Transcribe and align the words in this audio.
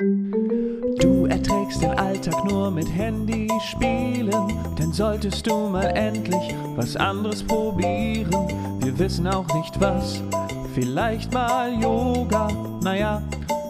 Du 0.00 1.26
erträgst 1.26 1.82
den 1.82 1.90
Alltag 1.90 2.44
nur 2.44 2.70
mit 2.70 2.88
Handy 2.88 3.48
spielen, 3.60 4.30
denn 4.78 4.92
solltest 4.92 5.44
du 5.44 5.68
mal 5.68 5.86
endlich 5.86 6.54
was 6.76 6.94
anderes 6.94 7.42
probieren. 7.42 8.30
Wir 8.78 8.96
wissen 8.96 9.26
auch 9.26 9.52
nicht 9.54 9.80
was, 9.80 10.22
vielleicht 10.72 11.32
mal 11.34 11.72
Yoga. 11.82 12.46
Naja, 12.80 13.20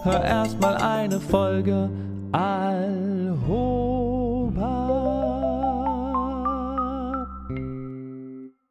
hör 0.03 0.22
erst 0.22 0.61
mal 0.61 0.77
eine 0.77 1.19
Folge 1.19 1.88
Alhoba. 2.33 3.78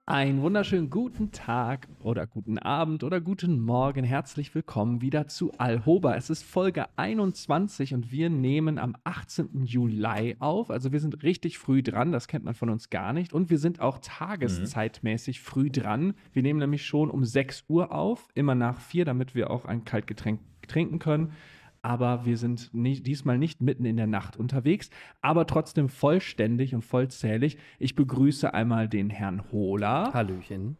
Einen 0.09 0.41
wunderschönen 0.41 0.89
guten 0.89 1.33
Tag 1.33 1.89
oder 2.01 2.27
guten 2.27 2.57
Abend 2.57 3.03
oder 3.03 3.19
guten 3.19 3.59
Morgen. 3.59 4.05
Herzlich 4.05 4.55
willkommen 4.55 5.01
wieder 5.01 5.27
zu 5.27 5.51
Alhoba. 5.57 6.15
Es 6.15 6.29
ist 6.29 6.43
Folge 6.43 6.85
21 6.95 7.93
und 7.93 8.09
wir 8.09 8.29
nehmen 8.29 8.79
am 8.79 8.95
18. 9.03 9.65
Juli 9.65 10.37
auf. 10.39 10.71
Also 10.71 10.93
wir 10.93 11.01
sind 11.01 11.23
richtig 11.23 11.57
früh 11.57 11.83
dran, 11.83 12.13
das 12.13 12.29
kennt 12.29 12.45
man 12.45 12.53
von 12.53 12.69
uns 12.69 12.89
gar 12.89 13.11
nicht. 13.11 13.33
Und 13.33 13.49
wir 13.49 13.57
sind 13.59 13.81
auch 13.81 13.99
tageszeitmäßig 14.01 15.41
früh 15.41 15.69
dran. 15.69 16.13
Wir 16.31 16.41
nehmen 16.41 16.61
nämlich 16.61 16.85
schon 16.85 17.11
um 17.11 17.25
6 17.25 17.65
Uhr 17.67 17.91
auf, 17.91 18.29
immer 18.33 18.55
nach 18.55 18.79
4, 18.79 19.03
damit 19.03 19.35
wir 19.35 19.51
auch 19.51 19.65
ein 19.65 19.83
Kaltgetränk 19.83 20.39
trinken 20.69 20.99
können 20.99 21.33
aber 21.81 22.25
wir 22.25 22.37
sind 22.37 22.73
nicht, 22.73 23.05
diesmal 23.07 23.37
nicht 23.37 23.61
mitten 23.61 23.85
in 23.85 23.97
der 23.97 24.07
Nacht 24.07 24.37
unterwegs, 24.37 24.89
aber 25.21 25.45
trotzdem 25.47 25.89
vollständig 25.89 26.75
und 26.75 26.83
vollzählig. 26.83 27.57
Ich 27.79 27.95
begrüße 27.95 28.53
einmal 28.53 28.87
den 28.87 29.09
Herrn 29.09 29.51
Hohler 29.51 30.13
Hallöchen. 30.13 30.77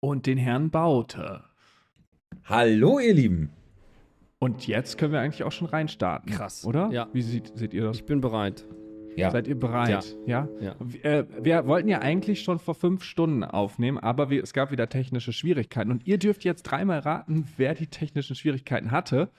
und 0.00 0.26
den 0.26 0.38
Herrn 0.38 0.70
Baute. 0.70 1.44
Hallo, 2.44 2.98
ihr 2.98 3.14
Lieben. 3.14 3.50
Und 4.38 4.66
jetzt 4.66 4.98
können 4.98 5.12
wir 5.12 5.20
eigentlich 5.20 5.44
auch 5.44 5.52
schon 5.52 5.66
reinstarten. 5.68 6.30
Krass. 6.32 6.64
Oder? 6.64 6.90
Ja. 6.92 7.08
Wie 7.12 7.22
seht, 7.22 7.56
seht 7.56 7.72
ihr 7.74 7.84
das? 7.84 7.96
Ich 7.96 8.06
bin 8.06 8.20
bereit. 8.20 8.64
Ja, 9.16 9.30
Seid 9.30 9.48
ihr 9.48 9.58
bereit? 9.58 10.16
Ja. 10.26 10.48
Ja. 10.60 10.76
W- 10.78 10.98
Äh, 11.02 11.24
wir 11.42 11.66
wollten 11.66 11.88
ja 11.88 12.00
eigentlich 12.00 12.42
schon 12.42 12.58
vor 12.58 12.74
fünf 12.74 13.02
Stunden 13.02 13.44
aufnehmen, 13.44 13.98
aber 13.98 14.28
wir, 14.30 14.42
es 14.42 14.52
gab 14.52 14.70
wieder 14.70 14.88
technische 14.88 15.32
Schwierigkeiten. 15.32 15.90
Und 15.90 16.06
ihr 16.06 16.18
dürft 16.18 16.44
jetzt 16.44 16.64
dreimal 16.64 16.98
raten, 17.00 17.46
wer 17.56 17.74
die 17.74 17.86
technischen 17.86 18.36
Schwierigkeiten 18.36 18.90
hatte. 18.90 19.30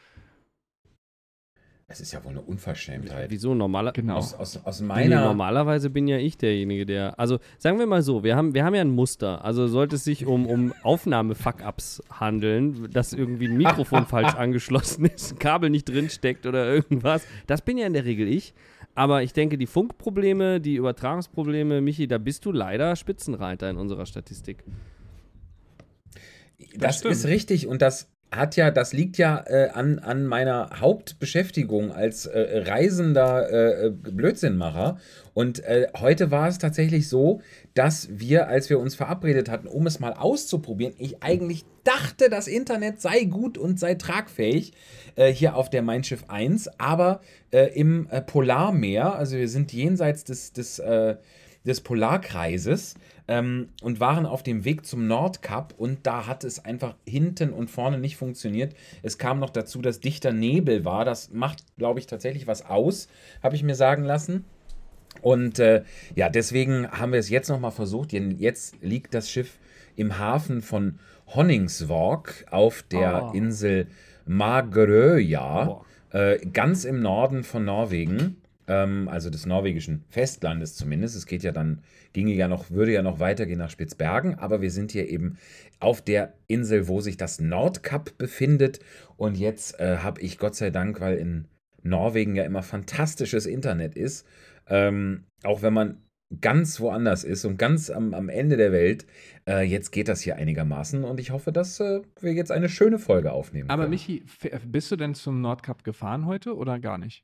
es 1.89 2.01
ist 2.01 2.11
ja 2.11 2.21
wohl 2.25 2.31
eine 2.31 2.41
Unverschämtheit. 2.41 3.29
Wieso 3.31 3.53
normaler 3.55 3.93
Genau. 3.93 4.15
Aus, 4.17 4.33
aus, 4.33 4.57
aus 4.65 4.81
meiner. 4.81 5.23
normalerweise 5.23 5.89
bin 5.89 6.07
ja 6.07 6.17
ich 6.17 6.37
derjenige, 6.37 6.85
der. 6.85 7.17
Also 7.17 7.39
sagen 7.59 7.79
wir 7.79 7.85
mal 7.87 8.01
so, 8.01 8.23
wir 8.25 8.35
haben, 8.35 8.53
wir 8.53 8.65
haben 8.65 8.75
ja 8.75 8.81
ein 8.81 8.89
Muster. 8.91 9.45
Also 9.45 9.67
sollte 9.67 9.95
es 9.95 10.03
sich 10.03 10.25
um, 10.25 10.47
um 10.47 10.73
Aufnahme-Fuck-Ups 10.83 12.03
handeln, 12.11 12.89
dass 12.91 13.13
irgendwie 13.13 13.47
ein 13.47 13.55
Mikrofon 13.57 14.05
falsch 14.07 14.35
angeschlossen 14.35 15.05
ist, 15.05 15.33
ein 15.33 15.39
Kabel 15.39 15.69
nicht 15.69 15.87
drinsteckt 15.87 16.45
oder 16.45 16.67
irgendwas. 16.67 17.25
Das 17.45 17.61
bin 17.61 17.77
ja 17.77 17.87
in 17.87 17.93
der 17.93 18.03
Regel 18.05 18.27
ich. 18.27 18.53
Aber 18.97 19.21
ich 19.21 19.31
denke, 19.31 19.59
die 19.59 19.67
Funkprobleme, 19.67 20.59
die 20.59 20.73
Übertragungsprobleme, 20.73 21.81
Michi, 21.81 22.07
da 22.07 22.17
bist 22.17 22.45
du 22.45 22.51
leider 22.51 22.95
Spitzenreiter 22.95 23.69
in 23.69 23.77
unserer 23.77 24.07
Statistik. 24.07 24.63
das 26.75 26.97
stimmt. 26.97 27.13
ist 27.13 27.27
richtig 27.27 27.67
und 27.67 27.83
das 27.83 28.09
hat 28.31 28.55
ja, 28.55 28.71
das 28.71 28.93
liegt 28.93 29.19
ja 29.19 29.43
äh, 29.45 29.69
an, 29.69 29.99
an 29.99 30.25
meiner 30.25 30.71
Hauptbeschäftigung 30.79 31.91
als 31.91 32.25
äh, 32.25 32.63
reisender 32.67 33.85
äh, 33.85 33.91
Blödsinnmacher. 33.91 34.97
Und 35.35 35.63
äh, 35.63 35.89
heute 35.99 36.31
war 36.31 36.47
es 36.47 36.57
tatsächlich 36.57 37.07
so, 37.07 37.41
dass 37.75 38.09
wir, 38.11 38.47
als 38.47 38.71
wir 38.71 38.79
uns 38.79 38.95
verabredet 38.95 39.47
hatten, 39.47 39.67
um 39.67 39.85
es 39.85 39.99
mal 39.99 40.13
auszuprobieren, 40.13 40.95
ich 40.97 41.21
eigentlich 41.21 41.65
dachte, 41.83 42.29
das 42.29 42.47
Internet 42.47 42.99
sei 42.99 43.25
gut 43.25 43.59
und 43.59 43.79
sei 43.79 43.93
tragfähig 43.93 44.73
äh, 45.17 45.33
hier 45.33 45.55
auf 45.55 45.69
der 45.69 45.81
Mein 45.81 46.03
Schiff 46.03 46.23
1, 46.29 46.79
aber 46.79 47.19
äh, 47.51 47.65
im 47.77 48.07
äh, 48.09 48.21
Polarmeer, 48.21 49.15
also 49.15 49.35
wir 49.35 49.49
sind 49.49 49.73
jenseits 49.73 50.23
des, 50.23 50.53
des, 50.53 50.79
äh, 50.79 51.17
des 51.65 51.81
Polarkreises 51.81 52.95
ähm, 53.27 53.69
und 53.81 53.99
waren 53.99 54.25
auf 54.25 54.43
dem 54.43 54.63
Weg 54.63 54.85
zum 54.85 55.07
Nordkap 55.07 55.73
und 55.77 56.07
da 56.07 56.27
hat 56.27 56.45
es 56.45 56.63
einfach 56.63 56.95
hinten 57.05 57.51
und 57.51 57.69
vorne 57.69 57.97
nicht 57.97 58.15
funktioniert. 58.15 58.73
Es 59.03 59.17
kam 59.17 59.39
noch 59.39 59.49
dazu, 59.49 59.81
dass 59.81 59.99
dichter 59.99 60.31
Nebel 60.31 60.85
war. 60.85 61.03
Das 61.03 61.31
macht, 61.31 61.63
glaube 61.77 61.99
ich, 61.99 62.05
tatsächlich 62.07 62.47
was 62.47 62.65
aus, 62.65 63.09
habe 63.43 63.55
ich 63.55 63.63
mir 63.63 63.75
sagen 63.75 64.03
lassen. 64.03 64.45
Und 65.21 65.57
äh, 65.59 65.83
ja, 66.15 66.29
deswegen 66.29 66.89
haben 66.91 67.11
wir 67.11 67.19
es 67.19 67.29
jetzt 67.29 67.49
nochmal 67.49 67.71
versucht. 67.71 68.11
Denn 68.11 68.37
Jetzt 68.37 68.75
liegt 68.81 69.13
das 69.13 69.31
Schiff 69.31 69.57
im 69.95 70.19
Hafen 70.19 70.61
von 70.61 70.99
Honningsvåg 71.33 72.45
auf 72.51 72.83
der 72.83 73.29
Oh. 73.29 73.31
Insel 73.33 73.87
Boah. 75.65 75.85
äh, 76.11 76.39
ganz 76.47 76.85
im 76.85 77.01
Norden 77.01 77.43
von 77.43 77.65
Norwegen, 77.65 78.37
ähm, 78.67 79.07
also 79.09 79.29
des 79.29 79.45
norwegischen 79.45 80.03
Festlandes 80.09 80.75
zumindest. 80.75 81.15
Es 81.15 81.25
geht 81.25 81.43
ja 81.43 81.51
dann, 81.51 81.81
ginge 82.13 82.33
ja 82.33 82.47
noch, 82.47 82.69
würde 82.69 82.93
ja 82.93 83.01
noch 83.01 83.19
weitergehen 83.19 83.59
nach 83.59 83.69
Spitzbergen, 83.69 84.35
aber 84.35 84.61
wir 84.61 84.71
sind 84.71 84.91
hier 84.91 85.09
eben 85.09 85.37
auf 85.79 86.01
der 86.01 86.33
Insel, 86.47 86.87
wo 86.87 87.01
sich 87.01 87.17
das 87.17 87.39
Nordkap 87.39 88.17
befindet. 88.17 88.79
Und 89.15 89.37
jetzt 89.37 89.79
äh, 89.79 89.97
habe 89.97 90.21
ich 90.21 90.37
Gott 90.37 90.55
sei 90.55 90.69
Dank, 90.69 90.99
weil 91.01 91.17
in 91.17 91.47
Norwegen 91.83 92.35
ja 92.35 92.43
immer 92.43 92.63
fantastisches 92.63 93.45
Internet 93.45 93.95
ist, 93.95 94.25
ähm, 94.67 95.23
auch 95.43 95.61
wenn 95.61 95.73
man 95.73 95.97
ganz 96.41 96.79
woanders 96.79 97.23
ist 97.23 97.45
und 97.45 97.57
ganz 97.57 97.89
am, 97.89 98.13
am 98.13 98.29
Ende 98.29 98.57
der 98.57 98.71
Welt. 98.71 99.05
Äh, 99.47 99.63
jetzt 99.63 99.91
geht 99.91 100.07
das 100.07 100.21
hier 100.21 100.35
einigermaßen 100.35 101.03
und 101.03 101.19
ich 101.19 101.31
hoffe, 101.31 101.51
dass 101.51 101.79
äh, 101.79 102.01
wir 102.19 102.33
jetzt 102.33 102.51
eine 102.51 102.67
schöne 102.69 102.99
Folge 102.99 103.31
aufnehmen 103.31 103.69
Aber 103.69 103.83
können. 103.83 103.91
Michi, 103.91 104.23
f- 104.25 104.61
bist 104.65 104.91
du 104.91 104.95
denn 104.97 105.15
zum 105.15 105.39
Nordkap 105.41 105.83
gefahren 105.83 106.25
heute 106.25 106.55
oder 106.55 106.79
gar 106.79 106.97
nicht? 106.97 107.23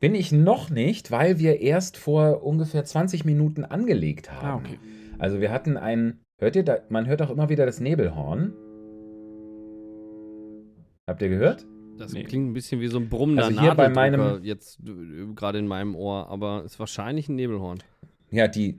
Bin 0.00 0.14
ich 0.14 0.32
noch 0.32 0.70
nicht, 0.70 1.10
weil 1.10 1.38
wir 1.38 1.60
erst 1.60 1.96
vor 1.98 2.42
ungefähr 2.42 2.84
20 2.84 3.24
Minuten 3.24 3.64
angelegt 3.64 4.32
haben. 4.32 4.64
Ah, 4.64 4.68
okay. 4.68 4.78
Also 5.18 5.40
wir 5.40 5.52
hatten 5.52 5.76
ein, 5.76 6.20
hört 6.40 6.56
ihr 6.56 6.64
da, 6.64 6.78
man 6.88 7.06
hört 7.06 7.20
auch 7.22 7.30
immer 7.30 7.48
wieder 7.50 7.66
das 7.66 7.80
Nebelhorn. 7.80 8.54
Habt 11.06 11.22
ihr 11.22 11.28
gehört? 11.28 11.66
Das 12.00 12.12
Nee. 12.14 12.24
klingt 12.24 12.50
ein 12.50 12.52
bisschen 12.54 12.80
wie 12.80 12.88
so 12.88 12.98
ein 12.98 13.08
brummender 13.08 13.44
Also 13.44 13.60
hier 13.60 13.74
bei 13.74 13.88
meinem- 13.90 14.42
jetzt 14.42 14.80
äh, 14.80 15.32
gerade 15.34 15.58
in 15.58 15.66
meinem 15.68 15.94
Ohr, 15.94 16.28
aber 16.28 16.64
ist 16.64 16.78
wahrscheinlich 16.80 17.28
ein 17.28 17.36
Nebelhorn. 17.36 17.82
Ja, 18.30 18.48
die, 18.48 18.78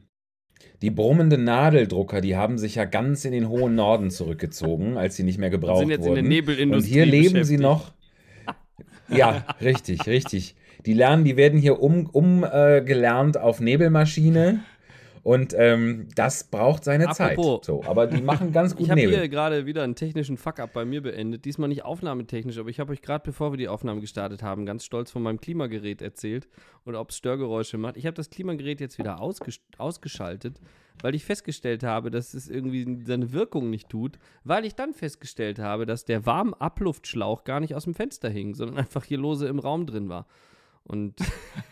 die 0.81 0.89
brummenden 0.89 1.43
Nadeldrucker, 1.43 2.19
die 2.21 2.35
haben 2.35 2.57
sich 2.57 2.75
ja 2.75 2.85
ganz 2.85 3.23
in 3.25 3.31
den 3.31 3.47
hohen 3.47 3.75
Norden 3.75 4.09
zurückgezogen, 4.09 4.97
als 4.97 5.15
sie 5.15 5.23
nicht 5.23 5.37
mehr 5.37 5.49
gebraucht 5.51 5.79
Sind 5.79 5.89
jetzt 5.91 5.99
in 6.01 6.05
wurden. 6.11 6.15
der 6.15 6.23
Nebelindustrie 6.23 6.89
Und 6.89 6.93
hier 6.93 7.05
leben 7.05 7.43
sie 7.43 7.57
noch. 7.57 7.93
Ja, 9.09 9.45
richtig, 9.61 10.07
richtig. 10.07 10.55
Die 10.85 10.93
lernen, 10.93 11.23
die 11.25 11.37
werden 11.37 11.59
hier 11.59 11.79
umgelernt 11.81 13.35
um, 13.35 13.41
äh, 13.41 13.43
auf 13.45 13.59
Nebelmaschine. 13.59 14.61
Und 15.23 15.53
ähm, 15.55 16.07
das 16.15 16.45
braucht 16.45 16.83
seine 16.83 17.09
Apropos. 17.09 17.61
Zeit. 17.61 17.65
So, 17.65 17.83
aber 17.85 18.07
die 18.07 18.21
machen 18.21 18.51
ganz 18.51 18.75
gut 18.75 18.81
Ich 18.85 18.91
habe 18.91 19.01
hier 19.01 19.29
gerade 19.29 19.65
wieder 19.65 19.83
einen 19.83 19.95
technischen 19.95 20.37
Fuck-up 20.37 20.73
bei 20.73 20.83
mir 20.83 21.01
beendet. 21.01 21.45
Diesmal 21.45 21.69
nicht 21.69 21.85
aufnahmetechnisch, 21.85 22.57
aber 22.57 22.69
ich 22.69 22.79
habe 22.79 22.91
euch 22.91 23.01
gerade, 23.01 23.23
bevor 23.23 23.53
wir 23.53 23.57
die 23.57 23.67
Aufnahme 23.67 24.01
gestartet 24.01 24.41
haben, 24.41 24.65
ganz 24.65 24.83
stolz 24.83 25.11
von 25.11 25.21
meinem 25.21 25.39
Klimagerät 25.39 26.01
erzählt 26.01 26.47
und 26.85 26.95
ob 26.95 27.11
es 27.11 27.17
Störgeräusche 27.17 27.77
macht. 27.77 27.97
Ich 27.97 28.05
habe 28.05 28.15
das 28.15 28.29
Klimagerät 28.29 28.81
jetzt 28.81 28.97
wieder 28.97 29.21
ausges 29.21 29.61
ausgeschaltet, 29.77 30.59
weil 31.01 31.13
ich 31.13 31.23
festgestellt 31.23 31.83
habe, 31.83 32.09
dass 32.09 32.33
es 32.33 32.49
irgendwie 32.49 33.03
seine 33.05 33.31
Wirkung 33.31 33.69
nicht 33.69 33.89
tut, 33.89 34.17
weil 34.43 34.65
ich 34.65 34.75
dann 34.75 34.93
festgestellt 34.93 35.59
habe, 35.59 35.85
dass 35.85 36.05
der 36.05 36.25
warme 36.25 36.59
Abluftschlauch 36.59 37.43
gar 37.43 37.59
nicht 37.59 37.75
aus 37.75 37.83
dem 37.83 37.93
Fenster 37.93 38.29
hing, 38.29 38.55
sondern 38.55 38.77
einfach 38.79 39.03
hier 39.03 39.19
lose 39.19 39.47
im 39.47 39.59
Raum 39.59 39.85
drin 39.85 40.09
war. 40.09 40.25
Und 40.83 41.13
ich, 41.21 41.27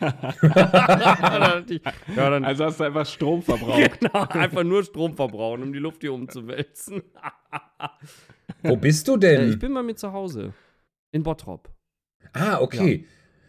ja, 2.16 2.30
dann 2.30 2.44
Also 2.44 2.64
hast 2.64 2.80
du 2.80 2.84
einfach 2.84 3.06
Strom 3.06 3.42
verbraucht. 3.42 4.00
genau, 4.00 4.22
einfach 4.28 4.64
nur 4.64 4.82
Strom 4.84 5.14
verbrauchen, 5.14 5.62
um 5.62 5.72
die 5.72 5.78
Luft 5.78 6.00
hier 6.02 6.12
umzuwälzen. 6.12 7.02
Wo 8.62 8.76
bist 8.76 9.08
du 9.08 9.14
Äh, 9.16 9.18
denn? 9.18 9.50
ich 9.50 9.58
bin 9.58 9.74
bei 9.74 9.82
mir 9.82 9.94
zu 9.96 10.12
Hause. 10.12 10.52
In 11.12 11.22
Bottrop. 11.22 11.68
ah, 12.32 12.60
okay. 12.60 13.06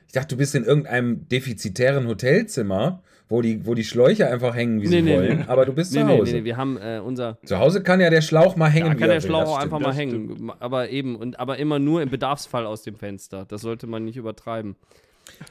Ich 0.08 0.14
dachte, 0.14 0.36
du 0.36 0.38
bist 0.38 0.56
in 0.56 0.66
irgendeinem 0.66 1.30
defizitären 1.30 2.06
Hotelzimmer, 2.06 3.02
wo 3.30 3.42
die, 3.42 3.66
wo 3.66 3.76
die 3.76 3.86
Schläuche 3.86 4.28
einfach 4.28 4.54
hängen, 4.54 4.82
wie 4.82 4.88
Nee, 4.88 4.96
sie 4.98 5.02
nee, 5.04 5.16
wollen. 5.16 5.38
nee. 5.38 5.46
Aber 5.48 5.66
du 5.66 5.72
bist 5.72 5.94
zu 5.94 6.06
Hause. 6.06 6.34
nee, 6.34 6.40
nee, 6.40 6.44
wir 6.46 6.58
haben 6.58 6.76
äh, 6.78 7.00
unser. 7.00 7.38
Zu 7.46 7.60
Hause 7.60 7.82
kann 7.82 8.02
ja 8.02 8.10
der 8.10 8.20
Schlauch 8.22 8.58
mal 8.58 8.68
hängen. 8.70 8.88
Da 8.88 8.94
kann 8.96 9.04
er 9.10 9.16
der 9.16 9.22
Schlauch 9.22 9.48
auch 9.48 9.58
einfach 9.60 9.80
mal 9.80 9.94
hängen. 9.94 10.52
Aber 10.60 10.90
eben, 10.90 11.16
und 11.16 11.40
aber 11.40 11.60
immer 11.60 11.80
nur 11.80 12.02
im 12.02 12.10
Bedarfsfall 12.10 12.66
aus 12.66 12.82
dem 12.82 12.96
Fenster. 12.98 13.46
Das 13.46 13.62
sollte 13.62 13.88
man 13.88 14.04
nicht 14.04 14.18
übertreiben. 14.18 14.76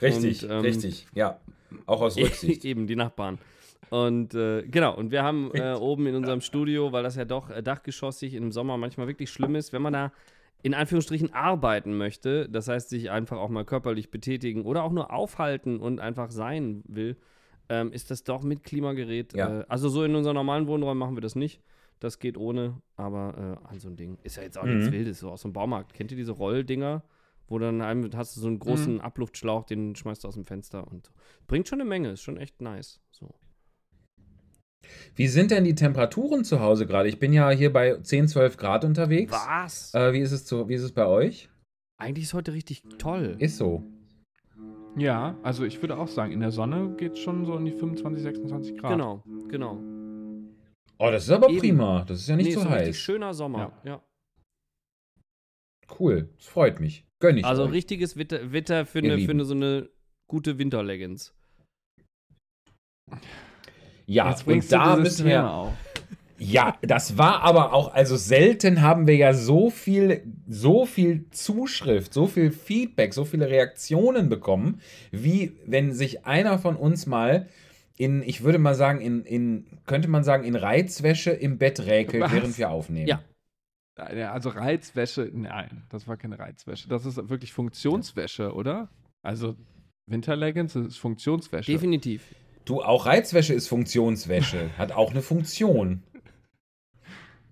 Richtig, 0.03 0.45
Und, 0.45 0.51
ähm, 0.51 0.61
richtig. 0.61 1.07
Ja, 1.15 1.39
auch 1.87 2.01
aus 2.01 2.17
Rücksicht. 2.19 2.65
eben, 2.65 2.87
die 2.87 2.97
Nachbarn. 2.97 3.39
Und 3.91 4.35
äh, 4.35 4.63
genau, 4.63 4.97
und 4.97 5.11
wir 5.11 5.23
haben 5.25 5.51
äh, 5.55 5.75
oben 5.75 6.07
in 6.07 6.15
unserem 6.15 6.41
Studio, 6.41 6.93
weil 6.93 7.03
das 7.03 7.17
ja 7.17 7.25
doch 7.25 7.51
äh, 7.51 7.63
dachgeschossig 7.63 8.35
im 8.35 8.53
Sommer 8.53 8.77
manchmal 8.77 9.09
wirklich 9.09 9.31
schlimm 9.31 9.57
ist, 9.57 9.73
wenn 9.73 9.83
man 9.83 9.93
da 9.93 10.13
in 10.63 10.75
Anführungsstrichen 10.75 11.33
arbeiten 11.33 11.97
möchte, 11.97 12.49
das 12.49 12.69
heißt 12.69 12.91
sich 12.91 13.11
einfach 13.11 13.39
auch 13.39 13.49
mal 13.49 13.65
körperlich 13.65 14.11
betätigen 14.11 14.65
oder 14.67 14.85
auch 14.85 14.93
nur 14.93 15.11
aufhalten 15.13 15.81
und 15.81 15.99
einfach 16.01 16.31
sein 16.31 16.83
will, 16.87 17.17
ähm, 17.69 17.93
ist 17.93 18.11
das 18.11 18.25
doch 18.25 18.43
mit 18.43 18.63
Klimagerät. 18.63 19.33
Ja. 19.35 19.61
Äh, 19.61 19.65
also 19.69 19.89
so 19.89 20.05
in 20.05 20.15
unseren 20.15 20.35
normalen 20.35 20.67
Wohnräumen 20.67 20.99
machen 20.99 21.17
wir 21.17 21.23
das 21.23 21.35
nicht. 21.35 21.61
Das 21.99 22.19
geht 22.19 22.37
ohne, 22.37 22.81
aber 22.97 23.59
äh, 23.67 23.69
an 23.73 23.81
so 23.81 23.89
ein 23.89 23.97
Ding. 23.97 24.19
Ist 24.23 24.37
ja 24.37 24.43
jetzt 24.43 24.57
auch 24.59 24.65
nichts 24.65 24.87
Mhm. 24.87 24.93
Wildes, 24.93 25.19
so 25.21 25.31
aus 25.31 25.43
dem 25.43 25.53
Baumarkt. 25.53 25.95
Kennt 25.95 26.11
ihr 26.13 26.17
diese 26.17 26.33
Rolldinger, 26.33 27.03
Wo 27.51 27.59
dann 27.59 27.83
hast 28.15 28.37
du 28.37 28.41
so 28.41 28.47
einen 28.47 28.61
großen 28.61 29.01
Abluftschlauch, 29.01 29.65
den 29.65 29.97
schmeißt 29.97 30.23
du 30.23 30.29
aus 30.29 30.35
dem 30.35 30.45
Fenster 30.45 30.87
und 30.87 31.07
so. 31.07 31.13
Bringt 31.49 31.67
schon 31.67 31.81
eine 31.81 31.89
Menge, 31.89 32.11
ist 32.11 32.23
schon 32.23 32.37
echt 32.37 32.63
nice. 32.63 33.01
So. 33.11 33.35
Wie 35.17 35.27
sind 35.27 35.51
denn 35.51 35.65
die 35.65 35.75
Temperaturen 35.75 36.45
zu 36.45 36.61
Hause 36.61 36.87
gerade? 36.87 37.09
Ich 37.09 37.19
bin 37.19 37.33
ja 37.33 37.51
hier 37.51 37.73
bei 37.73 37.97
10, 37.97 38.29
12 38.29 38.57
Grad 38.57 38.85
unterwegs. 38.85 39.33
Was? 39.33 39.93
Äh, 39.95 40.13
wie, 40.13 40.21
ist 40.21 40.31
es 40.31 40.47
zu, 40.47 40.69
wie 40.69 40.75
ist 40.75 40.85
es 40.85 40.93
bei 40.93 41.07
euch? 41.07 41.51
Eigentlich 41.99 42.27
ist 42.27 42.35
heute 42.35 42.53
richtig 42.53 42.85
toll. 42.99 43.35
Ist 43.41 43.57
so. 43.57 43.83
Ja, 44.97 45.37
also 45.43 45.65
ich 45.65 45.83
würde 45.83 45.99
auch 45.99 46.09
sagen, 46.09 46.31
in 46.31 46.41
der 46.41 46.53
Sonne 46.53 46.95
geht 46.97 47.15
es 47.15 47.19
schon 47.19 47.45
so 47.47 47.57
in 47.57 47.65
die 47.65 47.73
25, 47.73 48.23
26 48.23 48.79
Grad. 48.79 48.93
Genau, 48.93 49.25
genau. 49.49 49.81
Oh, 50.99 51.11
das 51.11 51.25
ist 51.25 51.31
aber 51.31 51.49
Eben. 51.49 51.59
prima. 51.59 52.05
Das 52.05 52.21
ist 52.21 52.29
ja 52.29 52.37
nicht 52.37 52.47
nee, 52.47 52.53
so 52.53 52.61
ist 52.61 52.67
ein 52.67 52.73
richtig 52.75 52.95
heiß. 52.95 52.97
schöner 52.97 53.35
Sommer. 53.35 53.73
Ja. 53.83 54.01
Cool. 55.99 56.29
Das 56.37 56.47
freut 56.47 56.79
mich. 56.79 57.10
Gönn 57.21 57.39
ich 57.39 57.45
Also 57.45 57.65
euch. 57.65 57.73
richtiges 57.73 58.17
Witter, 58.17 58.53
Witter 58.53 58.87
für, 58.87 58.99
eine, 58.99 59.19
für 59.19 59.31
eine 59.31 59.45
so 59.45 59.55
eine 59.55 59.89
gute 60.29 60.59
Winterleggings. 60.59 61.35
Ja, 64.07 64.31
Jetzt 64.31 64.47
und 64.47 64.73
da 64.73 64.97
müssen 64.97 65.27
wir. 65.27 65.49
Auf. 65.51 65.73
Ja, 66.43 66.79
das 66.81 67.19
war 67.19 67.43
aber 67.43 67.75
auch, 67.75 67.93
also 67.93 68.17
selten 68.17 68.81
haben 68.81 69.07
wir 69.07 69.15
ja 69.15 69.35
so 69.35 69.69
viel, 69.69 70.23
so 70.49 70.87
viel 70.87 71.29
Zuschrift, 71.31 72.15
so 72.15 72.27
viel 72.27 72.51
Feedback, 72.51 73.13
so 73.13 73.27
viele 73.27 73.51
Reaktionen 73.51 74.31
bekommen, 74.31 74.81
wie 75.11 75.53
wenn 75.67 75.93
sich 75.93 76.25
einer 76.25 76.59
von 76.59 76.77
uns 76.77 77.05
mal 77.05 77.47
in, 77.99 78.23
ich 78.23 78.43
würde 78.43 78.59
mal 78.59 78.75
sagen, 78.75 79.03
in, 79.03 79.23
in 79.27 79.67
könnte 79.85 80.09
man 80.09 80.25
sagen, 80.25 80.45
in 80.45 80.57
Reizwäsche 80.57 81.31
im 81.31 81.59
Bett 81.59 81.81
räkelt, 81.81 82.23
Was? 82.23 82.33
während 82.33 82.57
wir 82.57 82.71
aufnehmen. 82.71 83.07
Ja. 83.07 83.23
Also 84.01 84.51
Reizwäsche, 84.51 85.31
nein, 85.33 85.83
das 85.91 86.09
war 86.09 86.17
keine 86.17 86.39
Reizwäsche. 86.39 86.89
Das 86.89 87.05
ist 87.05 87.17
wirklich 87.29 87.53
Funktionswäsche, 87.53 88.55
oder? 88.55 88.89
Also 89.23 89.57
Winterleggings 90.07 90.75
ist 90.77 90.97
Funktionswäsche. 90.97 91.71
Definitiv. 91.71 92.35
Du, 92.65 92.83
auch 92.83 93.07
Reizwäsche 93.07 93.55
ist 93.55 93.69
Funktionswäsche, 93.69 94.71
hat 94.79 94.93
auch 94.93 95.11
eine 95.11 95.23
Funktion. 95.23 96.03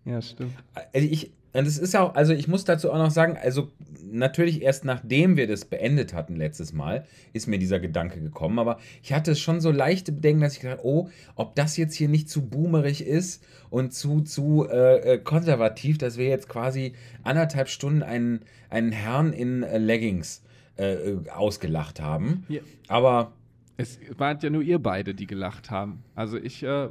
Ja, 0.05 0.23
stimmt. 0.23 0.55
Also 0.73 1.06
ich, 1.06 1.33
und 1.53 1.67
es 1.67 1.79
ist 1.79 1.97
auch, 1.97 2.15
also 2.15 2.33
ich 2.33 2.47
muss 2.47 2.65
dazu 2.65 2.93
auch 2.93 2.99
noch 2.99 3.11
sagen, 3.11 3.37
also 3.41 3.71
natürlich 4.11 4.62
erst 4.62 4.85
nachdem 4.85 5.37
wir 5.37 5.47
das 5.47 5.65
beendet 5.65 6.12
hatten 6.12 6.37
letztes 6.37 6.73
Mal, 6.73 7.06
ist 7.33 7.47
mir 7.47 7.59
dieser 7.59 7.81
Gedanke 7.81 8.21
gekommen, 8.21 8.59
aber 8.59 8.79
ich 9.03 9.12
hatte 9.12 9.35
schon 9.35 9.61
so 9.61 9.71
leichte 9.71 10.12
Bedenken, 10.12 10.43
dass 10.43 10.55
ich 10.55 10.61
gedacht, 10.61 10.81
oh, 10.83 11.09
ob 11.37 11.55
das 11.55 11.77
jetzt 11.77 11.95
hier 11.95 12.09
nicht 12.09 12.29
zu 12.29 12.47
boomerig 12.47 13.06
ist 13.06 13.43
und 13.71 13.95
zu, 13.95 14.21
zu 14.21 14.67
äh, 14.71 15.15
äh, 15.15 15.19
konservativ, 15.19 15.99
dass 15.99 16.19
wir 16.19 16.27
jetzt 16.27 16.49
quasi 16.49 16.93
anderthalb 17.23 17.69
Stunden 17.69 18.03
einen, 18.03 18.41
einen 18.69 18.93
Herrn 18.93 19.33
in 19.33 19.62
äh, 19.62 19.79
Leggings 19.79 20.43
äh, 20.79 20.93
äh, 20.95 21.31
ausgelacht 21.31 22.00
haben. 22.00 22.45
Ja. 22.49 22.61
Aber 22.89 23.33
Es 23.80 23.98
waren 24.19 24.38
ja 24.42 24.50
nur 24.50 24.60
ihr 24.62 24.80
beide, 24.80 25.14
die 25.14 25.26
gelacht 25.28 25.70
haben. 25.70 26.02
Also 26.16 26.36
ich 26.36 26.64
äh, 26.64 26.88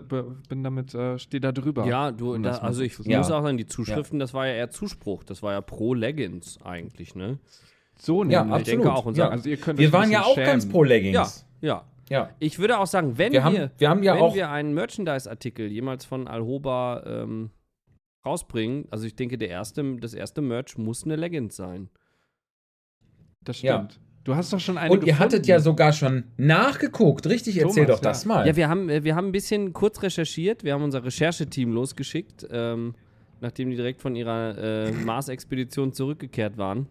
bin 0.48 0.64
damit, 0.64 0.96
äh, 0.96 1.20
stehe 1.20 1.42
da 1.42 1.52
drüber. 1.52 1.86
Ja, 1.86 2.12
du, 2.12 2.34
um 2.34 2.42
da, 2.44 2.58
also 2.60 2.78
so 2.80 2.84
ich 2.86 2.94
zu 2.94 3.02
muss 3.02 3.12
Ja. 3.12 3.20
auch 3.20 3.28
sagen, 3.44 3.58
die 3.58 3.66
Zuschriften, 3.66 4.20
das 4.20 4.34
war 4.34 4.48
ja 4.48 4.54
eher 4.54 4.70
Zuspruch. 4.70 5.24
Das 5.26 5.44
war 5.44 5.52
ja 5.52 5.60
pro 5.62 5.94
Leggings 5.94 6.58
eigentlich, 6.64 7.14
ne? 7.14 7.40
So 8.00 8.24
ja, 8.24 8.44
nämlich. 8.46 8.60
Ich 8.62 8.66
denke 8.70 8.94
auch, 8.94 9.06
unser- 9.06 9.24
ja. 9.26 9.30
Also 9.30 9.50
ihr 9.50 9.58
könnt 9.58 9.80
wir 9.80 9.92
waren 9.92 10.10
ja 10.10 10.22
auch 10.24 10.36
ganz 10.38 10.64
schämen. 10.64 10.72
pro 10.72 10.84
Leggings. 10.84 11.46
Ja, 11.62 11.68
ja. 11.68 11.84
Ja. 12.10 12.30
Ich 12.40 12.58
würde 12.58 12.80
auch 12.80 12.88
sagen, 12.88 13.18
wenn 13.18 13.34
Wir 13.34 13.40
wir, 13.40 13.44
haben, 13.44 13.70
wir 13.78 13.90
haben 13.90 14.02
ja 14.04 14.16
wenn 14.16 14.22
auch. 14.22 14.34
wir 14.34 14.50
einen 14.50 14.74
Merchandise-Artikel 14.74 15.68
jemals 15.70 16.06
von 16.06 16.30
Alhoba 16.30 17.04
ähm, 17.06 17.50
rausbringen, 18.26 18.88
also 18.92 19.06
ich 19.06 19.16
denke, 19.18 19.38
der 19.38 19.50
erste, 19.50 19.98
das 19.98 20.14
erste 20.14 20.42
Merch 20.42 20.78
muss 20.78 21.04
eine 21.04 21.18
Leggings 21.18 21.58
sein. 21.58 21.90
Das 23.44 23.62
Ja. 23.62 23.76
stimmt. 23.76 24.00
Du 24.28 24.36
hast 24.36 24.52
doch 24.52 24.60
schon 24.60 24.78
eine 24.78 24.92
Und 24.92 24.98
ihr 24.98 25.14
gefunden. 25.14 25.20
hattet 25.24 25.48
ja 25.48 25.62
sogar 25.62 25.94
schon 25.94 26.26
nachgeguckt. 26.36 27.26
Richtig, 27.28 27.62
erzähl 27.62 27.86
Thomas, 27.86 28.02
doch 28.02 28.04
das 28.04 28.24
ja. 28.26 28.28
mal. 28.28 28.46
Ja, 28.46 28.58
wir 28.58 28.68
haben, 28.68 28.90
äh, 28.90 29.06
wir 29.06 29.16
haben 29.16 29.28
ein 29.28 29.32
bisschen 29.32 29.72
kurz 29.72 30.04
recherchiert. 30.04 30.66
Wir 30.66 30.74
haben 30.74 30.84
unser 30.84 31.06
Rechercheteam 31.06 31.72
losgeschickt, 31.72 32.46
ähm, 32.52 32.94
nachdem 33.40 33.70
die 33.70 33.78
direkt 33.78 34.02
von 34.02 34.18
ihrer 34.18 34.58
äh, 34.58 34.92
Mars-Expedition 35.06 35.94
zurückgekehrt 35.94 36.58
waren. 36.58 36.88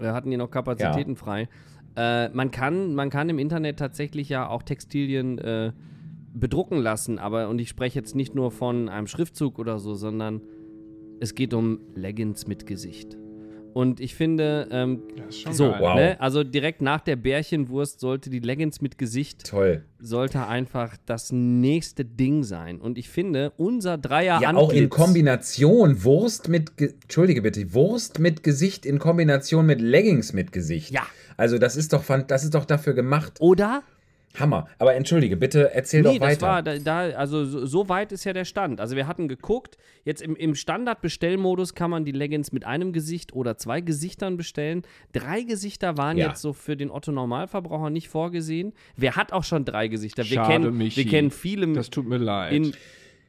Wir 0.00 0.12
hatten 0.12 0.28
hier 0.30 0.38
noch 0.38 0.50
Kapazitäten 0.50 1.14
frei. 1.14 1.48
Äh, 1.94 2.30
man, 2.30 2.50
kann, 2.50 2.96
man 2.96 3.08
kann 3.08 3.28
im 3.28 3.38
Internet 3.38 3.78
tatsächlich 3.78 4.28
ja 4.28 4.48
auch 4.48 4.64
Textilien 4.64 5.38
äh, 5.38 5.70
bedrucken 6.34 6.78
lassen, 6.78 7.20
aber, 7.20 7.48
und 7.48 7.60
ich 7.60 7.68
spreche 7.68 8.00
jetzt 8.00 8.16
nicht 8.16 8.34
nur 8.34 8.50
von 8.50 8.88
einem 8.88 9.06
Schriftzug 9.06 9.60
oder 9.60 9.78
so, 9.78 9.94
sondern 9.94 10.40
es 11.20 11.36
geht 11.36 11.54
um 11.54 11.78
Leggings 11.94 12.48
mit 12.48 12.66
Gesicht. 12.66 13.16
Und 13.76 14.00
ich 14.00 14.14
finde, 14.14 14.68
ähm, 14.70 15.02
so, 15.28 15.70
geil. 15.70 15.80
Wow. 15.82 15.96
ne? 15.96 16.18
also 16.18 16.42
direkt 16.42 16.80
nach 16.80 17.02
der 17.02 17.16
Bärchenwurst 17.16 18.00
sollte 18.00 18.30
die 18.30 18.38
Leggings 18.38 18.80
mit 18.80 18.96
Gesicht 18.96 19.44
Toll. 19.44 19.84
sollte 19.98 20.46
einfach 20.46 20.96
das 21.04 21.30
nächste 21.30 22.06
Ding 22.06 22.42
sein. 22.42 22.80
Und 22.80 22.96
ich 22.96 23.10
finde, 23.10 23.52
unser 23.58 23.98
Dreier 23.98 24.40
Ja, 24.40 24.54
auch 24.54 24.72
in 24.72 24.88
Kombination 24.88 26.04
Wurst 26.04 26.48
mit, 26.48 26.78
Ge 26.78 26.94
Entschuldige 27.02 27.42
bitte, 27.42 27.74
Wurst 27.74 28.18
mit 28.18 28.42
Gesicht 28.42 28.86
in 28.86 28.98
Kombination 28.98 29.66
mit 29.66 29.82
Leggings 29.82 30.32
mit 30.32 30.52
Gesicht. 30.52 30.90
Ja. 30.90 31.02
Also 31.36 31.58
das 31.58 31.76
ist 31.76 31.92
doch, 31.92 32.02
das 32.26 32.44
ist 32.44 32.54
doch 32.54 32.64
dafür 32.64 32.94
gemacht. 32.94 33.34
Oder? 33.40 33.82
Hammer. 34.40 34.68
Aber 34.78 34.94
entschuldige, 34.94 35.36
bitte 35.36 35.72
erzähl 35.74 36.02
Nee, 36.02 36.18
doch 36.18 36.26
das 36.26 36.40
weiter. 36.42 36.46
war 36.46 36.62
da, 36.62 36.78
da 36.78 36.98
also 37.16 37.44
so, 37.44 37.66
so 37.66 37.88
weit 37.88 38.12
ist 38.12 38.24
ja 38.24 38.32
der 38.32 38.44
Stand. 38.44 38.80
Also 38.80 38.96
wir 38.96 39.06
hatten 39.06 39.28
geguckt, 39.28 39.76
jetzt 40.04 40.22
im, 40.22 40.36
im 40.36 40.54
Standard-Bestellmodus 40.54 41.74
kann 41.74 41.90
man 41.90 42.04
die 42.04 42.12
Leggings 42.12 42.52
mit 42.52 42.64
einem 42.64 42.92
Gesicht 42.92 43.32
oder 43.34 43.56
zwei 43.56 43.80
Gesichtern 43.80 44.36
bestellen. 44.36 44.82
Drei 45.12 45.42
Gesichter 45.42 45.96
waren 45.96 46.16
Ja. 46.16 46.28
jetzt 46.28 46.40
so 46.42 46.52
für 46.52 46.76
den 46.76 46.90
Otto-Normalverbraucher 46.90 47.90
nicht 47.90 48.08
vorgesehen. 48.08 48.72
Wer 48.96 49.16
hat 49.16 49.32
auch 49.32 49.44
schon 49.44 49.64
drei 49.64 49.88
Gesichter? 49.88 50.24
Wir 50.24 50.36
Schade, 50.36 50.52
kennen, 50.52 50.76
Michi. 50.76 51.04
wir 51.04 51.10
kennen 51.10 51.30
viele 51.30 51.72
Das 51.72 51.90
tut 51.90 52.06
mir 52.08 52.18
leid. 52.18 52.52
in, 52.52 52.72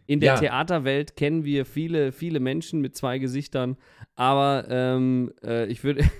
in 0.07 0.19
der 0.19 0.33
Ja. 0.35 0.39
Theaterwelt 0.39 1.15
kennen 1.15 1.43
wir 1.43 1.65
viele, 1.65 2.11
viele 2.11 2.39
Menschen 2.39 2.79
mit 2.81 2.95
zwei 2.95 3.17
Gesichtern, 3.19 3.77
aber 4.15 4.65
ähm, 4.69 5.31
äh, 5.43 5.65
ich 5.67 5.83
würde. 5.83 6.03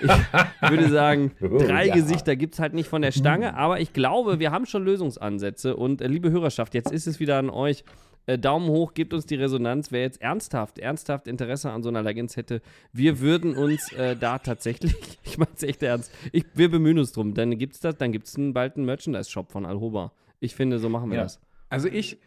Ich 0.00 0.70
würde 0.70 0.88
sagen, 0.88 1.32
Oh, 1.40 1.58
drei 1.58 1.86
ja. 1.86 1.94
Gesichter 1.94 2.36
gibt 2.36 2.54
es 2.54 2.60
halt 2.60 2.74
nicht 2.74 2.88
von 2.88 3.02
der 3.02 3.12
Stange, 3.12 3.54
aber 3.54 3.80
ich 3.80 3.92
glaube, 3.92 4.38
wir 4.38 4.50
haben 4.50 4.66
schon 4.66 4.84
Lösungsansätze. 4.84 5.76
Und 5.76 6.00
äh, 6.00 6.06
liebe 6.06 6.30
Hörerschaft, 6.30 6.74
jetzt 6.74 6.90
ist 6.92 7.06
es 7.06 7.20
wieder 7.20 7.38
an 7.38 7.50
euch. 7.50 7.84
Äh, 8.26 8.38
Daumen 8.38 8.68
hoch, 8.68 8.94
gebt 8.94 9.12
uns 9.14 9.26
die 9.26 9.34
Resonanz. 9.34 9.90
Wer 9.90 10.02
jetzt 10.02 10.22
ernsthaft, 10.22 10.78
ernsthaft 10.78 11.26
Interesse 11.26 11.70
an 11.70 11.82
so 11.82 11.88
einer 11.88 12.02
Leggings 12.02 12.36
hätte, 12.36 12.62
wir 12.92 13.18
würden 13.20 13.56
uns 13.56 13.92
äh, 13.92 14.14
da 14.16 14.38
tatsächlich, 14.38 14.94
ich 15.24 15.38
meine 15.38 15.50
es 15.56 15.62
echt 15.64 15.82
ernst, 15.82 16.12
ich, 16.30 16.44
wir 16.54 16.70
bemühen 16.70 16.98
uns 16.98 17.12
drum. 17.12 17.34
Dann 17.34 17.58
gibt 17.58 17.74
es 17.74 17.80
das, 17.80 17.96
dann 17.96 18.12
gibt 18.12 18.28
es 18.28 18.36
bald 18.38 18.76
einen 18.76 18.86
Merchandise-Shop 18.86 19.50
von 19.50 19.66
Alhoba. 19.66 20.12
Ich 20.38 20.54
finde, 20.54 20.78
so 20.78 20.88
machen 20.88 21.10
wir 21.10 21.16
Ja. 21.18 21.22
das. 21.24 21.40
Also 21.68 21.88
ich, 21.88 22.18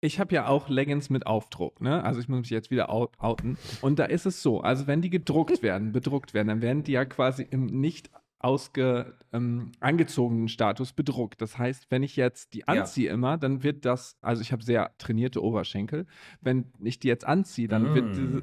ich 0.00 0.18
habe 0.18 0.34
ja 0.34 0.46
auch 0.46 0.68
Leggings 0.68 1.10
mit 1.10 1.26
Aufdruck, 1.26 1.80
ne? 1.80 2.02
Also 2.04 2.20
ich 2.20 2.28
muss 2.28 2.40
mich 2.40 2.50
jetzt 2.50 2.70
wieder 2.70 2.90
out 2.90 3.12
outen. 3.18 3.58
Und 3.82 3.98
da 3.98 4.04
ist 4.06 4.24
es 4.26 4.42
so, 4.42 4.60
also 4.60 4.86
wenn 4.86 5.02
die 5.02 5.10
gedruckt 5.10 5.62
werden, 5.62 5.92
bedruckt 5.92 6.32
werden, 6.34 6.48
dann 6.48 6.62
werden 6.62 6.82
die 6.84 6.92
ja 6.92 7.04
quasi 7.04 7.46
im 7.50 7.66
nicht 7.66 8.10
ausge, 8.42 9.18
ähm, 9.34 9.72
angezogenen 9.80 10.48
Status 10.48 10.94
bedruckt. 10.94 11.42
Das 11.42 11.58
heißt, 11.58 11.90
wenn 11.90 12.02
ich 12.02 12.16
jetzt 12.16 12.54
die 12.54 12.60
Ja. 12.60 12.64
anziehe 12.68 13.10
immer, 13.10 13.36
dann 13.36 13.62
wird 13.62 13.84
das, 13.84 14.16
also 14.22 14.40
ich 14.40 14.52
habe 14.52 14.62
sehr 14.62 14.92
trainierte 14.96 15.42
Oberschenkel. 15.44 16.06
Wenn 16.40 16.64
ich 16.82 16.98
die 16.98 17.08
jetzt 17.08 17.26
anziehe, 17.26 17.68
dann 17.68 17.92
wird 17.94 18.06
Mm. 18.06 18.12
diese. 18.14 18.42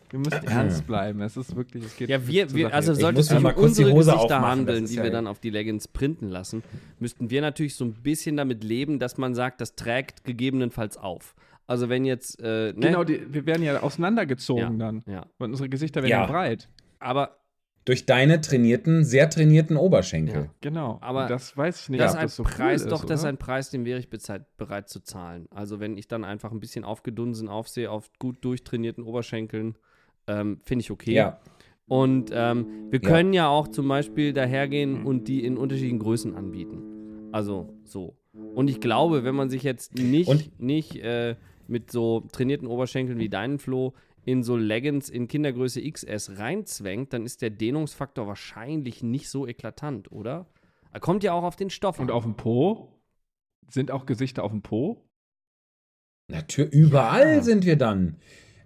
Wir 0.09 0.19
müssen 0.19 0.43
ernst 0.47 0.87
bleiben. 0.87 1.21
Es 1.21 1.37
ist 1.37 1.55
wirklich, 1.55 1.83
es 1.85 1.95
geht. 1.95 2.09
Ja, 2.09 2.25
wir, 2.27 2.53
wir 2.53 2.73
also 2.73 2.93
sollte 2.93 3.19
es 3.21 3.27
sich 3.27 3.39
mal 3.39 3.53
um 3.53 3.63
unsere 3.65 3.91
Hose 3.91 4.11
Gesichter 4.13 4.41
handeln, 4.41 4.85
die 4.85 4.95
ja- 4.95 5.03
wir 5.03 5.11
dann 5.11 5.27
auf 5.27 5.39
die 5.39 5.49
Leggings 5.49 5.87
printen 5.87 6.29
lassen, 6.29 6.63
müssten 6.99 7.29
wir 7.29 7.41
natürlich 7.41 7.75
so 7.75 7.85
ein 7.85 7.93
bisschen 7.93 8.37
damit 8.37 8.63
leben, 8.63 8.99
dass 8.99 9.17
man 9.17 9.35
sagt, 9.35 9.61
das 9.61 9.75
trägt 9.75 10.23
gegebenenfalls 10.23 10.97
auf. 10.97 11.35
Also 11.67 11.87
wenn 11.89 12.03
jetzt, 12.05 12.39
äh, 12.41 12.73
ne? 12.73 12.87
Genau, 12.87 13.03
die, 13.03 13.31
wir 13.31 13.45
werden 13.45 13.61
ja 13.61 13.81
auseinandergezogen 13.81 14.79
Ja. 14.79 14.85
dann. 14.91 15.03
Ja. 15.05 15.25
Und 15.37 15.51
unsere 15.51 15.69
Gesichter 15.69 16.01
werden 16.01 16.09
Ja. 16.11 16.25
breit. 16.25 16.67
Aber 16.99 17.35
Durch 17.85 18.05
deine 18.07 18.41
trainierten, 18.41 19.03
sehr 19.05 19.29
trainierten 19.29 19.77
Oberschenkel. 19.77 20.43
Ja. 20.45 20.49
Genau. 20.61 20.97
Aber 21.01 21.27
das 21.27 21.55
weiß 21.55 21.83
ich 21.83 21.89
nicht, 21.89 22.01
das 22.01 22.11
ist 22.11 22.15
ob 22.15 22.19
ein 22.21 22.25
das 22.25 22.35
so 22.35 22.43
Preis, 22.43 22.83
cool 22.83 22.89
doch, 22.89 23.01
ist, 23.03 23.09
das 23.11 23.19
ist 23.21 23.25
ein 23.25 23.37
Preis, 23.37 23.69
den 23.69 23.85
wäre 23.85 23.99
ich 23.99 24.09
bezahlt, 24.09 24.45
bereit 24.57 24.89
zu 24.89 24.99
zahlen. 25.01 25.47
Also 25.51 25.79
wenn 25.79 25.95
ich 25.97 26.07
dann 26.07 26.23
einfach 26.23 26.51
ein 26.51 26.59
bisschen 26.59 26.83
aufgedunsen 26.83 27.47
aufsehe 27.47 27.89
auf 27.91 28.09
gut 28.17 28.43
durchtrainierten 28.43 29.03
Oberschenkeln, 29.03 29.75
ähm, 30.29 30.59
finde 30.63 30.83
ich 30.83 30.91
okay. 30.91 31.13
Ja. 31.13 31.39
Und 31.87 32.29
ähm, 32.33 32.87
wir 32.91 33.01
Ja. 33.01 33.09
können 33.09 33.33
ja 33.33 33.47
auch 33.49 33.67
zum 33.67 33.87
Beispiel 33.87 34.31
dahergehen 34.31 35.05
und 35.05 35.27
die 35.27 35.43
in 35.43 35.57
unterschiedlichen 35.57 35.99
Größen 35.99 36.35
anbieten. 36.35 37.29
Also 37.31 37.73
so. 37.83 38.15
Und 38.53 38.69
ich 38.69 38.79
glaube, 38.79 39.23
wenn 39.23 39.35
man 39.35 39.49
sich 39.49 39.63
jetzt 39.63 39.95
nicht, 39.95 40.29
Und- 40.29 40.59
nicht 40.59 40.95
äh, 40.97 41.35
mit 41.67 41.91
so 41.91 42.21
trainierten 42.31 42.67
Oberschenkeln 42.67 43.19
wie 43.19 43.29
deinen 43.29 43.59
Flo 43.59 43.93
in 44.25 44.43
so 44.43 44.55
Leggings 44.55 45.09
in 45.09 45.27
Kindergröße 45.27 45.81
XS 45.81 46.37
reinzwängt, 46.37 47.13
dann 47.13 47.25
ist 47.25 47.41
der 47.41 47.49
Dehnungsfaktor 47.49 48.27
wahrscheinlich 48.27 49.01
nicht 49.01 49.29
so 49.29 49.47
eklatant, 49.47 50.11
oder? 50.11 50.45
Er 50.91 50.99
kommt 50.99 51.23
ja 51.23 51.33
auch 51.33 51.43
auf 51.43 51.55
den 51.55 51.69
Stoff. 51.69 51.99
Und 51.99 52.09
an. 52.11 52.15
auf 52.17 52.23
dem 52.23 52.35
Po? 52.35 52.89
Sind 53.69 53.91
auch 53.91 54.05
Gesichter 54.05 54.43
auf 54.43 54.51
dem 54.51 54.61
Po? 54.61 55.03
Natürlich, 56.27 56.73
überall 56.73 57.35
Ja. 57.35 57.41
sind 57.41 57.65
wir 57.65 57.75
dann. 57.75 58.17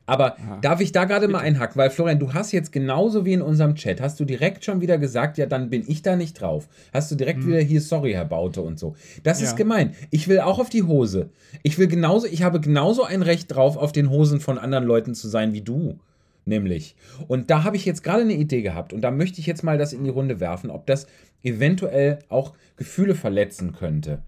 Aber 0.06 0.36
Ah, 0.38 0.58
darf 0.62 0.82
ich 0.82 0.92
da 0.92 1.06
gerade 1.06 1.28
mal 1.30 1.40
einhaken? 1.40 1.78
Weil 1.78 1.90
Florian, 1.90 2.20
du 2.20 2.34
hast 2.34 2.52
jetzt 2.52 2.72
genauso 2.74 3.24
wie 3.26 3.34
in 3.34 3.42
unserem 3.42 3.76
Chat, 3.76 4.02
hast 4.02 4.20
du 4.20 4.26
direkt 4.26 4.66
schon 4.66 4.82
wieder 4.82 4.98
gesagt, 4.98 5.38
ja, 5.38 5.46
dann 5.46 5.70
bin 5.70 5.84
ich 5.88 6.02
da 6.02 6.16
nicht 6.18 6.42
drauf. 6.42 6.68
Hast 6.94 7.10
du 7.10 7.16
direkt 7.16 7.48
wieder 7.48 7.60
hier, 7.60 7.80
sorry, 7.80 8.12
Herr 8.12 8.26
Baute 8.26 8.62
und 8.62 8.78
so. 8.80 8.96
Das 9.24 9.40
Ja. 9.40 9.48
ist 9.48 9.56
gemein. 9.56 9.96
Ich 10.12 10.28
will 10.28 10.40
auch 10.42 10.60
auf 10.60 10.70
die 10.70 10.84
Hose. 10.84 11.30
Ich 11.64 11.78
will 11.80 11.88
genauso, 11.88 12.28
ich 12.28 12.44
habe 12.44 12.60
genauso 12.60 13.04
ein 13.04 13.22
Recht 13.22 13.54
drauf, 13.54 13.78
auf 13.78 13.94
den 13.94 14.10
Hosen 14.10 14.42
von 14.42 14.58
anderen 14.58 14.84
Leuten 14.84 15.16
zu 15.16 15.28
sein 15.30 15.54
wie 15.54 15.62
du. 15.62 15.98
Nämlich. 16.46 16.96
Und 17.30 17.50
da 17.50 17.64
habe 17.64 17.78
ich 17.78 17.86
jetzt 17.86 18.04
gerade 18.04 18.24
eine 18.24 18.34
Idee 18.34 18.62
gehabt 18.62 18.92
und 18.92 19.00
da 19.00 19.12
möchte 19.12 19.40
ich 19.40 19.46
jetzt 19.48 19.64
mal 19.64 19.78
das 19.78 19.94
in 19.94 20.04
die 20.04 20.10
Runde 20.10 20.42
werfen, 20.42 20.70
ob 20.70 20.86
das 20.86 21.08
eventuell 21.44 22.20
auch 22.28 22.54
Gefühle 22.76 23.16
verletzen 23.16 23.74
könnte. 23.74 24.22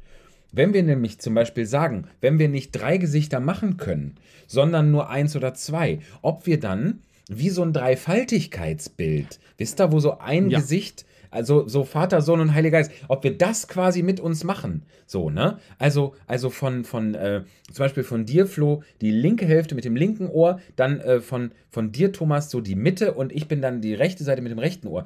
Wenn 0.55 0.73
wir 0.73 0.83
nämlich 0.83 1.19
zum 1.19 1.33
Beispiel 1.33 1.65
sagen, 1.65 2.07
wenn 2.21 2.39
wir 2.39 2.47
nicht 2.47 2.71
drei 2.71 2.97
Gesichter 2.97 3.39
machen 3.39 3.75
können, 3.75 4.15
sondern 4.47 4.89
nur 4.89 5.09
eins 5.09 5.35
oder 5.35 5.53
zwei, 5.53 5.99
ob 6.21 6.45
wir 6.45 6.59
dann 6.59 6.99
wie 7.27 7.49
so 7.49 7.63
ein 7.63 7.73
Dreifaltigkeitsbild, 7.73 9.39
wisst 9.57 9.81
ihr, 9.81 9.91
wo 9.91 9.99
so 9.99 10.19
ein 10.19 10.49
Ja. 10.49 10.59
Gesicht, 10.59 11.05
also 11.31 11.67
so 11.67 11.83
Vater, 11.83 12.21
Sohn 12.21 12.39
und 12.39 12.53
Heiliger 12.53 12.77
Geist, 12.77 12.91
ob 13.09 13.23
wir 13.23 13.37
das 13.37 13.67
quasi 13.67 14.03
mit 14.03 14.19
uns 14.21 14.43
machen, 14.45 14.83
so, 15.05 15.29
ne? 15.29 15.57
Also, 15.79 16.15
also 16.27 16.49
von, 16.49 16.85
von 16.85 17.13
äh, 17.15 17.41
zum 17.71 17.83
Beispiel 17.83 18.03
von 18.03 18.25
dir, 18.25 18.47
Flo, 18.47 18.83
die 19.01 19.11
linke 19.11 19.45
Hälfte 19.45 19.75
mit 19.75 19.83
dem 19.83 19.95
linken 19.97 20.27
Ohr, 20.29 20.61
dann 20.77 21.01
äh, 21.01 21.19
von, 21.19 21.51
von 21.69 21.91
dir, 21.91 22.13
Thomas, 22.13 22.49
so 22.49 22.61
die 22.61 22.75
Mitte 22.75 23.13
und 23.13 23.33
ich 23.33 23.47
bin 23.49 23.61
dann 23.61 23.81
die 23.81 23.93
rechte 23.93 24.23
Seite 24.23 24.41
mit 24.41 24.51
dem 24.51 24.59
rechten 24.59 24.87
Ohr. 24.87 25.05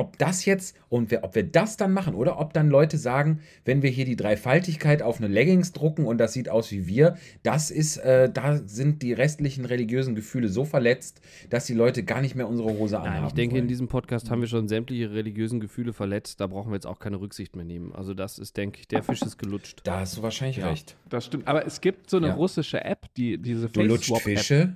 Ob 0.00 0.16
das 0.16 0.46
jetzt 0.46 0.74
und 0.88 1.10
wir, 1.10 1.24
ob 1.24 1.34
wir 1.34 1.42
das 1.44 1.76
dann 1.76 1.92
machen 1.92 2.14
oder 2.14 2.40
ob 2.40 2.54
dann 2.54 2.70
Leute 2.70 2.96
sagen, 2.96 3.40
wenn 3.66 3.82
wir 3.82 3.90
hier 3.90 4.06
die 4.06 4.16
Dreifaltigkeit 4.16 5.02
auf 5.02 5.18
eine 5.18 5.28
Leggings 5.28 5.72
drucken 5.72 6.06
und 6.06 6.16
das 6.16 6.32
sieht 6.32 6.48
aus 6.48 6.72
wie 6.72 6.86
wir, 6.86 7.18
das 7.42 7.70
ist, 7.70 7.98
äh, 7.98 8.30
da 8.32 8.56
sind 8.64 9.02
die 9.02 9.12
restlichen 9.12 9.66
religiösen 9.66 10.14
Gefühle 10.14 10.48
so 10.48 10.64
verletzt, 10.64 11.20
dass 11.50 11.66
die 11.66 11.74
Leute 11.74 12.02
gar 12.02 12.22
nicht 12.22 12.34
mehr 12.34 12.48
unsere 12.48 12.70
Hose 12.78 12.98
anhaben. 12.98 13.16
Nein, 13.18 13.26
ich 13.26 13.34
denke, 13.34 13.52
wollen. 13.56 13.64
in 13.64 13.68
diesem 13.68 13.88
Podcast 13.88 14.30
haben 14.30 14.40
wir 14.40 14.48
schon 14.48 14.68
sämtliche 14.68 15.10
religiösen 15.12 15.60
Gefühle 15.60 15.92
verletzt. 15.92 16.40
Da 16.40 16.46
brauchen 16.46 16.70
wir 16.70 16.76
jetzt 16.76 16.86
auch 16.86 16.98
keine 16.98 17.20
Rücksicht 17.20 17.54
mehr 17.56 17.66
nehmen. 17.66 17.94
Also 17.94 18.14
das 18.14 18.38
ist, 18.38 18.56
denke 18.56 18.80
ich, 18.80 18.88
der 18.88 19.02
Fisch 19.02 19.20
ist 19.20 19.36
gelutscht. 19.36 19.80
da 19.84 20.00
hast 20.00 20.16
du 20.16 20.22
wahrscheinlich 20.22 20.56
Ja. 20.56 20.70
recht. 20.70 20.96
Das 21.10 21.26
stimmt. 21.26 21.46
Aber 21.46 21.66
es 21.66 21.82
gibt 21.82 22.08
so 22.08 22.16
eine 22.16 22.28
Ja. 22.28 22.34
russische 22.34 22.82
App, 22.82 23.12
die 23.18 23.36
diese 23.36 23.68
Du 23.68 23.82
lutscht 23.82 24.08
Face-Swap-App. 24.08 24.38
Fische. 24.38 24.74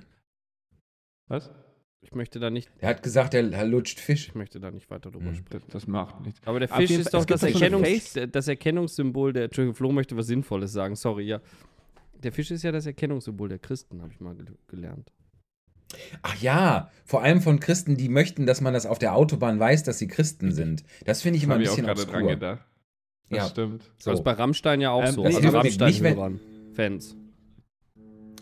Was? 1.27 1.49
Ich 2.05 2.13
möchte 2.15 2.39
da 2.39 2.49
nicht, 2.49 2.69
Er 2.79 2.89
hat 2.89 3.03
gesagt, 3.03 3.33
er, 3.33 3.51
er 3.51 3.65
lutscht 3.65 3.99
Fisch. 3.99 4.27
ich 4.29 4.35
möchte 4.35 4.59
da 4.59 4.71
nicht 4.71 4.89
weiter 4.91 5.11
drüber 5.11 5.25
Hm. 5.31 5.35
sprechen. 5.35 5.65
Das, 5.71 5.87
macht 5.87 6.21
nichts. 6.21 6.39
Aber 6.45 6.59
der 6.59 6.69
Fisch 6.69 6.91
ist 6.91 7.13
doch 7.13 7.25
das, 7.25 7.43
Erkennungs 7.43 8.13
das 8.31 8.47
Erkennungssymbol 8.47 9.33
der. 9.33 9.45
Entschuldigung, 9.45 9.75
Flo 9.75 9.91
möchte 9.91 10.15
was 10.15 10.27
Sinnvolles 10.27 10.71
sagen. 10.71 10.95
Sorry, 10.95 11.25
ja. 11.25 11.41
Der 12.23 12.31
Fisch 12.31 12.51
ist 12.51 12.63
ja 12.63 12.71
das 12.71 12.85
Erkennungssymbol 12.85 13.49
der 13.49 13.59
Christen, 13.59 14.01
habe 14.01 14.11
ich 14.13 14.19
mal 14.19 14.35
gel- 14.35 14.55
gelernt. 14.67 15.11
Ach 16.23 16.35
ja, 16.41 16.89
vor 17.05 17.21
allem 17.23 17.41
von 17.41 17.59
Christen, 17.59 17.97
die 17.97 18.09
möchten, 18.09 18.45
dass 18.45 18.61
man 18.61 18.73
das 18.73 18.85
auf 18.85 18.99
der 18.99 19.15
Autobahn 19.15 19.59
weiß, 19.59 19.83
dass 19.83 19.99
sie 19.99 20.07
Christen 20.07 20.51
sind. 20.51 20.83
Das 21.05 21.21
finde 21.21 21.37
ich 21.37 21.43
immer 21.43 21.55
ein 21.55 21.61
ich 21.61 21.69
auch 21.69 21.73
bisschen 21.75 21.85
gerade 21.85 22.01
obskur. 22.01 22.19
dran 22.21 22.27
gedacht. 22.29 22.65
Das 23.29 23.37
Ja. 23.39 23.45
stimmt. 23.47 23.83
So. 23.97 24.11
Das 24.11 24.19
ist 24.19 24.23
bei 24.23 24.31
Rammstein 24.33 24.81
ja 24.81 24.91
auch 24.91 25.03
Ähm, 25.03 25.11
so. 25.13 25.21
nee, 25.21 25.27
also 25.27 25.39
nicht- 25.41 25.53
Rammstein-Hörern, 25.53 26.39
Fans. 26.73 27.15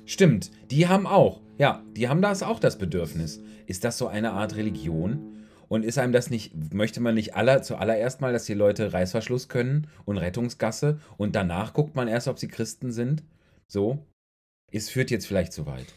Stimmt, 0.05 0.51
die 0.71 0.87
haben 0.87 1.07
auch. 1.07 1.41
Ja, 1.57 1.83
die 1.95 2.07
haben 2.09 2.21
das 2.21 2.43
auch 2.43 2.59
das 2.59 2.77
Bedürfnis. 2.77 3.41
Ist 3.67 3.83
das 3.83 3.97
so 3.97 4.07
eine 4.07 4.31
Art 4.31 4.55
Religion? 4.55 5.29
Und 5.69 5.83
ist 5.85 5.97
einem 5.97 6.11
das 6.13 6.29
nicht, 6.29 6.73
möchte 6.73 6.99
man 7.01 7.15
nicht 7.15 7.35
aller, 7.35 7.61
zuallererst 7.63 8.21
mal, 8.21 8.31
dass 8.33 8.45
die 8.45 8.53
Leute 8.53 8.93
Reißverschluss 8.93 9.47
können 9.49 9.87
und 10.05 10.17
Rettungsgasse 10.17 10.99
und 11.17 11.35
danach 11.35 11.73
guckt 11.73 11.95
man 11.95 12.07
erst, 12.07 12.27
ob 12.27 12.37
sie 12.37 12.47
Christen 12.47 12.91
sind? 12.91 13.23
So? 13.67 14.05
Es 14.71 14.89
führt 14.89 15.09
jetzt 15.09 15.25
vielleicht 15.25 15.51
zu 15.53 15.65
weit. 15.65 15.87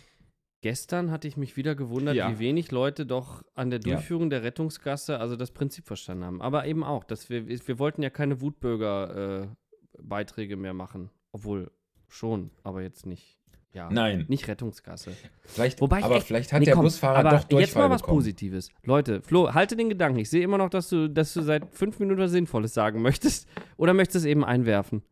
Gestern 0.63 1.11
hatte 1.11 1.29
ich 1.29 1.37
mich 1.37 1.57
wieder 1.59 1.75
gewundert, 1.75 2.17
Ja. 2.17 2.31
wie 2.31 2.39
wenig 2.39 2.71
Leute 2.71 3.05
doch 3.05 3.43
an 3.55 3.69
der 3.71 3.81
Ja. 3.81 3.95
Durchführung 3.97 4.31
der 4.31 4.43
Rettungsgasse, 4.43 5.19
also 5.21 5.37
das 5.37 5.51
Prinzip 5.51 5.87
verstanden 5.87 6.25
haben. 6.25 6.41
Aber 6.41 6.65
eben 6.67 6.83
auch, 6.83 7.05
dass 7.05 7.29
wir, 7.29 7.47
wir 7.47 7.79
wollten 7.79 8.03
ja 8.03 8.09
keine 8.11 8.41
Wutbürger-Beiträge 8.41 10.57
mehr 10.57 10.73
machen. 10.75 11.11
Obwohl 11.33 11.71
schon, 12.09 12.51
aber 12.63 12.81
jetzt 12.83 13.05
nicht. 13.05 13.36
Ja, 13.77 13.91
Nein. 13.91 14.25
nicht 14.29 14.49
Rettungsgasse. 14.49 15.13
Vielleicht, 15.45 15.83
Wobei 15.83 15.99
ich 15.99 16.05
aber 16.07 16.17
echt- 16.17 16.27
vielleicht 16.27 16.51
hat 16.51 16.61
Nee, 16.61 16.65
der 16.65 16.75
komm, 16.77 16.85
Busfahrer 16.85 17.19
aber 17.19 17.29
doch 17.31 17.45
Durchfall 17.45 17.61
Jetzt 17.61 17.75
mal 17.77 17.91
was 17.91 18.01
bekommen. 18.01 18.17
Positives. 18.19 18.71
Leute, 18.85 19.21
Flo, 19.21 19.53
halte 19.53 19.77
den 19.77 19.91
Gedanken. 19.91 20.19
Ich 20.19 20.31
sehe 20.31 20.43
immer 20.43 20.57
noch, 20.57 20.71
dass 20.71 20.89
du, 20.89 21.09
dass 21.11 21.35
du 21.35 21.43
seit 21.43 21.69
fünf 21.75 21.99
Minuten 21.99 22.19
was 22.21 22.31
Sinnvolles 22.31 22.73
sagen 22.73 23.03
möchtest. 23.03 23.47
Oder 23.77 23.93
möchtest 23.93 24.15
du 24.15 24.19
es 24.21 24.25
eben 24.25 24.45
einwerfen? 24.47 25.03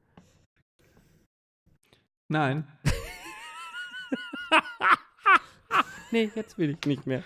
Nein. 2.29 2.67
Nee, 6.11 6.31
jetzt 6.37 6.59
will 6.59 6.71
ich 6.81 6.87
nicht 6.87 7.07
mehr. 7.07 7.23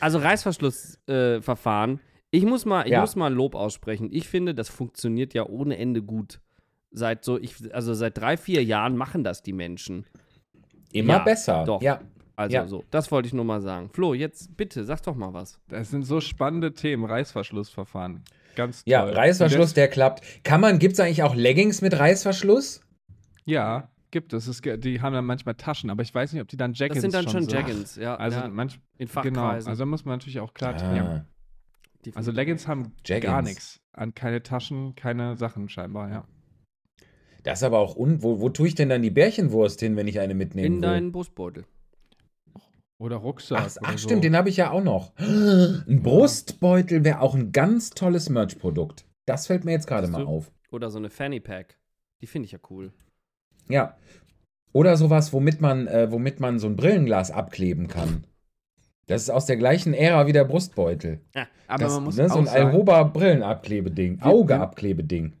Also 0.00 0.18
Reißverschlussverfahren. 0.18 1.96
Äh, 1.96 2.00
ich 2.32 2.44
muss 2.44 2.64
mal, 2.64 2.84
ich 2.84 2.90
Ja. 2.92 3.00
muss 3.02 3.14
mal 3.16 3.32
Lob 3.32 3.54
aussprechen. 3.54 4.08
Ich 4.10 4.28
finde, 4.28 4.54
das 4.54 4.68
funktioniert 4.68 5.32
ja 5.32 5.46
ohne 5.46 5.76
Ende 5.78 6.02
gut. 6.02 6.40
Seit 6.90 7.24
so, 7.24 7.38
ich, 7.38 7.72
also 7.72 7.94
seit 7.94 8.18
drei, 8.18 8.36
vier 8.36 8.64
Jahren 8.64 8.96
machen 8.96 9.22
das 9.22 9.42
die 9.42 9.52
Menschen. 9.52 10.06
Immer 10.92 11.14
Ja, 11.14 11.18
besser. 11.20 11.64
doch. 11.64 11.80
Ja. 11.82 12.00
Also 12.36 12.54
Ja. 12.54 12.66
so, 12.66 12.84
das 12.90 13.10
wollte 13.12 13.26
ich 13.28 13.34
nur 13.34 13.44
mal 13.44 13.60
sagen. 13.60 13.90
Flo, 13.92 14.14
jetzt 14.14 14.56
bitte, 14.56 14.84
sag 14.84 15.02
doch 15.02 15.14
mal 15.14 15.32
was. 15.34 15.60
Das 15.68 15.90
sind 15.90 16.04
so 16.04 16.20
spannende 16.20 16.72
Themen. 16.72 17.04
Reißverschlussverfahren. 17.04 18.22
Ganz 18.56 18.82
toll. 18.84 18.90
Ja, 18.92 19.04
Reißverschluss, 19.04 19.74
der 19.74 19.88
klappt. 19.88 20.42
Kann 20.42 20.60
man, 20.60 20.78
gibt 20.78 20.94
es 20.94 21.00
eigentlich 21.00 21.22
auch 21.22 21.34
Leggings 21.34 21.82
mit 21.82 21.98
Reißverschluss? 21.98 22.80
Ja, 23.44 23.90
gibt 24.10 24.32
es. 24.32 24.46
es. 24.48 24.62
gibt- 24.62 24.84
Die 24.84 25.00
haben 25.02 25.12
dann 25.12 25.24
manchmal 25.26 25.54
Taschen, 25.54 25.90
aber 25.90 26.02
ich 26.02 26.14
weiß 26.14 26.32
nicht, 26.32 26.42
ob 26.42 26.48
die 26.48 26.56
dann 26.56 26.72
Jaggins 26.72 26.96
Das 26.96 27.02
sind 27.02 27.14
dann 27.14 27.28
schon 27.30 27.44
so- 27.44 27.54
Jaggins, 27.54 27.96
ja. 27.96 28.16
Also 28.16 28.38
ja, 28.40 28.48
manch, 28.48 28.80
in 28.98 29.06
genau, 29.06 29.12
Fachkreisen. 29.42 29.68
also 29.70 29.82
da 29.82 29.86
muss 29.86 30.04
man 30.04 30.14
natürlich 30.14 30.40
auch 30.40 30.52
klar 30.54 30.74
Ah, 30.80 30.96
ja. 30.96 31.24
Also 32.14 32.32
Leggings 32.32 32.66
haben 32.66 32.92
Jaggins. 33.04 33.30
gar 33.30 33.42
nichts. 33.42 33.80
An 33.92 34.14
keine 34.14 34.42
Taschen, 34.42 34.94
keine 34.94 35.36
Sachen 35.36 35.68
scheinbar, 35.68 36.10
ja. 36.10 36.24
Das 37.42 37.60
ist 37.60 37.62
aber 37.64 37.78
auch 37.78 37.96
un. 37.96 38.22
Wo, 38.22 38.40
wo 38.40 38.48
tue 38.50 38.68
ich 38.68 38.74
denn 38.74 38.88
dann 38.88 39.02
die 39.02 39.10
Bärchenwurst 39.10 39.80
hin, 39.80 39.96
wenn 39.96 40.08
ich 40.08 40.20
eine 40.20 40.34
mitnehmen 40.34 40.66
in 40.66 40.74
will? 40.74 40.80
deinen 40.82 41.12
Brustbeutel. 41.12 41.64
Oder 42.98 43.16
Rucksack. 43.16 43.58
Ach, 43.58 43.76
oder 43.76 43.88
ach 43.88 43.92
so. 43.92 44.08
stimmt, 44.08 44.24
den 44.24 44.36
habe 44.36 44.50
ich 44.50 44.58
ja 44.58 44.70
auch 44.70 44.82
noch. 44.82 45.12
Ein 45.18 46.00
Brustbeutel 46.02 47.02
wäre 47.02 47.20
auch 47.20 47.34
ein 47.34 47.50
ganz 47.50 47.90
tolles 47.90 48.28
Merch-Produkt. 48.28 49.06
Das 49.26 49.46
fällt 49.46 49.64
mir 49.64 49.72
jetzt 49.72 49.86
gerade 49.86 50.06
mal 50.08 50.24
auf. 50.26 50.52
Oder 50.70 50.90
so 50.90 50.98
eine 50.98 51.08
Fanny 51.08 51.40
Pack. 51.40 51.78
Die 52.20 52.26
finde 52.26 52.46
ich 52.46 52.52
ja 52.52 52.58
cool. 52.68 52.92
Ja. 53.68 53.96
Oder 54.72 54.96
sowas, 54.98 55.32
womit 55.32 55.60
man, 55.62 55.86
äh, 55.86 56.12
womit 56.12 56.40
man 56.40 56.58
so 56.58 56.66
ein 56.66 56.76
Brillenglas 56.76 57.30
abkleben 57.30 57.88
kann. 57.88 58.24
Das 59.06 59.22
ist 59.22 59.30
aus 59.30 59.46
der 59.46 59.56
gleichen 59.56 59.94
Ära 59.94 60.26
wie 60.26 60.32
der 60.32 60.44
Brustbeutel. 60.44 61.20
Aber 61.66 61.84
das, 61.84 61.94
man 61.94 62.04
muss 62.04 62.16
ne, 62.16 62.28
so 62.28 62.34
auch 62.34 62.38
ein 62.38 62.46
sagen, 62.46 62.66
Alhoba-Brillenabklebeding. 62.66 64.18
Wir- 64.18 64.26
Augeabklebeding. 64.26 65.32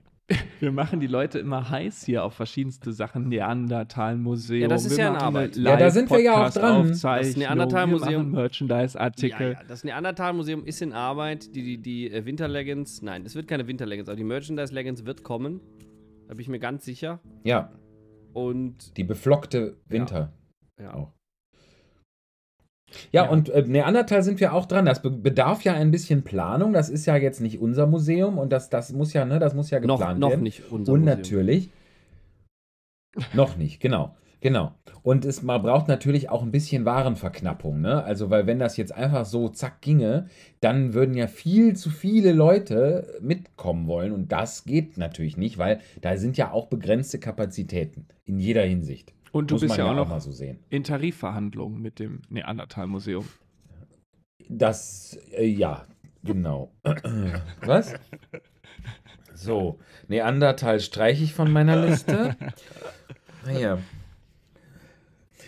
Wir 0.60 0.72
machen 0.72 1.00
die 1.00 1.06
Leute 1.06 1.38
immer 1.38 1.70
heiß 1.70 2.04
hier 2.04 2.24
auf 2.24 2.34
verschiedenste 2.34 2.92
Sachen. 2.92 3.28
Neandertal-Museum. 3.28 4.62
Ja, 4.62 4.68
das 4.68 4.84
ist 4.84 4.96
wir 4.96 5.04
ja 5.04 5.10
eine 5.10 5.20
Arbeit. 5.20 5.56
Ja, 5.56 5.76
da 5.76 5.90
sind 5.90 6.10
wir 6.10 6.20
ja 6.20 6.46
auch 6.46 6.50
dran. 6.52 6.88
Das 7.02 7.36
Neandertal-Museum- 7.36 8.30
Merchandise-Artikel. 8.32 9.52
Ja, 9.52 9.60
ja, 9.60 9.64
das 9.66 9.84
Neandertal-Museum 9.84 10.64
ist 10.64 10.82
in 10.82 10.92
Arbeit. 10.92 11.54
Die, 11.54 11.62
die, 11.62 11.78
die 11.78 12.10
äh, 12.12 12.24
Winterleggings, 12.24 13.02
nein, 13.02 13.24
es 13.24 13.34
wird 13.34 13.48
keine 13.48 13.66
Winterleggings, 13.66 14.08
aber 14.08 14.16
die 14.16 14.24
Merchandise-Leggings 14.24 15.04
wird 15.04 15.22
kommen. 15.24 15.60
Da 16.28 16.34
bin 16.34 16.40
ich 16.42 16.48
mir 16.48 16.60
ganz 16.60 16.84
sicher. 16.84 17.20
Ja, 17.44 17.72
Und 18.32 18.96
die 18.96 19.04
beflockte 19.04 19.76
Winter. 19.88 20.32
ja, 20.80 20.94
Auch. 20.94 21.12
Ja, 23.12 23.24
Ja. 23.24 23.30
und 23.30 23.48
äh, 23.50 23.62
Neandertal 23.62 24.22
sind 24.22 24.40
wir 24.40 24.52
auch 24.54 24.66
dran. 24.66 24.86
Das 24.86 25.02
be 25.02 25.10
bedarf 25.10 25.62
ja 25.62 25.74
ein 25.74 25.90
bisschen 25.90 26.22
Planung. 26.22 26.72
Das 26.72 26.88
ist 26.88 27.06
ja 27.06 27.16
jetzt 27.16 27.40
nicht 27.40 27.60
unser 27.60 27.86
Museum 27.86 28.38
und 28.38 28.50
das, 28.52 28.70
das 28.70 28.92
muss 28.92 29.12
ja, 29.12 29.24
ne, 29.24 29.38
das 29.38 29.54
muss 29.54 29.70
ja 29.70 29.80
noch, 29.80 29.98
geplant 29.98 30.20
noch 30.20 30.30
werden. 30.30 30.42
nicht 30.42 30.70
unser 30.70 30.92
Und 30.92 31.00
Museum. 31.00 31.18
natürlich. 31.18 31.70
noch 33.34 33.56
nicht, 33.56 33.80
genau. 33.80 34.14
Genau. 34.42 34.72
Und 35.02 35.26
es, 35.26 35.42
man 35.42 35.60
braucht 35.60 35.86
natürlich 35.86 36.30
auch 36.30 36.42
ein 36.42 36.50
bisschen 36.50 36.86
Warenverknappung, 36.86 37.82
ne? 37.82 38.02
Also, 38.04 38.30
weil 38.30 38.46
wenn 38.46 38.58
das 38.58 38.78
jetzt 38.78 38.92
einfach 38.94 39.26
so 39.26 39.50
zack 39.50 39.82
ginge, 39.82 40.28
dann 40.60 40.94
würden 40.94 41.14
ja 41.14 41.26
viel 41.26 41.76
zu 41.76 41.90
viele 41.90 42.32
Leute 42.32 43.18
mitkommen 43.20 43.86
wollen. 43.86 44.12
Und 44.12 44.32
das 44.32 44.64
geht 44.64 44.96
natürlich 44.96 45.36
nicht, 45.36 45.58
weil 45.58 45.80
da 46.00 46.16
sind 46.16 46.38
ja 46.38 46.52
auch 46.52 46.68
begrenzte 46.68 47.18
Kapazitäten. 47.18 48.06
In 48.24 48.38
jeder 48.38 48.62
Hinsicht. 48.62 49.12
Und 49.32 49.50
du 49.50 49.54
Muss 49.54 49.62
bist 49.62 49.76
ja 49.76 49.90
auch 49.90 49.94
noch 49.94 50.20
so 50.20 50.32
sehen. 50.32 50.58
in 50.70 50.82
Tarifverhandlungen 50.84 51.80
mit 51.80 51.98
dem 51.98 52.22
Neandertal-Museum. 52.30 53.24
Das, 54.48 55.16
äh, 55.32 55.46
ja, 55.46 55.86
genau. 56.24 56.72
Was? 57.62 57.94
So, 59.34 59.78
Neandertal 60.08 60.80
streiche 60.80 61.22
ich 61.24 61.32
von 61.34 61.50
meiner 61.52 61.86
Liste. 61.86 62.36
Naja. 63.46 63.78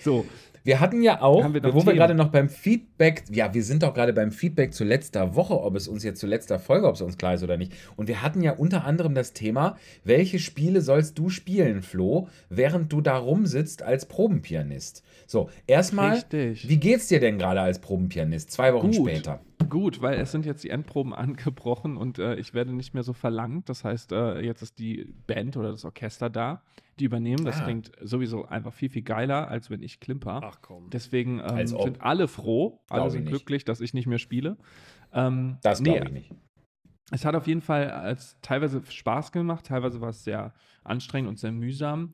So, 0.00 0.24
wir 0.64 0.80
hatten 0.80 1.02
ja 1.02 1.20
auch, 1.20 1.42
Haben 1.42 1.54
wir 1.54 1.62
wo 1.64 1.74
wir 1.74 1.84
Themen? 1.84 1.96
gerade 1.96 2.14
noch 2.14 2.28
beim 2.28 2.48
Feedback, 2.48 3.24
ja, 3.30 3.52
wir 3.52 3.64
sind 3.64 3.82
doch 3.82 3.94
gerade 3.94 4.12
beim 4.12 4.30
Feedback 4.30 4.72
zu 4.72 4.84
letzter 4.84 5.34
Woche, 5.34 5.60
ob 5.60 5.74
es 5.74 5.88
uns 5.88 6.04
jetzt 6.04 6.20
zu 6.20 6.26
letzter 6.26 6.58
Folge, 6.58 6.86
ob 6.86 6.94
es 6.94 7.00
uns 7.02 7.18
klar 7.18 7.34
ist 7.34 7.42
oder 7.42 7.56
nicht. 7.56 7.72
Und 7.96 8.08
wir 8.08 8.22
hatten 8.22 8.42
ja 8.42 8.52
unter 8.52 8.84
anderem 8.84 9.14
das 9.14 9.32
Thema, 9.32 9.76
welche 10.04 10.38
Spiele 10.38 10.80
sollst 10.80 11.18
du 11.18 11.28
spielen, 11.30 11.82
Flo, 11.82 12.28
während 12.48 12.92
du 12.92 13.00
da 13.00 13.16
rumsitzt 13.16 13.82
als 13.82 14.06
Probenpianist? 14.06 15.02
So, 15.32 15.48
erstmal, 15.66 16.10
Richtig. 16.12 16.68
wie 16.68 16.76
geht's 16.76 17.08
dir 17.08 17.18
denn 17.18 17.38
gerade 17.38 17.62
als 17.62 17.80
Probenpianist? 17.80 18.50
Zwei 18.50 18.74
Wochen 18.74 18.90
Gut. 18.90 19.08
später. 19.08 19.40
Gut, 19.70 20.02
weil 20.02 20.20
es 20.20 20.30
sind 20.30 20.44
jetzt 20.44 20.62
die 20.62 20.68
Endproben 20.68 21.14
angebrochen 21.14 21.96
und 21.96 22.18
äh, 22.18 22.34
ich 22.34 22.52
werde 22.52 22.70
nicht 22.74 22.92
mehr 22.92 23.02
so 23.02 23.14
verlangt. 23.14 23.70
Das 23.70 23.82
heißt, 23.82 24.12
äh, 24.12 24.40
jetzt 24.40 24.60
ist 24.60 24.78
die 24.78 25.14
Band 25.26 25.56
oder 25.56 25.70
das 25.70 25.86
Orchester 25.86 26.28
da, 26.28 26.60
die 27.00 27.06
übernehmen. 27.06 27.46
Das 27.46 27.62
Ah. 27.62 27.64
klingt 27.64 27.92
sowieso 28.02 28.44
einfach 28.44 28.74
viel, 28.74 28.90
viel 28.90 29.00
geiler, 29.00 29.48
als 29.48 29.70
wenn 29.70 29.82
ich 29.82 30.00
klimper. 30.00 30.40
Ach 30.44 30.58
komm. 30.60 30.90
Deswegen 30.90 31.40
ähm, 31.42 31.66
sind 31.66 32.02
alle 32.02 32.28
froh, 32.28 32.82
alle 32.90 33.10
sind 33.10 33.24
glücklich, 33.24 33.64
dass 33.64 33.80
ich 33.80 33.94
nicht 33.94 34.06
mehr 34.06 34.18
spiele. 34.18 34.58
Ähm, 35.14 35.56
Das 35.62 35.80
nee, 35.80 35.92
glaube 35.92 36.04
ich 36.08 36.12
nicht. 36.12 36.30
Es 37.10 37.24
hat 37.24 37.34
auf 37.34 37.46
jeden 37.46 37.62
Fall 37.62 37.90
als 37.90 38.36
teilweise 38.42 38.82
Spaß 38.86 39.32
gemacht, 39.32 39.64
teilweise 39.64 40.02
war 40.02 40.10
es 40.10 40.24
sehr 40.24 40.52
anstrengend 40.84 41.30
und 41.30 41.38
sehr 41.38 41.52
mühsam, 41.52 42.12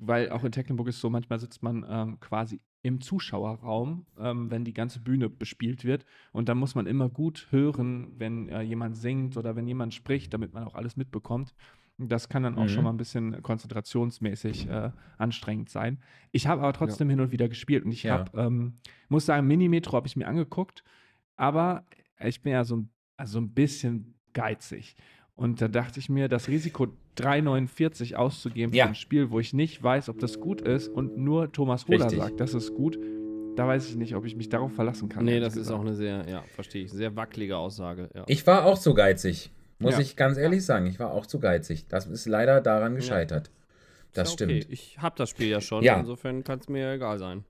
weil 0.00 0.30
auch 0.30 0.44
in 0.44 0.52
Tecklenburg 0.52 0.88
ist 0.88 1.00
so, 1.00 1.10
manchmal 1.10 1.38
sitzt 1.38 1.62
man 1.62 1.84
ähm, 1.88 2.18
quasi 2.20 2.60
im 2.82 3.00
Zuschauerraum, 3.02 4.06
ähm, 4.18 4.50
wenn 4.50 4.64
die 4.64 4.72
ganze 4.72 5.00
Bühne 5.00 5.28
bespielt 5.28 5.84
wird. 5.84 6.06
Und 6.32 6.48
da 6.48 6.54
muss 6.54 6.74
man 6.74 6.86
immer 6.86 7.08
gut 7.10 7.46
hören, 7.50 8.12
wenn 8.18 8.48
äh, 8.48 8.62
jemand 8.62 8.96
singt 8.96 9.36
oder 9.36 9.54
wenn 9.56 9.66
jemand 9.68 9.92
spricht, 9.94 10.32
damit 10.32 10.54
man 10.54 10.64
auch 10.64 10.74
alles 10.74 10.96
mitbekommt. 10.96 11.54
Das 11.98 12.30
kann 12.30 12.42
dann 12.42 12.56
auch 12.56 12.64
Mhm. 12.64 12.68
schon 12.68 12.84
mal 12.84 12.90
ein 12.90 12.96
bisschen 12.96 13.42
konzentrationsmäßig 13.42 14.68
äh, 14.68 14.90
anstrengend 15.18 15.68
sein. 15.68 15.98
Ich 16.32 16.46
habe 16.46 16.62
aber 16.62 16.72
trotzdem 16.72 17.10
hin 17.10 17.20
und 17.20 17.30
wieder 17.32 17.48
gespielt 17.48 17.84
und 17.84 17.92
ich 17.92 18.04
Ja. 18.04 18.12
habe, 18.20 18.38
ähm, 18.40 18.78
muss 19.10 19.26
sagen, 19.26 19.46
Mini-Metro 19.46 19.92
habe 19.96 20.06
ich 20.06 20.16
mir 20.16 20.26
angeguckt, 20.26 20.82
aber 21.36 21.84
ich 22.24 22.40
bin 22.42 22.52
ja 22.52 22.64
so, 22.64 22.76
ein- 22.76 22.90
also 23.18 23.34
so 23.34 23.40
ein 23.40 23.50
bisschen 23.52 24.14
geizig. 24.32 24.96
Und 25.40 25.62
da 25.62 25.68
dachte 25.68 25.98
ich 26.00 26.10
mir, 26.10 26.28
das 26.28 26.48
Risiko 26.48 26.88
3,49 27.16 28.14
auszugeben 28.14 28.74
Ja. 28.74 28.84
für 28.84 28.88
ein 28.90 28.94
Spiel, 28.94 29.30
wo 29.30 29.40
ich 29.40 29.54
nicht 29.54 29.82
weiß, 29.82 30.10
ob 30.10 30.18
das 30.18 30.38
gut 30.38 30.60
ist 30.60 30.88
und 30.88 31.16
nur 31.16 31.50
Thomas 31.50 31.88
Roder 31.88 32.04
Richtig. 32.04 32.18
sagt, 32.20 32.40
das 32.40 32.52
ist 32.52 32.74
gut, 32.74 32.98
da 33.56 33.66
weiß 33.66 33.88
ich 33.88 33.96
nicht, 33.96 34.14
ob 34.14 34.26
ich 34.26 34.36
mich 34.36 34.50
darauf 34.50 34.72
verlassen 34.74 35.08
kann. 35.08 35.24
Nee, 35.24 35.40
das 35.40 35.54
ist 35.54 35.60
gesagt. 35.62 35.78
auch 35.78 35.84
eine 35.84 35.94
sehr, 35.94 36.26
ja, 36.28 36.42
verstehe 36.54 36.84
ich, 36.84 36.92
sehr 36.92 37.16
wackelige 37.16 37.56
Aussage. 37.56 38.10
Ja. 38.14 38.24
Ich 38.26 38.46
war 38.46 38.66
auch 38.66 38.78
zu 38.78 38.92
geizig, 38.92 39.50
muss 39.78 39.94
Ja. 39.94 40.00
ich 40.00 40.14
ganz 40.14 40.36
ehrlich 40.36 40.64
sagen. 40.64 40.86
Ich 40.86 40.98
war 40.98 41.12
auch 41.12 41.24
zu 41.24 41.40
geizig. 41.40 41.86
Das 41.88 42.06
ist 42.06 42.26
leider 42.26 42.60
daran 42.60 42.94
gescheitert. 42.94 43.50
Das 44.12 44.30
Ist 44.30 44.40
ja 44.40 44.46
okay. 44.46 44.60
stimmt. 44.60 44.72
Ich 44.74 44.98
habe 44.98 45.14
das 45.16 45.30
Spiel 45.30 45.48
ja 45.48 45.60
schon, 45.62 45.82
Ja. 45.84 45.98
insofern 46.00 46.44
kann 46.44 46.58
es 46.58 46.68
mir 46.68 46.82
ja 46.82 46.92
egal 46.94 47.18
sein. 47.18 47.44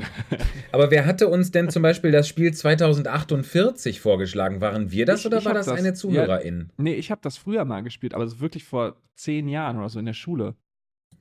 Aber 0.72 0.90
wer 0.90 1.06
hatte 1.06 1.28
uns 1.28 1.50
denn 1.50 1.70
zum 1.70 1.82
Beispiel 1.82 2.10
das 2.12 2.28
Spiel 2.28 2.52
2048 2.52 4.00
vorgeschlagen? 4.00 4.60
Waren 4.60 4.90
wir 4.90 5.06
das 5.06 5.20
Ich- 5.20 5.26
oder 5.26 5.38
ich 5.38 5.44
war 5.44 5.54
das, 5.54 5.66
das- 5.66 5.78
eine 5.78 5.94
Zuhörerin? 5.94 6.70
Nee, 6.76 6.94
ich 6.94 7.10
habe 7.10 7.20
das 7.22 7.36
früher 7.38 7.64
mal 7.64 7.82
gespielt, 7.82 8.14
aber 8.14 8.24
ist 8.24 8.40
wirklich 8.40 8.64
vor 8.64 8.96
zehn 9.16 9.48
Jahren 9.48 9.78
oder 9.78 9.88
so 9.88 9.98
in 9.98 10.06
der 10.06 10.12
Schule. 10.14 10.54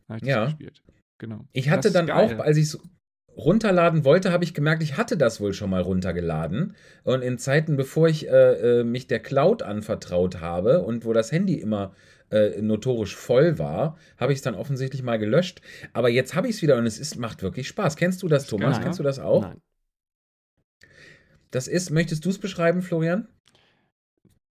Habe 0.08 0.18
ich 0.18 0.22
das 0.22 0.30
Ja. 0.30 0.46
gespielt. 0.46 0.84
Genau. 1.20 1.46
Ich 1.52 1.70
hatte 1.70 1.92
dann 1.92 2.08
geil. 2.08 2.36
auch, 2.38 2.44
als 2.44 2.58
ich 2.58 2.66
es 2.66 2.80
runterladen 3.36 4.04
wollte, 4.06 4.32
habe 4.32 4.44
ich 4.44 4.54
gemerkt, 4.54 4.82
ich 4.84 4.98
hatte 4.98 5.16
das 5.18 5.40
wohl 5.42 5.54
schon 5.54 5.70
mal 5.70 5.82
runtergeladen. 5.82 6.76
Und 7.04 7.22
in 7.22 7.38
Zeiten, 7.38 7.76
bevor 7.78 8.08
ich 8.08 8.28
äh, 8.28 8.80
äh, 8.80 8.84
mich 8.84 9.08
der 9.08 9.20
Cloud 9.20 9.62
anvertraut 9.64 10.42
habe 10.42 10.82
und 10.84 11.06
wo 11.06 11.14
das 11.14 11.32
Handy 11.32 11.56
immer 11.56 11.94
äh, 12.32 12.62
notorisch 12.62 13.16
voll 13.16 13.58
war, 13.58 13.98
habe 14.18 14.34
ich 14.34 14.40
es 14.40 14.44
dann 14.44 14.56
offensichtlich 14.56 15.04
mal 15.04 15.18
gelöscht. 15.18 15.62
Aber 15.94 16.10
jetzt 16.10 16.36
habe 16.36 16.48
ich 16.48 16.56
es 16.56 16.62
wieder 16.62 16.78
und 16.78 16.86
es 16.86 17.00
ist, 17.00 17.18
macht 17.18 17.42
wirklich 17.42 17.68
Spaß. 17.68 17.96
Kennst 17.96 18.24
du 18.24 18.28
das, 18.28 18.48
Thomas? 18.48 18.76
geil, 18.76 18.84
Kennst 18.84 19.00
du 19.00 19.04
das 19.04 19.20
auch? 19.20 19.44
Nein. 19.44 19.62
Das 21.52 21.68
ist, 21.68 21.92
möchtest 21.92 22.26
du 22.26 22.30
es 22.30 22.40
beschreiben, 22.40 22.82
Florian? 22.82 23.28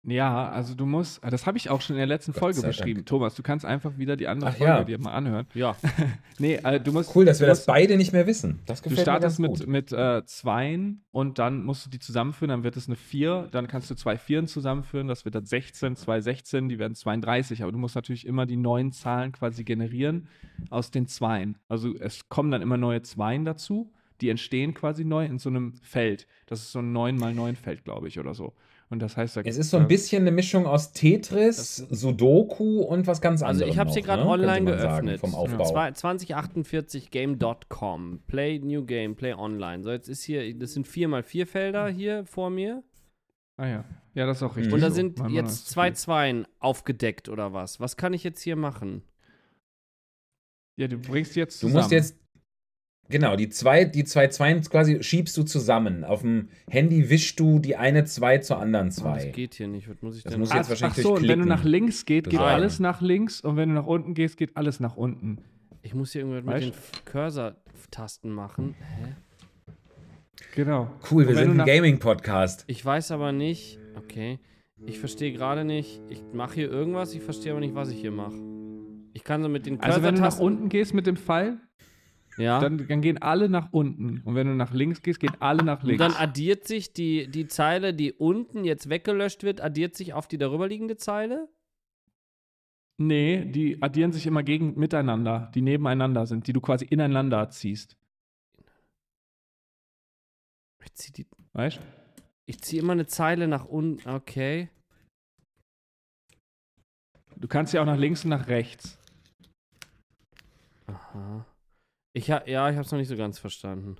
Ja, 0.07 0.49
also 0.49 0.75
du 0.75 0.85
musst, 0.85 1.23
ah, 1.23 1.29
das 1.29 1.47
habe 1.47 1.57
ich 1.57 1.69
auch 1.69 1.81
schon 1.81 1.95
in 1.95 1.99
der 1.99 2.07
letzten 2.07 2.31
Gott 2.33 2.39
Folge 2.39 2.61
beschrieben. 2.61 2.99
Dank. 2.99 3.07
Thomas, 3.07 3.35
du 3.35 3.41
kannst 3.41 3.65
einfach 3.65 3.97
wieder 3.97 4.15
die 4.15 4.27
andere 4.27 4.51
Ach 4.51 4.55
Folge 4.55 4.71
ja. 4.71 4.83
dir 4.83 4.99
mal 4.99 5.13
anhören. 5.13 5.47
Ja, 5.53 5.75
Nee, 6.37 6.55
äh, 6.63 6.79
du 6.79 6.91
musst. 6.91 7.15
Cool, 7.15 7.25
dass 7.25 7.39
wir 7.39 7.47
du 7.47 7.51
das 7.51 7.59
musst, 7.59 7.67
beide 7.67 7.97
nicht 7.97 8.13
mehr 8.13 8.27
wissen. 8.27 8.59
Das 8.65 8.81
Du 8.81 8.89
gefällt 8.89 9.05
startest 9.05 9.39
mir 9.39 9.49
mit, 9.49 9.67
mit 9.67 9.91
äh, 9.91 10.23
Zweien 10.25 11.03
und 11.11 11.39
dann 11.39 11.63
musst 11.63 11.85
du 11.85 11.89
die 11.89 11.99
zusammenführen, 11.99 12.49
dann 12.49 12.63
wird 12.63 12.77
es 12.77 12.87
eine 12.87 12.95
4, 12.95 13.49
dann 13.51 13.67
kannst 13.67 13.89
du 13.89 13.95
zwei 13.95 14.17
Vieren 14.17 14.47
zusammenführen, 14.47 15.07
das 15.07 15.25
wird 15.25 15.35
dann 15.35 15.45
16, 15.45 15.95
zwei 15.95 16.21
16, 16.21 16.69
die 16.69 16.77
werden 16.77 16.93
32, 16.93 17.63
aber 17.63 17.71
du 17.71 17.77
musst 17.77 17.95
natürlich 17.95 18.27
immer 18.27 18.45
die 18.45 18.57
neuen 18.57 18.91
Zahlen 18.91 19.31
quasi 19.31 19.63
generieren 19.63 20.27
aus 20.69 20.91
den 20.91 21.07
Zweien. 21.07 21.57
Also 21.67 21.95
es 21.95 22.29
kommen 22.29 22.51
dann 22.51 22.61
immer 22.61 22.77
neue 22.77 23.01
Zweien 23.01 23.45
dazu, 23.45 23.91
die 24.21 24.29
entstehen 24.29 24.73
quasi 24.73 25.03
neu 25.03 25.25
in 25.25 25.39
so 25.39 25.49
einem 25.49 25.73
Feld. 25.81 26.27
Das 26.45 26.61
ist 26.61 26.71
so 26.71 26.79
ein 26.79 26.91
9 26.91 27.17
mal 27.17 27.33
9 27.33 27.55
Feld, 27.55 27.83
glaube 27.83 28.07
ich, 28.07 28.19
oder 28.19 28.33
so. 28.33 28.53
Und 28.89 28.99
das 28.99 29.17
heißt, 29.17 29.35
da 29.35 29.41
Es 29.41 29.57
ist 29.57 29.71
so 29.71 29.77
ein 29.77 29.87
bisschen 29.87 30.21
eine 30.23 30.31
Mischung 30.31 30.67
aus 30.67 30.91
Tetris, 30.93 31.77
Sudoku 31.89 32.81
und 32.81 33.07
was 33.07 33.19
ganz 33.19 33.41
also 33.41 33.63
anderem. 33.63 33.71
ich 33.71 33.79
habe 33.79 33.91
sie 33.91 33.99
noch, 34.01 34.05
gerade 34.07 34.23
ne? 34.23 34.29
online 34.29 34.61
man 34.61 34.79
sagen, 34.79 35.07
geöffnet. 35.07 35.19
Vom 35.21 35.33
Aufbau. 35.33 35.65
Zwei- 35.65 35.91
2048game.com. 35.91 38.19
Play 38.27 38.59
New 38.59 38.85
Game, 38.85 39.15
Play 39.15 39.33
Online. 39.33 39.83
So, 39.83 39.91
jetzt 39.91 40.07
ist 40.07 40.23
hier, 40.23 40.57
das 40.57 40.73
sind 40.73 40.87
4x4 40.87 41.45
Felder 41.45 41.89
hier 41.89 42.25
vor 42.25 42.49
mir. 42.49 42.83
Ah 43.57 43.67
ja. 43.67 43.85
Ja, 44.13 44.25
das 44.25 44.37
ist 44.37 44.43
auch 44.43 44.55
richtig. 44.55 44.73
Und 44.73 44.81
da 44.81 44.89
so. 44.89 44.95
sind 44.95 45.17
Mal- 45.19 45.29
mal 45.29 45.33
jetzt 45.35 45.67
zwei. 45.69 45.91
Zweien 45.91 46.47
aufgedeckt 46.59 47.29
oder 47.29 47.53
was? 47.53 47.79
Was 47.79 47.97
kann 47.97 48.13
ich 48.13 48.23
jetzt 48.23 48.41
hier 48.41 48.55
machen? 48.55 49.03
Ja, 50.77 50.87
du 50.87 50.97
bringst 50.97 51.35
jetzt 51.35 51.61
Du 51.63 51.67
zusammen. 51.67 51.81
musst 51.83 51.91
jetzt, 51.91 52.15
genau, 53.09 53.35
die 53.35 53.49
zwei, 53.49 53.85
die 53.85 54.03
zwei 54.03 54.27
Zweien 54.27 54.61
quasi 54.61 55.01
schiebst 55.03 55.35
du 55.37 55.43
zusammen. 55.43 56.03
Auf 56.03 56.21
dem 56.21 56.49
Handy 56.69 57.09
wischst 57.09 57.39
du 57.39 57.59
die 57.59 57.75
eine 57.75 58.05
Zwei 58.05 58.37
zur 58.39 58.59
anderen 58.59 58.87
Oh, 58.87 58.89
das 58.89 58.95
Zwei. 58.97 59.25
geht 59.27 59.53
hier 59.55 59.67
nicht. 59.67 59.89
Was 59.89 60.01
muss 60.01 60.17
ich 60.17 60.23
Das 60.23 60.31
denn 60.31 60.39
muss 60.39 60.49
machen? 60.49 60.57
jetzt 60.59 60.65
Ach, 60.67 60.69
wahrscheinlich 60.71 60.97
ach 60.99 61.03
so, 61.03 61.15
und 61.15 61.27
wenn 61.27 61.39
du 61.39 61.45
nach 61.45 61.63
links 61.63 62.05
geht, 62.05 62.29
geht 62.29 62.39
alles 62.39 62.79
nach 62.79 63.01
links 63.01 63.41
und 63.41 63.57
wenn 63.57 63.69
du 63.69 63.75
nach 63.75 63.87
unten 63.87 64.13
gehst, 64.13 64.37
geht 64.37 64.55
alles 64.57 64.79
nach 64.79 64.95
unten. 64.97 65.37
Ich 65.81 65.93
muss 65.93 66.11
hier 66.13 66.21
irgendwas 66.21 66.43
mit 66.43 66.53
Weißt? 66.53 66.65
den 66.65 66.71
F- 66.73 66.91
Cursor-Tasten 67.05 68.31
machen. 68.31 68.75
Hä? 68.79 69.13
Genau. 70.55 70.89
Cool, 71.11 71.23
Und 71.23 71.29
wir 71.29 71.35
sind 71.35 71.59
ein 71.59 71.65
Gaming-Podcast. 71.65 72.63
Ich 72.67 72.83
weiß 72.83 73.11
aber 73.11 73.31
nicht. 73.31 73.79
Okay. 73.95 74.39
Ich 74.85 74.99
verstehe 74.99 75.31
gerade 75.31 75.63
nicht. 75.65 76.01
Ich 76.09 76.21
mache 76.33 76.55
hier 76.55 76.71
irgendwas, 76.71 77.13
ich 77.13 77.21
verstehe 77.21 77.51
aber 77.51 77.59
nicht, 77.61 77.75
was 77.75 77.89
ich 77.89 77.99
hier 77.99 78.11
mache. 78.11 78.35
Ich 79.13 79.23
kann 79.23 79.41
so 79.41 79.49
mit 79.49 79.65
den 79.65 79.79
Also 79.79 80.01
wenn 80.03 80.15
du 80.15 80.21
nach 80.21 80.29
Cursor-Tasten- 80.29 80.43
unten 80.45 80.69
gehst 80.69 80.93
mit 80.93 81.07
dem 81.07 81.17
Pfeil, 81.17 81.57
Ja. 82.37 82.59
dann, 82.59 82.87
dann 82.87 83.01
gehen 83.01 83.21
alle 83.21 83.47
nach 83.49 83.71
unten. 83.71 84.21
Und 84.21 84.35
wenn 84.35 84.47
du 84.47 84.55
nach 84.55 84.73
links 84.73 85.01
gehst, 85.01 85.19
gehen 85.19 85.35
alle 85.39 85.63
nach 85.63 85.81
Und 85.83 85.89
links. 85.89 85.99
dann 85.99 86.13
addiert 86.13 86.67
sich 86.67 86.93
die, 86.93 87.27
die 87.29 87.47
Zeile, 87.47 87.93
die 87.93 88.11
unten 88.13 88.65
jetzt 88.65 88.89
weggelöscht 88.89 89.43
wird, 89.43 89.61
addiert 89.61 89.95
sich 89.95 90.13
auf 90.13 90.27
die 90.27 90.37
darüberliegende 90.37 90.97
Zeile? 90.97 91.47
nee, 92.97 93.43
die 93.43 93.81
addieren 93.81 94.13
sich 94.13 94.25
immer 94.25 94.41
gegen 94.41 94.79
miteinander, 94.79 95.51
die 95.53 95.61
nebeneinander 95.61 96.25
sind, 96.25 96.47
die 96.47 96.53
du 96.53 96.61
quasi 96.61 96.85
ineinander 96.85 97.49
ziehst. 97.49 97.97
Ich 100.83 100.93
ziehe 100.93 101.11
die, 101.11 101.27
Weißt 101.53 101.81
ich 102.47 102.61
zieh 102.61 102.77
immer 102.77 102.93
eine 102.93 103.07
Zeile 103.07 103.47
nach 103.47 103.65
unten. 103.65 104.07
Okay. 104.09 104.69
du? 107.35 107.47
kannst 107.47 107.73
ja 107.73 107.81
auch 107.81 107.85
nach 107.85 107.97
links 107.97 108.23
und 108.23 108.29
nach 108.29 108.47
rechts. 108.47 108.97
Aha. 110.87 111.45
Ich 112.15 112.31
ha, 112.31 112.41
ja, 112.45 112.69
ich 112.69 112.77
habe 112.77 112.85
es 112.85 112.91
noch 112.91 112.97
nicht 112.97 113.09
so 113.09 113.17
ganz 113.17 113.39
verstanden. 113.39 113.97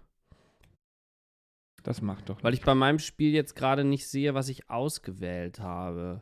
Das 1.84 2.02
macht 2.02 2.30
doch. 2.30 2.42
Weil 2.44 2.54
ich 2.54 2.62
bei 2.62 2.74
meinem 2.74 2.98
Spiel 2.98 3.34
jetzt 3.34 3.56
gerade 3.56 3.84
nicht 3.84 4.08
sehe, 4.08 4.34
was 4.34 4.48
ich 4.48 4.70
ausgewählt 4.70 5.60
habe. 5.60 6.22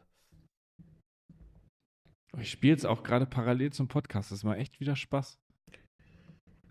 Ich 2.40 2.50
spiele 2.50 2.76
es 2.76 2.84
auch 2.84 3.04
gerade 3.04 3.28
parallel 3.28 3.72
zum 3.72 3.88
Podcast. 3.88 4.32
Das 4.32 4.44
macht 4.44 4.58
echt 4.58 4.80
wieder 4.80 4.96
Spaß. 4.96 5.38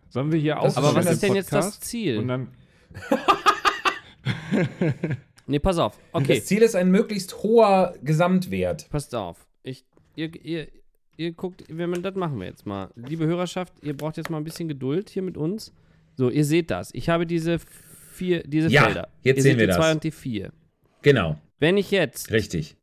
Sollen 0.09 0.33
wir 0.33 0.41
hier 0.41 0.61
ist 0.61 0.77
Aber 0.77 0.93
was 0.97 1.07
ist 1.07 1.23
denn 1.23 1.31
dem 1.31 1.37
jetzt 1.37 1.53
das 1.53 1.67
Podcast? 1.67 1.85
Ziel? 1.85 2.19
Und 2.19 2.27
dann, 2.27 2.53
nee, 5.47 5.61
pass 5.61 5.79
auf. 5.79 5.97
Okay, 6.11 6.35
Das 6.35 6.47
Ziel 6.47 6.63
ist 6.63 6.75
ein 6.75 6.91
möglichst 6.91 7.45
hoher 7.45 7.95
Gesamtwert. 8.03 8.91
passt 8.91 9.15
auf. 9.15 9.47
Ich, 9.63 9.87
ihr, 10.17 10.35
ihr, 10.45 10.82
ihr 11.17 11.33
guckt, 11.33 11.65
wenn 11.69 11.91
man, 11.91 12.03
das 12.03 12.15
machen 12.15 12.39
wir 12.41 12.47
jetzt 12.47 12.67
mal. 12.67 12.91
Liebe 12.97 13.27
Hörerschaft, 13.27 13.73
ihr 13.83 13.97
braucht 13.97 14.17
jetzt 14.17 14.31
mal 14.31 14.39
ein 14.39 14.45
bisschen 14.45 14.69
Geduld 14.69 15.11
hier 15.11 15.23
mit 15.23 15.37
uns. 15.37 15.73
So, 16.17 16.29
ihr 16.31 16.45
seht 16.45 16.71
das. 16.71 16.93
Ich 16.95 17.09
habe 17.09 17.27
diese 17.27 17.59
vier, 18.13 18.43
diese 18.43 18.69
Ja, 18.69 18.85
Felder. 18.85 19.09
jetzt 19.23 19.39
ihr 19.39 19.43
sehen 19.43 19.53
seht 19.53 19.59
wir 19.61 19.67
die 19.69 19.73
zwei 19.75 19.87
das. 19.87 19.95
und 19.95 20.05
die 20.05 20.11
vier. 20.11 20.53
Genau, 21.03 21.39
Wenn 21.59 21.77
ich 21.77 21.91
jetzt 21.91 22.31
richtig. 22.31 22.77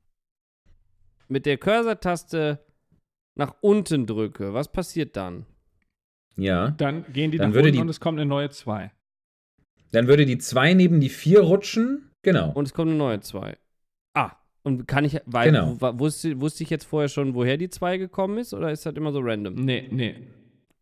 mit 1.27 1.45
der 1.45 1.57
Cursor-Taste 1.57 2.59
nach 3.35 3.55
unten 3.61 4.05
drücke, 4.07 4.53
was 4.53 4.71
passiert 4.71 5.15
dann? 5.15 5.45
Ja. 6.35 6.71
dann 6.71 7.05
gehen 7.13 7.31
die 7.31 7.37
Dann 7.37 7.49
nach 7.49 7.55
würde 7.55 7.67
unten 7.69 7.75
die- 7.77 7.81
und 7.81 7.89
es 7.89 7.99
kommt 7.99 8.17
eine 8.19 8.27
neue 8.27 8.49
2. 8.49 8.91
Dann 9.91 10.07
würde 10.07 10.25
die 10.25 10.37
2 10.37 10.73
neben 10.73 10.99
die 11.01 11.09
4 11.09 11.41
rutschen. 11.41 12.11
Genau. 12.21 12.51
Und 12.51 12.65
es 12.65 12.73
kommt 12.73 12.89
eine 12.89 12.97
neue 12.97 13.19
2. 13.21 13.57
Ah, 14.13 14.31
und 14.69 14.87
kann 14.87 15.03
ich, 15.05 15.17
weil, 15.25 15.51
Genau. 15.51 15.77
wusste, 15.99 16.39
wusste 16.39 16.63
ich 16.63 16.69
jetzt 16.69 16.85
vorher 16.85 17.09
schon, 17.09 17.33
woher 17.33 17.57
die 17.57 17.69
2 17.69 17.97
gekommen 17.97 18.37
ist, 18.37 18.53
oder 18.53 18.71
ist 18.71 18.85
das 18.85 18.95
immer 18.95 19.11
so 19.11 19.19
random? 19.19 19.55
Nee, 19.55 19.87
nee. 19.91 20.15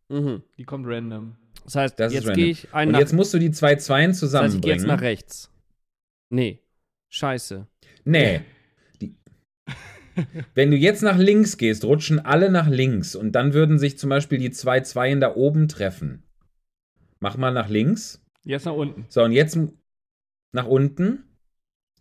Mhm. 0.08 0.42
Die 0.56 0.64
kommt 0.64 0.86
random. 0.86 1.34
Das 1.64 1.74
heißt, 1.74 1.98
Das 2.00 2.12
jetzt 2.14 2.32
gehe 2.34 2.46
ich 2.46 2.72
einen 2.72 2.88
Und 2.88 2.92
nach, 2.92 3.00
jetzt 3.00 3.12
musst 3.12 3.34
du 3.34 3.38
die 3.38 3.50
zwei 3.50 3.74
Zweien 3.76 4.12
das 4.12 4.22
heißt, 4.22 4.24
ich 4.24 4.30
gehe 4.30 4.40
zusammenbringen. 4.76 4.78
jetzt 4.78 4.86
nach 4.86 5.00
rechts. 5.02 5.50
Nee. 6.30 6.60
Scheiße. 7.10 7.66
nee. 8.04 8.40
Die, 9.00 9.14
wenn 10.54 10.70
du 10.70 10.76
jetzt 10.76 11.02
nach 11.02 11.16
links 11.18 11.56
gehst, 11.58 11.84
rutschen 11.84 12.18
alle 12.20 12.50
nach 12.50 12.68
links 12.68 13.14
und 13.14 13.32
dann 13.32 13.52
würden 13.54 13.78
sich 13.78 13.98
zum 13.98 14.10
Beispiel 14.10 14.38
die 14.38 14.50
zwei 14.50 14.80
Zweien 14.80 15.20
da 15.20 15.34
oben 15.36 15.68
treffen. 15.68 16.22
Mach 17.20 17.36
mal 17.36 17.52
nach 17.52 17.68
links. 17.68 18.20
Jetzt 18.44 18.64
nach 18.66 18.72
unten. 18.74 19.04
So, 19.10 19.22
und 19.22 19.32
jetzt 19.32 19.58
nach 20.52 20.66
unten. 20.66 21.24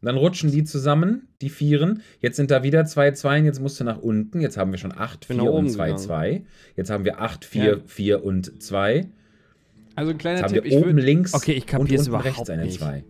Dann 0.02 0.16
rutschen 0.16 0.52
die 0.52 0.64
zusammen, 0.64 1.28
die 1.42 1.50
Vieren. 1.50 2.02
Jetzt 2.20 2.36
sind 2.38 2.52
da 2.52 2.64
wieder 2.64 2.86
zwei 2.86 3.12
Zweien, 3.12 3.46
jetzt 3.46 3.60
musst 3.60 3.80
du 3.80 3.84
nach 3.84 3.98
unten. 3.98 4.42
Jetzt 4.42 4.56
haben 4.58 4.72
wir 4.72 4.78
schon 4.78 4.92
8, 4.96 5.28
bin 5.28 5.38
4 5.38 5.46
nach 5.46 5.52
und 5.52 5.58
oben 5.58 5.70
2, 5.70 5.84
gegangen. 5.86 6.04
2. 6.04 6.44
Jetzt 6.76 6.90
haben 6.90 7.04
wir 7.06 7.20
8, 7.22 7.46
4, 7.46 7.64
Ja. 7.64 7.78
4 7.86 8.24
und 8.24 8.62
2. 8.62 9.08
Also 9.96 10.12
ein 10.12 10.14
Jetzt 10.16 10.22
kleiner 10.22 10.42
haben 10.44 10.54
Tipp, 10.54 10.64
wir 10.64 10.72
ich 10.72 10.78
oben 10.78 10.86
würde 10.88 11.02
links 11.02 11.34
Okay, 11.34 11.54
ich 11.54 11.74
und 11.74 11.80
unten 11.92 12.06
überhaupt 12.08 12.26
rechts 12.26 12.50
eine 12.50 12.66
nicht. 12.66 12.80
2. 12.80 13.04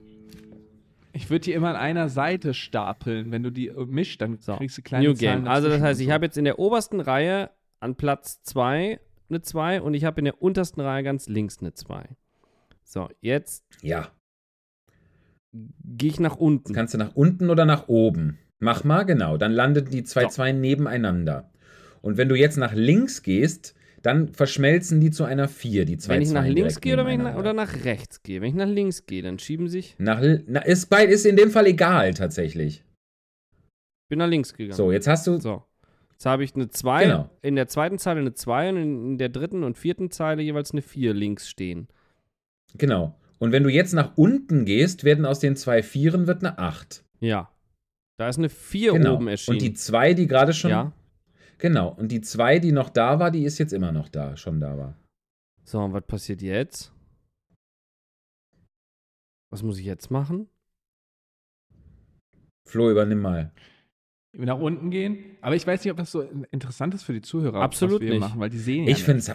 ich 1.14 1.30
würd 1.30 1.46
die 1.46 1.52
immer 1.52 1.70
an 1.70 1.76
einer 1.76 2.08
Seite 2.10 2.54
stapeln. 2.54 3.32
Wenn 3.32 3.44
du 3.44 3.52
die 3.52 3.68
äh, 3.68 3.86
mischt, 3.86 4.22
dann 4.22 4.38
So, 4.40 4.56
kriegst 4.56 4.78
du 4.78 4.82
kleine 4.82 5.06
New 5.08 5.14
Zahlen 5.14 5.44
Game. 5.44 5.48
Also 5.52 5.68
das 5.68 5.82
heißt, 5.82 6.00
und 6.00 6.06
ich 6.06 6.12
habe 6.12 6.26
jetzt 6.26 6.38
in 6.38 6.46
der 6.46 6.58
obersten 6.60 7.02
Reihe 7.02 7.50
an 7.82 7.96
Platz 7.96 8.42
2 8.44 9.00
eine 9.30 9.42
2 9.42 9.82
und 9.82 9.94
ich 9.94 10.06
habe 10.06 10.20
in 10.20 10.26
der 10.26 10.42
untersten 10.42 10.80
Reihe 10.80 11.04
ganz 11.04 11.28
links 11.28 11.58
eine 11.60 11.74
2. 11.74 12.06
So, 12.86 13.10
jetzt 13.20 13.66
Ja. 13.82 14.08
Gehe 15.84 16.10
ich 16.12 16.20
nach 16.20 16.36
unten. 16.38 16.74
Kannst 16.74 16.94
du 16.94 16.98
nach 16.98 17.16
unten 17.16 17.50
oder 17.50 17.66
nach 17.66 17.88
oben? 17.88 18.38
Mach 18.60 18.84
mal, 18.84 19.04
genau. 19.04 19.38
Dann 19.38 19.52
landen 19.52 19.90
die 19.90 20.04
zwei 20.04 20.24
So. 20.24 20.30
Zweien 20.30 20.62
nebeneinander. 20.62 21.52
Und 22.02 22.18
wenn 22.18 22.30
du 22.30 22.36
jetzt 22.36 22.58
nach 22.58 22.74
links 22.74 23.22
gehst, 23.24 23.76
dann 24.02 24.30
verschmelzen 24.30 25.02
die 25.02 25.12
zu 25.12 25.26
einer 25.26 25.48
4, 25.48 25.86
die 25.86 25.98
zwei 25.98 26.16
wenn 26.16 26.22
ich 26.22 26.32
nach 26.32 26.46
links 26.46 26.80
gehe 26.80 26.94
oder, 26.94 27.18
nach, 27.18 27.36
oder 27.36 27.54
nach 27.54 27.84
rechts 27.84 28.24
gehe. 28.24 28.42
Wenn 28.42 28.50
ich 28.50 28.56
nach 28.56 28.68
links 28.68 29.06
gehe, 29.06 29.22
dann 29.22 29.40
schieben 29.40 29.68
sich. 29.68 29.96
Nach, 29.98 30.22
na, 30.48 30.62
ist, 30.62 30.86
bei, 30.90 31.06
ist 31.06 31.26
in 31.26 31.36
dem 31.36 31.52
Fall 31.52 31.66
egal, 31.68 32.14
tatsächlich. 32.14 32.84
Ich 34.04 34.10
bin 34.10 34.20
nach 34.20 34.30
links 34.30 34.54
gegangen. 34.54 34.78
So, 34.78 34.92
jetzt 34.92 35.08
hast 35.08 35.28
du. 35.28 35.38
So. 35.40 35.64
Jetzt 36.12 36.26
habe 36.26 36.44
ich 36.44 36.56
eine 36.56 36.70
2, 36.70 37.04
Genau. 37.04 37.30
in 37.42 37.56
der 37.56 37.68
zweiten 37.68 37.98
Zeile 38.00 38.22
eine 38.22 38.34
2 38.34 38.70
und 38.70 38.78
in, 38.78 39.06
in 39.12 39.18
der 39.18 39.30
dritten 39.30 39.64
und 39.64 39.78
vierten 39.78 40.10
Zeile 40.10 40.42
jeweils 40.42 40.72
eine 40.72 40.82
4 40.82 41.14
links 41.14 41.50
stehen. 41.50 41.88
Genau. 42.76 43.16
Und 43.40 43.52
wenn 43.52 43.64
du 43.64 43.70
jetzt 43.70 43.94
nach 43.94 44.18
unten 44.18 44.66
gehst, 44.66 45.04
werden 45.04 45.26
aus 45.26 45.40
den 45.40 45.56
zwei 45.56 45.84
Vieren 45.84 46.26
wird 46.28 46.44
eine 46.44 46.58
8. 46.58 47.04
Ja. 47.20 47.52
Da 48.18 48.30
ist 48.30 48.38
eine 48.38 48.50
4 48.50 48.94
Genau. 48.94 49.16
oben 49.16 49.28
erschienen. 49.28 49.58
Und 49.58 49.62
die 49.62 49.74
2, 49.74 50.14
die 50.16 50.28
gerade 50.28 50.54
schon. 50.54 50.72
ja. 50.72 50.92
Genau. 51.60 51.90
Und 51.90 52.12
die 52.12 52.22
2, 52.22 52.60
die 52.60 52.72
noch 52.72 52.90
da 52.90 53.20
war, 53.20 53.32
die 53.32 53.44
ist 53.44 53.58
jetzt 53.58 53.74
immer 53.74 53.92
noch 53.92 54.10
da, 54.10 54.38
schon 54.38 54.60
da 54.60 54.78
war. 54.78 54.98
So, 55.64 55.80
und 55.80 55.94
was 55.94 56.06
passiert 56.06 56.42
jetzt? 56.42 56.94
Was 59.52 59.64
muss 59.64 59.80
ich 59.80 59.86
jetzt 59.86 60.12
machen? 60.12 60.50
Flo, 62.68 62.92
übernimm 62.92 63.22
mal. 63.22 63.52
Nach 64.46 64.60
unten 64.60 64.92
gehen. 64.92 65.18
Aber 65.42 65.56
ich 65.56 65.66
weiß 65.66 65.84
nicht, 65.84 65.92
ob 65.92 65.98
das 65.98 66.12
so 66.12 66.22
interessant 66.52 66.94
ist 66.94 67.04
für 67.04 67.14
die 67.14 67.22
Zuhörer, 67.22 67.62
Absolut 67.62 67.96
was 67.96 68.02
wir 68.02 68.10
nicht. 68.12 68.20
machen, 68.20 68.40
weil 68.40 68.50
die 68.50 68.60
sehen 68.60 68.84
ja 68.86 68.92
Ich 68.92 69.00
ich 69.00 69.04
find's, 69.04 69.32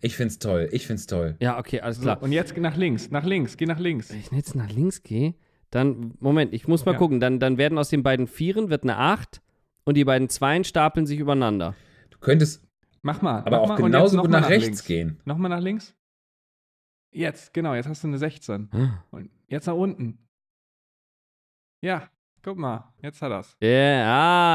ich 0.00 0.16
find's 0.16 0.38
toll. 0.38 0.68
Ich 0.72 0.86
find's 0.86 1.06
toll. 1.06 1.36
Ja, 1.40 1.58
okay, 1.58 1.80
alles 1.80 1.96
So, 1.96 2.02
klar. 2.02 2.22
und 2.22 2.32
jetzt 2.32 2.54
geh 2.54 2.60
nach 2.60 2.76
links, 2.76 3.10
nach 3.10 3.24
links, 3.24 3.56
geh 3.56 3.66
nach 3.66 3.78
links. 3.78 4.10
Wenn 4.10 4.20
ich 4.20 4.30
jetzt 4.32 4.54
nach 4.54 4.70
links 4.70 5.02
gehe, 5.02 5.34
dann, 5.70 6.14
Moment, 6.20 6.52
ich 6.52 6.68
muss 6.68 6.84
mal 6.84 6.92
Ja. 6.92 6.98
gucken, 6.98 7.20
dann, 7.20 7.40
dann 7.40 7.56
werden 7.58 7.78
aus 7.78 7.88
den 7.88 8.02
beiden 8.02 8.26
Vieren 8.26 8.68
wird 8.70 8.82
eine 8.82 8.96
8 8.98 9.40
und 9.84 9.96
die 9.96 10.04
beiden 10.04 10.28
Zweien 10.28 10.64
stapeln 10.64 11.06
sich 11.06 11.18
übereinander. 11.18 11.74
Du 12.10 12.18
könntest 12.18 12.62
Mach 13.02 13.22
mal. 13.22 13.38
aber 13.40 13.50
mach 13.50 13.58
auch 13.60 13.68
mal 13.68 13.76
genauso 13.76 14.16
noch 14.16 14.22
gut 14.24 14.30
mal 14.32 14.40
nach 14.40 14.48
rechts 14.50 14.66
links. 14.66 14.84
gehen. 14.84 15.20
Nochmal 15.24 15.48
nach 15.50 15.60
links. 15.60 15.94
Jetzt, 17.10 17.54
genau, 17.54 17.74
jetzt 17.74 17.88
hast 17.88 18.02
du 18.04 18.08
eine 18.08 18.18
16. 18.18 18.68
Und 19.10 19.30
jetzt 19.46 19.66
nach 19.66 19.74
unten. 19.74 20.18
Ja, 21.80 22.08
guck 22.42 22.56
mal, 22.58 22.84
jetzt 23.02 23.20
hat 23.22 23.30
er's. 23.32 23.56
Ja, 23.60 24.04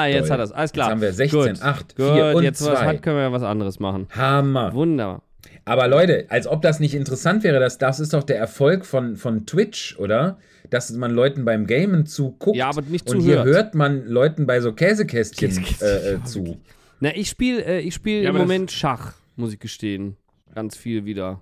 ah, 0.02 0.06
jetzt 0.08 0.28
Toll. 0.28 0.34
hat 0.34 0.40
das. 0.40 0.52
Alles 0.52 0.72
klar. 0.72 0.88
Jetzt 0.88 0.92
haben 0.94 1.02
wir 1.02 1.14
16, 1.14 1.40
Gut. 1.40 1.62
8, 1.62 1.96
Gut, 1.96 2.14
4 2.14 2.36
und 2.36 2.44
jetzt 2.44 2.62
was 2.66 2.80
2. 2.80 2.86
hat, 2.86 3.02
können 3.02 3.16
wir 3.18 3.24
ja 3.24 3.32
was 3.32 3.44
anderes 3.44 3.80
machen. 3.80 4.08
Hammer. 4.16 4.74
Wunderbar. 4.74 5.24
Aber 5.66 5.88
Leute, 5.88 6.26
als 6.30 6.48
ob 6.48 6.62
das 6.62 6.80
nicht 6.80 6.94
interessant 6.94 7.44
wäre, 7.44 7.60
das, 7.60 7.78
das 7.78 8.00
ist 8.00 8.14
doch 8.14 8.24
der 8.24 8.38
Erfolg 8.38 8.86
von, 8.86 9.16
von 9.16 9.46
Twitch, 9.46 9.98
oder? 9.98 10.38
Dass 10.70 10.92
man 10.92 11.12
Leuten 11.12 11.46
beim 11.46 11.68
Gamen 11.68 12.06
zuguckt. 12.06 12.58
Ja, 12.58 12.70
aber 12.70 12.82
nicht 12.82 13.10
Und 13.10 13.22
hier 13.22 13.38
zuhört. 13.44 13.48
hört 13.48 13.76
man 13.76 14.06
Leuten 14.06 14.46
bei 14.46 14.60
so 14.62 14.74
Käsekästchen, 14.74 15.52
äh, 15.82 16.14
äh, 16.14 16.24
zu. 16.24 16.60
Na, 17.00 17.16
ich 17.16 17.30
spiele 17.30 17.64
äh, 17.64 17.80
ich 17.80 17.94
spiel 17.94 18.24
Ja, 18.24 18.30
im 18.32 18.38
Moment 18.38 18.72
Schach, 18.72 19.14
muss 19.36 19.54
ich 19.54 19.60
gestehen. 19.60 20.18
Ganz 20.56 20.76
viel 20.78 21.06
wieder. 21.06 21.42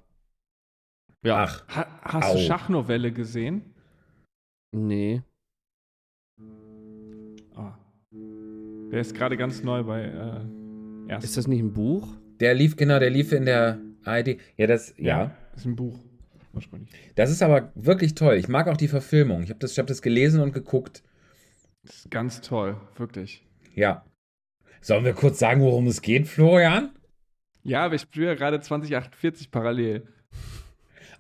Ja. 1.24 1.44
Ach, 1.46 1.64
Ha 1.76 1.88
hast 2.02 2.30
Au. 2.32 2.34
du 2.34 2.40
Schachnovelle 2.40 3.12
gesehen? 3.12 3.74
Nee. 4.72 5.22
Der 8.92 9.02
ist 9.02 9.16
gerade 9.16 9.38
ganz 9.38 9.64
neu 9.64 9.84
bei 9.84 10.04
äh, 10.04 11.12
erst. 11.12 11.24
Ist 11.24 11.38
das 11.38 11.48
nicht 11.48 11.62
ein 11.62 11.74
Buch? 11.74 12.08
der 12.42 12.56
lief, 12.56 12.76
genau, 12.76 13.00
der 13.00 13.12
lief 13.12 13.32
in 13.32 13.46
der 13.46 13.80
ARD. 14.04 14.38
Ja, 14.58 14.68
das, 14.68 14.94
ja. 14.98 15.36
Ist 15.56 15.66
ein 15.66 15.76
Buch. 15.76 16.00
Ursprünglich. 16.54 16.90
Das 17.16 17.30
ist 17.30 17.42
aber 17.44 17.72
wirklich 17.76 18.16
toll. 18.16 18.36
Ich 18.36 18.50
mag 18.50 18.68
auch 18.68 18.76
die 18.76 18.90
Verfilmung. 18.90 19.44
Ich 19.44 19.50
habe 19.50 19.60
das, 19.60 19.72
ich 19.72 19.80
hab 19.80 19.88
das 19.88 20.02
gelesen 20.02 20.42
und 20.42 20.52
geguckt. 20.52 21.04
Das 21.84 21.98
ist 21.98 22.12
ganz 22.12 22.42
toll, 22.42 22.76
wirklich. 22.98 23.46
Ja. 23.76 24.06
Sollen 24.82 25.06
wir 25.06 25.14
kurz 25.14 25.40
sagen, 25.40 25.62
worum 25.62 25.88
es 25.88 26.02
geht, 26.02 26.28
Florian? 26.28 26.90
Ja, 27.64 27.86
aber 27.86 27.96
ich 27.96 28.02
spiele 28.02 28.36
gerade 28.36 28.60
2048 28.60 29.52
parallel. 29.52 30.08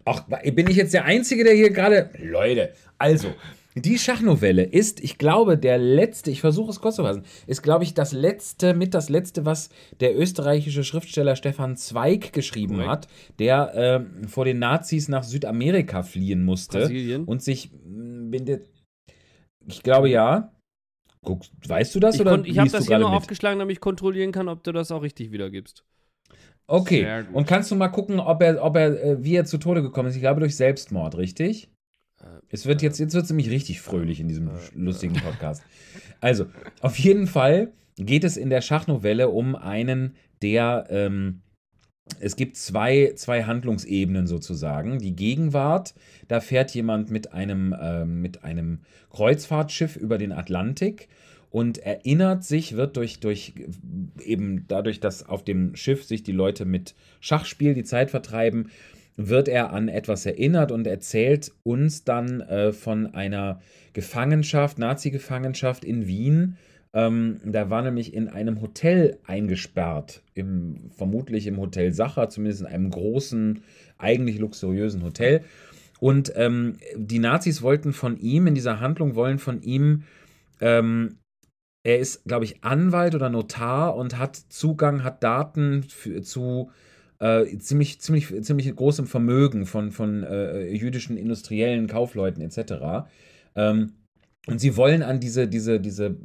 Ach, 0.03 0.25
bin 0.27 0.67
ich 0.67 0.75
jetzt 0.75 0.93
der 0.95 1.05
Einzige, 1.05 1.43
der 1.43 1.53
hier 1.53 1.69
gerade. 1.69 2.09
Leute, 2.19 2.73
also, 2.97 3.35
die 3.75 3.97
Schachnovelle 3.97 4.63
ist, 4.63 5.01
ich 5.01 5.17
glaube, 5.17 5.57
der 5.57 5.77
letzte, 5.77 6.29
ich 6.29 6.41
versuche 6.41 6.71
es 6.71 6.81
kurz 6.81 6.97
zu 6.97 7.03
fassen, 7.03 7.23
ist, 7.47 7.61
glaube 7.61 7.83
ich, 7.83 7.93
das 7.93 8.11
letzte, 8.11 8.73
mit 8.73 8.93
das 8.93 9.09
letzte, 9.09 9.45
was 9.45 9.69
der 9.99 10.17
österreichische 10.17 10.83
Schriftsteller 10.83 11.35
Stefan 11.35 11.77
Zweig 11.77 12.33
geschrieben 12.33 12.75
Korrekt. 12.75 12.89
hat, 12.89 13.07
der 13.39 13.71
ähm, 13.75 14.27
vor 14.27 14.45
den 14.45 14.59
Nazis 14.59 15.07
nach 15.07 15.23
Südamerika 15.23 16.03
fliehen 16.03 16.43
musste 16.43 16.79
Brasilien? 16.79 17.25
und 17.25 17.41
sich 17.41 17.71
bindet. 17.73 18.67
Ich 19.67 19.83
glaube 19.83 20.09
ja. 20.09 20.51
Guck, 21.23 21.43
weißt 21.67 21.93
du 21.93 21.99
das 21.99 22.15
Ich, 22.15 22.21
oder 22.21 22.43
ich 22.43 22.57
habe 22.57 22.69
das 22.69 22.87
hier 22.87 22.97
nur 22.97 23.09
mit? 23.11 23.17
aufgeschlagen, 23.17 23.59
damit 23.59 23.75
ich 23.75 23.79
kontrollieren 23.79 24.31
kann, 24.31 24.49
ob 24.49 24.63
du 24.63 24.71
das 24.71 24.91
auch 24.91 25.03
richtig 25.03 25.31
wiedergibst. 25.31 25.85
Okay. 26.65 27.25
Und 27.31 27.47
kannst 27.47 27.69
du 27.69 27.75
mal 27.75 27.89
gucken, 27.89 28.19
ob 28.19 28.41
er, 28.41 28.63
ob 28.63 28.75
er, 28.75 29.03
äh, 29.03 29.23
wie 29.23 29.35
er 29.35 29.45
zu 29.45 29.59
Tode 29.59 29.81
gekommen 29.81 30.09
ist? 30.09 30.15
Ich 30.15 30.21
glaube 30.21 30.39
durch 30.39 30.55
Selbstmord, 30.55 31.17
richtig? 31.17 31.69
Äh, 32.21 32.39
Es 32.49 32.65
wird 32.65 32.81
jetzt, 32.81 32.99
jetzt 32.99 33.13
wird 33.13 33.23
es 33.23 33.29
nämlich 33.29 33.49
richtig 33.49 33.81
fröhlich 33.81 34.19
in 34.19 34.27
diesem 34.27 34.49
lustigen 34.75 35.15
Podcast. 35.15 35.63
Also, 36.19 36.45
auf 36.81 36.97
jeden 36.97 37.27
Fall 37.27 37.71
geht 37.97 38.23
es 38.23 38.37
in 38.37 38.49
der 38.49 38.61
Schachnovelle 38.61 39.29
um 39.29 39.55
einen, 39.55 40.15
der, 40.41 40.87
ähm, 40.89 41.41
es 42.19 42.35
gibt 42.35 42.57
zwei, 42.57 43.13
zwei 43.15 43.43
Handlungsebenen 43.43 44.27
sozusagen. 44.27 44.99
Die 44.99 45.15
Gegenwart, 45.15 45.93
da 46.27 46.41
fährt 46.41 46.71
jemand 46.71 47.09
mit 47.09 47.31
einem, 47.31 47.75
ähm, 47.79 48.21
mit 48.21 48.43
einem 48.43 48.81
Kreuzfahrtschiff 49.11 49.95
über 49.95 50.17
den 50.17 50.31
Atlantik 50.31 51.07
und 51.51 51.79
erinnert 51.79 52.43
sich, 52.43 52.75
wird 52.75 52.97
durch, 52.97 53.19
durch 53.19 53.53
eben 54.23 54.65
dadurch, 54.67 54.99
dass 54.99 55.27
auf 55.27 55.43
dem 55.43 55.75
Schiff 55.75 56.03
sich 56.05 56.23
die 56.23 56.31
Leute 56.31 56.65
mit 56.65 56.95
Schachspiel 57.19 57.73
die 57.73 57.83
Zeit 57.83 58.09
vertreiben, 58.09 58.71
wird 59.17 59.47
er 59.47 59.71
an 59.71 59.87
etwas 59.87 60.25
erinnert 60.25 60.71
und 60.71 60.87
erzählt 60.87 61.51
uns 61.63 62.03
dann 62.03 62.41
äh, 62.41 62.71
von 62.71 63.13
einer 63.13 63.59
Gefangenschaft, 63.93 64.79
Nazi-Gefangenschaft 64.79 65.83
in 65.83 66.07
Wien. 66.07 66.57
Ähm, 66.93 67.39
da 67.45 67.69
war 67.69 67.81
nämlich 67.81 68.13
in 68.13 68.27
einem 68.27 68.61
Hotel 68.61 69.17
eingesperrt, 69.25 70.21
im, 70.33 70.91
vermutlich 70.95 71.47
im 71.47 71.57
Hotel 71.57 71.93
Sacher, 71.93 72.29
zumindest 72.29 72.61
in 72.61 72.67
einem 72.67 72.89
großen, 72.89 73.61
eigentlich 73.97 74.39
luxuriösen 74.39 75.03
Hotel. 75.03 75.43
Und 75.99 76.33
ähm, 76.35 76.77
die 76.95 77.19
Nazis 77.19 77.61
wollten 77.61 77.93
von 77.93 78.17
ihm, 78.17 78.47
in 78.47 78.55
dieser 78.55 78.79
Handlung 78.79 79.15
wollen 79.15 79.37
von 79.37 79.61
ihm, 79.61 80.03
ähm, 80.59 81.17
er 81.83 81.99
ist, 81.99 82.25
glaube 82.25 82.45
ich, 82.45 82.63
Anwalt 82.63 83.15
oder 83.15 83.29
Notar 83.29 83.95
und 83.95 84.17
hat 84.17 84.35
Zugang, 84.35 85.03
hat 85.03 85.23
Daten 85.23 85.83
für, 85.83 86.21
zu 86.21 86.71
äh, 87.21 87.45
ziemlich, 87.59 88.01
ziemlich, 88.01 88.33
ziemlich 88.41 88.75
großem 88.75 89.05
Vermögen 89.05 89.65
von, 89.65 89.91
von 89.91 90.23
äh, 90.23 90.73
jüdischen 90.73 91.17
industriellen 91.17 91.87
Kaufleuten 91.87 92.41
etc. 92.41 93.07
Ähm, 93.55 93.93
und 94.47 94.59
sie 94.59 94.75
wollen 94.75 95.03
an 95.03 95.19
diese, 95.19 95.47
diese, 95.47 95.79
diese 95.79 96.15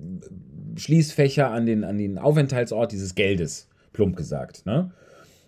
Schließfächer, 0.76 1.50
an 1.50 1.66
den, 1.66 1.84
an 1.84 1.98
den 1.98 2.18
Aufenthaltsort 2.18 2.92
dieses 2.92 3.14
Geldes, 3.14 3.68
plump 3.92 4.16
gesagt, 4.16 4.64
ne? 4.64 4.90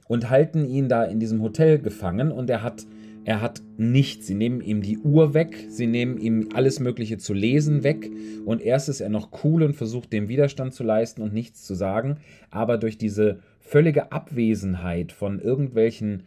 Und 0.06 0.30
halten 0.30 0.66
ihn 0.66 0.88
da 0.88 1.04
in 1.04 1.20
diesem 1.20 1.42
Hotel 1.42 1.78
gefangen 1.78 2.32
und 2.32 2.48
er 2.48 2.62
hat, 2.62 2.86
er 3.24 3.42
hat 3.42 3.60
nichts. 3.76 4.26
Sie 4.26 4.34
nehmen 4.34 4.62
ihm 4.62 4.80
die 4.80 4.96
Uhr 4.96 5.34
weg, 5.34 5.66
sie 5.68 5.86
nehmen 5.86 6.16
ihm 6.18 6.48
alles 6.54 6.80
Mögliche 6.80 7.18
zu 7.18 7.34
lesen 7.34 7.84
weg 7.84 8.10
und 8.46 8.62
erst 8.62 8.88
ist 8.88 9.02
er 9.02 9.10
noch 9.10 9.44
cool 9.44 9.62
und 9.62 9.74
versucht 9.74 10.12
dem 10.14 10.28
Widerstand 10.28 10.72
zu 10.72 10.82
leisten 10.82 11.20
und 11.20 11.34
nichts 11.34 11.62
zu 11.64 11.74
sagen, 11.74 12.18
aber 12.50 12.78
durch 12.78 12.96
diese 12.96 13.40
völlige 13.68 14.12
Abwesenheit 14.12 15.12
von 15.12 15.40
irgendwelchen 15.40 16.24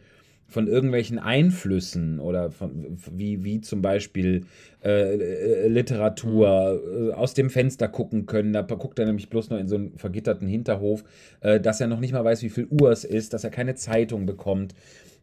von 0.52 0.68
irgendwelchen 0.68 1.18
Einflüssen 1.18 2.20
oder 2.20 2.50
von, 2.50 2.98
wie, 3.10 3.42
wie 3.42 3.62
zum 3.62 3.80
Beispiel 3.80 4.44
äh, 4.84 5.14
äh, 5.14 5.68
Literatur 5.68 7.10
äh, 7.10 7.12
aus 7.14 7.32
dem 7.32 7.48
Fenster 7.48 7.88
gucken 7.88 8.26
können. 8.26 8.52
Da 8.52 8.60
guckt 8.60 8.98
er 8.98 9.06
nämlich 9.06 9.30
bloß 9.30 9.48
nur 9.48 9.58
in 9.58 9.66
so 9.66 9.76
einen 9.76 9.96
vergitterten 9.96 10.46
Hinterhof, 10.46 11.04
äh, 11.40 11.58
dass 11.58 11.80
er 11.80 11.86
noch 11.86 12.00
nicht 12.00 12.12
mal 12.12 12.22
weiß, 12.22 12.42
wie 12.42 12.50
viel 12.50 12.66
Uhr 12.66 12.90
es 12.90 13.04
ist, 13.04 13.32
dass 13.32 13.44
er 13.44 13.50
keine 13.50 13.76
Zeitung 13.76 14.26
bekommt. 14.26 14.74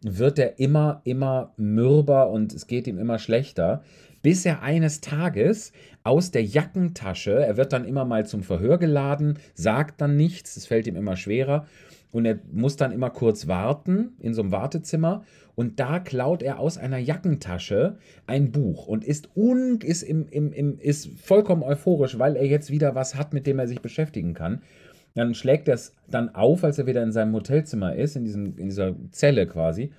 Wird 0.01 0.39
er 0.39 0.58
immer, 0.58 1.01
immer 1.03 1.53
mürber 1.58 2.32
und 2.32 2.51
es 2.51 2.65
geht 2.65 2.88
ihm 2.88 2.97
immer 2.97 3.19
schlechter, 3.19 3.84
bis 4.21 4.45
er 4.45 4.62
eines 4.62 5.01
Tages 5.01 5.71
aus 6.03 6.32
der 6.32 6.43
Jackentasche, 6.43 7.34
er 7.34 7.58
wird 7.58 7.73
dann 7.73 7.86
immer 7.86 8.05
mal 8.05 8.25
zum 8.25 8.43
Verhör 8.43 8.77
geladen, 8.77 9.38
sagt 9.53 10.01
dann 10.01 10.15
nichts, 10.15 10.58
es 10.58 10.65
fällt 10.65 10.88
ihm 10.88 10.95
immer 10.95 11.15
schwerer 11.15 11.65
und 12.12 12.25
er 12.25 12.39
muss 12.51 12.75
dann 12.75 12.91
immer 12.91 13.10
kurz 13.10 13.47
warten 13.47 14.13
in 14.19 14.34
so 14.34 14.41
einem 14.41 14.51
Wartezimmer 14.51 15.23
und 15.55 15.79
da 15.79 15.99
klaut 15.99 16.41
er 16.41 16.60
aus 16.60 16.77
einer 16.77 16.97
Jackentasche 16.97 17.97
ein 18.27 18.51
Buch 18.51 18.88
und 18.88 19.03
ist, 19.03 19.29
un, 19.36 19.79
ist, 19.82 20.03
im, 20.03 20.27
im, 20.29 20.53
im, 20.53 20.79
ist 20.79 21.10
vollkommen 21.21 21.63
euphorisch, 21.63 22.17
weil 22.17 22.36
er 22.36 22.45
jetzt 22.45 22.71
wieder 22.71 22.95
was 22.95 23.15
hat, 23.15 23.34
mit 23.34 23.45
dem 23.45 23.60
er 23.60 23.67
sich 23.67 23.82
beschäftigen 23.82 24.34
kann. 24.34 24.62
Dann 25.15 25.34
schlägt 25.34 25.67
er 25.67 25.73
es 25.73 25.93
dann 26.10 26.34
auf, 26.34 26.63
als 26.63 26.79
er 26.79 26.88
wieder 26.88 27.03
in 27.03 27.12
seinem 27.12 27.34
Hotelzimmer 27.34 27.95
ist, 27.95 28.15
in, 28.15 28.23
diesem, 28.23 28.58
in 28.58 28.67
dieser 28.69 28.95
Zelle 29.12 29.47
quasi, 29.47 29.91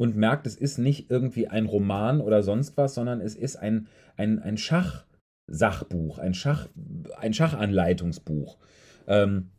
und 0.00 0.16
merkt, 0.16 0.46
es 0.46 0.56
ist 0.56 0.78
nicht 0.78 1.10
irgendwie 1.10 1.48
ein 1.48 1.66
Roman 1.66 2.22
oder 2.22 2.42
sonst 2.42 2.78
was, 2.78 2.94
sondern 2.94 3.20
es 3.20 3.34
ist 3.34 3.56
ein, 3.56 3.86
ein, 4.16 4.38
ein 4.38 4.56
Schachsachbuch, 4.56 6.18
ein, 6.18 6.32
Schach, 6.32 6.68
ein 7.18 7.34
Schachanleitungsbuch. 7.34 8.56
Ähm, 9.06 9.50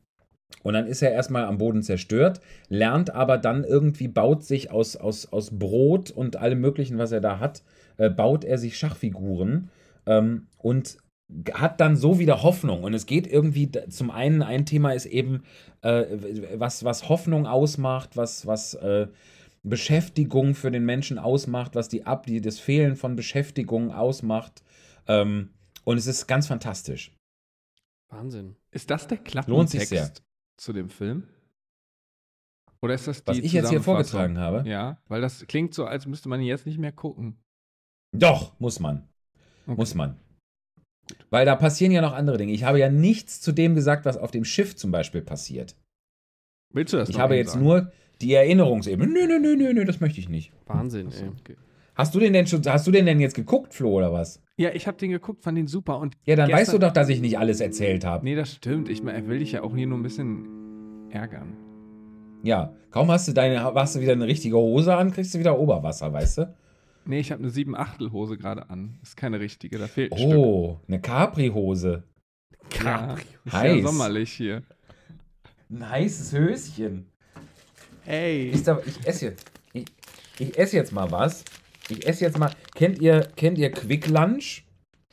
und 0.63 0.73
dann 0.73 0.87
ist 0.87 1.03
er 1.03 1.11
erstmal 1.11 1.45
am 1.45 1.59
Boden 1.59 1.83
zerstört, 1.83 2.41
lernt 2.69 3.11
aber 3.11 3.37
dann 3.37 3.63
irgendwie, 3.63 4.07
baut 4.07 4.43
sich 4.43 4.71
aus, 4.71 4.95
aus, 4.95 5.31
aus 5.31 5.59
Brot 5.59 6.09
und 6.09 6.37
allem 6.37 6.59
Möglichen, 6.59 6.97
was 6.97 7.11
er 7.11 7.21
da 7.21 7.37
hat, 7.37 7.61
äh, 7.97 8.09
baut 8.09 8.43
er 8.43 8.57
sich 8.57 8.79
Schachfiguren 8.79 9.69
ähm, 10.07 10.47
und 10.57 10.97
hat 11.53 11.79
dann 11.79 11.95
so 11.95 12.17
wieder 12.17 12.41
Hoffnung. 12.41 12.83
Und 12.83 12.95
es 12.95 13.05
geht 13.05 13.27
irgendwie, 13.27 13.69
zum 13.89 14.09
einen, 14.09 14.41
ein 14.41 14.65
Thema 14.65 14.93
ist 14.93 15.05
eben, 15.05 15.43
äh, 15.83 16.05
was, 16.55 16.83
was 16.83 17.09
Hoffnung 17.09 17.45
ausmacht, 17.45 18.17
was, 18.17 18.47
was 18.47 18.73
äh, 18.73 19.05
Beschäftigung 19.63 20.55
für 20.55 20.71
den 20.71 20.85
Menschen 20.85 21.19
ausmacht, 21.19 21.75
was 21.75 21.89
die 21.89 22.05
Ab, 22.05 22.25
die, 22.25 22.41
das 22.41 22.59
Fehlen 22.59 22.95
von 22.95 23.15
Beschäftigung 23.15 23.91
ausmacht. 23.91 24.63
Ähm, 25.07 25.51
und 25.83 25.97
es 25.97 26.07
ist 26.07 26.27
ganz 26.27 26.47
fantastisch. 26.47 27.15
Wahnsinn. 28.09 28.55
Ist 28.71 28.89
das 28.89 29.07
der 29.07 29.17
Klappentext? 29.17 30.23
Zu 30.57 30.73
dem 30.73 30.89
Film? 30.89 31.27
Oder 32.81 32.95
ist 32.95 33.07
das 33.07 33.23
die 33.23 33.27
Was 33.27 33.37
ich 33.37 33.53
jetzt 33.53 33.69
hier 33.69 33.81
vorgetragen 33.81 34.39
habe? 34.39 34.67
Ja, 34.67 34.97
weil 35.07 35.21
das 35.21 35.45
klingt 35.47 35.73
so, 35.73 35.85
als 35.85 36.07
müsste 36.07 36.29
man 36.29 36.41
ihn 36.41 36.47
jetzt 36.47 36.65
nicht 36.65 36.79
mehr 36.79 36.91
gucken. 36.91 37.37
Doch, 38.11 38.59
muss 38.59 38.79
man. 38.79 39.07
Okay. 39.67 39.75
Muss 39.75 39.93
man. 39.95 40.19
Weil 41.29 41.45
da 41.45 41.55
passieren 41.55 41.91
ja 41.91 42.01
noch 42.01 42.13
andere 42.13 42.37
Dinge. 42.37 42.53
Ich 42.53 42.63
habe 42.63 42.79
ja 42.79 42.89
nichts 42.89 43.41
zu 43.41 43.51
dem 43.51 43.75
gesagt, 43.75 44.05
was 44.05 44.17
auf 44.17 44.31
dem 44.31 44.45
Schiff 44.45 44.75
zum 44.75 44.91
Beispiel 44.91 45.21
passiert. 45.21 45.75
Willst 46.73 46.93
du 46.93 46.97
das 46.97 47.09
Ich 47.09 47.19
habe 47.19 47.35
jetzt 47.35 47.51
sagen? 47.51 47.63
nur 47.63 47.91
die 48.21 48.33
Erinnerungsebene. 48.33 49.11
Nö, 49.11 49.27
nö, 49.27 49.39
nö, 49.39 49.55
nö, 49.55 49.73
nö, 49.73 49.85
das 49.85 49.99
möchte 49.99 50.19
ich 50.19 50.29
nicht. 50.29 50.51
Wahnsinn, 50.67 51.07
ey. 51.11 51.29
Okay. 51.39 51.55
Hast 51.95 52.15
du 52.15 52.19
den 52.19 52.33
denn 52.33 52.47
schon, 52.47 52.61
hast 52.65 52.87
du 52.87 52.91
den 52.91 53.05
denn 53.05 53.19
jetzt 53.19 53.35
geguckt, 53.35 53.73
Flo, 53.73 53.91
oder 53.91 54.13
was? 54.13 54.41
Ja, 54.57 54.71
ich 54.73 54.87
habe 54.87 54.97
den 54.97 55.11
geguckt, 55.11 55.43
fand 55.43 55.57
den 55.57 55.67
super. 55.67 55.99
Und 55.99 56.15
ja, 56.25 56.35
dann 56.35 56.51
weißt 56.51 56.73
du 56.73 56.77
doch, 56.77 56.91
dass 56.93 57.09
ich 57.09 57.19
nicht 57.21 57.37
alles 57.37 57.59
erzählt 57.59 58.05
habe. 58.05 58.23
Nee, 58.23 58.35
das 58.35 58.53
stimmt. 58.53 58.89
Ich 58.89 59.03
mein, 59.03 59.27
will 59.27 59.39
dich 59.39 59.51
ja 59.51 59.63
auch 59.63 59.75
hier 59.75 59.87
nur 59.87 59.97
ein 59.97 60.03
bisschen 60.03 61.09
ärgern. 61.09 61.57
Ja, 62.43 62.73
kaum 62.89 63.11
hast 63.11 63.27
du 63.27 63.33
deine, 63.33 63.61
hast 63.63 63.95
du 63.95 63.99
wieder 64.01 64.13
eine 64.13 64.25
richtige 64.25 64.55
Hose 64.57 64.95
an, 64.95 65.11
kriegst 65.11 65.33
du 65.33 65.39
wieder 65.39 65.59
Oberwasser, 65.59 66.11
weißt 66.11 66.37
du? 66.39 66.55
Nee, 67.05 67.19
ich 67.19 67.31
habe 67.31 67.41
eine 67.43 67.51
7 67.51 67.75
Achtel 67.75 68.11
Hose 68.11 68.37
gerade 68.37 68.69
an. 68.69 68.97
Ist 69.03 69.17
keine 69.17 69.39
richtige, 69.39 69.77
da 69.77 69.87
fehlt 69.87 70.13
ein 70.13 70.35
Oh, 70.35 70.77
Stück. 70.77 70.89
eine 70.89 71.01
Capri-Hose. 71.01 72.03
Capri. 72.69 73.23
Ja, 73.45 73.51
Heiß. 73.53 73.81
Ja 73.81 73.87
sommerlich 73.87 74.31
hier. 74.31 74.63
Ein 75.69 75.89
heißes 75.89 76.33
Höschen. 76.33 77.07
Ey. 78.05 78.49
Ich, 78.49 78.61
ich 78.61 79.07
esse 79.07 79.25
jetzt. 79.25 79.45
Ich, 79.73 79.85
ich 80.39 80.57
esse 80.57 80.75
jetzt 80.75 80.91
mal 80.91 81.11
was. 81.11 81.43
Ich 81.89 82.07
esse 82.07 82.25
jetzt 82.25 82.37
mal. 82.37 82.51
Kennt 82.75 82.99
ihr, 82.99 83.27
kennt 83.35 83.57
ihr 83.57 83.71
Quick 83.71 84.07
Lunch? 84.07 84.63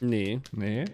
Nee. 0.01 0.41
Nee. 0.53 0.85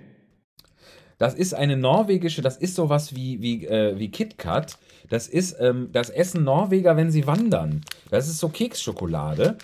Das 1.19 1.35
ist 1.35 1.55
eine 1.55 1.77
norwegische, 1.77 2.43
das 2.43 2.57
ist 2.57 2.75
sowas 2.75 3.15
wie, 3.15 3.41
wie, 3.41 3.67
äh, 3.67 3.99
wie 3.99 4.11
KitKat. 4.11 4.79
Das 5.09 5.29
ist 5.29 5.57
ähm, 5.61 5.91
das 5.93 6.11
Essen 6.11 6.45
Norweger, 6.45 6.97
wenn 6.97 7.11
sie 7.11 7.27
wandern. 7.27 7.83
Das 8.11 8.29
ist 8.29 8.39
so 8.39 8.49
Keksschokolade. 8.49 9.57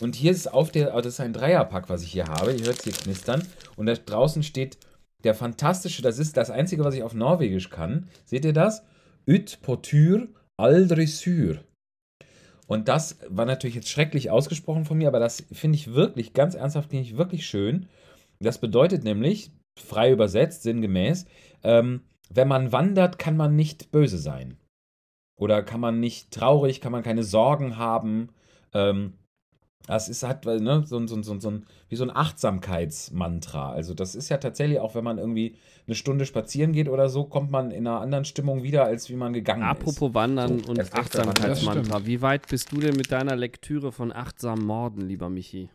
Und 0.00 0.16
hier 0.16 0.32
ist 0.32 0.52
auf 0.52 0.72
der, 0.72 0.90
das 0.90 1.14
ist 1.14 1.20
ein 1.20 1.32
Dreierpack, 1.32 1.88
was 1.88 2.02
ich 2.02 2.12
hier 2.12 2.26
habe. 2.26 2.52
Ihr 2.52 2.66
hört 2.66 2.78
es 2.78 2.84
hier 2.84 2.92
knistern. 2.92 3.46
Und 3.76 3.86
da 3.86 3.94
draußen 3.94 4.42
steht 4.42 4.78
der 5.24 5.34
fantastische, 5.34 6.02
das 6.02 6.18
ist 6.18 6.36
das 6.36 6.50
Einzige, 6.50 6.84
was 6.84 6.94
ich 6.94 7.02
auf 7.02 7.14
Norwegisch 7.14 7.70
kann. 7.70 8.08
Seht 8.24 8.44
ihr 8.44 8.52
das? 8.52 8.82
Ut 9.26 9.58
potur 9.62 10.28
aldri 10.56 11.06
sur. 11.06 11.58
Und 12.66 12.88
das 12.88 13.18
war 13.28 13.44
natürlich 13.44 13.76
jetzt 13.76 13.90
schrecklich 13.90 14.30
ausgesprochen 14.30 14.84
von 14.84 14.98
mir, 14.98 15.08
aber 15.08 15.20
das 15.20 15.44
finde 15.52 15.76
ich 15.76 15.94
wirklich, 15.94 16.32
ganz 16.32 16.54
ernsthaft, 16.54 16.90
finde 16.90 17.04
ich 17.04 17.16
wirklich 17.16 17.46
schön. 17.46 17.88
Das 18.40 18.58
bedeutet 18.58 19.04
nämlich, 19.04 19.50
frei 19.78 20.12
übersetzt, 20.12 20.62
sinngemäß, 20.62 21.26
ähm, 21.62 22.02
wenn 22.30 22.48
man 22.48 22.72
wandert, 22.72 23.18
kann 23.18 23.36
man 23.36 23.54
nicht 23.54 23.90
böse 23.90 24.18
sein. 24.18 24.56
Oder 25.36 25.62
kann 25.62 25.80
man 25.80 26.00
nicht 26.00 26.30
traurig, 26.30 26.80
kann 26.80 26.92
man 26.92 27.02
keine 27.02 27.24
Sorgen 27.24 27.76
haben. 27.76 28.30
Ähm, 28.72 29.14
das 29.86 30.08
ist 30.08 30.22
halt 30.22 30.44
ne, 30.46 30.82
so, 30.86 31.06
so, 31.06 31.22
so, 31.22 31.38
so, 31.38 31.52
wie 31.88 31.96
so 31.96 32.04
ein 32.04 32.14
Achtsamkeitsmantra. 32.14 33.72
Also 33.72 33.94
das 33.94 34.14
ist 34.14 34.28
ja 34.30 34.38
tatsächlich 34.38 34.80
auch, 34.80 34.94
wenn 34.94 35.04
man 35.04 35.18
irgendwie 35.18 35.56
eine 35.86 35.94
Stunde 35.94 36.24
spazieren 36.24 36.72
geht 36.72 36.88
oder 36.88 37.08
so, 37.08 37.24
kommt 37.24 37.50
man 37.50 37.70
in 37.70 37.86
einer 37.86 38.00
anderen 38.00 38.24
Stimmung 38.24 38.62
wieder, 38.62 38.84
als 38.84 39.10
wie 39.10 39.16
man 39.16 39.32
gegangen 39.34 39.62
Apropos 39.62 39.92
ist. 39.92 39.96
Apropos 39.98 40.14
Wandern 40.14 40.62
so, 40.64 40.70
und 40.70 40.94
Achtsamkeitsmantra. 40.94 42.06
Wie 42.06 42.22
weit 42.22 42.48
bist 42.48 42.72
du 42.72 42.80
denn 42.80 42.96
mit 42.96 43.12
deiner 43.12 43.36
Lektüre 43.36 43.92
von 43.92 44.10
achtsamen 44.12 44.64
Morden, 44.64 45.02
lieber 45.02 45.28
Michi? 45.28 45.68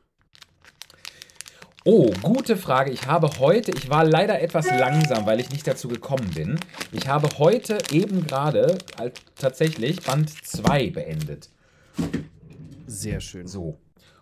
Oh, 1.85 2.11
gute 2.21 2.57
Frage. 2.57 2.91
Ich 2.91 3.07
habe 3.07 3.29
heute, 3.39 3.71
ich 3.71 3.89
war 3.89 4.03
leider 4.03 4.41
etwas 4.41 4.67
langsam, 4.67 5.25
weil 5.25 5.39
ich 5.39 5.49
nicht 5.49 5.65
dazu 5.65 5.87
gekommen 5.87 6.29
bin. 6.35 6.59
Ich 6.91 7.07
habe 7.07 7.29
heute 7.37 7.77
eben 7.91 8.25
gerade 8.27 8.77
tatsächlich 9.35 10.01
Band 10.01 10.29
2 10.29 10.89
beendet. 10.89 11.49
Sehr 12.85 13.21
schön. 13.21 13.47
So. 13.47 13.77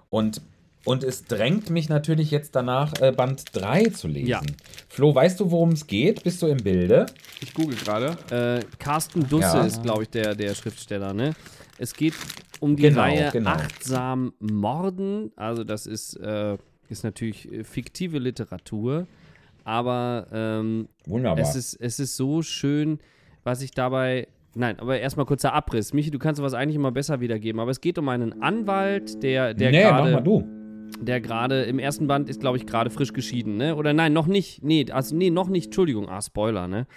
Und, 0.10 0.42
und 0.86 1.04
es 1.04 1.26
drängt 1.26 1.70
mich 1.70 1.90
natürlich 1.90 2.32
jetzt 2.32 2.56
danach, 2.56 2.94
äh, 3.02 3.12
Band 3.12 3.44
3 3.54 3.86
zu 3.86 4.08
lesen. 4.08 4.28
Ja. 4.28 4.42
Flo, 4.88 5.14
weißt 5.14 5.40
du, 5.40 5.52
worum 5.52 5.72
es 5.72 5.88
geht? 5.88 6.24
Bist 6.24 6.42
du 6.42 6.48
im 6.48 6.58
Bilde? 6.58 7.06
Ich 7.42 7.54
google 7.54 7.76
gerade. 7.76 8.18
Äh, 8.32 8.66
Carsten 8.80 9.28
Dusse 9.28 9.58
ja. 9.58 9.66
ist, 9.66 9.84
glaube 9.84 10.04
ich, 10.04 10.10
der, 10.10 10.36
der 10.36 10.56
Schriftsteller, 10.56 11.14
ne? 11.14 11.34
Es 11.78 11.94
geht 11.94 12.14
um 12.60 12.76
die 12.76 12.84
genau, 12.84 13.02
Reihe 13.02 13.30
genau. 13.32 13.52
Achtsam 13.52 14.34
Morden. 14.40 15.32
Also, 15.36 15.64
das 15.64 15.86
ist, 15.86 16.16
äh, 16.16 16.58
ist 16.90 17.04
natürlich 17.04 17.52
äh, 17.52 17.64
fiktive 17.64 18.20
Literatur. 18.20 19.08
Aber 19.64 20.28
ähm, 20.32 20.88
Wunderbar. 21.06 21.44
Es, 21.44 21.56
ist, 21.56 21.74
es 21.76 22.00
ist 22.00 22.16
so 22.16 22.42
schön, 22.42 23.00
was 23.44 23.62
ich 23.62 23.72
dabei 23.72 24.28
Nein, 24.56 24.80
aber 24.80 25.00
erstmal 25.00 25.26
kurzer 25.26 25.54
Abriss. 25.54 25.94
Michi, 25.94 26.12
du 26.12 26.20
kannst 26.20 26.38
sowas 26.38 26.54
eigentlich 26.54 26.76
immer 26.76 26.92
besser 26.92 27.20
wiedergeben. 27.20 27.60
Aber 27.60 27.72
es 27.72 27.82
geht 27.82 27.98
um 27.98 28.10
einen 28.10 28.42
Anwalt, 28.42 29.22
der, 29.22 29.54
der 29.54 29.72
nee, 29.72 29.82
gerade. 29.82 30.12
Mach 30.12 30.20
mal 30.20 30.24
du. 30.24 30.48
Der 31.02 31.22
gerade 31.22 31.64
im 31.64 31.80
ersten 31.80 32.08
Band 32.08 32.30
ist, 32.30 32.40
glaube 32.40 32.58
ich, 32.58 32.66
gerade 32.66 32.90
frisch 32.90 33.14
geschieden, 33.14 33.58
ne? 33.58 33.76
Oder 33.76 33.94
nein, 33.94 34.14
noch 34.14 34.26
nicht. 34.26 34.64
Nee, 34.64 34.86
also 34.92 35.16
nee, 35.16 35.30
noch 35.30 35.50
nicht. 35.50 35.66
Entschuldigung, 35.66 36.10
ah, 36.10 36.22
Spoiler, 36.22 36.68
ne? 36.68 36.88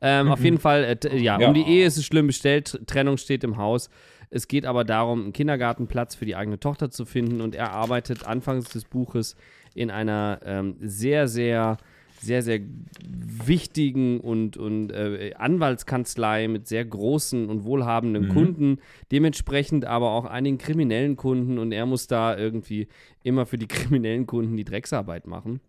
Ähm, 0.00 0.26
mhm. 0.26 0.32
Auf 0.32 0.44
jeden 0.44 0.58
Fall, 0.58 0.84
äh, 0.84 1.16
ja, 1.16 1.40
ja, 1.40 1.48
um 1.48 1.54
die 1.54 1.62
Ehe 1.62 1.86
ist 1.86 1.96
es 1.96 2.04
schlimm 2.04 2.26
bestellt. 2.26 2.78
Trennung 2.86 3.16
steht 3.16 3.42
im 3.42 3.56
Haus. 3.56 3.88
Es 4.30 4.46
geht 4.46 4.66
aber 4.66 4.84
darum, 4.84 5.22
einen 5.22 5.32
Kindergartenplatz 5.32 6.14
für 6.14 6.26
die 6.26 6.36
eigene 6.36 6.60
Tochter 6.60 6.90
zu 6.90 7.06
finden. 7.06 7.40
Und 7.40 7.54
er 7.54 7.72
arbeitet 7.72 8.26
anfangs 8.26 8.68
des 8.68 8.84
Buches 8.84 9.34
in 9.74 9.90
einer 9.90 10.40
ähm, 10.44 10.76
sehr, 10.80 11.26
sehr 11.26 11.78
sehr, 12.20 12.42
sehr 12.42 12.60
wichtigen 13.06 14.20
und, 14.20 14.56
und 14.56 14.90
äh, 14.90 15.32
Anwaltskanzlei 15.36 16.48
mit 16.48 16.66
sehr 16.66 16.84
großen 16.84 17.48
und 17.48 17.64
wohlhabenden 17.64 18.28
mhm. 18.28 18.32
Kunden, 18.32 18.78
dementsprechend 19.10 19.84
aber 19.84 20.10
auch 20.10 20.24
einigen 20.24 20.58
kriminellen 20.58 21.16
Kunden 21.16 21.58
und 21.58 21.72
er 21.72 21.86
muss 21.86 22.06
da 22.06 22.36
irgendwie 22.36 22.88
immer 23.22 23.46
für 23.46 23.58
die 23.58 23.68
kriminellen 23.68 24.26
Kunden 24.26 24.56
die 24.56 24.64
Drecksarbeit 24.64 25.26
machen. 25.26 25.60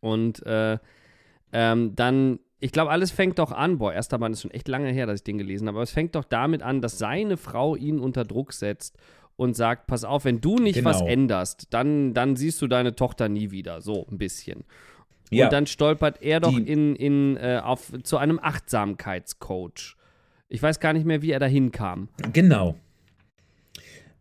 Und 0.00 0.44
äh, 0.46 0.78
ähm, 1.52 1.94
dann, 1.94 2.38
ich 2.58 2.72
glaube, 2.72 2.90
alles 2.90 3.10
fängt 3.10 3.38
doch 3.38 3.52
an, 3.52 3.78
boah, 3.78 3.92
erster 3.92 4.18
Band 4.18 4.34
ist 4.34 4.42
schon 4.42 4.50
echt 4.50 4.68
lange 4.68 4.90
her, 4.90 5.06
dass 5.06 5.20
ich 5.20 5.24
den 5.24 5.38
gelesen 5.38 5.68
habe, 5.68 5.78
aber 5.78 5.84
es 5.84 5.92
fängt 5.92 6.14
doch 6.14 6.24
damit 6.24 6.62
an, 6.62 6.80
dass 6.80 6.98
seine 6.98 7.36
Frau 7.36 7.76
ihn 7.76 7.98
unter 7.98 8.24
Druck 8.24 8.52
setzt 8.52 8.98
und 9.36 9.54
sagt, 9.54 9.86
pass 9.86 10.04
auf, 10.04 10.24
wenn 10.24 10.40
du 10.40 10.56
nicht 10.56 10.76
genau. 10.76 10.90
was 10.90 11.00
änderst, 11.00 11.68
dann, 11.70 12.14
dann 12.14 12.36
siehst 12.36 12.60
du 12.62 12.66
deine 12.66 12.94
Tochter 12.94 13.28
nie 13.28 13.50
wieder, 13.50 13.80
so 13.80 14.06
ein 14.10 14.18
bisschen. 14.18 14.64
Ja. 15.32 15.46
Und 15.46 15.52
dann 15.52 15.66
stolpert 15.66 16.22
er 16.22 16.40
doch 16.40 16.56
in, 16.56 16.94
in, 16.94 17.36
äh, 17.36 17.60
auf, 17.62 17.92
zu 18.02 18.18
einem 18.18 18.38
Achtsamkeitscoach. 18.40 19.96
Ich 20.48 20.62
weiß 20.62 20.80
gar 20.80 20.92
nicht 20.92 21.06
mehr, 21.06 21.22
wie 21.22 21.30
er 21.30 21.40
da 21.40 21.46
hinkam. 21.46 22.08
Genau. 22.32 22.76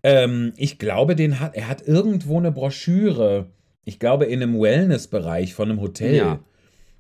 Ähm, 0.03 0.53
ich 0.57 0.79
glaube, 0.79 1.15
den 1.15 1.39
hat, 1.39 1.55
er 1.55 1.67
hat 1.67 1.85
irgendwo 1.87 2.37
eine 2.37 2.51
Broschüre. 2.51 3.47
Ich 3.83 3.99
glaube, 3.99 4.25
in 4.25 4.41
einem 4.41 4.59
Wellness-Bereich 4.59 5.53
von 5.53 5.69
einem 5.69 5.81
Hotel 5.81 6.15
Ja. 6.15 6.39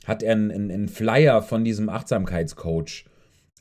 hat 0.05 0.23
er 0.23 0.33
einen, 0.33 0.51
einen, 0.51 0.71
einen 0.71 0.87
Flyer 0.89 1.41
von 1.41 1.63
diesem 1.63 1.89
Achtsamkeitscoach. 1.89 3.05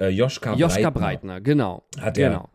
Äh, 0.00 0.08
Joschka, 0.08 0.54
Joschka 0.54 0.90
Breitner. 0.90 0.90
Breitner, 0.90 1.40
genau. 1.40 1.84
Hat 2.00 2.18
er. 2.18 2.30
Genau. 2.30 2.48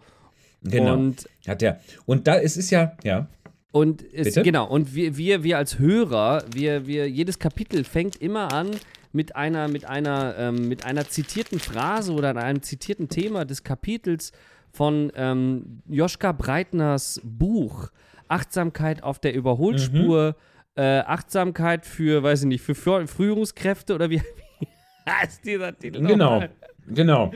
Genau. 0.63 0.93
Und 0.93 1.29
hat 1.47 1.61
er. 1.61 1.79
Und 2.05 2.27
da 2.27 2.37
es 2.39 2.57
ist 2.57 2.71
ja, 2.71 2.97
ja. 3.03 3.27
Und 3.75 4.05
es, 4.13 4.27
Bitte? 4.35 4.43
genau, 4.43 4.67
und 4.67 4.95
wir, 4.95 5.17
wir, 5.17 5.43
wir 5.43 5.57
als 5.57 5.79
Hörer, 5.79 6.45
wir, 6.53 6.87
wir, 6.87 7.09
jedes 7.09 7.39
Kapitel 7.39 7.83
fängt 7.83 8.15
immer 8.21 8.53
an 8.53 8.71
mit 9.11 9.35
einer, 9.35 9.67
mit 9.67 9.83
einer, 9.83 10.33
ähm, 10.37 10.69
mit 10.69 10.85
einer 10.85 11.09
zitierten 11.09 11.59
Phrase 11.59 12.13
oder 12.13 12.33
einem 12.37 12.61
zitierten 12.61 13.09
Thema 13.09 13.43
des 13.43 13.65
Kapitels 13.65 14.31
von 14.71 15.11
ähm, 15.17 15.81
Joschka 15.89 16.31
Breitners 16.31 17.19
Buch 17.25 17.89
Achtsamkeit 18.29 19.03
auf 19.03 19.19
der 19.19 19.33
Überholspur, 19.33 20.35
Mhm. 20.77 20.81
äh, 20.81 20.99
Achtsamkeit 20.99 21.85
für, 21.85 22.23
weiß 22.23 22.43
ich 22.43 22.47
nicht, 22.47 22.61
für 22.61 22.75
Führ- 22.75 23.07
Führungskräfte 23.07 23.93
oder 23.93 24.09
wie, 24.09 24.21
wie 24.61 24.67
heißt 25.09 25.43
dieser 25.45 25.77
Titel? 25.77 25.99
Genau. 26.01 26.45
Genau. 26.87 27.33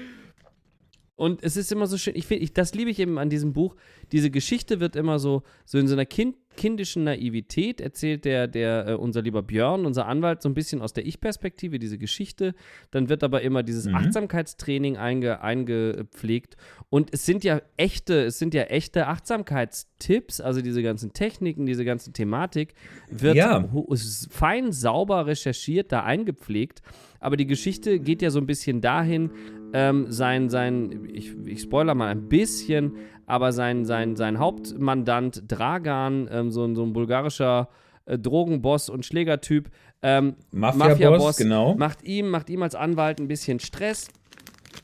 Und 1.19 1.43
es 1.43 1.57
ist 1.57 1.69
immer 1.71 1.85
so 1.85 1.97
schön, 1.97 2.13
ich 2.15 2.25
finde, 2.27 2.47
das 2.53 2.73
liebe 2.73 2.89
ich 2.89 2.97
eben 2.99 3.19
an 3.19 3.29
diesem 3.29 3.51
Buch. 3.51 3.75
Diese 4.13 4.31
Geschichte 4.31 4.79
wird 4.79 4.95
immer 4.95 5.19
so, 5.19 5.43
so 5.65 5.77
in 5.77 5.85
so 5.87 5.93
einer 5.93 6.05
kind, 6.05 6.37
kindischen 6.55 7.03
Naivität 7.03 7.81
erzählt 7.81 8.23
der, 8.23 8.47
der, 8.47 8.87
äh, 8.87 8.93
unser 8.93 9.21
lieber 9.21 9.41
Björn, 9.43 9.85
unser 9.85 10.05
Anwalt, 10.07 10.41
so 10.41 10.47
ein 10.47 10.53
bisschen 10.53 10.81
aus 10.81 10.93
der 10.93 11.05
Ich-Perspektive 11.05 11.77
diese 11.77 11.97
Geschichte. 11.97 12.53
Dann 12.91 13.09
wird 13.09 13.23
aber 13.23 13.41
immer 13.41 13.63
dieses 13.63 13.85
Mhm. 13.85 13.95
Achtsamkeitstraining 13.95 14.95
einge, 14.95 15.41
eingepflegt. 15.41 16.55
Und 16.89 17.13
es 17.13 17.25
sind 17.25 17.43
ja 17.43 17.61
echte, 17.75 18.23
es 18.23 18.39
sind 18.39 18.53
ja 18.53 18.63
echte 18.63 19.07
Achtsamkeitstipps, 19.07 20.41
also 20.41 20.61
diese 20.61 20.81
ganzen 20.83 21.11
Techniken, 21.13 21.65
diese 21.65 21.83
ganze 21.85 22.11
Thematik 22.13 22.73
wird 23.09 23.35
Ja. 23.35 23.67
fein 24.29 24.71
sauber 24.71 25.27
recherchiert, 25.27 25.91
da 25.91 26.03
eingepflegt. 26.03 26.81
Aber 27.19 27.37
die 27.37 27.47
Geschichte 27.47 27.99
geht 27.99 28.21
ja 28.21 28.29
so 28.29 28.39
ein 28.39 28.45
bisschen 28.45 28.81
dahin, 28.81 29.31
ähm, 29.73 30.05
sein, 30.11 30.49
sein, 30.49 31.07
ich, 31.13 31.35
ich 31.45 31.61
spoiler 31.61 31.93
mal 31.95 32.07
ein 32.07 32.27
bisschen, 32.29 32.93
aber 33.25 33.51
sein, 33.51 33.85
sein, 33.85 34.15
sein 34.15 34.39
Hauptmandant 34.39 35.43
Dragan, 35.47 36.27
ähm, 36.31 36.51
so, 36.51 36.63
ein- 36.65 36.75
so 36.75 36.83
ein 36.83 36.93
bulgarischer 36.93 37.69
äh, 38.05 38.17
Drogenboss 38.17 38.89
und 38.89 39.05
Schlägertyp, 39.05 39.69
ähm, 40.01 40.35
Mafia-Boss, 40.51 40.89
Mafia-Boss, 40.89 41.37
genau. 41.37 41.75
macht 41.75 42.03
ihm, 42.03 42.29
macht 42.29 42.49
ihm 42.49 42.63
als 42.63 42.73
Anwalt 42.73 43.19
ein 43.19 43.27
bisschen 43.27 43.59
Stress 43.59 44.07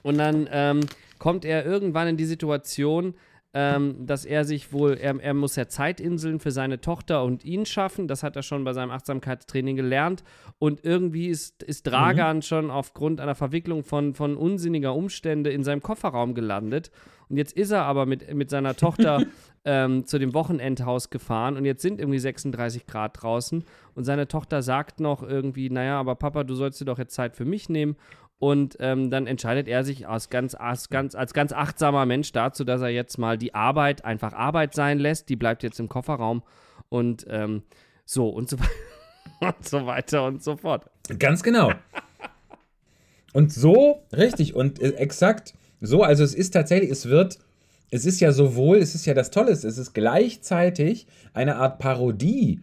und 0.03 0.17
dann 0.17 0.47
ähm, 0.51 0.81
kommt 1.17 1.45
er 1.45 1.65
irgendwann 1.65 2.07
in 2.09 2.17
die 2.17 2.25
Situation, 2.25 3.15
ähm, 3.57 4.05
dass 4.05 4.25
er 4.25 4.43
sich 4.43 4.73
wohl, 4.73 4.97
er, 4.97 5.17
er 5.21 5.33
muss 5.33 5.55
ja 5.55 5.69
Zeitinseln 5.69 6.41
für 6.41 6.51
seine 6.51 6.81
Tochter 6.81 7.23
und 7.23 7.45
ihn 7.45 7.65
schaffen. 7.65 8.09
Das 8.09 8.21
hat 8.21 8.35
er 8.35 8.43
schon 8.43 8.65
bei 8.65 8.73
seinem 8.73 8.91
Achtsamkeitstraining 8.91 9.77
gelernt. 9.77 10.25
Und 10.59 10.83
irgendwie 10.83 11.27
ist, 11.27 11.63
ist 11.63 11.87
Dragan 11.87 12.41
schon 12.41 12.69
aufgrund 12.69 13.21
einer 13.21 13.33
Verwicklung 13.33 13.85
von, 13.85 14.13
von 14.13 14.35
unsinniger 14.35 14.93
Umstände 14.93 15.51
in 15.51 15.63
seinem 15.63 15.81
Kofferraum 15.81 16.33
gelandet. 16.35 16.91
Und 17.29 17.37
jetzt 17.37 17.53
ist 17.53 17.71
er 17.71 17.83
aber 17.83 18.05
mit, 18.05 18.33
mit 18.33 18.49
seiner 18.49 18.75
Tochter 18.75 19.23
ähm, 19.63 20.05
zu 20.05 20.19
dem 20.19 20.33
Wochenendhaus 20.33 21.09
gefahren 21.09 21.57
und 21.57 21.65
jetzt 21.65 21.81
sind 21.81 21.99
irgendwie 21.99 22.19
36 22.19 22.85
Grad 22.85 23.21
draußen. 23.21 23.63
Und 23.95 24.03
seine 24.03 24.27
Tochter 24.27 24.61
sagt 24.61 24.99
noch 24.99 25.23
irgendwie, 25.23 25.69
naja, 25.69 25.99
aber 25.99 26.15
Papa, 26.15 26.43
du 26.43 26.53
sollst 26.55 26.81
dir 26.81 26.85
doch 26.85 26.99
jetzt 26.99 27.15
Zeit 27.15 27.35
für 27.35 27.45
mich 27.45 27.69
nehmen. 27.69 27.95
Und 28.37 28.75
ähm, 28.79 29.09
dann 29.09 29.27
entscheidet 29.27 29.67
er 29.67 29.83
sich 29.83 30.07
als 30.07 30.29
ganz, 30.29 30.55
als, 30.55 30.89
ganz, 30.89 31.15
als 31.15 31.33
ganz 31.33 31.53
achtsamer 31.53 32.05
Mensch 32.05 32.31
dazu, 32.33 32.63
dass 32.63 32.81
er 32.81 32.89
jetzt 32.89 33.17
mal 33.17 33.37
die 33.37 33.53
Arbeit 33.53 34.03
einfach 34.03 34.33
Arbeit 34.33 34.73
sein 34.73 34.99
lässt. 34.99 35.29
Die 35.29 35.35
bleibt 35.35 35.63
jetzt 35.63 35.79
im 35.79 35.87
Kofferraum 35.87 36.43
und 36.89 37.25
ähm, 37.29 37.63
so 38.05 38.29
und 38.29 38.49
so, 38.49 38.57
und 39.39 39.65
so 39.65 39.85
weiter 39.85 40.25
und 40.25 40.43
so 40.43 40.57
fort. 40.57 40.89
Ganz 41.17 41.43
genau. 41.43 41.71
Und 43.33 43.51
so, 43.51 44.03
richtig, 44.13 44.55
und 44.55 44.81
äh, 44.81 44.91
exakt 44.91 45.53
so, 45.81 46.03
also 46.03 46.23
es 46.23 46.33
ist 46.33 46.51
tatsächlich, 46.51 46.89
es 46.89 47.07
wird, 47.07 47.37
es 47.91 48.05
ist 48.05 48.21
ja 48.21 48.31
sowohl, 48.31 48.77
es 48.77 48.95
ist 48.95 49.05
ja 49.05 49.13
das 49.13 49.29
Tolle, 49.31 49.51
es 49.51 49.63
ist 49.63 49.93
gleichzeitig 49.93 51.07
eine 51.33 51.57
Art 51.57 51.79
Parodie 51.79 52.61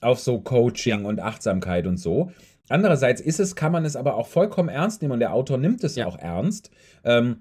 auf 0.00 0.20
so 0.20 0.40
Coaching 0.40 1.04
und 1.04 1.20
Achtsamkeit 1.20 1.86
und 1.86 1.98
so. 1.98 2.32
Andererseits 2.68 3.20
ist 3.20 3.40
es, 3.40 3.54
kann 3.56 3.72
man 3.72 3.84
es 3.84 3.94
aber 3.96 4.14
auch 4.16 4.26
vollkommen 4.26 4.68
ernst 4.68 5.02
nehmen 5.02 5.12
und 5.12 5.20
der 5.20 5.32
Autor 5.34 5.58
nimmt 5.58 5.84
es 5.84 5.96
Ja. 5.96 6.06
auch 6.06 6.18
ernst. 6.18 6.70
Ähm, 7.04 7.36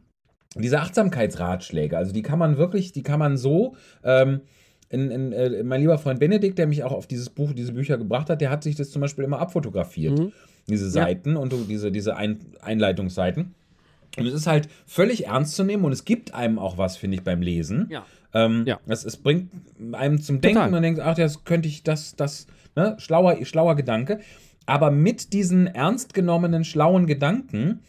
diese 0.56 0.80
Achtsamkeitsratschläge, 0.82 1.98
also 1.98 2.12
die 2.14 2.22
kann 2.22 2.40
man 2.40 2.58
wirklich, 2.58 2.92
die 2.92 3.04
kann 3.04 3.20
man 3.20 3.38
so, 3.38 3.76
ähm, 4.04 4.42
in, 4.90 5.10
in, 5.10 5.32
äh, 5.32 5.64
mein 5.64 5.82
lieber 5.82 5.98
Freund 5.98 6.20
Benedikt, 6.20 6.60
der 6.60 6.68
mich 6.68 6.84
auch 6.84 6.92
auf 6.92 7.08
dieses 7.08 7.30
Buch, 7.30 7.54
diese 7.54 7.74
Bücher 7.74 7.98
gebracht 7.98 8.30
hat, 8.30 8.42
der 8.42 8.52
hat 8.52 8.64
sich 8.64 8.76
das 8.76 8.92
zum 8.92 9.02
Beispiel 9.02 9.24
immer 9.24 9.40
abfotografiert, 9.40 10.20
Mhm. 10.20 10.32
diese 10.70 10.86
Ja. 10.86 10.92
Seiten 11.06 11.36
und 11.38 11.52
so 11.52 11.64
diese, 11.64 11.92
diese 11.92 12.16
Ein 12.16 12.40
Einleitungsseiten. 12.62 13.56
Und 14.18 14.28
es 14.28 14.34
ist 14.36 14.46
halt 14.46 14.68
völlig 14.86 15.26
ernst 15.26 15.56
zu 15.56 15.64
nehmen 15.64 15.84
und 15.86 15.92
es 15.92 16.06
gibt 16.06 16.36
einem 16.36 16.60
auch 16.60 16.78
was, 16.78 16.98
finde 16.98 17.16
ich, 17.18 17.24
beim 17.24 17.42
Lesen. 17.42 17.88
Ja. 17.90 18.06
Ähm, 18.36 18.66
Ja. 18.68 18.80
es, 18.86 19.04
es 19.06 19.18
bringt 19.18 19.50
einem 19.94 20.22
zum 20.22 20.40
Denken, 20.42 20.58
Total. 20.58 20.70
man 20.72 20.84
denkt, 20.84 21.00
ach, 21.00 21.16
das 21.16 21.44
könnte 21.46 21.68
ich, 21.68 21.82
das, 21.82 22.16
das, 22.16 22.46
ne, 22.76 22.96
schlauer, 23.00 23.44
schlauer 23.46 23.76
Gedanke. 23.76 24.20
Aber 24.66 24.92
mit 24.92 25.34
diesen 25.34 25.68
ernst 25.68 26.14
genommenen, 26.14 26.64
schlauen 26.64 27.06
Gedanken 27.08 27.80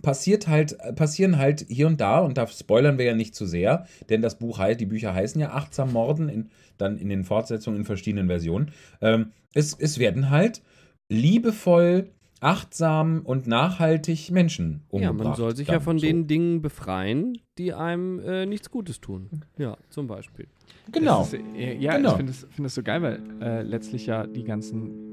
passiert 0.00 0.48
halt, 0.48 0.78
passieren 0.96 1.36
halt 1.36 1.66
hier 1.68 1.86
und 1.86 2.00
da, 2.00 2.20
und 2.20 2.38
da 2.38 2.46
spoilern 2.46 2.96
wir 2.96 3.04
ja 3.04 3.14
nicht 3.14 3.34
zu 3.34 3.44
sehr, 3.44 3.86
denn 4.08 4.22
das 4.22 4.38
Buch 4.38 4.58
heißt, 4.58 4.80
die 4.80 4.86
Bücher 4.86 5.12
heißen 5.12 5.38
ja 5.40 5.50
Achtsam 5.52 5.92
Morden, 5.92 6.30
in, 6.30 6.48
dann 6.78 6.96
in 6.96 7.10
den 7.10 7.24
Fortsetzungen 7.24 7.80
in 7.80 7.84
verschiedenen 7.84 8.28
Versionen. 8.28 8.70
Ähm, 9.02 9.32
es, 9.52 9.74
es 9.78 9.98
werden 9.98 10.30
halt 10.30 10.62
liebevoll, 11.10 12.08
achtsam 12.40 13.20
und 13.22 13.46
nachhaltig 13.46 14.30
Menschen 14.32 14.80
Ja, 14.90 15.10
umgebracht. 15.10 15.24
man 15.28 15.36
soll 15.36 15.54
sich 15.54 15.66
dann 15.68 15.74
ja 15.74 15.80
von 15.80 15.98
so. 15.98 16.06
den 16.06 16.26
Dingen 16.26 16.60
befreien, 16.62 17.38
die 17.58 17.72
einem 17.72 18.18
äh, 18.18 18.46
nichts 18.46 18.70
Gutes 18.70 19.00
tun. 19.00 19.44
Ja, 19.58 19.76
zum 19.90 20.06
Beispiel. 20.08 20.46
Genau. 20.90 21.18
Das 21.20 21.34
ist, 21.34 21.40
äh, 21.54 21.76
ja, 21.76 21.96
Genau. 21.96 22.10
ich 22.12 22.16
finde 22.16 22.32
es 22.32 22.46
find 22.50 22.64
das 22.64 22.74
so 22.74 22.82
geil, 22.82 23.02
weil 23.02 23.20
äh, 23.40 23.62
letztlich 23.62 24.06
ja 24.06 24.26
die 24.26 24.42
ganzen. 24.42 25.11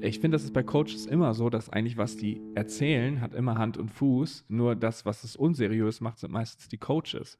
Ich 0.00 0.20
finde, 0.20 0.36
das 0.36 0.44
ist 0.44 0.52
bei 0.52 0.62
Coaches 0.62 1.06
immer 1.06 1.34
so, 1.34 1.50
dass 1.50 1.70
eigentlich 1.70 1.96
was 1.96 2.16
die 2.16 2.40
erzählen, 2.54 3.20
hat 3.20 3.34
immer 3.34 3.58
Hand 3.58 3.76
und 3.76 3.88
Fuß. 3.90 4.44
Nur 4.48 4.76
das, 4.76 5.04
was 5.04 5.24
es 5.24 5.34
unseriös 5.36 6.00
macht, 6.00 6.18
sind 6.18 6.30
meistens 6.32 6.68
die 6.68 6.78
Coaches. 6.78 7.38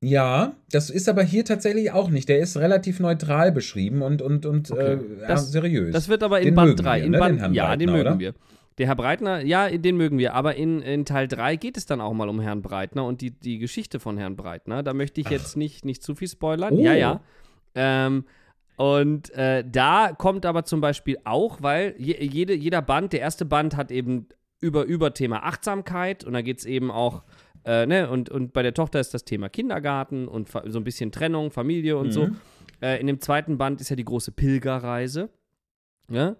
Ja, 0.00 0.54
das 0.70 0.90
ist 0.90 1.08
aber 1.08 1.22
hier 1.22 1.44
tatsächlich 1.44 1.92
auch 1.92 2.10
nicht. 2.10 2.28
Der 2.28 2.38
ist 2.40 2.56
relativ 2.56 2.98
neutral 2.98 3.52
beschrieben 3.52 4.02
und, 4.02 4.20
und, 4.20 4.44
und 4.44 4.70
Okay. 4.70 4.94
äh, 4.94 4.98
Das- 5.28 5.50
seriös. 5.52 5.92
Das 5.92 6.08
wird 6.08 6.22
aber 6.22 6.40
in 6.40 6.46
Den 6.46 6.54
Band 6.54 6.68
mögen 6.70 6.82
3. 6.82 6.96
wir, 6.98 7.04
in 7.04 7.10
ne, 7.12 7.18
Band, 7.18 7.40
den 7.42 7.54
ja, 7.54 7.76
den 7.76 7.90
mögen 7.90 8.00
oder? 8.00 8.18
wir. 8.18 8.34
Der 8.78 8.88
Herr 8.88 8.96
Breitner, 8.96 9.40
ja, 9.42 9.70
den 9.70 9.96
mögen 9.96 10.18
wir, 10.18 10.34
aber 10.34 10.56
in, 10.56 10.82
in 10.82 11.06
Teil 11.06 11.28
3 11.28 11.56
geht 11.56 11.78
es 11.78 11.86
dann 11.86 12.02
auch 12.02 12.12
mal 12.12 12.28
um 12.28 12.40
Herrn 12.40 12.60
Breitner 12.60 13.06
und 13.06 13.22
die, 13.22 13.30
die 13.30 13.58
Geschichte 13.58 14.00
von 14.00 14.18
Herrn 14.18 14.36
Breitner. 14.36 14.82
Da 14.82 14.92
möchte 14.92 15.20
ich 15.20 15.30
jetzt 15.30 15.56
nicht, 15.56 15.84
nicht 15.86 16.02
zu 16.02 16.14
viel 16.14 16.28
spoilern. 16.28 16.74
Oh. 16.74 16.82
Ja, 16.82 16.92
ja. 16.92 17.20
Ähm, 17.74 18.24
und 18.76 19.30
äh, 19.30 19.64
da 19.66 20.12
kommt 20.12 20.44
aber 20.44 20.64
zum 20.64 20.80
Beispiel 20.80 21.18
auch, 21.24 21.62
weil 21.62 21.94
je, 21.98 22.16
jede, 22.22 22.54
jeder 22.54 22.82
Band, 22.82 23.12
der 23.12 23.20
erste 23.20 23.44
Band 23.44 23.76
hat 23.76 23.90
eben 23.90 24.28
über, 24.60 24.84
über 24.84 25.14
Thema 25.14 25.44
Achtsamkeit 25.44 26.24
und 26.24 26.34
da 26.34 26.42
geht 26.42 26.58
es 26.58 26.66
eben 26.66 26.90
auch, 26.90 27.22
äh, 27.64 27.86
ne, 27.86 28.10
und, 28.10 28.28
und 28.28 28.52
bei 28.52 28.62
der 28.62 28.74
Tochter 28.74 29.00
ist 29.00 29.14
das 29.14 29.24
Thema 29.24 29.48
Kindergarten 29.48 30.28
und 30.28 30.50
so 30.50 30.78
ein 30.78 30.84
bisschen 30.84 31.10
Trennung, 31.10 31.50
Familie 31.50 31.96
und 31.96 32.12
so. 32.12 32.26
Mhm. 32.26 32.36
Äh, 32.82 33.00
in 33.00 33.06
dem 33.06 33.20
zweiten 33.20 33.56
Band 33.56 33.80
ist 33.80 33.88
ja 33.88 33.96
die 33.96 34.04
große 34.04 34.32
Pilgerreise. 34.32 35.30
Ja? 36.10 36.36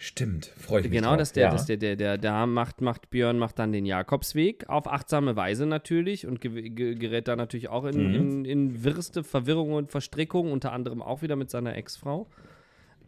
Stimmt, 0.00 0.46
freue 0.46 0.82
ich 0.82 0.88
mich 0.88 0.96
Genau, 0.96 1.08
drauf. 1.10 1.18
dass 1.18 1.32
der, 1.32 1.42
ja. 1.46 1.50
dass 1.50 1.66
der, 1.66 1.76
der, 1.76 1.96
der, 1.96 2.18
da 2.18 2.46
macht, 2.46 2.80
macht 2.80 3.10
Björn 3.10 3.36
macht 3.36 3.58
dann 3.58 3.72
den 3.72 3.84
Jakobsweg 3.84 4.68
auf 4.68 4.86
achtsame 4.86 5.34
Weise 5.34 5.66
natürlich 5.66 6.24
und 6.24 6.40
ge 6.40 6.70
ge 6.70 6.94
gerät 6.94 7.26
da 7.26 7.34
natürlich 7.34 7.68
auch 7.68 7.84
in, 7.84 8.08
Mhm. 8.08 8.14
in, 8.14 8.44
in 8.44 8.84
wirste 8.84 9.24
Verwirrung 9.24 9.72
und 9.72 9.90
Verstrickung, 9.90 10.52
unter 10.52 10.70
anderem 10.72 11.02
auch 11.02 11.22
wieder 11.22 11.34
mit 11.34 11.50
seiner 11.50 11.74
Ex-Frau. 11.74 12.28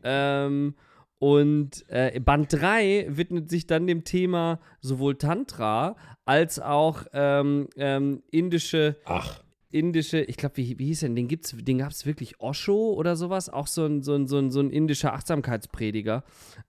Ähm, 0.03 0.75
und 1.21 1.85
äh, 1.89 2.19
Band 2.19 2.53
3 2.53 3.07
widmet 3.11 3.51
sich 3.51 3.67
dann 3.69 3.87
dem 3.87 4.03
Thema 4.05 4.59
sowohl 4.81 5.17
Tantra 5.17 5.95
als 6.25 6.59
auch 6.59 7.05
ähm, 7.13 7.69
ähm, 7.77 8.23
indische 8.33 8.97
Ach, 9.05 9.43
indische, 9.71 10.21
ich 10.21 10.37
glaube, 10.37 10.57
wie, 10.57 10.79
wie 10.79 10.87
hieß 10.87 11.01
denn, 11.01 11.15
den 11.15 11.29
gibt's, 11.29 11.55
den 11.57 11.79
gab 11.79 11.91
es 11.91 12.07
wirklich 12.07 12.41
Osho 12.41 12.93
oder 12.93 13.17
sowas, 13.17 13.49
auch 13.49 13.67
so 13.67 13.85
ein, 13.85 14.03
so 14.03 14.15
ein, 14.15 14.27
so 14.27 14.39
ein, 14.39 14.51
so 14.51 14.61
ein 14.61 14.71
indischer 14.71 15.13
Achtsamkeitsprediger. 15.13 16.25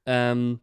Ähm, 0.06 0.60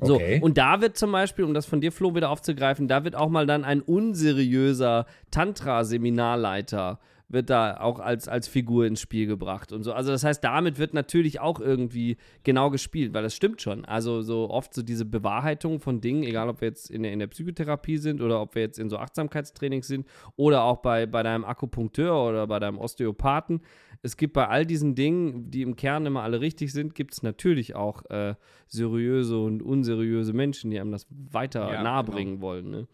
so, 0.00 0.14
Okay. 0.14 0.40
und 0.40 0.56
da 0.56 0.80
wird 0.80 0.96
zum 0.96 1.12
Beispiel, 1.12 1.44
um 1.44 1.52
das 1.52 1.66
von 1.66 1.80
dir, 1.80 1.92
Flo, 1.92 2.14
wieder 2.14 2.30
aufzugreifen, 2.30 2.88
da 2.88 3.04
wird 3.04 3.16
auch 3.16 3.28
mal 3.28 3.46
dann 3.46 3.64
ein 3.64 3.82
unseriöser 3.82 5.06
Tantra-Seminarleiter 5.30 7.00
wird 7.30 7.48
da 7.48 7.78
auch 7.78 8.00
als, 8.00 8.26
als 8.26 8.48
Figur 8.48 8.86
ins 8.86 9.00
Spiel 9.00 9.26
gebracht 9.26 9.72
und 9.72 9.84
so. 9.84 9.92
Also 9.92 10.10
das 10.10 10.24
heißt, 10.24 10.42
damit 10.42 10.78
wird 10.78 10.94
natürlich 10.94 11.40
auch 11.40 11.60
irgendwie 11.60 12.16
genau 12.42 12.70
gespielt, 12.70 13.14
weil 13.14 13.22
das 13.22 13.34
stimmt 13.34 13.62
schon. 13.62 13.84
Also 13.84 14.20
so 14.22 14.50
oft 14.50 14.74
so 14.74 14.82
diese 14.82 15.04
Bewahrheitung 15.04 15.78
von 15.80 16.00
Dingen, 16.00 16.24
egal 16.24 16.48
ob 16.48 16.60
wir 16.60 16.68
jetzt 16.68 16.90
in 16.90 17.04
der, 17.04 17.12
in 17.12 17.20
der 17.20 17.28
Psychotherapie 17.28 17.98
sind 17.98 18.20
oder 18.20 18.40
ob 18.40 18.56
wir 18.56 18.62
jetzt 18.62 18.78
in 18.80 18.90
so 18.90 18.98
Achtsamkeitstrainings 18.98 19.86
sind 19.86 20.06
oder 20.36 20.64
auch 20.64 20.78
bei, 20.78 21.06
bei 21.06 21.22
deinem 21.22 21.44
Akupunkteur 21.44 22.28
oder 22.28 22.46
bei 22.48 22.58
deinem 22.58 22.78
Osteopathen. 22.78 23.60
Es 24.02 24.16
gibt 24.16 24.32
bei 24.32 24.48
all 24.48 24.66
diesen 24.66 24.96
Dingen, 24.96 25.50
die 25.50 25.62
im 25.62 25.76
Kern 25.76 26.06
immer 26.06 26.22
alle 26.22 26.40
richtig 26.40 26.72
sind, 26.72 26.96
gibt 26.96 27.12
es 27.12 27.22
natürlich 27.22 27.76
auch 27.76 28.04
äh, 28.10 28.34
seriöse 28.66 29.38
und 29.38 29.62
unseriöse 29.62 30.32
Menschen, 30.32 30.70
die 30.70 30.80
einem 30.80 30.90
das 30.90 31.06
weiter 31.10 31.72
Ja, 31.72 31.82
nahebringen 31.82 32.34
genau. 32.36 32.46
wollen. 32.46 32.70
Ne? 32.70 32.88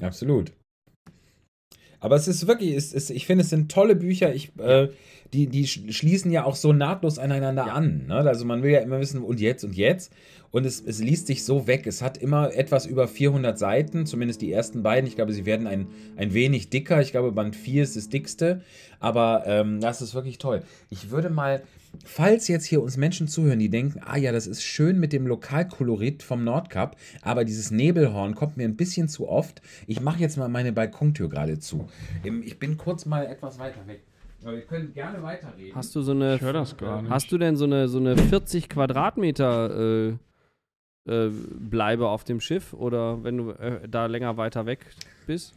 Absolut. 0.00 0.52
Aber 2.00 2.16
es 2.16 2.26
ist 2.28 2.46
wirklich, 2.46 2.74
es 2.74 2.92
ist, 2.92 3.10
ich 3.10 3.26
finde, 3.26 3.42
es 3.44 3.50
sind 3.50 3.70
tolle 3.70 3.94
Bücher. 3.94 4.34
Ich, 4.34 4.50
äh, 4.58 4.88
die, 5.32 5.46
die 5.46 5.66
sch- 5.66 5.92
schließen 5.92 6.30
ja 6.32 6.44
auch 6.44 6.56
so 6.56 6.72
nahtlos 6.72 7.18
aneinander 7.18 7.66
Ja. 7.66 7.72
an. 7.74 8.06
Ne? 8.08 8.14
Also 8.16 8.44
man 8.44 8.62
will 8.62 8.70
ja 8.72 8.80
immer 8.80 8.98
wissen, 9.00 9.22
und 9.22 9.38
jetzt 9.40 9.62
und 9.64 9.76
jetzt. 9.76 10.12
Und 10.50 10.66
es, 10.66 10.80
es 10.80 10.98
liest 11.00 11.28
sich 11.28 11.44
so 11.44 11.68
weg. 11.68 11.86
Es 11.86 12.02
hat 12.02 12.18
immer 12.18 12.52
etwas 12.52 12.84
über 12.86 13.06
400 13.06 13.56
Seiten, 13.56 14.06
zumindest 14.06 14.40
die 14.40 14.50
ersten 14.50 14.82
beiden. 14.82 15.06
Ich 15.06 15.14
glaube, 15.14 15.32
sie 15.32 15.46
werden 15.46 15.68
ein, 15.68 15.86
ein 16.16 16.34
wenig 16.34 16.70
dicker. 16.70 17.00
Ich 17.00 17.12
glaube, 17.12 17.30
Band 17.30 17.54
4 17.54 17.84
ist 17.84 17.96
das 17.96 18.08
dickste. 18.08 18.62
Aber 18.98 19.44
ähm, 19.46 19.80
das 19.80 20.02
ist 20.02 20.14
wirklich 20.14 20.38
toll. 20.38 20.62
Ich 20.88 21.10
würde 21.12 21.30
mal, 21.30 21.62
falls 22.04 22.48
jetzt 22.48 22.64
hier 22.64 22.82
uns 22.82 22.96
Menschen 22.96 23.28
zuhören, 23.28 23.58
die 23.58 23.68
denken, 23.68 24.00
ah 24.04 24.16
ja, 24.16 24.32
das 24.32 24.46
ist 24.46 24.62
schön 24.62 24.98
mit 24.98 25.12
dem 25.12 25.26
Lokalkolorit 25.26 26.22
vom 26.22 26.44
Nordkap, 26.44 26.96
aber 27.22 27.44
dieses 27.44 27.70
Nebelhorn 27.70 28.34
kommt 28.34 28.56
mir 28.56 28.64
ein 28.64 28.76
bisschen 28.76 29.08
zu 29.08 29.28
oft. 29.28 29.62
Ich 29.86 30.00
mache 30.00 30.20
jetzt 30.20 30.36
mal 30.36 30.48
meine 30.48 30.72
Balkontür 30.72 31.28
gerade 31.28 31.58
zu. 31.58 31.88
Ich 32.44 32.58
bin 32.58 32.76
kurz 32.76 33.06
mal 33.06 33.26
etwas 33.26 33.58
weiter 33.58 33.86
weg. 33.86 34.02
Aber 34.42 34.54
wir 34.54 34.62
können 34.62 34.94
gerne 34.94 35.22
weiterreden. 35.22 35.74
Hast 35.74 35.94
du 35.94 36.00
so 36.00 36.12
eine. 36.12 36.36
Ich 36.36 36.40
höre 36.40 36.54
das 36.54 36.76
gar 36.78 37.02
nicht. 37.02 37.10
Hast 37.10 37.30
du 37.30 37.36
denn 37.36 37.56
so 37.56 37.66
eine, 37.66 37.88
so 37.88 37.98
eine 37.98 38.16
40 38.16 38.70
Quadratmeter 38.70 40.08
äh, 40.08 40.08
äh, 41.06 41.30
Bleibe 41.30 42.08
auf 42.08 42.24
dem 42.24 42.40
Schiff 42.40 42.72
oder 42.72 43.22
wenn 43.22 43.36
du 43.36 43.50
äh, 43.50 43.86
da 43.86 44.06
länger 44.06 44.38
weiter 44.38 44.64
weg 44.64 44.86
bist? 45.26 45.54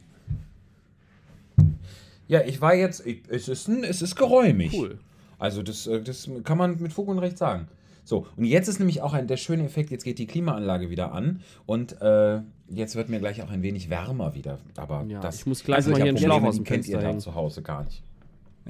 ja, 2.27 2.41
ich 2.41 2.61
war 2.61 2.75
jetzt, 2.75 3.05
ich, 3.05 3.21
es, 3.27 3.47
ist 3.47 3.67
ein, 3.67 3.83
es 3.83 4.01
ist 4.01 4.15
geräumig. 4.15 4.73
Cool. 4.73 4.99
Also 5.39 5.63
das, 5.63 5.87
äh, 5.87 6.01
das 6.01 6.29
kann 6.43 6.57
man 6.57 6.79
mit 6.81 6.93
Fug 6.93 7.07
und 7.07 7.19
Recht 7.19 7.37
sagen. 7.37 7.67
So, 8.05 8.27
und 8.35 8.43
jetzt 8.45 8.67
ist 8.67 8.79
nämlich 8.79 9.01
auch 9.01 9.13
ein, 9.13 9.27
der 9.27 9.37
schöne 9.37 9.63
Effekt, 9.63 9.89
jetzt 9.89 10.03
geht 10.03 10.19
die 10.19 10.27
Klimaanlage 10.27 10.89
wieder 10.89 11.13
an 11.13 11.39
und 11.65 12.01
äh, 12.01 12.41
jetzt 12.67 12.95
wird 12.97 13.07
mir 13.07 13.19
gleich 13.19 13.41
auch 13.41 13.49
ein 13.49 13.61
wenig 13.63 13.89
wärmer 13.89 14.35
wieder. 14.35 14.59
Aber 14.75 15.05
Ja, 15.07 15.21
das 15.21 15.39
ich 15.39 15.45
muss 15.45 15.63
gleich 15.63 15.77
also 15.77 15.91
mal 15.91 15.97
ich 15.97 16.03
hier 16.03 16.09
einen 16.09 16.17
Schlauch 16.17 16.43
aus 16.43 16.55
dem 16.55 16.65
kennt 16.65 16.79
ihr 16.87 16.93
Fenster 16.95 17.01
da 17.01 17.07
hängen. 17.07 17.19
zu 17.21 17.33
Hause 17.35 17.61
gar 17.61 17.83
nicht. 17.85 18.03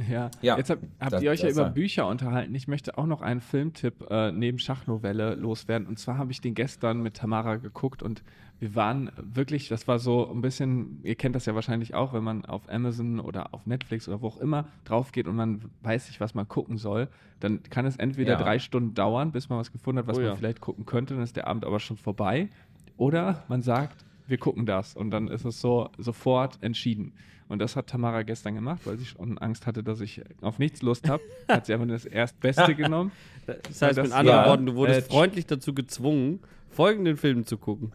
Ja. 0.10 0.30
Ja, 0.42 0.58
Jetzt 0.58 0.70
hab, 0.72 0.80
habt 1.00 1.14
das- 1.14 1.22
ihr 1.24 1.30
euch 1.32 1.42
ja 1.42 1.50
über 1.50 1.70
Bücher 1.70 2.08
unterhalten. 2.08 2.54
Ich 2.56 2.68
möchte 2.68 2.98
auch 2.98 3.06
noch 3.06 3.22
einen 3.22 3.42
Filmtipp 3.42 4.06
äh, 4.10 4.32
neben 4.32 4.58
Schachnovelle 4.60 5.36
loswerden. 5.36 5.88
Und 5.88 6.00
zwar 6.00 6.18
habe 6.18 6.32
ich 6.32 6.42
den 6.42 6.56
gestern 6.56 7.02
mit 7.04 7.16
Tamara 7.16 7.58
geguckt 7.58 8.02
und 8.02 8.24
wir 8.64 8.76
waren 8.76 9.12
wirklich, 9.18 9.68
das 9.68 9.90
war 9.90 10.00
so 10.00 10.30
ein 10.32 10.40
bisschen, 10.42 11.02
ihr 11.04 11.16
kennt 11.16 11.36
das 11.36 11.46
ja 11.46 11.54
wahrscheinlich 11.54 11.94
auch, 11.96 12.14
wenn 12.14 12.24
man 12.24 12.46
auf 12.46 12.70
Amazon 12.70 13.20
oder 13.20 13.54
auf 13.54 13.66
Netflix 13.66 14.08
oder 14.08 14.22
wo 14.22 14.28
auch 14.28 14.38
immer 14.40 14.70
drauf 14.86 15.12
geht 15.12 15.28
und 15.28 15.36
man 15.36 15.62
weiß 15.82 16.08
nicht, 16.08 16.22
was 16.22 16.34
man 16.34 16.48
gucken 16.48 16.78
soll, 16.78 17.10
dann 17.42 17.62
kann 17.64 17.86
es 17.86 17.98
entweder 17.98 18.34
Ja. 18.34 18.42
drei 18.42 18.60
Stunden 18.60 18.94
dauern, 18.94 19.34
bis 19.34 19.50
man 19.50 19.60
was 19.60 19.74
gefunden 19.74 20.00
hat, 20.00 20.08
was 20.08 20.18
Oh 20.18 20.22
ja. 20.22 20.30
man 20.30 20.38
vielleicht 20.38 20.62
gucken 20.62 20.86
könnte, 20.86 21.14
dann 21.14 21.24
ist 21.24 21.36
der 21.36 21.48
Abend 21.48 21.66
aber 21.66 21.82
schon 21.82 21.98
vorbei. 21.98 22.48
Oder 22.96 23.44
man 23.50 23.62
sagt, 23.62 24.06
wir 24.28 24.38
gucken 24.38 24.66
das 24.66 24.96
und 24.96 25.12
dann 25.12 25.28
ist 25.28 25.44
es 25.44 25.60
so 25.60 25.90
sofort 25.98 26.58
entschieden. 26.64 27.12
Und 27.50 27.60
das 27.60 27.76
hat 27.76 27.88
Tamara 27.88 28.22
gestern 28.24 28.56
gemacht, 28.56 28.80
weil 28.86 28.98
sie 28.98 29.06
schon 29.06 29.38
Angst 29.40 29.68
hatte, 29.68 29.84
dass 29.84 30.00
ich 30.00 30.22
auf 30.42 30.58
nichts 30.58 30.82
Lust 30.82 31.10
habe. 31.10 31.22
Hat 31.50 31.66
sie 31.66 31.74
einfach 31.74 31.86
nur 31.86 31.98
das 31.98 32.06
Erstbeste 32.06 32.74
genommen. 32.76 33.12
Das 33.46 33.82
heißt, 33.82 33.98
das- 33.98 34.08
mit 34.08 34.14
anderen 34.14 34.40
ja, 34.44 34.48
Worten, 34.48 34.66
du 34.68 34.76
wurdest 34.76 35.10
äh, 35.10 35.12
freundlich 35.12 35.46
dazu 35.46 35.74
gezwungen, 35.74 36.40
folgenden 36.70 37.18
Film 37.18 37.46
zu 37.46 37.58
gucken. 37.58 37.92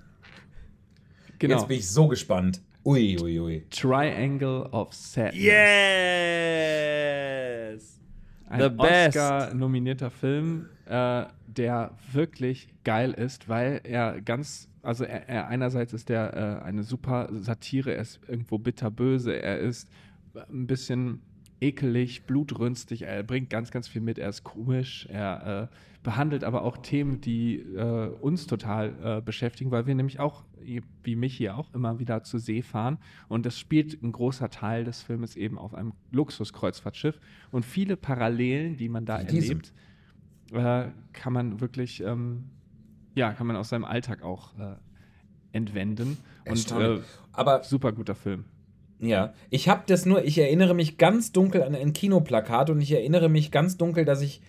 Genau. 1.38 1.56
Jetzt 1.56 1.68
bin 1.68 1.78
ich 1.78 1.88
so 1.88 2.08
gespannt. 2.08 2.60
Ui, 2.84 3.18
ui, 3.20 3.38
ui. 3.38 3.64
Triangle 3.70 4.68
of 4.72 4.92
Sadness. 4.94 5.42
Yes! 5.42 5.58
Ein 8.48 8.60
The 8.60 8.68
best. 8.70 9.16
Oscar-nominierter 9.16 10.10
Film, 10.10 10.68
äh, 10.86 11.24
der 11.46 11.90
wirklich 12.12 12.68
geil 12.84 13.12
ist, 13.12 13.48
weil 13.48 13.80
er 13.84 14.20
ganz, 14.22 14.68
also 14.82 15.04
er, 15.04 15.28
er 15.28 15.48
einerseits 15.48 15.92
ist 15.92 16.08
der 16.08 16.34
äh, 16.34 16.64
eine 16.64 16.82
super 16.82 17.28
Satire, 17.30 17.92
er 17.94 18.00
ist 18.00 18.20
irgendwo 18.26 18.56
bitterböse, 18.58 19.34
er 19.34 19.58
ist 19.58 19.90
ein 20.34 20.66
bisschen 20.66 21.20
ekelig, 21.60 22.24
blutrünstig, 22.24 23.02
er 23.02 23.22
bringt 23.22 23.50
ganz, 23.50 23.70
ganz 23.70 23.88
viel 23.88 24.00
mit, 24.00 24.18
er 24.18 24.28
ist 24.28 24.44
komisch, 24.44 25.06
er 25.10 25.70
äh, 25.70 25.76
behandelt 26.02 26.44
aber 26.44 26.62
auch 26.62 26.76
Themen, 26.78 27.20
die 27.20 27.56
äh, 27.58 28.08
uns 28.20 28.46
total 28.46 28.94
äh, 29.02 29.20
beschäftigen, 29.20 29.70
weil 29.70 29.86
wir 29.86 29.94
nämlich 29.94 30.20
auch, 30.20 30.44
wie 31.02 31.16
mich 31.16 31.36
hier 31.36 31.56
auch, 31.56 31.72
immer 31.74 31.98
wieder 31.98 32.22
zur 32.22 32.40
See 32.40 32.62
fahren 32.62 32.98
und 33.28 33.44
das 33.44 33.58
spielt 33.58 34.02
ein 34.02 34.12
großer 34.12 34.50
Teil 34.50 34.84
des 34.84 35.02
Filmes 35.02 35.36
eben 35.36 35.58
auf 35.58 35.74
einem 35.74 35.92
Luxuskreuzfahrtschiff 36.12 37.18
und 37.50 37.64
viele 37.64 37.96
Parallelen, 37.96 38.76
die 38.76 38.88
man 38.88 39.04
da 39.04 39.18
erlebt, 39.18 39.72
äh, 40.52 40.88
kann 41.12 41.32
man 41.32 41.60
wirklich, 41.60 42.02
ähm, 42.02 42.44
ja, 43.14 43.32
kann 43.32 43.46
man 43.46 43.56
aus 43.56 43.70
seinem 43.70 43.84
Alltag 43.84 44.22
auch 44.22 44.56
äh, 44.58 44.76
entwenden 45.52 46.18
und 46.44 46.46
äh, 46.46 46.50
Erstaunlich. 46.50 47.04
Aber 47.32 47.64
super 47.64 47.92
guter 47.92 48.14
Film. 48.14 48.44
Ja, 49.00 49.32
ich 49.48 49.68
habe 49.68 49.84
das 49.86 50.06
nur, 50.06 50.24
ich 50.24 50.38
erinnere 50.38 50.74
mich 50.74 50.98
ganz 50.98 51.30
dunkel 51.30 51.62
an 51.62 51.74
ein 51.76 51.92
Kinoplakat 51.92 52.68
und 52.68 52.80
ich 52.80 52.90
erinnere 52.90 53.28
mich 53.28 53.52
ganz 53.52 53.76
dunkel, 53.76 54.04
dass 54.04 54.22
ich 54.22 54.40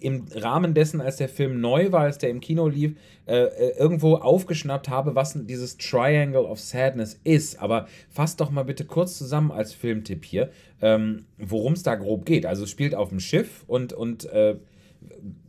im 0.00 0.26
Rahmen 0.34 0.74
dessen, 0.74 1.00
als 1.00 1.16
der 1.16 1.28
Film 1.28 1.60
neu 1.60 1.92
war, 1.92 2.02
als 2.02 2.18
der 2.18 2.30
im 2.30 2.40
Kino 2.40 2.68
lief, 2.68 2.96
äh, 3.26 3.44
äh, 3.44 3.78
irgendwo 3.78 4.16
aufgeschnappt 4.16 4.88
habe, 4.88 5.14
was 5.14 5.38
dieses 5.46 5.76
Triangle 5.76 6.44
of 6.44 6.60
Sadness 6.60 7.20
ist. 7.24 7.60
Aber 7.60 7.86
fass 8.10 8.36
doch 8.36 8.50
mal 8.50 8.64
bitte 8.64 8.84
kurz 8.84 9.16
zusammen 9.18 9.50
als 9.50 9.72
Filmtipp 9.72 10.24
hier, 10.24 10.50
ähm, 10.80 11.26
worum 11.38 11.74
es 11.74 11.82
da 11.82 11.94
grob 11.94 12.24
geht. 12.24 12.46
Also 12.46 12.64
es 12.64 12.70
spielt 12.70 12.94
auf 12.94 13.10
dem 13.10 13.20
Schiff 13.20 13.64
und, 13.66 13.92
und 13.92 14.24
äh, 14.26 14.56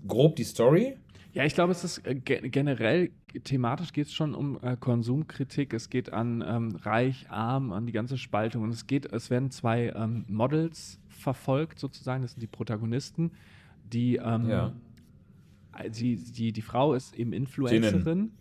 grob 0.07 0.35
die 0.35 0.43
Story. 0.43 0.95
Ja, 1.35 1.43
ich 1.43 1.53
glaube, 1.53 1.73
es 1.73 1.83
ist 1.83 2.07
äh, 2.07 2.15
ge 2.15 2.47
generell 2.47 3.11
thematisch 3.43 3.91
geht 3.91 4.07
es 4.07 4.13
schon 4.13 4.33
um 4.33 4.57
äh, 4.61 4.77
Konsumkritik. 4.77 5.73
Es 5.73 5.89
geht 5.89 6.13
an 6.13 6.41
ähm, 6.47 6.77
Reich, 6.77 7.29
Arm, 7.29 7.73
an 7.73 7.85
die 7.85 7.91
ganze 7.91 8.17
Spaltung. 8.17 8.63
Und 8.63 8.69
es 8.69 8.87
geht, 8.87 9.11
es 9.11 9.29
werden 9.29 9.51
zwei 9.51 9.91
ähm, 9.93 10.23
Models 10.29 10.97
verfolgt 11.09 11.77
sozusagen. 11.79 12.21
Das 12.21 12.31
sind 12.31 12.41
die 12.41 12.47
Protagonisten, 12.47 13.33
die 13.83 14.15
ähm, 14.15 14.47
Ja. 14.49 14.71
äh, 15.77 15.89
die, 15.89 16.15
die, 16.15 16.53
die 16.53 16.61
Frau 16.61 16.93
ist 16.93 17.13
eben 17.15 17.33
Influencerin. 17.33 18.31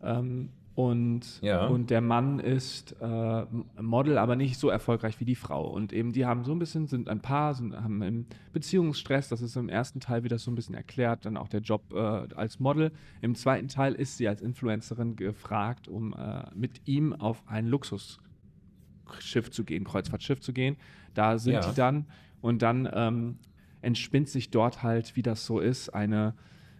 Ähm, 0.00 0.50
und, 0.78 1.40
Ja. 1.42 1.66
und 1.66 1.90
der 1.90 2.00
Mann 2.00 2.38
ist 2.38 2.94
äh, 3.00 3.46
Model, 3.82 4.16
aber 4.16 4.36
nicht 4.36 4.58
so 4.60 4.68
erfolgreich 4.68 5.18
wie 5.18 5.24
die 5.24 5.34
Frau. 5.34 5.66
Und 5.66 5.92
eben 5.92 6.12
die 6.12 6.24
haben 6.24 6.44
so 6.44 6.52
ein 6.52 6.60
bisschen, 6.60 6.86
sind 6.86 7.08
ein 7.08 7.18
Paar, 7.20 7.54
sind, 7.54 7.74
haben 7.74 8.00
im 8.00 8.26
Beziehungsstress, 8.52 9.28
das 9.28 9.42
ist 9.42 9.56
im 9.56 9.68
ersten 9.68 9.98
Teil 9.98 10.22
wieder 10.22 10.38
so 10.38 10.52
ein 10.52 10.54
bisschen 10.54 10.76
erklärt, 10.76 11.24
dann 11.26 11.36
auch 11.36 11.48
der 11.48 11.62
Job 11.62 11.92
äh, 11.92 11.96
als 11.98 12.60
Model. 12.60 12.92
Im 13.22 13.34
zweiten 13.34 13.66
Teil 13.66 13.94
ist 13.94 14.18
sie 14.18 14.28
als 14.28 14.40
Influencerin 14.40 15.16
gefragt, 15.16 15.88
um 15.88 16.12
äh, 16.14 16.44
mit 16.54 16.86
ihm 16.86 17.12
auf 17.12 17.42
ein 17.48 17.66
Luxusschiff 17.66 19.50
zu 19.50 19.64
gehen, 19.64 19.82
Kreuzfahrtschiff 19.82 20.38
zu 20.38 20.52
gehen. 20.52 20.76
Da 21.12 21.38
sind 21.38 21.54
Ja. 21.54 21.68
die 21.68 21.74
dann 21.74 22.06
und 22.40 22.62
dann 22.62 22.88
ähm, 22.92 23.38
entspinnt 23.82 24.28
sich 24.28 24.50
dort 24.52 24.84
halt, 24.84 25.16
wie 25.16 25.22
das 25.22 25.44
so 25.44 25.58
ist, 25.58 25.88
eine 25.88 26.34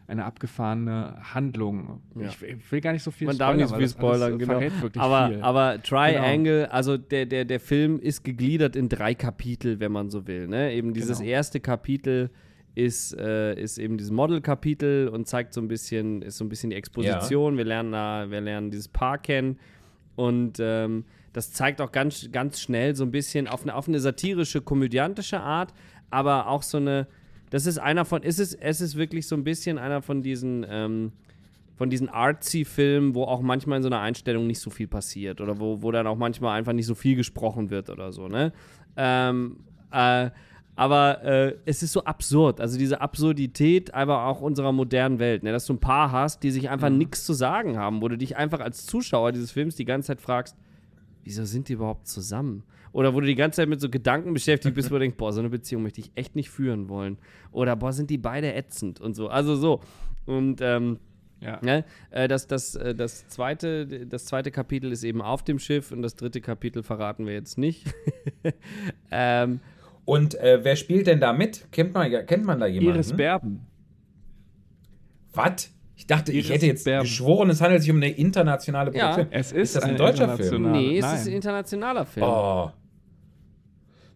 eine 0.09 0.25
abgefahrene 0.25 1.17
Handlung. 1.35 2.01
Ja. 2.15 2.29
Ich, 2.29 2.43
ich 2.43 2.73
will 2.73 2.81
gar 2.81 2.93
nicht 2.93 3.03
so 3.03 3.11
viel 3.11 3.27
Man 3.27 3.37
darf 3.37 3.55
nicht 3.55 3.69
so 3.69 3.77
viel 3.77 3.89
spoilern, 3.89 4.39
genau. 4.39 4.61
Aber, 4.97 5.29
viel. 5.29 5.43
aber 5.43 5.83
Triangle, 5.83 6.73
also 6.73 6.97
der, 6.97 7.27
der, 7.27 7.45
der 7.45 7.61
Film 7.61 8.01
ist 8.01 8.25
gegliedert 8.25 8.75
in 8.75 8.89
drei 8.89 9.15
Kapitel, 9.15 9.81
wenn 9.81 9.93
man 9.93 10.09
so 10.09 10.27
will. 10.27 10.49
Ne? 10.49 10.73
Eben 10.73 10.95
dieses 10.95 11.19
Genau. 11.19 11.31
erste 11.31 11.61
Kapitel 11.61 12.31
ist, 12.75 13.15
äh, 13.19 13.55
ist 13.61 13.77
eben 13.77 13.99
dieses 13.99 14.11
Model-Kapitel 14.11 15.09
und 15.09 15.27
zeigt 15.27 15.53
so 15.53 15.61
ein 15.61 15.69
bisschen, 15.69 16.23
ist 16.23 16.39
so 16.39 16.45
ein 16.45 16.49
bisschen 16.49 16.71
die 16.71 16.77
Exposition. 16.77 17.59
Wir 17.59 17.65
lernen 17.65 17.93
da, 17.93 18.31
wir 18.31 18.41
lernen 18.41 18.71
dieses 18.71 18.89
Paar 18.89 19.19
kennen. 19.19 19.59
Und 20.17 20.59
ähm, 20.59 21.05
das 21.35 21.53
zeigt 21.53 21.83
auch 21.83 21.93
ganz, 21.93 22.31
ganz 22.33 22.61
schnell 22.61 22.97
so 22.97 23.05
ein 23.05 23.11
bisschen 23.11 23.47
auf 23.47 23.63
eine, 23.63 23.75
auf 23.75 23.89
eine 23.89 24.01
satirische, 24.01 24.63
komödiantische 24.63 25.41
Art, 25.41 25.75
aber 26.11 26.47
auch 26.49 26.63
so 26.63 26.79
eine, 26.79 27.07
das 27.51 27.67
ist 27.67 27.79
einer 27.79 28.05
von, 28.05 28.23
ist 28.23 28.39
es, 28.39 28.55
es 28.55 28.81
ist 28.81 28.97
wirklich 28.97 29.27
so 29.27 29.37
ein 29.37 29.45
bisschen 29.45 29.79
einer 29.79 30.03
von 30.03 30.23
diesen, 30.23 30.67
ähm, 30.69 31.13
von 31.77 31.91
diesen 31.91 32.09
artsy-Filmen, 32.09 33.15
wo 33.15 33.25
auch 33.25 33.41
manchmal 33.41 33.79
in 33.79 33.83
so 33.83 33.89
einer 33.89 34.01
Einstellung 34.01 34.47
nicht 34.47 34.61
so 34.61 34.71
viel 34.71 34.89
passiert 34.89 35.41
oder 35.41 35.59
wo, 35.61 35.83
wo 35.83 35.91
dann 35.91 36.07
auch 36.07 36.17
manchmal 36.17 36.59
einfach 36.59 36.73
nicht 36.73 36.87
so 36.87 36.95
viel 36.95 37.17
gesprochen 37.17 37.71
wird 37.71 37.91
oder 37.91 38.13
so, 38.13 38.29
ne? 38.29 38.53
Ähm, 38.97 39.59
äh, 39.93 40.31
aber 40.79 41.25
äh, 41.25 41.57
es 41.65 41.83
ist 41.83 41.93
so 41.93 42.05
absurd, 42.05 42.61
also 42.61 42.79
diese 42.79 43.01
Absurdität 43.01 43.95
einfach 43.95 44.27
auch 44.27 44.41
unserer 44.41 44.71
modernen 44.71 45.19
Welt, 45.19 45.43
ne? 45.43 45.51
dass 45.51 45.67
du 45.67 45.73
ein 45.73 45.81
Paar 45.81 46.13
hast, 46.13 46.45
die 46.45 46.53
sich 46.53 46.71
einfach 46.71 46.89
nichts 46.89 47.25
zu 47.25 47.33
sagen 47.33 47.77
haben, 47.77 48.01
wo 48.01 48.07
du 48.07 48.17
dich 48.17 48.37
einfach 48.37 48.61
als 48.61 48.87
Zuschauer 48.87 49.33
dieses 49.33 49.51
Films 49.51 49.75
die 49.75 49.85
ganze 49.85 50.07
Zeit 50.07 50.21
fragst, 50.21 50.57
wieso 51.25 51.45
sind 51.45 51.69
die 51.69 51.73
überhaupt 51.73 52.07
zusammen? 52.07 52.63
Oder 52.93 53.15
wo 53.15 53.21
du 53.21 53.27
die 53.27 53.35
ganze 53.35 53.57
Zeit 53.57 53.69
mit 53.69 53.81
so 53.81 53.89
Gedanken 53.91 54.33
beschäftigt 54.33 54.75
bist, 54.75 54.91
wo 54.91 54.95
du 54.95 55.01
denkst, 55.01 55.17
boah, 55.17 55.33
so 55.33 55.41
eine 55.41 55.49
Beziehung 55.51 55.83
möchte 55.83 56.01
ich 56.01 56.11
echt 56.15 56.35
nicht 56.37 56.51
führen 56.51 56.89
wollen. 56.89 57.19
Oder 57.53 57.77
boah, 57.77 57.93
sind 57.93 58.11
die 58.11 58.19
beide 58.19 58.55
ätzend 58.55 59.01
und 59.01 59.15
so. 59.15 59.29
Also 59.29 59.57
so. 59.57 59.81
Und 60.27 60.61
ähm, 60.61 60.99
Ja. 61.41 61.59
Ne? 61.63 61.85
Äh, 62.11 62.27
das, 62.29 62.47
das, 62.49 62.75
äh, 62.75 62.95
das, 62.95 63.29
zweite, 63.29 63.87
das 64.07 64.25
zweite 64.25 64.51
Kapitel 64.51 64.91
ist 64.91 65.05
eben 65.05 65.23
auf 65.23 65.43
dem 65.45 65.59
Schiff 65.59 65.93
und 65.93 66.03
das 66.03 66.17
dritte 66.17 66.41
Kapitel 66.41 66.83
verraten 66.83 67.27
wir 67.27 67.33
jetzt 67.35 67.59
nicht. 67.59 67.87
ähm, 69.11 69.61
Und 70.05 70.35
äh, 70.37 70.61
wer 70.65 70.75
spielt 70.77 71.07
denn 71.07 71.21
da 71.21 71.33
mit? 71.33 71.71
Kennt 71.71 71.95
man, 71.95 72.11
kennt 72.27 72.45
man 72.45 72.59
da 72.59 72.67
jemanden? 72.67 72.95
Iris 72.97 73.13
Berben. 73.13 73.61
Was? 75.35 75.71
Ich 75.97 76.07
dachte, 76.07 76.31
ich 76.33 76.39
Iris 76.39 76.51
hätte 76.51 76.67
jetzt 76.67 76.85
Berben. 76.85 77.03
geschworen, 77.05 77.51
es 77.51 77.61
handelt 77.61 77.83
sich 77.83 77.91
um 77.91 77.97
eine 77.97 78.11
internationale 78.11 78.95
Ja. 78.97 79.09
Produktion. 79.15 79.33
Es 79.39 79.53
ist, 79.53 79.59
Ist 79.63 79.77
das 79.77 79.83
ein 79.85 79.91
eine 79.91 79.99
deutscher 79.99 80.37
Film? 80.37 80.71
nee, 80.73 80.99
es 80.99 81.05
Nein. 81.05 81.15
ist 81.17 81.27
ein 81.27 81.33
internationaler 81.35 82.07
Film. 82.07 82.27
Oh. 82.27 82.71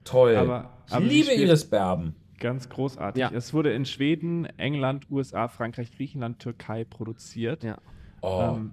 Toll. 0.05 0.37
Aber- 0.37 0.71
ich 0.89 0.93
aber 0.95 1.05
sie 1.07 1.11
liebe 1.11 1.33
Iris 1.33 1.65
Berben. 1.69 2.15
Ganz 2.39 2.69
großartig. 2.69 3.21
Ja. 3.21 3.31
Es 3.33 3.55
wurde 3.55 3.73
in 3.73 3.85
Schweden, 3.85 4.47
England, 4.59 5.07
USA, 5.11 5.47
Frankreich, 5.49 5.93
Griechenland, 5.97 6.41
Türkei 6.41 6.85
produziert. 6.85 7.63
Ja. 7.63 7.79
Oh. 8.21 8.55
Ähm, 8.57 8.73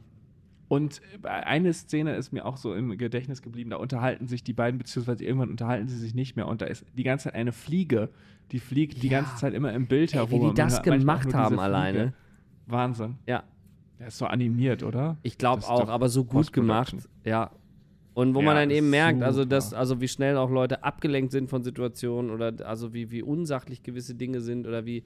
und 0.67 1.01
eine 1.23 1.73
Szene 1.73 2.15
ist 2.15 2.32
mir 2.32 2.45
auch 2.45 2.57
so 2.57 2.73
im 2.73 2.97
Gedächtnis 2.97 3.41
geblieben. 3.41 3.69
Da 3.71 3.77
unterhalten 3.77 4.27
sich 4.27 4.43
die 4.43 4.53
beiden, 4.53 4.77
beziehungsweise 4.80 5.23
irgendwann 5.23 5.49
unterhalten 5.49 5.88
sie 5.88 5.97
sich 5.97 6.13
nicht 6.15 6.36
mehr. 6.36 6.47
Und 6.47 6.61
da 6.61 6.65
ist 6.65 6.86
die 6.95 7.03
ganze 7.03 7.25
Zeit 7.25 7.36
eine 7.36 7.51
Fliege, 7.51 8.09
die 8.51 8.59
fliegt 8.59 9.01
die 9.03 9.07
Ja. 9.07 9.19
ganze 9.21 9.36
Zeit 9.38 9.53
immer 9.53 9.71
im 9.73 9.88
Bild 9.88 10.13
Ey, 10.13 10.17
herum. 10.19 10.41
wie 10.41 10.49
die 10.49 10.53
das 10.55 10.82
gemacht 10.82 11.34
haben 11.34 11.59
alleine. 11.59 12.13
Wahnsinn. 12.67 13.15
Ja, 13.27 13.43
Der 13.99 14.07
ist 14.07 14.17
so 14.17 14.25
animiert, 14.25 14.82
oder? 14.84 15.17
ich 15.23 15.38
glaube 15.38 15.63
auch, 15.67 15.82
doch 15.82 15.89
aber 15.89 16.09
so 16.09 16.23
gut 16.23 16.53
gemacht. 16.53 16.95
Ja. 17.23 17.51
Und 18.20 18.36
wo 18.36 18.39
Ja, 18.39 18.47
man 18.47 18.55
dann 18.57 18.70
eben 18.70 18.89
merkt, 18.89 19.24
also, 19.24 19.45
dass, 19.45 19.74
also 19.74 20.01
wie 20.01 20.09
schnell 20.09 20.36
auch 20.36 20.49
Leute 20.49 20.84
abgelenkt 20.84 21.32
sind 21.32 21.49
von 21.49 21.63
Situationen 21.63 22.32
oder 22.32 22.53
also 22.67 22.93
wie, 22.93 23.11
wie 23.11 23.24
unsachlich 23.24 23.82
gewisse 23.82 24.13
Dinge 24.13 24.41
sind 24.41 24.67
oder 24.67 24.86
wie. 24.86 25.05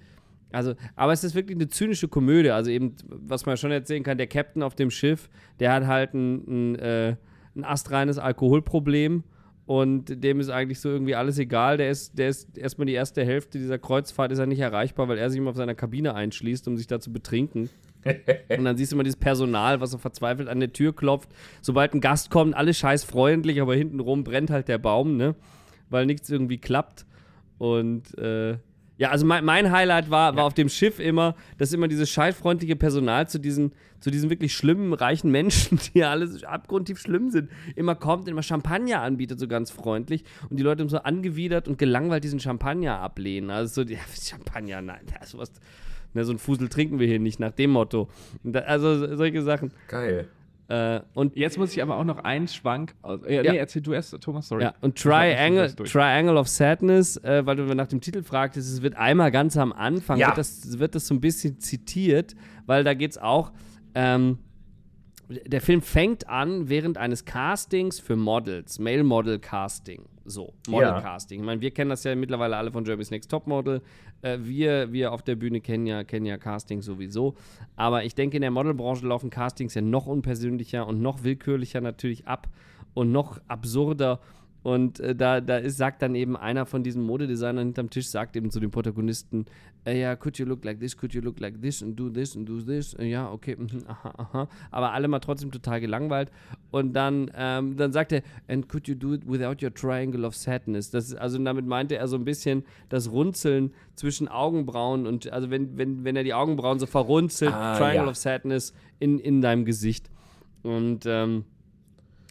Also, 0.51 0.73
aber 0.95 1.13
es 1.13 1.23
ist 1.23 1.35
wirklich 1.35 1.55
eine 1.55 1.67
zynische 1.67 2.07
Komödie. 2.07 2.49
Also 2.49 2.71
eben, 2.71 2.95
was 3.05 3.45
man 3.45 3.55
schon 3.55 3.69
erzählen 3.69 4.01
kann, 4.01 4.17
der 4.17 4.25
Captain 4.25 4.63
auf 4.63 4.73
dem 4.73 4.89
Schiff, 4.89 5.29
der 5.59 5.73
hat 5.73 5.85
halt 5.85 6.15
ein, 6.15 6.71
ein, 6.71 6.75
äh, 6.79 7.15
ein 7.55 7.63
astreines 7.63 8.17
Alkoholproblem 8.17 9.23
und 9.67 10.23
dem 10.23 10.39
ist 10.39 10.49
eigentlich 10.49 10.79
so 10.79 10.89
irgendwie 10.89 11.13
alles 11.13 11.37
egal. 11.37 11.77
Der 11.77 11.91
ist, 11.91 12.17
der 12.17 12.29
ist 12.29 12.57
erstmal 12.57 12.87
die 12.87 12.93
erste 12.93 13.23
Hälfte 13.23 13.59
dieser 13.59 13.77
Kreuzfahrt 13.77 14.31
ist 14.31 14.39
er 14.39 14.47
nicht 14.47 14.59
erreichbar, 14.59 15.07
weil 15.07 15.19
er 15.19 15.29
sich 15.29 15.37
immer 15.37 15.51
auf 15.51 15.55
seiner 15.55 15.75
Kabine 15.75 16.15
einschließt, 16.15 16.67
um 16.67 16.77
sich 16.77 16.87
da 16.87 16.99
zu 16.99 17.13
betrinken. 17.13 17.69
Und 18.57 18.65
dann 18.65 18.77
siehst 18.77 18.91
du 18.91 18.95
immer 18.95 19.03
dieses 19.03 19.19
Personal, 19.19 19.81
was 19.81 19.91
so 19.91 19.97
verzweifelt 19.97 20.49
an 20.49 20.59
der 20.59 20.73
Tür 20.73 20.95
klopft. 20.95 21.29
Sobald 21.61 21.93
ein 21.93 22.01
Gast 22.01 22.29
kommt, 22.29 22.55
alle 22.55 22.73
scheiß 22.73 23.03
freundlich, 23.03 23.61
aber 23.61 23.75
hintenrum 23.75 24.23
brennt 24.23 24.49
halt 24.49 24.67
der 24.67 24.77
Baum, 24.77 25.17
ne? 25.17 25.35
Weil 25.89 26.05
nichts 26.05 26.29
irgendwie 26.29 26.57
klappt. 26.57 27.05
Und 27.57 28.17
äh, 28.17 28.57
ja, 28.97 29.09
also 29.09 29.25
mein, 29.25 29.43
mein 29.43 29.71
Highlight 29.71 30.11
war, 30.11 30.35
war 30.35 30.45
auf 30.45 30.53
dem 30.53 30.69
Schiff 30.69 30.99
immer, 30.99 31.35
dass 31.57 31.73
immer 31.73 31.87
dieses 31.87 32.09
scheißfreundliche 32.11 32.75
Personal 32.75 33.27
zu 33.27 33.39
diesen, 33.39 33.73
zu 33.99 34.11
diesen 34.11 34.29
wirklich 34.29 34.53
schlimmen, 34.53 34.93
reichen 34.93 35.31
Menschen, 35.31 35.79
die 35.93 35.99
ja 35.99 36.11
alles 36.11 36.43
abgrundtief 36.43 36.99
schlimm 36.99 37.31
sind, 37.31 37.49
immer 37.75 37.95
kommt 37.95 38.23
und 38.23 38.29
immer 38.29 38.43
Champagner 38.43 39.01
anbietet, 39.01 39.39
so 39.39 39.47
ganz 39.47 39.71
freundlich. 39.71 40.23
Und 40.49 40.57
die 40.57 40.63
Leute 40.63 40.87
so 40.87 40.99
angewidert 40.99 41.67
und 41.67 41.77
gelangweilt 41.77 42.23
diesen 42.23 42.39
Champagner 42.39 42.99
ablehnen. 42.99 43.49
Also 43.49 43.83
so, 43.83 43.89
ja, 43.89 43.99
Champagner, 44.21 44.81
nein, 44.81 45.05
sowas. 45.25 45.51
Ne, 46.13 46.23
so 46.25 46.31
ein 46.33 46.37
Fusel 46.37 46.69
trinken 46.69 46.99
wir 46.99 47.07
hier 47.07 47.19
nicht, 47.19 47.39
nach 47.39 47.51
dem 47.51 47.71
Motto. 47.71 48.07
Da, 48.43 48.59
also 48.61 49.15
solche 49.15 49.41
Sachen. 49.41 49.71
Geil. 49.87 50.27
Äh, 50.69 51.01
und 51.13 51.35
Jetzt 51.35 51.57
muss 51.57 51.73
ich 51.73 51.81
aber 51.81 51.97
auch 51.97 52.03
noch 52.05 52.19
einen 52.19 52.47
Schwank. 52.47 52.93
Aus, 53.01 53.21
äh, 53.23 53.43
Ja. 53.43 53.51
Nee, 53.51 53.57
erzähl 53.57 53.81
du 53.81 53.93
erst, 53.93 54.17
Thomas, 54.21 54.47
sorry. 54.47 54.63
Ja, 54.63 54.73
und 54.81 54.97
Triangle. 54.97 55.73
Triangle 55.75 56.37
of 56.37 56.47
Sadness, 56.47 57.17
äh, 57.17 57.45
weil 57.45 57.57
du 57.57 57.63
nach 57.75 57.87
dem 57.87 57.99
Titel 57.99 58.23
fragtest, 58.23 58.71
es 58.71 58.81
wird 58.81 58.95
einmal 58.95 59.29
ganz 59.31 59.57
am 59.57 59.73
Anfang, 59.73 60.19
Ja. 60.19 60.27
wird, 60.27 60.37
das, 60.37 60.79
wird 60.79 60.95
das 60.95 61.07
so 61.07 61.13
ein 61.15 61.21
bisschen 61.21 61.59
zitiert, 61.59 62.35
weil 62.65 62.83
da 62.83 62.93
geht 62.93 63.11
es 63.11 63.17
auch, 63.17 63.51
ähm, 63.93 64.37
der 65.29 65.61
Film 65.61 65.81
fängt 65.81 66.29
an 66.29 66.69
während 66.69 66.97
eines 66.97 67.25
Castings 67.25 67.99
für 67.99 68.15
Models, 68.15 68.79
Male 68.79 69.03
Model 69.03 69.39
Casting. 69.39 70.03
So, 70.25 70.53
Model 70.67 70.87
Ja. 70.87 71.17
Ich 71.29 71.39
meine, 71.41 71.59
wir 71.59 71.71
kennen 71.71 71.89
das 71.89 72.03
ja 72.03 72.15
mittlerweile 72.15 72.55
alle 72.55 72.71
von 72.71 72.85
Jeremy's 72.85 73.11
Next 73.11 73.29
Topmodel. 73.29 73.81
Äh, 74.21 74.39
wir, 74.41 74.91
wir 74.93 75.11
auf 75.11 75.21
der 75.21 75.35
Bühne 75.35 75.59
kennen 75.59 75.85
ja, 75.85 76.03
kennen 76.03 76.25
ja 76.25 76.37
Casting 76.37 76.81
sowieso. 76.81 77.35
Aber 77.75 78.05
ich 78.05 78.15
denke, 78.15 78.37
in 78.37 78.41
der 78.41 78.51
Modelbranche 78.51 79.05
laufen 79.05 79.29
Castings 79.29 79.73
ja 79.73 79.81
noch 79.81 80.07
unpersönlicher 80.07 80.87
und 80.87 81.01
noch 81.01 81.23
willkürlicher 81.23 81.81
natürlich 81.81 82.27
ab 82.27 82.47
und 82.93 83.11
noch 83.11 83.41
absurder. 83.47 84.19
Und 84.63 85.01
äh, 85.01 85.13
da, 85.13 85.41
da 85.41 85.57
ist, 85.57 85.77
sagt 85.77 86.01
dann 86.01 86.15
eben 86.15 86.37
einer 86.37 86.65
von 86.65 86.83
diesen 86.83 87.03
Modedesignern 87.03 87.67
hinterm 87.67 87.89
Tisch, 87.89 88.07
sagt 88.07 88.37
eben 88.37 88.49
zu 88.49 88.61
den 88.61 88.71
Protagonisten, 88.71 89.45
äh, 89.85 89.99
ja, 89.99 90.15
could 90.15 90.37
you 90.37 90.45
look 90.45 90.63
like 90.63 90.79
this, 90.79 90.95
could 90.95 91.13
you 91.13 91.21
look 91.21 91.39
like 91.39 91.61
this 91.61 91.83
and 91.83 91.99
do 91.99 92.09
this 92.09 92.35
and 92.35 92.47
do 92.47 92.61
this. 92.61 92.93
Äh, 92.93 93.05
ja, 93.05 93.29
okay, 93.29 93.55
mhm, 93.57 93.83
aha, 93.87 94.13
aha. 94.17 94.49
Aber 94.71 94.93
alle 94.93 95.07
mal 95.07 95.19
trotzdem 95.19 95.51
total 95.51 95.81
gelangweilt. 95.81 96.31
Und 96.71 96.93
dann, 96.93 97.29
ähm, 97.35 97.75
dann 97.75 97.91
sagt 97.91 98.13
er, 98.13 98.23
and 98.47 98.69
could 98.69 98.87
you 98.87 98.95
do 98.95 99.13
it 99.13 99.27
without 99.27 99.63
your 99.63 99.73
triangle 99.73 100.25
of 100.25 100.35
sadness. 100.35 100.89
Das 100.89 101.09
ist, 101.09 101.15
also 101.15 101.37
damit 101.43 101.65
meinte 101.65 101.97
er 101.97 102.07
so 102.07 102.15
ein 102.15 102.23
bisschen 102.25 102.63
das 102.89 103.11
Runzeln 103.11 103.73
zwischen 103.95 104.27
Augenbrauen 104.27 105.05
und, 105.05 105.31
also 105.31 105.49
wenn, 105.49 105.77
wenn, 105.77 106.03
wenn 106.03 106.15
er 106.15 106.23
die 106.23 106.33
Augenbrauen 106.33 106.79
so 106.79 106.85
verrunzelt, 106.85 107.53
Ah, 107.53 107.77
Triangle 107.77 108.05
ja. 108.05 108.09
of 108.09 108.15
Sadness 108.15 108.73
in, 108.99 109.19
in 109.19 109.41
deinem 109.41 109.65
Gesicht. 109.65 110.09
Und 110.63 111.05
ähm, 111.05 111.43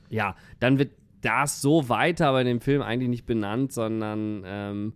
ja, 0.09 0.37
dann 0.59 0.79
wird 0.79 0.93
das 1.21 1.61
so 1.61 1.89
weiter 1.89 2.29
aber 2.29 2.41
in 2.41 2.47
dem 2.47 2.61
Film 2.61 2.83
eigentlich 2.83 3.09
nicht 3.09 3.27
benannt, 3.27 3.73
sondern 3.73 4.43
ähm, 4.45 4.93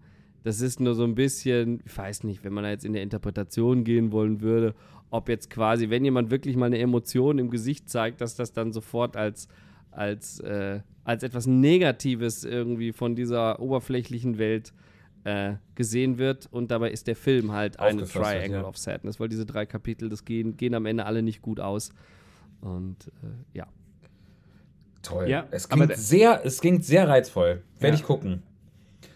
das 0.46 0.60
ist 0.60 0.78
nur 0.78 0.94
so 0.94 1.02
ein 1.02 1.16
bisschen, 1.16 1.80
ich 1.84 1.98
weiß 1.98 2.22
nicht, 2.22 2.44
wenn 2.44 2.52
man 2.52 2.62
da 2.62 2.70
jetzt 2.70 2.84
in 2.84 2.92
der 2.92 3.02
Interpretation 3.02 3.82
gehen 3.82 4.12
wollen 4.12 4.40
würde, 4.42 4.76
ob 5.10 5.28
jetzt 5.28 5.50
quasi, 5.50 5.90
wenn 5.90 6.04
jemand 6.04 6.30
wirklich 6.30 6.54
mal 6.54 6.66
eine 6.66 6.78
Emotion 6.78 7.40
im 7.40 7.50
Gesicht 7.50 7.90
zeigt, 7.90 8.20
dass 8.20 8.36
das 8.36 8.52
dann 8.52 8.72
sofort 8.72 9.16
als, 9.16 9.48
als, 9.90 10.38
äh, 10.38 10.82
als 11.02 11.24
etwas 11.24 11.48
Negatives 11.48 12.44
irgendwie 12.44 12.92
von 12.92 13.16
dieser 13.16 13.58
oberflächlichen 13.58 14.38
Welt 14.38 14.72
äh, 15.24 15.54
gesehen 15.74 16.16
wird. 16.16 16.46
Und 16.52 16.70
dabei 16.70 16.92
ist 16.92 17.08
der 17.08 17.16
Film 17.16 17.50
halt 17.50 17.80
eine 17.80 18.04
Triangle 18.04 18.60
ja. 18.60 18.68
of 18.68 18.78
Sadness, 18.78 19.18
weil 19.18 19.28
diese 19.28 19.46
drei 19.46 19.66
Kapitel, 19.66 20.08
das 20.08 20.24
gehen, 20.24 20.56
gehen 20.56 20.74
am 20.74 20.86
Ende 20.86 21.06
alle 21.06 21.24
nicht 21.24 21.42
gut 21.42 21.58
aus. 21.58 21.90
Und 22.60 23.08
äh, 23.08 23.58
ja. 23.58 23.66
Toll. 25.02 25.28
Ja, 25.28 25.48
es, 25.50 25.68
klingt 25.68 25.96
sehr, 25.96 26.44
es 26.44 26.60
klingt 26.60 26.84
sehr 26.84 27.08
reizvoll. 27.08 27.64
Werde 27.80 27.96
Ja. 27.96 28.00
ich 28.00 28.06
gucken. 28.06 28.44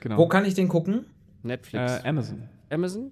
Genau. 0.01 0.17
Wo 0.17 0.27
kann 0.27 0.45
ich 0.45 0.55
den 0.55 0.67
gucken? 0.67 1.05
Netflix. 1.43 2.03
äh, 2.05 2.09
Amazon. 2.09 2.43
Amazon? 2.71 3.11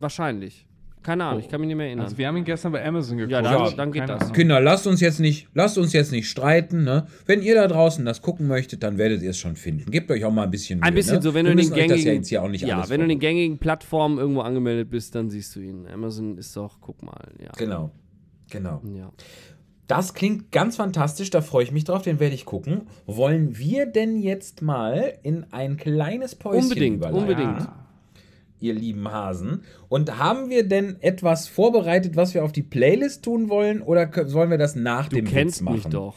Wahrscheinlich. 0.00 0.66
Keine 1.02 1.24
Ahnung, 1.24 1.40
ich 1.40 1.48
kann 1.48 1.60
mich 1.60 1.68
nicht 1.68 1.76
mehr 1.76 1.86
erinnern. 1.86 2.04
Also 2.06 2.18
wir 2.18 2.26
haben 2.26 2.36
ihn 2.36 2.44
gestern 2.44 2.72
bei 2.72 2.84
Amazon 2.84 3.16
geguckt. 3.16 3.30
Ja, 3.30 3.40
dann- 3.40 3.64
Ja, 3.66 3.70
dann 3.76 3.92
geht 3.92 4.08
das. 4.08 4.22
Ahnung. 4.22 4.32
Kinder, 4.34 4.60
lasst 4.60 4.88
uns 4.88 5.00
jetzt 5.00 5.20
nicht, 5.20 5.46
lasst 5.54 5.78
uns 5.78 5.92
jetzt 5.92 6.10
nicht 6.10 6.28
streiten. 6.28 6.82
Ne? 6.82 7.06
Wenn 7.26 7.42
ihr 7.42 7.54
da 7.54 7.68
draußen 7.68 8.04
das 8.04 8.22
gucken 8.22 8.48
möchtet, 8.48 8.82
dann 8.82 8.98
werdet 8.98 9.22
ihr 9.22 9.30
es 9.30 9.38
schon 9.38 9.54
finden. 9.54 9.88
Gebt 9.92 10.10
euch 10.10 10.24
auch 10.24 10.32
mal 10.32 10.42
ein 10.42 10.50
bisschen 10.50 10.80
Mühe. 10.80 10.88
Ein 10.88 10.94
bisschen 10.94 11.16
ne? 11.16 11.22
so, 11.22 11.32
wenn 11.32 11.46
Wir 11.46 11.54
du 11.54 11.60
in 11.62 11.68
den 11.68 11.74
gängigen, 11.74 12.06
ja 12.06 12.12
jetzt 12.12 12.28
hier 12.28 12.42
auch 12.42 12.48
nicht 12.48 12.62
ja, 12.66 12.78
alles 12.78 12.90
wenn 12.90 12.98
du 12.98 13.04
in 13.04 13.10
den 13.10 13.20
gängigen 13.20 13.58
Plattformen 13.58 14.18
irgendwo 14.18 14.40
angemeldet 14.40 14.90
bist, 14.90 15.14
dann 15.14 15.30
siehst 15.30 15.54
du 15.54 15.60
ihn. 15.60 15.86
Amazon 15.86 16.36
ist 16.38 16.56
doch, 16.56 16.80
guck 16.80 17.00
mal, 17.04 17.28
ja. 17.40 17.52
Genau. 17.56 17.92
Genau. 18.50 18.82
ja. 18.92 19.12
Das 19.86 20.14
klingt 20.14 20.50
ganz 20.50 20.76
fantastisch, 20.76 21.30
da 21.30 21.40
freue 21.42 21.62
ich 21.64 21.70
mich 21.72 21.84
drauf, 21.84 22.02
den 22.02 22.18
werde 22.18 22.34
ich 22.34 22.44
gucken. 22.44 22.88
Wollen 23.06 23.56
wir 23.58 23.86
denn 23.86 24.18
jetzt 24.18 24.60
mal 24.62 25.16
in 25.22 25.46
ein 25.52 25.76
kleines 25.76 26.34
Päuschen 26.34 26.64
Unbedingt, 26.64 26.96
überleiten, 26.96 27.20
unbedingt. 27.20 27.60
Ja. 27.60 27.86
ihr 28.58 28.74
lieben 28.74 29.10
Hasen? 29.12 29.62
Und 29.88 30.18
haben 30.18 30.50
wir 30.50 30.66
denn 30.66 30.96
etwas 31.02 31.46
vorbereitet, 31.46 32.16
was 32.16 32.34
wir 32.34 32.42
auf 32.44 32.50
die 32.52 32.64
Playlist 32.64 33.24
tun 33.24 33.48
wollen 33.48 33.80
oder 33.80 34.10
sollen 34.28 34.50
wir 34.50 34.58
das 34.58 34.74
nach 34.74 35.08
Du 35.08 35.16
dem 35.16 35.26
Witz 35.26 35.32
kennst 35.34 35.62
machen? 35.62 35.74
mich 35.76 35.86
doch. 35.86 36.16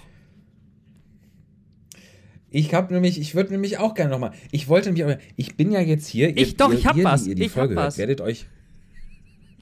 Ich 2.52 2.74
habe 2.74 2.92
nämlich, 2.94 3.20
ich 3.20 3.36
würde 3.36 3.52
nämlich 3.52 3.78
auch 3.78 3.94
gerne 3.94 4.10
nochmal, 4.10 4.32
ich 4.52 4.68
wollte 4.68 4.88
nämlich, 4.90 5.04
aber 5.04 5.18
ich 5.36 5.56
bin 5.56 5.72
ja 5.72 5.82
jetzt 5.82 6.08
hier. 6.08 6.36
Ich 6.36 6.58
doch, 6.58 6.74
ich 6.74 6.88
hab 6.88 6.98
ihr, 6.98 7.04
was, 7.04 7.24
Die, 7.26 7.30
ihr 7.30 7.36
die 7.36 7.46
ich 7.46 7.52
Folge 7.52 7.76
hab 7.76 7.82
hört, 7.82 7.88
was. 7.90 7.98
werdet 8.00 8.22
euch. 8.22 8.48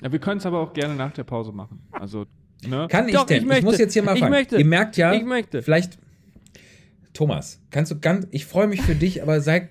Ja, 0.01 0.11
wir 0.11 0.19
können 0.19 0.37
es 0.37 0.45
aber 0.45 0.59
auch 0.61 0.71
gerne 0.71 0.95
nach 0.95 1.11
der 1.11 1.25
Pause 1.25 1.51
machen. 1.51 1.81
Also, 1.91 2.25
ne? 2.65 2.87
Kann 2.89 3.07
ich 3.07 3.13
Doch, 3.15 3.25
denn? 3.25 3.37
ich 3.37 3.43
Ich, 3.43 3.47
möchte. 3.49 3.65
muss 3.65 3.77
jetzt 3.77 3.93
hier 3.93 4.03
mal 4.03 4.13
Ich 4.13 4.19
fragen. 4.19 4.31
möchte. 4.31 4.57
Ihr 4.57 4.65
merkt 4.65 4.95
ja, 4.97 5.13
Ich 5.13 5.25
möchte. 5.25 5.61
vielleicht. 5.61 5.97
Thomas, 7.13 7.59
kannst 7.71 7.91
du 7.91 7.99
ganz. 7.99 8.27
Ich 8.31 8.45
freue 8.45 8.67
mich 8.67 8.81
für 8.81 8.95
dich, 8.95 9.21
aber 9.23 9.41
sei. 9.41 9.69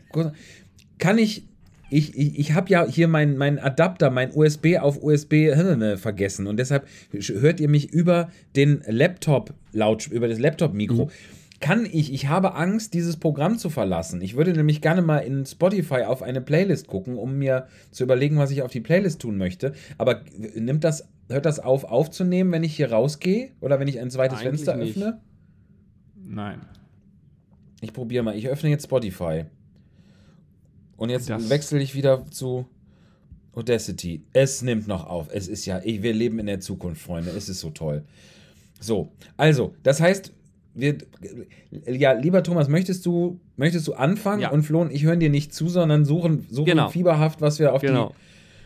Kann 0.99 1.18
ich. 1.18 1.45
Ich, 1.89 2.18
ich, 2.18 2.37
ich 2.37 2.53
habe 2.55 2.68
ja 2.68 2.84
hier 2.84 3.07
meinen 3.07 3.37
mein 3.39 3.61
Adapter, 3.61 4.11
mein 4.11 4.32
USB 4.34 4.78
auf 4.80 5.01
USB 5.01 5.53
vergessen 5.97 6.49
und 6.49 6.57
deshalb 6.57 6.84
hört 7.12 7.61
ihr 7.61 7.68
mich 7.68 7.93
über 7.93 8.28
den 8.57 8.82
Laptop 8.89 9.55
laut 9.72 10.09
über 10.09 10.26
das 10.26 10.41
Laptop-Mikro. 10.41 11.05
Mhm. 11.05 11.11
Kann 11.61 11.87
ich, 11.91 12.12
ich 12.12 12.26
habe 12.26 12.55
Angst, 12.57 12.93
dieses 12.93 13.16
Programm 13.18 13.57
zu 13.57 13.70
verlassen. 13.70 14.20
Ich 14.20 14.37
würde 14.37 14.53
nämlich 14.53 14.82
gerne 14.82 15.01
mal 15.01 15.18
in 15.20 15.47
Spotify 15.47 16.03
auf 16.03 16.22
eine 16.24 16.41
Playlist 16.41 16.89
gucken, 16.89 17.16
um 17.16 17.39
mir 17.39 17.68
zu 17.93 18.03
überlegen, 18.03 18.37
was 18.37 18.51
ich 18.51 18.62
auf 18.62 18.72
die 18.72 18.80
Playlist 18.80 19.20
tun 19.20 19.39
möchte. 19.39 19.72
Aber 19.97 20.22
nimmt 20.57 20.82
das, 20.82 21.07
hört 21.29 21.45
das 21.47 21.59
auf, 21.59 21.85
aufzunehmen, 21.85 22.53
wenn 22.53 22.64
ich 22.64 22.77
hier 22.77 22.91
rausgehe? 22.93 23.51
Oder 23.61 23.79
wenn 23.81 23.89
ich 23.89 23.99
ein 24.01 24.11
zweites 24.11 24.39
Eigentlich 24.39 24.49
Fenster 24.64 24.77
nicht. 24.77 24.97
öffne? 24.97 25.20
Nein. 26.14 26.61
Ich 27.81 27.93
probiere 27.93 28.22
mal. 28.24 28.37
Ich 28.37 28.49
öffne 28.49 28.70
jetzt 28.70 28.85
Spotify. 28.85 29.45
Und 30.97 31.11
jetzt 31.11 31.29
Das- 31.29 31.51
wechsle 31.51 31.81
ich 31.81 31.95
wieder 31.95 32.24
zu 32.31 32.66
Audacity. 33.55 34.22
Es 34.33 34.62
nimmt 34.62 34.87
noch 34.89 35.07
auf. 35.07 35.29
Es 35.33 35.49
ist 35.49 35.66
ja, 35.66 35.81
ich, 35.83 36.03
wir 36.03 36.12
leben 36.14 36.39
in 36.39 36.47
der 36.47 36.61
Zukunft, 36.61 37.01
Freunde. 37.03 37.31
Es 37.31 37.49
ist 37.49 37.61
so 37.61 37.70
toll. 37.70 38.05
So, 38.81 39.12
also, 39.37 39.74
das 39.83 40.01
heißt, 40.01 40.33
wir, 40.74 40.99
ja, 41.87 42.12
lieber 42.12 42.43
Thomas, 42.43 42.68
möchtest 42.68 43.07
du, 43.07 43.41
möchtest 43.57 43.87
du 43.89 43.95
anfangen? 43.95 44.43
Ja. 44.43 44.51
Und 44.51 44.62
Flo 44.62 44.83
und 44.83 44.93
ich 44.93 45.05
hören 45.05 45.20
dir 45.20 45.31
nicht 45.31 45.55
zu, 45.55 45.68
sondern 45.70 46.05
suchen, 46.05 46.47
suchen 46.51 46.66
Genau. 46.66 46.89
fieberhaft, 46.91 47.41
was 47.41 47.59
wir 47.59 47.72
auf 47.72 47.81
Genau. 47.81 48.14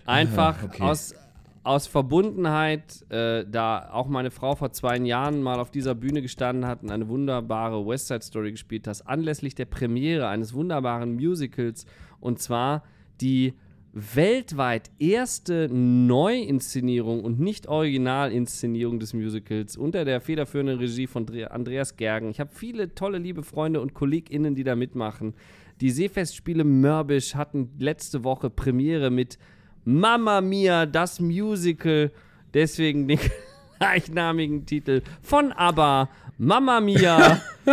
Einfach 0.07 0.61
Ah, 0.63 0.67
okay. 0.67 0.83
aus, 0.83 1.15
aus 1.63 1.87
Verbundenheit, 1.87 3.05
äh, 3.11 3.45
da 3.47 3.91
auch 3.93 4.09
meine 4.09 4.31
Frau 4.31 4.55
vor 4.55 4.73
zwei 4.73 4.97
Jahren 4.99 5.43
mal 5.43 5.61
auf 5.61 5.71
dieser 5.71 5.95
Bühne 5.95 6.23
gestanden 6.23 6.67
hat 6.67 6.83
und 6.83 6.91
eine 6.91 7.09
wunderbare 7.09 7.87
West 7.87 8.09
Side 8.09 8.23
Story 8.23 8.53
gespielt 8.53 8.87
hat, 8.87 9.07
anlässlich 9.07 9.55
der 9.55 9.67
Premiere 9.67 10.29
eines 10.29 10.55
wunderbaren 10.55 11.15
Musicals 11.15 11.85
und 12.21 12.39
zwar 12.39 12.83
die 13.21 13.55
weltweit 13.93 14.91
erste 14.99 15.69
Neuinszenierung 15.69 17.25
und 17.25 17.41
nicht 17.41 17.67
Originalinszenierung 17.67 19.01
des 19.01 19.15
Musicals 19.15 19.77
unter 19.77 20.05
der 20.05 20.21
federführenden 20.21 20.79
Regie 20.79 21.09
von 21.09 21.27
Dre 21.27 21.51
Andreas 21.51 21.97
Gergen. 21.97 22.31
Ich 22.31 22.41
habe 22.41 22.51
viele 22.55 22.95
tolle, 22.95 23.19
liebe 23.19 23.43
Freunde 23.43 23.81
und 23.81 23.93
KollegInnen, 23.93 24.55
die 24.55 24.65
da 24.65 24.77
mitmachen. 24.77 25.35
Die 25.81 25.91
Seefestspiele 25.91 26.63
Mörbisch 26.63 27.35
hatten 27.35 27.71
letzte 27.79 28.23
Woche 28.23 28.49
Premiere 28.49 29.11
mit 29.11 29.39
Mamma 29.85 30.41
Mia, 30.41 30.87
das 30.87 31.21
Musical. 31.21 32.11
Deswegen 32.55 33.07
den 33.09 33.19
gleichnamigen 33.79 34.67
Titel 34.67 35.03
von 35.23 35.53
ABBA, 35.53 36.09
Mamma 36.39 36.81
Mia. 36.81 37.41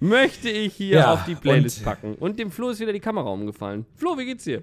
möchte 0.00 0.50
ich 0.50 0.74
hier 0.74 0.96
Ja, 0.96 1.12
auf 1.12 1.24
die 1.24 1.34
Playlist 1.34 1.78
und- 1.78 1.84
packen. 1.84 2.14
Und 2.16 2.38
dem 2.38 2.50
Flo 2.50 2.70
ist 2.70 2.80
wieder 2.80 2.92
die 2.92 3.00
Kamera 3.00 3.28
umgefallen. 3.30 3.86
Flo, 3.94 4.16
wie 4.18 4.24
geht's 4.26 4.44
dir? 4.44 4.62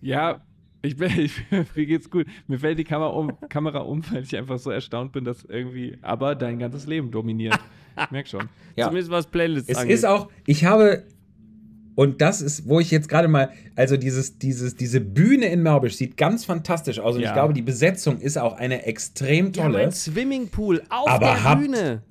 Ja, 0.00 0.40
ich 0.82 0.96
bin, 0.96 1.10
ich, 1.18 1.32
mir 1.50 1.86
geht's 1.86 2.08
gut. 2.10 2.26
Mir 2.46 2.58
fällt 2.58 2.78
die 2.78 2.84
Kamera 2.84 3.10
um, 3.10 3.32
Kamera 3.48 3.80
um, 3.80 4.02
weil 4.12 4.22
ich 4.22 4.36
einfach 4.36 4.58
so 4.58 4.70
erstaunt 4.70 5.12
bin, 5.12 5.24
dass 5.24 5.44
irgendwie 5.44 5.98
aber 6.02 6.34
dein 6.34 6.58
ganzes 6.58 6.86
Leben 6.86 7.10
dominiert. 7.10 7.58
Ich 8.00 8.10
merk 8.10 8.28
schon. 8.28 8.48
Ja. 8.76 8.86
Zumindest 8.86 9.10
was 9.10 9.26
Playlists 9.26 9.70
Es 9.70 9.78
angeht. 9.78 9.94
ist 9.94 10.04
auch, 10.04 10.28
ich 10.46 10.64
habe, 10.64 11.04
und 11.96 12.20
das 12.20 12.40
ist, 12.42 12.68
wo 12.68 12.78
ich 12.78 12.92
jetzt 12.92 13.08
gerade 13.08 13.26
mal, 13.26 13.50
also 13.74 13.96
dieses, 13.96 14.38
dieses, 14.38 14.76
diese 14.76 15.00
Bühne 15.00 15.46
in 15.46 15.62
Mörbisch 15.64 15.96
sieht 15.96 16.16
ganz 16.16 16.44
fantastisch 16.44 17.00
aus 17.00 17.16
und 17.16 17.22
Ja. 17.22 17.28
ich 17.28 17.32
glaube, 17.34 17.52
die 17.54 17.62
Besetzung 17.62 18.20
ist 18.20 18.38
auch 18.38 18.56
eine 18.56 18.84
extrem 18.86 19.46
ja, 19.46 19.64
tolle. 19.64 19.78
mein 19.78 19.90
Swimmingpool 19.92 20.82
auf 20.90 21.08
Aber 21.08 21.26
der 21.26 21.42
habt- 21.44 21.60
Bühne. 21.62 22.02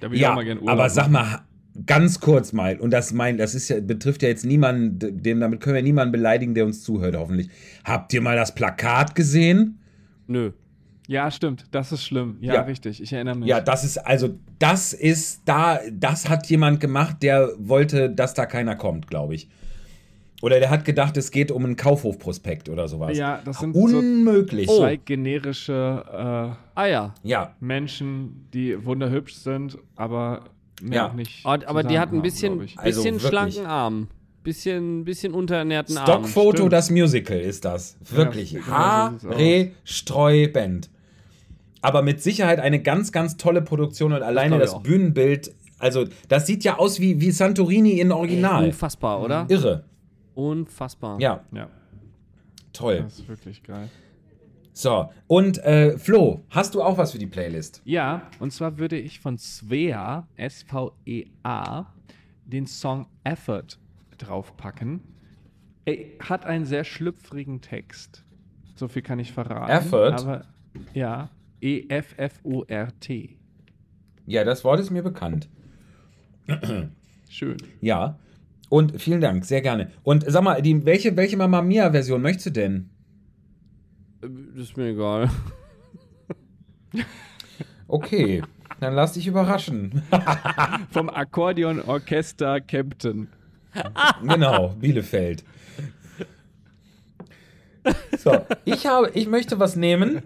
Da 0.00 0.10
will 0.10 0.16
ich 0.16 0.22
Ja, 0.22 0.30
auch 0.32 0.34
mal 0.34 0.44
gerne 0.44 0.60
Urlaub 0.60 0.72
aber 0.80 0.90
sag 0.90 1.08
mal 1.08 1.42
ganz 1.86 2.18
kurz 2.20 2.52
mal, 2.52 2.78
und 2.80 2.90
das 2.90 3.12
mein, 3.12 3.38
das 3.38 3.54
ist 3.54 3.68
ja, 3.68 3.80
betrifft 3.80 4.22
ja 4.22 4.28
jetzt 4.28 4.44
niemanden, 4.44 5.22
dem, 5.22 5.38
damit 5.40 5.60
können 5.60 5.76
wir 5.76 5.82
niemanden 5.82 6.12
beleidigen, 6.12 6.54
der 6.54 6.66
uns 6.66 6.82
zuhört, 6.82 7.16
hoffentlich. 7.16 7.48
Habt 7.84 8.12
ihr 8.12 8.20
mal 8.20 8.36
das 8.36 8.54
Plakat 8.54 9.14
gesehen? 9.14 9.78
Nö. 10.26 10.50
Ja, 11.08 11.30
stimmt. 11.30 11.66
Das 11.72 11.90
ist 11.92 12.04
schlimm. 12.04 12.36
Ja, 12.40 12.54
Ja. 12.54 12.60
richtig. 12.62 13.02
Ich 13.02 13.12
erinnere 13.12 13.36
mich. 13.36 13.48
Ja, 13.48 13.60
das 13.60 13.84
ist, 13.84 13.98
also, 13.98 14.38
das 14.58 14.92
ist 14.92 15.42
da, 15.44 15.80
das 15.90 16.28
hat 16.28 16.46
jemand 16.48 16.80
gemacht, 16.80 17.16
der 17.22 17.50
wollte, 17.58 18.08
dass 18.10 18.34
da 18.34 18.46
keiner 18.46 18.76
kommt, 18.76 19.08
glaube 19.08 19.34
ich. 19.34 19.48
Oder 20.42 20.58
der 20.58 20.70
hat 20.70 20.84
gedacht, 20.84 21.16
es 21.16 21.30
geht 21.30 21.52
um 21.52 21.64
einen 21.64 21.76
Kaufhofprospekt 21.76 22.68
oder 22.68 22.88
sowas. 22.88 23.16
Ja, 23.16 23.40
das 23.44 23.60
sind 23.60 23.74
so 23.74 23.80
Unmöglich. 23.80 24.68
zwei 24.68 24.96
generische 24.96 26.04
Ah 26.74 26.86
ja. 26.86 27.14
Ja, 27.22 27.44
äh, 27.44 27.64
Menschen, 27.64 28.48
die 28.52 28.84
wunderhübsch 28.84 29.34
sind, 29.34 29.78
aber 29.94 30.44
mehr 30.80 30.96
Ja. 30.96 31.08
auch 31.08 31.12
nicht. 31.14 31.44
Und, 31.44 31.64
aber 31.66 31.84
die 31.84 31.98
hat 31.98 32.12
ein 32.12 32.22
bisschen. 32.22 32.58
Also 32.76 33.02
bisschen 33.02 33.14
wirklich. 33.22 33.28
schlanken 33.28 33.66
Arm. 33.66 34.08
Bisschen, 34.42 35.04
bisschen 35.04 35.34
unterernährten 35.34 35.96
Arm. 35.96 36.06
Stockfoto, 36.06 36.68
das 36.68 36.90
Musical 36.90 37.38
ist 37.38 37.64
das. 37.64 37.96
Wirklich. 38.10 38.50
genau 38.54 39.10
so 39.18 39.18
sieht's 39.18 39.24
aus. 39.26 39.38
Haarsträubend. 39.38 40.90
Aber 41.80 42.02
mit 42.02 42.22
Sicherheit 42.22 42.60
eine 42.60 42.80
ganz, 42.82 43.12
ganz 43.12 43.36
tolle 43.36 43.62
Produktion 43.62 44.12
und 44.12 44.22
alleine 44.22 44.58
das 44.58 44.74
auch. 44.74 44.82
Bühnenbild. 44.82 45.54
Also, 45.78 46.06
das 46.28 46.46
sieht 46.46 46.62
ja 46.64 46.78
aus 46.78 47.00
wie, 47.00 47.20
wie 47.20 47.30
Santorini 47.32 47.98
in 48.00 48.12
Original. 48.12 48.64
Unfassbar, 48.66 49.20
oder? 49.20 49.46
Irre. 49.48 49.84
Unfassbar. 50.34 51.20
Ja, 51.20 51.44
Ja, 51.52 51.68
toll. 52.72 53.00
das 53.02 53.18
ist 53.18 53.28
wirklich 53.28 53.62
geil. 53.62 53.88
So, 54.72 55.10
und 55.26 55.58
äh, 55.64 55.98
Flo, 55.98 56.40
hast 56.50 56.74
du 56.74 56.82
auch 56.82 56.96
was 56.96 57.12
für 57.12 57.18
die 57.18 57.26
Playlist? 57.26 57.82
Ja, 57.84 58.30
und 58.40 58.52
zwar 58.52 58.78
würde 58.78 58.96
ich 58.98 59.20
von 59.20 59.36
Svea, 59.36 60.26
S-V-E-A, 60.36 61.86
den 62.46 62.66
Song 62.66 63.06
Effort 63.24 63.78
draufpacken. 64.26 65.00
Er 65.84 65.96
hat 66.20 66.46
einen 66.46 66.64
sehr 66.64 66.84
schlüpfrigen 66.84 67.60
Text. 67.60 68.24
So 68.76 68.88
viel 68.88 69.02
kann 69.02 69.18
ich 69.18 69.32
verraten. 69.32 69.70
Effort? 69.70 70.12
Aber 70.20 70.44
ja, 70.94 71.30
E-F-F-O-R-T. 71.60 73.36
Ja, 74.26 74.44
das 74.44 74.64
Wort 74.64 74.80
ist 74.80 74.90
mir 74.90 75.02
bekannt. 75.02 75.48
Schön. 77.28 77.56
Ja. 77.80 78.18
Und 78.68 79.00
vielen 79.00 79.20
Dank, 79.20 79.44
sehr 79.44 79.60
gerne. 79.60 79.90
Und 80.02 80.24
sag 80.26 80.42
mal, 80.42 80.62
die, 80.62 80.84
welche, 80.86 81.16
welche 81.16 81.36
Mamma 81.36 81.60
Mia-Version 81.60 82.22
möchtest 82.22 82.46
du 82.46 82.50
denn? 82.52 82.90
Äh, 84.22 84.28
Das 84.54 84.64
ist 84.64 84.76
mir 84.76 84.88
egal. 84.88 85.30
Okay, 87.88 88.42
dann 88.80 88.94
lass 88.94 89.12
dich 89.14 89.26
überraschen. 89.26 90.02
Vom 90.90 91.10
Akkordeonorchester 91.10 92.60
Captain. 92.62 93.28
Genau, 94.22 94.74
Bielefeld. 94.80 95.44
So, 98.18 98.46
ich 98.64 98.86
habe, 98.86 99.10
ich 99.14 99.26
möchte 99.26 99.58
was 99.58 99.76
nehmen. 99.76 100.22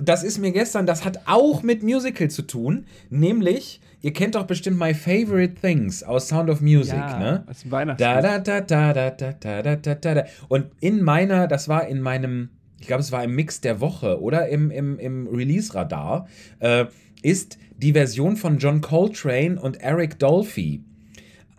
Das 0.00 0.22
ist 0.22 0.38
mir 0.38 0.52
gestern, 0.52 0.86
das 0.86 1.04
hat 1.04 1.20
auch 1.26 1.62
mit 1.62 1.82
Musical 1.82 2.28
zu 2.28 2.42
tun, 2.42 2.86
nämlich, 3.08 3.80
ihr 4.00 4.12
kennt 4.12 4.34
doch 4.34 4.44
bestimmt 4.44 4.78
My 4.78 4.94
Favorite 4.94 5.54
Things 5.54 6.02
aus 6.02 6.28
Sound 6.28 6.50
of 6.50 6.60
Music, 6.60 6.94
ja, 6.94 7.18
ne? 7.18 7.44
Weihnachtslied. 7.64 8.00
Da, 8.00 8.20
da, 8.20 8.38
da, 8.38 8.60
da, 8.60 8.92
da, 8.92 9.10
da, 9.10 9.32
da, 9.32 9.62
da, 9.62 9.76
da, 9.76 9.94
da, 9.94 10.14
da. 10.14 10.24
Und 10.48 10.66
in 10.80 11.02
meiner, 11.02 11.46
das 11.46 11.68
war 11.68 11.86
in 11.86 12.00
meinem, 12.00 12.50
ich 12.80 12.86
glaube, 12.86 13.02
es 13.02 13.12
war 13.12 13.22
im 13.22 13.34
Mix 13.34 13.60
der 13.60 13.80
Woche 13.80 14.20
oder 14.20 14.48
im, 14.48 14.70
im, 14.70 14.98
im 14.98 15.26
Release-Radar, 15.28 16.26
äh, 16.58 16.86
ist 17.22 17.58
die 17.76 17.92
Version 17.92 18.36
von 18.36 18.58
John 18.58 18.80
Coltrane 18.80 19.60
und 19.60 19.80
Eric 19.80 20.18
Dolphy. 20.18 20.82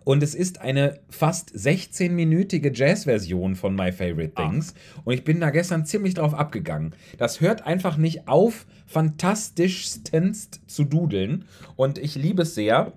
Und 0.04 0.22
es 0.22 0.34
ist 0.34 0.60
eine 0.60 1.00
fast 1.08 1.54
16-minütige 1.54 2.74
Jazz-Version 2.74 3.56
von 3.56 3.74
My 3.74 3.90
Favorite 3.90 4.34
Things. 4.34 4.74
Und 5.04 5.14
ich 5.14 5.24
bin 5.24 5.40
da 5.40 5.50
gestern 5.50 5.86
ziemlich 5.86 6.14
drauf 6.14 6.34
abgegangen. 6.34 6.94
Das 7.18 7.40
hört 7.40 7.66
einfach 7.66 7.96
nicht 7.96 8.28
auf, 8.28 8.66
fantastischstens 8.86 10.50
zu 10.66 10.84
dudeln. 10.84 11.46
Und 11.76 11.98
ich 11.98 12.14
liebe 12.16 12.42
es 12.42 12.54
sehr. 12.54 12.92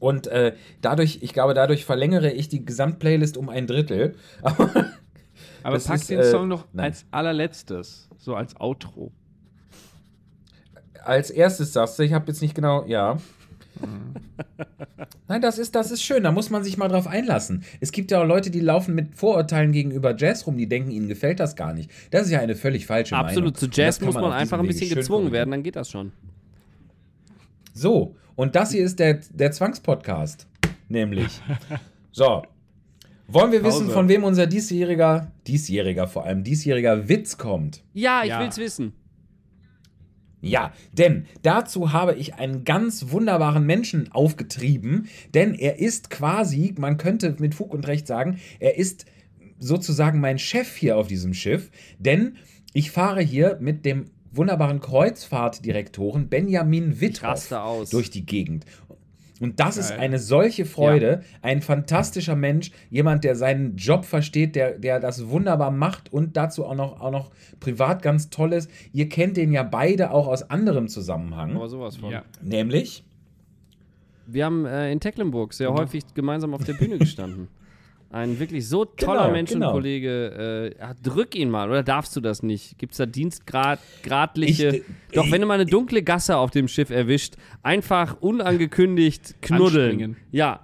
Und 0.00 0.26
äh, 0.26 0.54
dadurch, 0.80 1.20
ich 1.22 1.32
glaube, 1.32 1.54
dadurch 1.54 1.84
verlängere 1.84 2.30
ich 2.30 2.48
die 2.48 2.64
Gesamtplaylist 2.64 3.36
um 3.36 3.48
ein 3.48 3.66
Drittel. 3.66 4.16
Aber 5.62 5.78
pack 5.78 5.96
ist, 5.96 6.10
den 6.10 6.18
äh, 6.18 6.30
Song 6.30 6.48
noch 6.48 6.66
nein. 6.72 6.86
als 6.86 7.06
allerletztes, 7.10 8.08
so 8.18 8.34
als 8.34 8.60
Outro. 8.60 9.12
Als 11.02 11.30
erstes 11.30 11.72
sagst 11.72 11.98
du, 11.98 12.02
ich 12.02 12.12
habe 12.12 12.26
jetzt 12.28 12.42
nicht 12.42 12.54
genau, 12.54 12.84
ja. 12.86 13.18
Nein, 15.28 15.40
das 15.40 15.58
ist, 15.58 15.74
das 15.74 15.90
ist 15.90 16.02
schön, 16.02 16.22
da 16.22 16.32
muss 16.32 16.50
man 16.50 16.62
sich 16.64 16.76
mal 16.76 16.88
drauf 16.88 17.06
einlassen. 17.06 17.64
Es 17.80 17.92
gibt 17.92 18.10
ja 18.10 18.20
auch 18.22 18.26
Leute, 18.26 18.50
die 18.50 18.60
laufen 18.60 18.94
mit 18.94 19.14
Vorurteilen 19.14 19.72
gegenüber 19.72 20.14
Jazz 20.16 20.46
rum, 20.46 20.56
die 20.56 20.68
denken, 20.68 20.90
ihnen 20.90 21.08
gefällt 21.08 21.40
das 21.40 21.56
gar 21.56 21.72
nicht. 21.72 21.90
Das 22.10 22.26
ist 22.26 22.30
ja 22.30 22.40
eine 22.40 22.54
völlig 22.54 22.86
falsche 22.86 23.14
Meinung. 23.14 23.28
Absolut. 23.28 23.56
Zu 23.56 23.68
Jazz 23.72 24.00
muss 24.00 24.14
man 24.14 24.24
auf 24.24 24.32
einfach 24.32 24.58
ein 24.58 24.66
bisschen 24.66 24.94
gezwungen 24.94 25.32
werden, 25.32 25.50
dann 25.50 25.62
geht 25.62 25.76
das 25.76 25.90
schon. 25.90 26.12
So, 27.72 28.14
und 28.36 28.54
das 28.54 28.72
hier 28.72 28.84
ist 28.84 28.98
der, 28.98 29.20
der 29.30 29.52
Zwangspodcast. 29.52 30.46
Nämlich. 30.88 31.28
So. 32.16 32.44
Wollen 33.26 33.50
wir 33.50 33.64
wissen, 33.64 33.86
Pause. 33.86 33.92
von 33.92 34.08
wem 34.08 34.22
unser 34.22 34.46
diesjähriger, 34.46 35.32
diesjähriger 35.48 36.06
vor 36.06 36.24
allem, 36.26 36.44
diesjähriger 36.44 37.08
Witz 37.08 37.36
kommt? 37.38 37.82
Ja, 37.92 38.22
ich 38.22 38.28
Ja. 38.28 38.38
will's 38.38 38.56
wissen. 38.56 38.92
Ja, 40.44 40.72
denn 40.92 41.26
dazu 41.42 41.92
habe 41.92 42.14
ich 42.14 42.34
einen 42.34 42.64
ganz 42.64 43.10
wunderbaren 43.10 43.64
Menschen 43.64 44.12
aufgetrieben, 44.12 45.08
denn 45.32 45.54
er 45.54 45.78
ist 45.78 46.10
quasi, 46.10 46.74
man 46.78 46.96
könnte 46.96 47.34
mit 47.38 47.54
Fug 47.54 47.72
und 47.72 47.86
Recht 47.86 48.06
sagen, 48.06 48.38
er 48.60 48.76
ist 48.76 49.06
sozusagen 49.58 50.20
mein 50.20 50.38
Chef 50.38 50.76
hier 50.76 50.96
auf 50.98 51.06
diesem 51.06 51.34
Schiff, 51.34 51.70
denn 51.98 52.36
ich 52.72 52.90
fahre 52.90 53.22
hier 53.22 53.58
mit 53.60 53.84
dem 53.84 54.10
wunderbaren 54.36 54.80
Kreuzfahrtdirektoren 54.80 56.28
Benjamin 56.28 57.00
aus. 57.62 57.90
durch 57.90 58.10
die 58.10 58.26
Gegend. 58.26 58.64
Und 59.40 59.58
das 59.58 59.76
ist 59.76 59.90
Geil. 59.90 59.98
eine 59.98 60.18
solche 60.18 60.64
Freude, 60.64 61.22
ein 61.42 61.60
fantastischer 61.60 62.36
Mensch, 62.36 62.70
jemand, 62.88 63.24
der 63.24 63.34
seinen 63.34 63.76
Job 63.76 64.04
versteht, 64.04 64.54
der, 64.54 64.78
der 64.78 65.00
das 65.00 65.28
wunderbar 65.28 65.72
macht 65.72 66.12
und 66.12 66.36
dazu 66.36 66.64
auch 66.64 66.76
noch, 66.76 67.00
auch 67.00 67.10
noch 67.10 67.30
privat 67.58 68.02
ganz 68.02 68.30
toll 68.30 68.52
ist. 68.52 68.70
Ihr 68.92 69.08
kennt 69.08 69.36
den 69.36 69.52
ja 69.52 69.64
beide 69.64 70.12
auch 70.12 70.28
aus 70.28 70.48
anderem 70.50 70.86
Zusammenhang, 70.88 71.56
Aber 71.56 71.68
sowas 71.68 71.96
von. 71.96 72.12
Ja. 72.12 72.22
nämlich 72.42 73.04
Wir 74.26 74.44
haben 74.44 74.66
äh, 74.66 74.92
in 74.92 75.00
Tecklenburg 75.00 75.52
sehr 75.52 75.72
häufig 75.72 76.04
gemeinsam 76.14 76.54
auf 76.54 76.64
der 76.64 76.74
Bühne 76.74 76.98
gestanden. 76.98 77.48
Ein 78.14 78.38
wirklich 78.38 78.68
so 78.68 78.84
toller 78.84 79.32
Genau, 79.32 79.44
genau. 79.44 79.66
und 79.68 79.72
Kollege. 79.74 80.72
Äh, 80.80 80.94
drück 81.02 81.34
ihn 81.34 81.50
mal, 81.50 81.68
oder 81.68 81.82
darfst 81.82 82.14
du 82.14 82.20
das 82.20 82.44
nicht? 82.44 82.78
Gibt 82.78 82.92
es 82.92 82.98
da 82.98 83.06
dienstgradliche. 83.06 84.68
Ich- 84.76 84.82
Doch, 85.12 85.24
ich- 85.26 85.32
wenn 85.32 85.40
du 85.40 85.46
mal 85.48 85.54
eine 85.54 85.66
dunkle 85.66 86.02
Gasse 86.02 86.36
auf 86.36 86.50
dem 86.52 86.68
Schiff 86.68 86.90
erwischt, 86.90 87.34
einfach 87.64 88.16
unangekündigt 88.20 89.34
knuddeln. 89.42 90.16
Ja, 90.30 90.60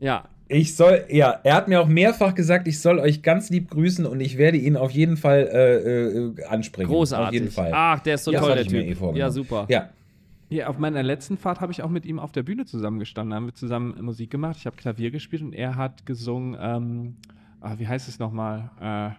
ja. 0.00 0.24
Ich 0.48 0.76
soll, 0.76 1.04
ja, 1.08 1.40
er 1.42 1.54
hat 1.54 1.68
mir 1.68 1.80
auch 1.80 1.88
mehrfach 1.88 2.34
gesagt, 2.34 2.68
ich 2.68 2.78
soll 2.80 2.98
euch 2.98 3.22
ganz 3.22 3.48
lieb 3.50 3.70
grüßen 3.70 4.04
und 4.06 4.20
ich 4.20 4.36
werde 4.38 4.58
ihn 4.58 4.76
auf 4.76 4.90
jeden 4.90 5.16
Fall 5.16 5.48
äh, 5.52 6.42
äh, 6.42 6.44
ansprechen. 6.46 6.88
Großartig. 6.88 7.26
Auf 7.28 7.32
jeden 7.34 7.50
Fall. 7.50 7.70
Ach, 7.74 8.00
der 8.00 8.14
ist 8.16 8.24
so 8.24 8.32
Ja, 8.32 8.40
toll, 8.40 8.54
der 8.54 8.64
Typ. 8.66 8.74
eh 9.14 9.18
ja, 9.18 9.30
super. 9.30 9.66
Ja, 9.68 9.88
Ja, 10.50 10.68
auf 10.68 10.78
meiner 10.78 11.02
letzten 11.02 11.36
Fahrt 11.36 11.60
habe 11.60 11.72
ich 11.72 11.82
auch 11.82 11.88
mit 11.90 12.04
ihm 12.06 12.18
auf 12.18 12.32
der 12.32 12.42
Bühne 12.42 12.64
zusammengestanden. 12.66 13.30
Da 13.30 13.36
haben 13.36 13.46
wir 13.46 13.54
zusammen 13.54 14.00
Musik 14.04 14.30
gemacht. 14.30 14.56
Ich 14.58 14.66
habe 14.66 14.76
Klavier 14.76 15.10
gespielt 15.10 15.42
und 15.42 15.52
er 15.52 15.76
hat 15.76 16.06
gesungen, 16.06 16.56
ähm, 16.60 17.16
ah, 17.60 17.74
wie 17.78 17.88
heißt 17.88 18.08
es 18.08 18.18
nochmal? 18.18 18.70
Äh, 18.80 19.10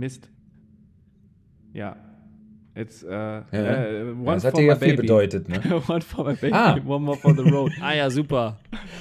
Mist. 0.00 0.30
Ja. 1.72 1.96
It's, 2.74 3.02
äh, 3.02 3.08
äh, 3.10 4.12
One 4.12 4.24
das 4.34 4.44
hat 4.44 4.52
for 4.52 4.60
dir 4.60 4.66
ja 4.68 4.76
viel 4.76 4.96
bedeutet, 4.96 5.48
ne? 5.48 5.60
one 5.88 6.00
for 6.00 6.24
my 6.24 6.34
baby, 6.34 6.52
Ah. 6.54 6.78
one 6.86 7.04
more 7.04 7.18
for 7.18 7.34
the 7.34 7.42
road. 7.42 7.72
Ah 7.82 7.92
ja, 7.94 8.08
super. 8.08 8.58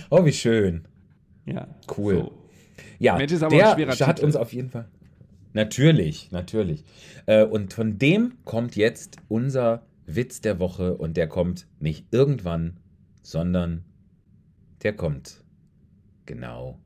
Oh, 0.09 0.25
wie 0.25 0.33
schön. 0.33 0.83
Ja. 1.45 1.67
Cool. 1.97 2.15
So. 2.15 2.31
Ja, 2.99 3.15
Mensch, 3.17 3.31
ist 3.31 3.43
aber 3.43 3.55
der 3.55 3.69
ein 3.69 3.75
schwerer 3.75 4.07
hat 4.07 4.17
Titel. 4.17 4.25
uns 4.25 4.35
auf 4.35 4.51
jeden 4.51 4.69
Fall. 4.69 4.89
Natürlich, 5.53 6.31
natürlich. 6.31 6.83
Äh, 7.27 7.45
und 7.45 7.73
von 7.73 7.97
dem 7.97 8.33
kommt 8.43 8.75
jetzt 8.75 9.17
unser 9.29 9.83
Witz 10.15 10.41
der 10.41 10.59
Woche 10.59 10.97
und 10.97 11.17
der 11.17 11.27
kommt 11.27 11.67
nicht 11.79 12.07
irgendwann, 12.11 12.79
sondern 13.21 13.85
der 14.83 14.95
kommt 14.95 15.43
genau 16.25 16.79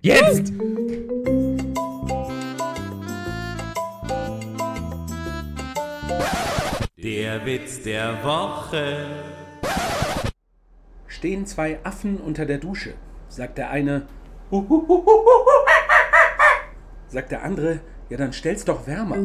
jetzt. 0.00 0.52
Der 6.96 7.46
Witz 7.46 7.82
der 7.82 8.24
Woche. 8.24 9.06
stehen 11.06 11.46
zwei 11.46 11.78
Affen 11.84 12.18
unter 12.18 12.46
der 12.46 12.58
Dusche. 12.58 12.94
Sagt 13.28 13.58
der 13.58 13.70
eine, 13.70 14.06
sagt 17.08 17.32
der 17.32 17.42
andere, 17.42 17.80
ja 18.08 18.16
dann 18.16 18.32
stell's 18.32 18.64
doch 18.64 18.86
wärmer. 18.86 19.18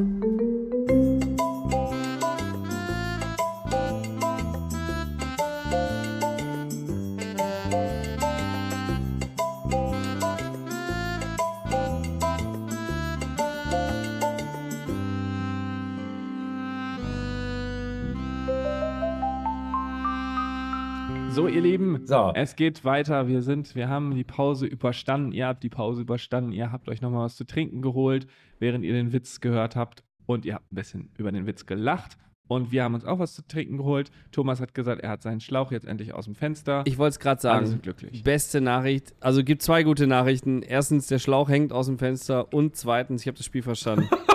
Ihr 21.66 21.72
Lieben, 21.72 22.06
So. 22.06 22.32
es 22.36 22.56
geht 22.56 22.84
weiter. 22.86 23.28
Wir 23.28 23.42
sind, 23.42 23.76
wir 23.76 23.90
haben 23.90 24.14
die 24.16 24.24
Pause 24.24 24.66
überstanden. 24.66 25.32
Ihr 25.32 25.48
habt 25.48 25.64
die 25.64 25.70
Pause 25.70 26.02
überstanden. 26.02 26.52
Ihr 26.52 26.72
habt 26.72 26.90
euch 26.90 27.02
nochmal 27.02 27.26
was 27.26 27.36
zu 27.36 27.46
trinken 27.46 27.82
geholt, 27.82 28.28
während 28.60 28.84
ihr 28.84 28.94
den 28.94 29.14
Witz 29.14 29.40
gehört 29.42 29.76
habt. 29.76 30.04
Und 30.26 30.46
ihr 30.46 30.56
habt 30.56 30.72
ein 30.72 30.76
bisschen 30.76 31.10
über 31.18 31.32
den 31.32 31.46
Witz 31.48 31.66
gelacht. 31.66 32.18
Und 32.48 32.72
wir 32.74 32.84
haben 32.84 32.96
uns 32.96 33.06
auch 33.06 33.20
was 33.20 33.34
zu 33.34 33.48
trinken 33.48 33.78
geholt. 33.78 34.12
Thomas 34.32 34.60
hat 34.60 34.74
gesagt, 34.74 35.02
er 35.02 35.10
hat 35.10 35.22
seinen 35.22 35.40
Schlauch 35.40 35.72
jetzt 35.72 35.86
endlich 35.88 36.14
aus 36.14 36.26
dem 36.26 36.36
Fenster. 36.36 36.84
Ich 36.86 36.98
wollte 36.98 37.12
es 37.14 37.20
gerade 37.20 37.40
Alle 37.50 37.60
sagen. 37.60 37.66
sind 37.68 37.84
glücklich. 37.84 38.24
Beste 38.24 38.60
Nachricht. 38.60 39.14
Also 39.22 39.44
gibt 39.44 39.62
zwei 39.62 39.84
gute 39.84 40.06
Nachrichten. 40.06 40.62
Erstens, 40.62 41.08
der 41.08 41.20
Schlauch 41.20 41.48
hängt 41.50 41.72
aus 41.72 41.86
dem 41.86 41.98
Fenster. 41.98 42.54
Und 42.54 42.76
zweitens, 42.76 43.22
ich 43.22 43.28
habe 43.28 43.38
das 43.38 43.46
Spiel 43.46 43.62
verstanden. 43.64 44.10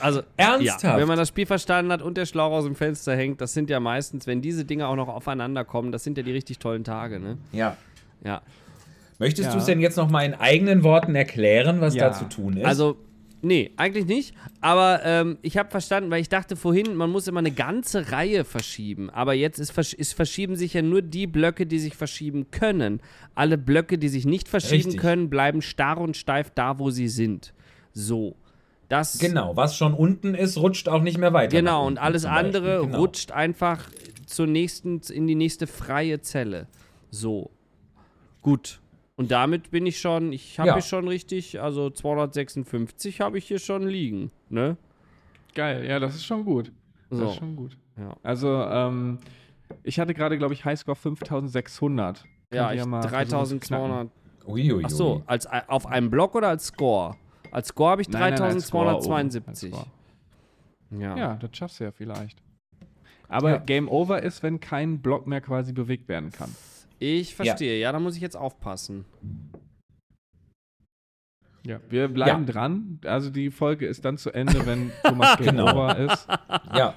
Also, 0.00 0.22
Ernsthaft? 0.36 0.82
Ja, 0.82 0.96
wenn 0.98 1.06
man 1.08 1.18
das 1.18 1.28
Spiel 1.28 1.46
verstanden 1.46 1.92
hat 1.92 2.00
und 2.02 2.16
der 2.16 2.26
Schlauch 2.26 2.52
aus 2.52 2.64
dem 2.64 2.74
Fenster 2.74 3.14
hängt, 3.14 3.40
das 3.40 3.52
sind 3.52 3.68
ja 3.70 3.80
meistens, 3.80 4.26
wenn 4.26 4.40
diese 4.40 4.64
Dinge 4.64 4.86
auch 4.88 4.96
noch 4.96 5.08
aufeinander 5.08 5.64
kommen, 5.64 5.92
das 5.92 6.04
sind 6.04 6.16
ja 6.16 6.22
die 6.24 6.32
richtig 6.32 6.58
tollen 6.58 6.84
Tage, 6.84 7.20
ne? 7.20 7.36
Ja. 7.52 7.76
Ja. 8.24 8.42
Möchtest 9.18 9.48
Ja. 9.48 9.52
du 9.52 9.58
es 9.58 9.66
denn 9.66 9.80
jetzt 9.80 9.96
noch 9.96 10.10
mal 10.10 10.22
in 10.24 10.34
eigenen 10.34 10.82
Worten 10.82 11.14
erklären, 11.14 11.80
was 11.80 11.94
Ja. 11.94 12.08
da 12.08 12.14
zu 12.14 12.24
tun 12.28 12.56
ist? 12.56 12.64
Also, 12.64 12.96
nee, 13.42 13.70
eigentlich 13.76 14.06
nicht. 14.06 14.34
Aber 14.62 15.00
ähm, 15.04 15.36
ich 15.42 15.58
habe 15.58 15.70
verstanden, 15.70 16.10
weil 16.10 16.22
ich 16.22 16.30
dachte 16.30 16.56
vorhin, 16.56 16.94
man 16.96 17.10
muss 17.10 17.28
immer 17.28 17.40
eine 17.40 17.50
ganze 17.50 18.10
Reihe 18.12 18.44
verschieben. 18.44 19.10
Aber 19.10 19.34
jetzt 19.34 19.58
ist, 19.58 19.76
ist 19.92 20.14
verschieben 20.14 20.56
sich 20.56 20.72
ja 20.72 20.80
nur 20.80 21.02
die 21.02 21.26
Blöcke, 21.26 21.66
die 21.66 21.78
sich 21.78 21.94
verschieben 21.94 22.50
können. 22.50 23.00
Alle 23.34 23.58
Blöcke, 23.58 23.98
die 23.98 24.08
sich 24.08 24.24
nicht 24.24 24.48
verschieben 24.48 24.84
Richtig. 24.84 25.00
können, 25.00 25.28
bleiben 25.28 25.60
starr 25.60 25.98
und 25.98 26.16
steif 26.16 26.50
da, 26.54 26.78
wo 26.78 26.88
sie 26.90 27.08
sind. 27.08 27.52
So. 27.92 28.36
Das, 28.90 29.18
genau, 29.18 29.56
was 29.56 29.76
schon 29.76 29.94
unten 29.94 30.34
ist, 30.34 30.58
rutscht 30.58 30.88
auch 30.88 31.00
nicht 31.00 31.16
mehr 31.16 31.32
weiter. 31.32 31.56
Genau, 31.56 31.86
und 31.86 31.98
alles 31.98 32.24
andere 32.24 32.80
Genau. 32.82 32.98
rutscht 32.98 33.30
einfach 33.32 33.88
zur 34.26 34.46
nächsten, 34.48 35.00
in 35.12 35.26
die 35.26 35.36
nächste 35.36 35.66
freie 35.66 36.20
Zelle. 36.20 36.66
So. 37.10 37.50
Gut. 38.42 38.80
Und 39.16 39.30
damit 39.30 39.70
bin 39.70 39.86
ich 39.86 40.00
schon, 40.00 40.32
ich 40.32 40.58
habe 40.58 40.68
Ja. 40.68 40.74
hier 40.74 40.82
schon 40.82 41.06
richtig, 41.06 41.60
also 41.60 41.88
256 41.90 43.20
habe 43.20 43.38
ich 43.38 43.46
hier 43.46 43.58
schon 43.60 43.86
liegen, 43.86 44.30
ne? 44.48 44.76
Geil, 45.54 45.86
ja, 45.86 45.98
das 46.00 46.14
ist 46.16 46.24
schon 46.24 46.44
gut. 46.44 46.72
Das 47.10 47.18
So. 47.18 47.26
ist 47.26 47.36
schon 47.36 47.54
gut. 47.56 47.76
Ja. 47.96 48.16
Also, 48.22 48.48
ähm, 48.48 49.18
ich 49.84 50.00
hatte 50.00 50.14
gerade, 50.14 50.36
glaube 50.38 50.54
ich, 50.54 50.64
Highscore 50.64 50.96
5600. 50.96 52.24
Ja, 52.52 52.68
Könnt 52.68 52.76
ihr 52.78 52.82
ich 52.82 52.88
mal 52.88 53.02
versuchen 53.02 53.60
zu 53.60 53.66
knacken. 53.68 53.88
3200. 53.88 54.08
Uiuiui. 54.46 54.82
Ach 54.86 54.90
so, 54.90 55.22
als, 55.26 55.46
auf 55.68 55.86
einem 55.86 56.10
Block 56.10 56.34
oder 56.34 56.48
als 56.48 56.66
Score? 56.66 57.16
Als 57.50 57.68
Score 57.68 57.90
habe 57.90 58.02
ich 58.02 58.08
Nein, 58.08 58.34
nein, 58.34 58.42
als 58.42 58.66
Score 58.66 58.94
oben, 58.94 59.04
3272. 59.06 59.72
als 59.72 59.82
Score. 59.82 61.00
Ja. 61.02 61.16
Ja, 61.16 61.34
das 61.36 61.50
schaffst 61.56 61.80
du 61.80 61.84
ja 61.84 61.90
vielleicht. 61.92 62.42
Aber 63.28 63.50
Ja. 63.50 63.58
Game 63.58 63.88
Over 63.88 64.22
ist, 64.22 64.42
wenn 64.42 64.58
kein 64.60 65.00
Block 65.00 65.26
mehr 65.26 65.40
quasi 65.40 65.72
bewegt 65.72 66.08
werden 66.08 66.32
kann. 66.32 66.54
Ich 66.98 67.34
verstehe. 67.34 67.78
Ja. 67.80 67.92
da 67.92 68.00
muss 68.00 68.16
ich 68.16 68.20
jetzt 68.22 68.36
aufpassen. 68.36 69.04
Ja, 71.66 71.78
wir 71.88 72.08
bleiben 72.08 72.46
dran. 72.46 73.00
Also 73.04 73.30
die 73.30 73.50
Folge 73.50 73.86
ist 73.86 74.04
dann 74.04 74.16
zu 74.18 74.32
Ende, 74.32 74.66
wenn 74.66 74.90
Thomas 75.04 75.36
Game 75.36 75.46
Genau. 75.56 75.72
Over 75.72 75.96
ist. 75.98 76.26
Ja. 76.74 76.94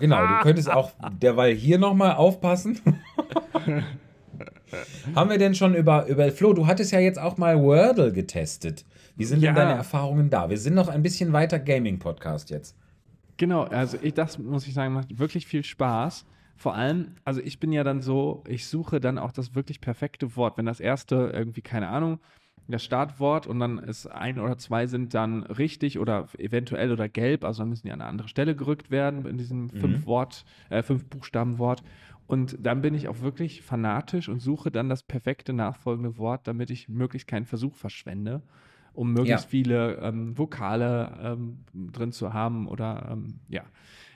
Genau, 0.00 0.26
du 0.26 0.40
könntest 0.42 0.70
auch 0.70 0.92
derweil 1.20 1.54
hier 1.54 1.78
nochmal 1.78 2.14
aufpassen. 2.14 2.80
Haben 5.14 5.30
wir 5.30 5.38
denn 5.38 5.54
schon 5.54 5.74
über, 5.74 6.06
über 6.06 6.30
Flo, 6.32 6.52
du 6.52 6.66
hattest 6.66 6.92
ja 6.92 6.98
jetzt 7.00 7.18
auch 7.18 7.36
mal 7.36 7.60
Wordle 7.62 8.12
getestet. 8.12 8.84
Wie 9.16 9.24
sind 9.24 9.40
Ja. 9.42 9.50
denn 9.52 9.56
deine 9.56 9.74
Erfahrungen 9.74 10.30
da? 10.30 10.48
Wir 10.50 10.58
sind 10.58 10.74
noch 10.74 10.88
ein 10.88 11.02
bisschen 11.02 11.32
weiter 11.32 11.58
Gaming-Podcast 11.58 12.50
jetzt. 12.50 12.76
Genau, 13.36 13.64
also 13.64 13.98
ich, 14.00 14.14
das 14.14 14.38
muss 14.38 14.66
ich 14.66 14.74
sagen, 14.74 14.94
macht 14.94 15.18
wirklich 15.18 15.46
viel 15.46 15.64
Spaß. 15.64 16.26
Vor 16.56 16.74
allem, 16.74 17.16
also 17.24 17.40
ich 17.40 17.58
bin 17.58 17.72
ja 17.72 17.82
dann 17.82 18.00
so, 18.02 18.44
ich 18.46 18.66
suche 18.66 19.00
dann 19.00 19.18
auch 19.18 19.32
das 19.32 19.54
wirklich 19.54 19.80
perfekte 19.80 20.36
Wort. 20.36 20.58
Wenn 20.58 20.66
das 20.66 20.80
erste 20.80 21.30
irgendwie, 21.34 21.62
keine 21.62 21.88
Ahnung, 21.88 22.20
das 22.68 22.84
Startwort 22.84 23.46
und 23.48 23.58
dann 23.58 23.78
ist 23.78 24.06
ein 24.06 24.38
oder 24.38 24.56
zwei 24.56 24.86
sind 24.86 25.12
dann 25.14 25.42
richtig 25.42 25.98
oder 25.98 26.28
eventuell 26.38 26.92
oder 26.92 27.08
gelb, 27.08 27.44
also 27.44 27.62
dann 27.62 27.68
müssen 27.70 27.86
die 27.86 27.92
an 27.92 28.00
eine 28.00 28.08
andere 28.08 28.28
Stelle 28.28 28.54
gerückt 28.54 28.90
werden 28.90 29.26
in 29.26 29.36
diesem 29.36 29.68
fünf 29.70 30.06
Wort, 30.06 30.44
äh, 30.70 30.82
fünf 30.82 31.04
Buchstaben 31.06 31.58
Wort. 31.58 31.82
Und 32.26 32.56
dann 32.60 32.80
bin 32.80 32.94
ich 32.94 33.08
auch 33.08 33.20
wirklich 33.20 33.62
fanatisch 33.62 34.28
und 34.28 34.40
suche 34.40 34.70
dann 34.70 34.88
das 34.88 35.02
perfekte 35.02 35.52
nachfolgende 35.52 36.16
Wort, 36.18 36.46
damit 36.46 36.70
ich 36.70 36.88
möglichst 36.88 37.28
keinen 37.28 37.44
Versuch 37.46 37.74
verschwende, 37.74 38.42
um 38.94 39.12
möglichst 39.12 39.44
Ja. 39.44 39.50
viele 39.50 39.96
ähm, 39.96 40.36
Vokale 40.38 41.18
ähm, 41.22 41.64
drin 41.92 42.12
zu 42.12 42.32
haben 42.32 42.66
oder 42.68 43.08
ähm, 43.10 43.40
ja. 43.48 43.64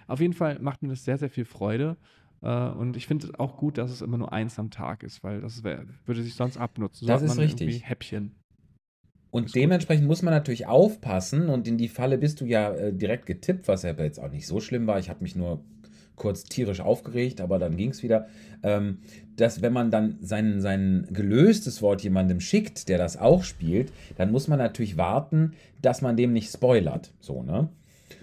Auf 0.07 0.21
jeden 0.21 0.35
Fall 0.35 0.59
macht 0.61 0.83
mir 0.83 0.89
das 0.89 1.05
sehr, 1.05 1.19
sehr 1.19 1.31
viel 1.31 1.45
Freude. 1.45 1.97
Äh, 2.43 2.69
und 2.69 2.97
ich 2.97 3.07
finde 3.07 3.27
es 3.27 3.35
auch 3.35 3.57
gut, 3.57 3.77
dass 3.77 3.91
es 3.91 4.03
immer 4.03 4.19
nur 4.19 4.33
eins 4.33 4.59
am 4.59 4.71
Tag 4.71 5.03
ist, 5.03 5.25
weil 5.25 5.41
das 5.41 5.65
wär, 5.65 5.85
würde 6.05 6.23
sich 6.23 6.35
sonst 6.35 6.57
abnutzen. 6.57 7.07
So 7.07 7.13
Das 7.13 7.23
ist 7.23 7.29
man 7.37 7.39
richtig. 7.41 7.89
Häppchen. 7.89 8.37
Und 9.31 9.55
dementsprechend 9.55 10.07
muss 10.07 10.23
man 10.23 10.33
natürlich 10.33 10.67
aufpassen 10.67 11.49
und 11.49 11.69
in 11.69 11.77
die 11.77 11.89
Falle 11.89 12.17
bist 12.17 12.41
du 12.41 12.47
ja 12.47 12.73
äh, 12.73 12.93
direkt 12.95 13.27
getippt, 13.27 13.69
was 13.69 13.83
ja 13.83 13.93
jetzt 13.93 14.19
auch 14.19 14.31
nicht 14.31 14.47
so 14.47 14.61
schlimm 14.61 14.87
war. 14.87 14.99
Ich 14.99 15.11
habe 15.11 15.23
mich 15.23 15.37
nur 15.37 15.63
kurz 16.17 16.45
tierisch 16.45 16.81
aufgeregt, 16.81 17.41
aber 17.41 17.59
dann 17.59 17.77
ging 17.77 17.91
es 17.91 18.03
wieder. 18.03 18.27
Ähm, 18.63 18.99
dass 19.37 19.61
wenn 19.61 19.73
man 19.73 19.91
dann 19.91 20.17
sein, 20.23 20.61
sein 20.61 21.07
gelöstes 21.11 21.83
Wort 21.83 22.03
jemandem 22.03 22.41
schickt, 22.41 22.89
der 22.89 22.99
das 22.99 23.19
auch 23.19 23.45
spielt, 23.45 23.93
dann 24.17 24.33
muss 24.33 24.49
man 24.49 24.59
natürlich 24.59 24.97
warten, 24.97 25.53
dass 25.83 26.01
man 26.01 26.17
dem 26.17 26.33
nicht 26.33 26.51
spoilert. 26.51 27.13
So, 27.21 27.43
ne? 27.43 27.69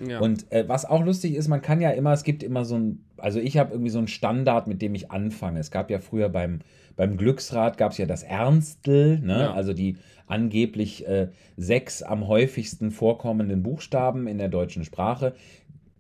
Ja. 0.05 0.19
Und 0.19 0.51
äh, 0.51 0.67
was 0.67 0.85
auch 0.85 1.03
lustig 1.03 1.35
ist, 1.35 1.47
man 1.47 1.61
kann 1.61 1.81
ja 1.81 1.91
immer, 1.91 2.13
es 2.13 2.23
gibt 2.23 2.41
immer 2.41 2.65
so 2.65 2.75
ein, 2.75 3.05
also 3.17 3.39
ich 3.39 3.57
habe 3.57 3.73
irgendwie 3.73 3.91
so 3.91 3.99
einen 3.99 4.07
Standard, 4.07 4.67
mit 4.67 4.81
dem 4.81 4.95
ich 4.95 5.11
anfange. 5.11 5.59
Es 5.59 5.71
gab 5.71 5.91
ja 5.91 5.99
früher 5.99 6.29
beim, 6.29 6.59
beim 6.95 7.17
Glücksrad 7.17 7.77
gab 7.77 7.91
es 7.91 7.97
ja 7.97 8.05
das 8.05 8.23
Ernstel, 8.23 9.19
ne? 9.19 9.39
Ja. 9.39 9.53
also 9.53 9.73
die 9.73 9.97
angeblich 10.27 11.07
äh, 11.07 11.27
sechs 11.57 12.01
am 12.01 12.27
häufigsten 12.27 12.91
vorkommenden 12.91 13.61
Buchstaben 13.61 14.27
in 14.27 14.37
der 14.37 14.47
deutschen 14.47 14.83
Sprache. 14.83 15.35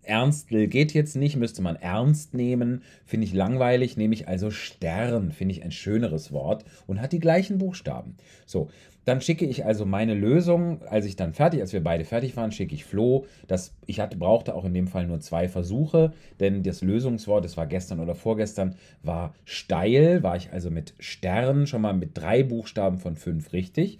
Ernstel 0.03 0.67
geht 0.67 0.93
jetzt 0.93 1.15
nicht, 1.15 1.35
müsste 1.35 1.61
man 1.61 1.75
ernst 1.75 2.33
nehmen. 2.33 2.83
Finde 3.05 3.25
ich 3.25 3.33
langweilig, 3.33 3.97
nehme 3.97 4.13
ich 4.13 4.27
also 4.27 4.51
Stern, 4.51 5.31
finde 5.31 5.53
ich 5.53 5.63
ein 5.63 5.71
schöneres 5.71 6.31
Wort 6.31 6.65
und 6.87 7.01
hat 7.01 7.11
die 7.11 7.19
gleichen 7.19 7.57
Buchstaben. 7.57 8.15
So, 8.45 8.69
dann 9.05 9.19
schicke 9.19 9.45
ich 9.45 9.65
also 9.65 9.85
meine 9.85 10.13
Lösung, 10.13 10.81
als 10.83 11.05
ich 11.05 11.15
dann 11.15 11.33
fertig, 11.33 11.59
als 11.61 11.73
wir 11.73 11.83
beide 11.83 12.05
fertig 12.05 12.37
waren, 12.37 12.51
schicke 12.51 12.73
ich 12.73 12.85
Flo. 12.85 13.25
Das, 13.47 13.73
ich 13.85 13.99
hatte, 13.99 14.17
brauchte 14.17 14.55
auch 14.55 14.63
in 14.65 14.73
dem 14.73 14.87
Fall 14.87 15.07
nur 15.07 15.19
zwei 15.19 15.49
Versuche, 15.49 16.13
denn 16.39 16.63
das 16.63 16.81
Lösungswort, 16.81 17.43
das 17.43 17.57
war 17.57 17.67
gestern 17.67 17.99
oder 17.99 18.15
vorgestern, 18.15 18.75
war 19.01 19.33
steil, 19.43 20.23
war 20.23 20.37
ich 20.37 20.51
also 20.53 20.69
mit 20.69 20.93
Stern 20.99 21.67
schon 21.67 21.81
mal 21.81 21.93
mit 21.93 22.17
drei 22.17 22.43
Buchstaben 22.43 22.97
von 22.97 23.15
fünf 23.15 23.51
richtig. 23.51 23.99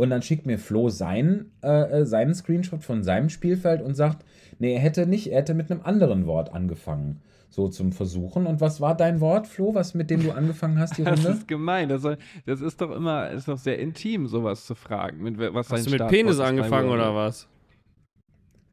Und 0.00 0.08
dann 0.08 0.22
schickt 0.22 0.46
mir 0.46 0.58
Flo 0.58 0.88
seinen, 0.88 1.52
äh, 1.62 1.68
äh, 2.00 2.06
seinen 2.06 2.34
Screenshot 2.34 2.82
von 2.82 3.02
seinem 3.02 3.28
Spielfeld 3.28 3.82
und 3.82 3.94
sagt, 3.94 4.24
nee, 4.58 4.72
er 4.72 4.80
hätte 4.80 5.06
nicht, 5.06 5.30
er 5.30 5.40
hätte 5.40 5.52
mit 5.52 5.70
einem 5.70 5.82
anderen 5.82 6.24
Wort 6.26 6.54
angefangen. 6.54 7.20
So 7.50 7.68
zum 7.68 7.92
Versuchen. 7.92 8.46
Und 8.46 8.62
was 8.62 8.80
war 8.80 8.96
dein 8.96 9.20
Wort, 9.20 9.46
Flo, 9.46 9.74
was 9.74 9.92
mit 9.92 10.08
dem 10.08 10.22
du 10.22 10.32
angefangen 10.32 10.78
hast, 10.78 10.96
die 10.96 11.04
Das 11.04 11.18
Runde? 11.18 11.32
ist 11.38 11.46
gemein. 11.48 11.90
Das, 11.90 12.00
soll- 12.00 12.16
das 12.46 12.62
ist 12.62 12.80
doch 12.80 12.90
immer, 12.92 13.28
ist 13.30 13.46
doch 13.48 13.58
sehr 13.58 13.78
intim, 13.78 14.26
sowas 14.26 14.64
zu 14.64 14.74
fragen. 14.74 15.22
Mit, 15.22 15.38
was 15.38 15.68
Hast 15.70 15.84
du 15.86 15.90
mit 15.90 15.98
Startwort 15.98 16.10
Penis 16.10 16.40
angefangen 16.40 16.88
oder 16.88 17.14
was? 17.14 17.46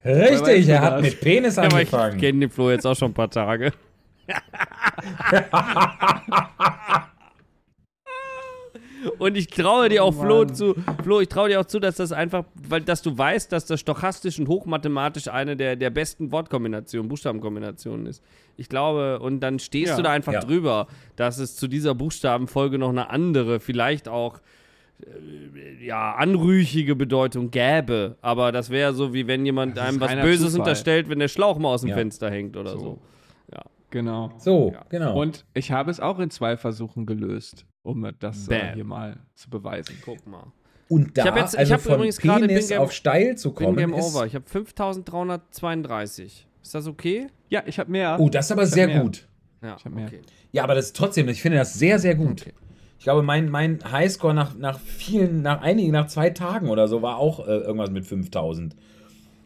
Richtig, 0.05 0.69
er 0.69 0.81
hat 0.81 0.93
das? 0.93 1.01
mit 1.01 1.19
Penis 1.19 1.57
Ja, 1.57 1.63
aber 1.63 1.81
ich 1.81 1.93
angefangen. 1.93 2.17
kenne 2.21 2.39
den 2.39 2.49
Flo 2.49 2.71
jetzt 2.71 2.87
auch 2.87 2.95
schon 2.95 3.11
ein 3.11 3.13
paar 3.13 3.29
Tage. 3.29 3.73
Und 9.19 9.37
ich 9.37 9.47
traue 9.47 9.89
dir 9.89 10.03
auch 10.03 10.13
Flo 10.13 10.45
Mann. 10.45 10.55
zu, 10.55 10.75
Flo, 11.03 11.19
ich 11.21 11.29
traue 11.29 11.49
dir 11.49 11.59
auch 11.59 11.65
zu, 11.65 11.79
dass 11.79 11.95
das 11.97 12.11
einfach, 12.11 12.45
weil 12.67 12.81
dass 12.81 13.01
du 13.01 13.17
weißt, 13.17 13.51
dass 13.51 13.65
das 13.65 13.79
stochastisch 13.79 14.39
und 14.39 14.47
hochmathematisch 14.47 15.27
eine 15.27 15.55
der, 15.55 15.75
der 15.75 15.89
besten 15.89 16.31
Wortkombinationen, 16.31 17.07
Buchstabenkombinationen 17.07 18.05
ist. 18.07 18.23
Ich 18.57 18.69
glaube, 18.69 19.19
und 19.19 19.39
dann 19.41 19.59
stehst 19.59 19.91
Ja. 19.91 19.97
du 19.97 20.03
da 20.03 20.11
einfach 20.11 20.33
Ja. 20.33 20.39
drüber, 20.39 20.87
dass 21.15 21.37
es 21.37 21.55
zu 21.55 21.67
dieser 21.67 21.93
Buchstabenfolge 21.95 22.77
noch 22.77 22.89
eine 22.89 23.09
andere, 23.09 23.59
vielleicht 23.59 24.07
auch 24.07 24.39
äh, 24.99 25.85
ja, 25.85 26.13
anrüchige 26.15 26.95
Bedeutung 26.95 27.51
gäbe. 27.51 28.15
Aber 28.21 28.51
das 28.51 28.71
wäre 28.71 28.93
so, 28.93 29.13
wie 29.13 29.27
wenn 29.27 29.45
jemand 29.45 29.77
Das 29.77 29.87
einem 29.89 29.99
was 30.01 30.11
Böses 30.15 30.45
Zufall. 30.53 30.59
unterstellt, 30.61 31.07
wenn 31.09 31.19
der 31.19 31.27
Schlauch 31.27 31.59
mal 31.59 31.69
aus 31.69 31.81
dem 31.81 31.91
Ja. 31.91 31.95
Fenster 31.97 32.31
hängt 32.31 32.57
oder 32.57 32.71
so. 32.71 32.79
So. 32.79 32.99
Genau. 33.89 34.31
So, 34.37 34.71
Ja. 34.73 34.85
genau. 34.89 35.19
Und 35.19 35.45
ich 35.53 35.71
habe 35.71 35.89
es 35.91 35.99
auch 35.99 36.19
in 36.19 36.29
zwei 36.29 36.57
Versuchen 36.57 37.05
gelöst, 37.05 37.65
um 37.83 38.09
das 38.19 38.47
äh, 38.49 38.73
hier 38.73 38.83
mal 38.83 39.17
zu 39.35 39.49
beweisen. 39.49 39.95
Guck 40.03 40.25
mal. 40.27 40.51
Und 40.89 41.17
da, 41.17 41.29
Ich 41.29 41.35
jetzt- 41.35 41.53
ich 41.53 41.59
also 41.59 41.73
hab 41.75 41.81
von 41.81 41.95
übrigens 41.95 42.17
gerade 42.19 42.47
Penis 42.47 42.67
Bin 42.67 42.75
Game- 42.77 42.83
auf 42.83 42.91
steil 42.93 43.37
zu 43.37 43.53
Bin 43.53 43.65
kommen, 43.65 43.77
Game 43.77 43.93
ist, 43.93 44.13
Over. 44.15 44.25
Ich 44.25 44.35
habe 44.35 44.45
5332. 44.47 46.47
Ist 46.61 46.75
das 46.75 46.87
okay? 46.87 47.27
Ja, 47.49 47.63
ich 47.65 47.79
habe 47.79 47.91
mehr. 47.91 48.17
oh, 48.19 48.29
das 48.29 48.45
ist 48.47 48.51
aber 48.51 48.63
Ich 48.63 48.69
sehr 48.71 48.99
gut. 49.01 49.27
Ja, 49.61 49.75
Ich 49.79 49.85
okay. 49.85 50.21
Ja, 50.51 50.63
aber 50.63 50.75
das 50.75 50.87
ist 50.87 50.95
trotzdem, 50.95 51.27
ich 51.29 51.41
finde 51.41 51.57
das 51.57 51.73
sehr, 51.73 51.99
sehr 51.99 52.15
gut. 52.15 52.41
Okay. 52.41 52.53
Ich 52.99 53.03
glaube, 53.03 53.21
mein, 53.23 53.49
mein 53.49 53.79
Highscore 53.91 54.33
nach, 54.33 54.55
nach 54.55 54.79
vielen, 54.79 55.41
nach 55.41 55.61
einigen, 55.61 55.91
nach 55.91 56.07
zwei 56.07 56.29
Tagen 56.31 56.69
oder 56.69 56.87
so 56.87 57.01
war 57.01 57.17
auch 57.17 57.39
äh, 57.47 57.51
irgendwas 57.51 57.89
mit 57.91 58.05
5000. 58.05 58.75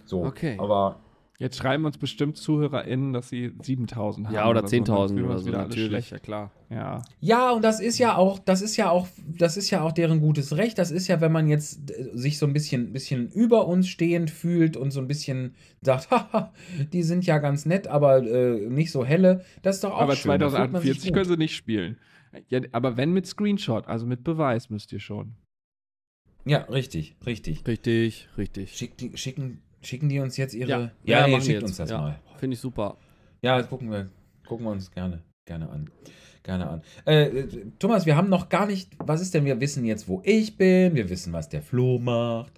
So, 0.05 0.25
Okay. 0.25 0.57
aber 0.59 0.99
Jetzt 1.41 1.57
schreiben 1.57 1.85
uns 1.85 1.97
bestimmt 1.97 2.37
ZuhörerInnen, 2.37 3.13
dass 3.13 3.29
sie 3.29 3.51
7000 3.63 4.27
haben. 4.27 4.35
Ja, 4.35 4.47
oder 4.47 4.61
so, 4.61 4.77
dann 4.77 4.85
10.000 4.85 5.07
fühlen 5.07 5.23
wir 5.23 5.29
oder 5.31 5.39
so, 5.39 5.49
natürlich. 5.49 6.11
Ja, 6.11 6.19
klar. 6.19 6.51
Ja. 6.69 7.01
Ja, 7.19 7.49
und 7.49 7.63
das 7.63 7.79
ist 7.79 7.97
ja 7.97 8.15
auch, 8.15 8.37
das 8.37 8.61
ist 8.61 8.77
ja 8.77 8.91
auch, 8.91 9.07
das 9.25 9.57
ist 9.57 9.71
ja 9.71 9.81
auch 9.81 9.91
deren 9.91 10.19
gutes 10.19 10.55
Recht. 10.55 10.77
Das 10.77 10.91
ist 10.91 11.07
ja, 11.07 11.19
wenn 11.19 11.31
man 11.31 11.47
jetzt 11.47 11.89
äh, 11.89 12.11
sich 12.13 12.37
so 12.37 12.45
ein 12.45 12.53
bisschen, 12.53 12.93
bisschen 12.93 13.27
über 13.31 13.67
uns 13.67 13.87
stehend 13.87 14.29
fühlt 14.29 14.77
und 14.77 14.91
so 14.91 14.99
ein 14.99 15.07
bisschen 15.07 15.55
sagt, 15.81 16.11
haha, 16.11 16.53
die 16.93 17.01
sind 17.01 17.25
ja 17.25 17.39
ganz 17.39 17.65
nett, 17.65 17.87
aber 17.87 18.21
äh, 18.21 18.69
nicht 18.69 18.91
so 18.91 19.03
helle. 19.03 19.43
Das 19.63 19.77
ist 19.77 19.83
doch 19.83 19.93
auch 19.93 20.01
Aber 20.01 20.15
schön. 20.15 20.33
sich 20.33 20.49
2048 20.49 21.03
gut. 21.05 21.13
können 21.15 21.27
sie 21.27 21.37
nicht 21.37 21.55
spielen. 21.55 21.97
Ja, 22.49 22.61
aber 22.71 22.97
wenn 22.97 23.13
mit 23.13 23.25
Screenshot, 23.25 23.87
also 23.87 24.05
mit 24.05 24.23
Beweis 24.23 24.69
müsst 24.69 24.93
ihr 24.93 24.99
schon. 24.99 25.33
Ja, 26.45 26.59
richtig, 26.65 27.15
richtig. 27.25 27.67
Richtig, 27.67 28.29
richtig. 28.37 28.73
Schick 28.77 28.95
die, 28.97 29.17
schicken, 29.17 29.63
schicken 29.81 30.09
die 30.09 30.19
uns 30.19 30.37
jetzt 30.37 30.53
ihre. 30.53 30.69
Ja, 30.69 30.91
ja, 31.03 31.27
ja, 31.27 31.41
schickt 31.41 31.61
jetzt. 31.61 31.63
uns 31.63 31.77
das 31.77 31.89
Ja. 31.89 31.97
mal. 31.99 32.19
Finde 32.37 32.55
ich 32.55 32.59
super. 32.59 32.97
Ja, 33.41 33.57
das 33.57 33.67
gucken 33.69 33.91
wir, 33.91 34.09
gucken 34.47 34.65
wir 34.65 34.71
uns 34.71 34.91
gerne, 34.91 35.21
gerne 35.45 35.69
an. 35.69 35.89
Gerne 36.43 36.67
an. 36.69 36.81
Äh, 37.05 37.25
äh, 37.25 37.47
Thomas, 37.77 38.05
wir 38.07 38.15
haben 38.15 38.29
noch 38.29 38.49
gar 38.49 38.65
nicht, 38.65 38.89
was 38.97 39.21
ist 39.21 39.33
denn, 39.33 39.45
wir 39.45 39.59
wissen 39.61 39.85
jetzt, 39.85 40.07
wo 40.07 40.21
ich 40.23 40.57
bin, 40.57 40.95
wir 40.95 41.07
wissen, 41.09 41.33
was 41.33 41.49
der 41.49 41.61
Flo 41.61 41.99
macht. 41.99 42.53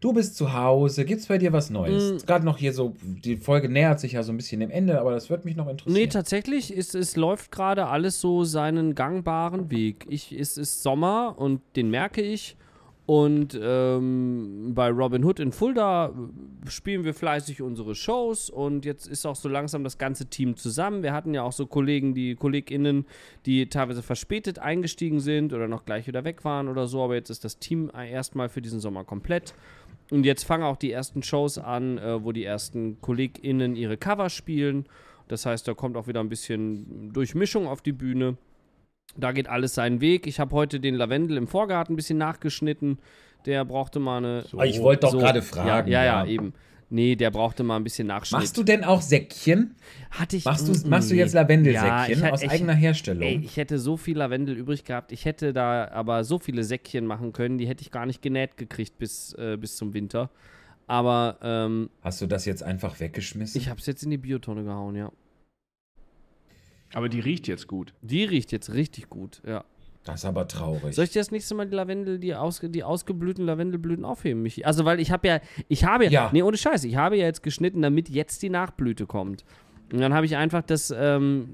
Du 0.00 0.12
bist 0.12 0.36
zu 0.36 0.52
Hause, 0.54 1.04
gibt's 1.04 1.26
bei 1.26 1.36
dir 1.38 1.52
was 1.52 1.68
Neues? 1.70 2.22
Mm. 2.22 2.26
Gerade 2.26 2.44
noch 2.44 2.58
hier 2.58 2.72
so, 2.72 2.94
die 3.02 3.36
Folge 3.36 3.68
nähert 3.68 3.98
sich 4.00 4.12
ja 4.12 4.22
so 4.22 4.32
ein 4.32 4.36
bisschen 4.36 4.60
dem 4.60 4.70
Ende, 4.70 5.00
aber 5.00 5.10
das 5.12 5.28
wird 5.30 5.44
mich 5.44 5.56
noch 5.56 5.68
interessieren. 5.68 6.00
Nee, 6.00 6.06
tatsächlich, 6.06 6.72
ist, 6.72 6.94
es 6.94 7.16
läuft 7.16 7.50
gerade 7.50 7.86
alles 7.86 8.20
so 8.20 8.44
seinen 8.44 8.94
gangbaren 8.94 9.70
Weg. 9.70 10.06
Ich, 10.08 10.32
es 10.32 10.56
ist 10.58 10.82
Sommer 10.82 11.34
und 11.38 11.60
den 11.76 11.90
merke 11.90 12.22
ich. 12.22 12.56
Und 13.06 13.58
ähm, 13.62 14.72
bei 14.74 14.90
Robin 14.90 15.24
Hood 15.24 15.40
in 15.40 15.52
Fulda 15.52 16.12
spielen 16.68 17.04
wir 17.04 17.14
fleißig 17.14 17.62
unsere 17.62 17.94
Shows 17.94 18.50
und 18.50 18.84
jetzt 18.84 19.06
ist 19.06 19.26
auch 19.26 19.36
so 19.36 19.48
langsam 19.48 19.84
das 19.84 19.98
ganze 19.98 20.26
Team 20.26 20.56
zusammen. 20.56 21.02
Wir 21.02 21.12
hatten 21.12 21.34
ja 21.34 21.42
auch 21.42 21.52
so 21.52 21.66
Kollegen, 21.66 22.14
die 22.14 22.34
KollegInnen, 22.34 23.06
die 23.44 23.68
teilweise 23.68 24.02
verspätet 24.02 24.58
eingestiegen 24.58 25.20
sind 25.20 25.52
oder 25.52 25.68
noch 25.68 25.84
gleich 25.84 26.06
wieder 26.06 26.24
weg 26.24 26.44
waren 26.44 26.68
oder 26.68 26.86
so, 26.86 27.02
aber 27.02 27.14
jetzt 27.14 27.30
ist 27.30 27.44
das 27.44 27.58
Team 27.58 27.90
erstmal 27.94 28.48
für 28.48 28.62
diesen 28.62 28.80
Sommer 28.80 29.04
komplett. 29.04 29.54
Und 30.10 30.24
jetzt 30.24 30.44
fangen 30.44 30.64
auch 30.64 30.76
die 30.76 30.92
ersten 30.92 31.22
Shows 31.22 31.58
an, 31.58 31.98
äh, 31.98 32.22
wo 32.22 32.32
die 32.32 32.44
ersten 32.44 33.00
KollegInnen 33.00 33.74
ihre 33.74 33.96
Cover 33.96 34.30
spielen. 34.30 34.86
Das 35.28 35.46
heißt, 35.46 35.66
da 35.66 35.74
kommt 35.74 35.96
auch 35.96 36.06
wieder 36.06 36.20
ein 36.20 36.28
bisschen 36.28 37.12
Durchmischung 37.12 37.66
auf 37.66 37.82
die 37.82 37.92
Bühne. 37.92 38.36
Da 39.16 39.32
geht 39.32 39.48
alles 39.48 39.74
seinen 39.74 40.00
Weg. 40.00 40.26
Ich 40.26 40.38
habe 40.38 40.54
heute 40.54 40.78
den 40.78 40.94
Lavendel 40.94 41.36
im 41.36 41.48
Vorgarten 41.48 41.94
ein 41.94 41.96
bisschen 41.96 42.18
nachgeschnitten. 42.18 42.98
Der 43.46 43.64
brauchte 43.64 43.98
mal 44.00 44.18
eine. 44.18 44.44
Ah, 44.56 44.64
ich 44.64 44.80
wollte 44.80 45.02
doch 45.06 45.12
gerade 45.18 45.40
fragen. 45.42 45.88
Ja, 45.90 46.04
ja, 46.04 46.24
ja, 46.24 46.26
eben. 46.26 46.52
Nee, 46.88 47.16
der 47.16 47.32
brauchte 47.32 47.64
mal 47.64 47.76
ein 47.76 47.82
bisschen 47.84 48.06
Nachschnitt. 48.06 48.40
Machst 48.40 48.56
du 48.56 48.62
denn 48.62 48.84
auch 48.84 49.02
Säckchen? 49.02 49.74
Hatte 50.12 50.36
ich, 50.36 50.44
Machst 50.44 50.68
du, 50.68 50.88
machst 50.88 51.10
du 51.10 51.16
jetzt 51.16 51.32
Lavendelsäckchen 51.32 52.20
Ja, 52.20 52.26
ich- 52.28 52.32
aus 52.32 52.42
ich- 52.42 52.50
eigener 52.50 52.74
Herstellung? 52.74 53.24
Ey, 53.24 53.40
ich 53.42 53.56
hätte 53.56 53.80
so 53.80 53.96
viel 53.96 54.16
Lavendel 54.18 54.56
übrig 54.56 54.84
gehabt. 54.84 55.10
Ich 55.10 55.24
hätte 55.24 55.52
da 55.52 55.88
aber 55.88 56.22
so 56.22 56.38
viele 56.38 56.62
Säckchen 56.62 57.04
machen 57.04 57.32
können, 57.32 57.58
die 57.58 57.66
hätte 57.66 57.82
ich 57.82 57.90
gar 57.90 58.06
nicht 58.06 58.22
genäht 58.22 58.56
gekriegt 58.56 58.98
bis, 58.98 59.32
äh, 59.34 59.56
bis 59.60 59.76
zum 59.76 59.94
Winter. 59.94 60.30
Aber 60.86 61.38
ähm, 61.42 61.90
Hast 62.02 62.20
du 62.20 62.26
das 62.28 62.44
jetzt 62.44 62.62
einfach 62.62 63.00
weggeschmissen? 63.00 63.60
ich 63.60 63.68
habe 63.68 63.80
es 63.80 63.86
jetzt 63.86 64.04
in 64.04 64.10
die 64.10 64.18
Biotonne 64.18 64.62
gehauen, 64.62 64.94
ja. 64.94 65.10
Aber 66.94 67.08
die 67.08 67.18
riecht 67.18 67.48
jetzt 67.48 67.66
gut. 67.66 67.94
Die 68.02 68.22
riecht 68.24 68.52
jetzt 68.52 68.72
richtig 68.72 69.10
gut, 69.10 69.42
ja. 69.44 69.64
Das 70.06 70.20
ist 70.20 70.24
aber 70.24 70.48
traurig. 70.48 70.94
Soll 70.94 71.04
ich 71.04 71.10
dir 71.10 71.20
das 71.20 71.30
nächste 71.30 71.54
Mal 71.54 71.66
die 71.66 71.74
Lavendel, 71.76 72.18
die, 72.18 72.34
ausge, 72.34 72.70
die 72.70 72.82
ausgeblühten 72.84 73.44
Lavendelblüten 73.44 74.04
aufheben, 74.04 74.40
Michi? 74.42 74.64
Also, 74.64 74.84
weil 74.84 75.00
ich 75.00 75.10
habe 75.10 75.28
ja, 75.28 75.40
ich 75.68 75.84
habe 75.84 76.04
ja, 76.04 76.10
Ja. 76.10 76.30
nee, 76.32 76.42
ohne 76.42 76.56
Scheiß, 76.56 76.84
ich 76.84 76.96
habe 76.96 77.16
ja 77.16 77.24
jetzt 77.26 77.42
geschnitten, 77.42 77.82
damit 77.82 78.08
jetzt 78.08 78.42
die 78.42 78.50
Nachblüte 78.50 79.06
kommt. 79.06 79.44
Und 79.92 80.00
dann 80.00 80.14
habe 80.14 80.26
ich 80.26 80.36
einfach 80.36 80.62
das, 80.62 80.92
ähm, 80.96 81.46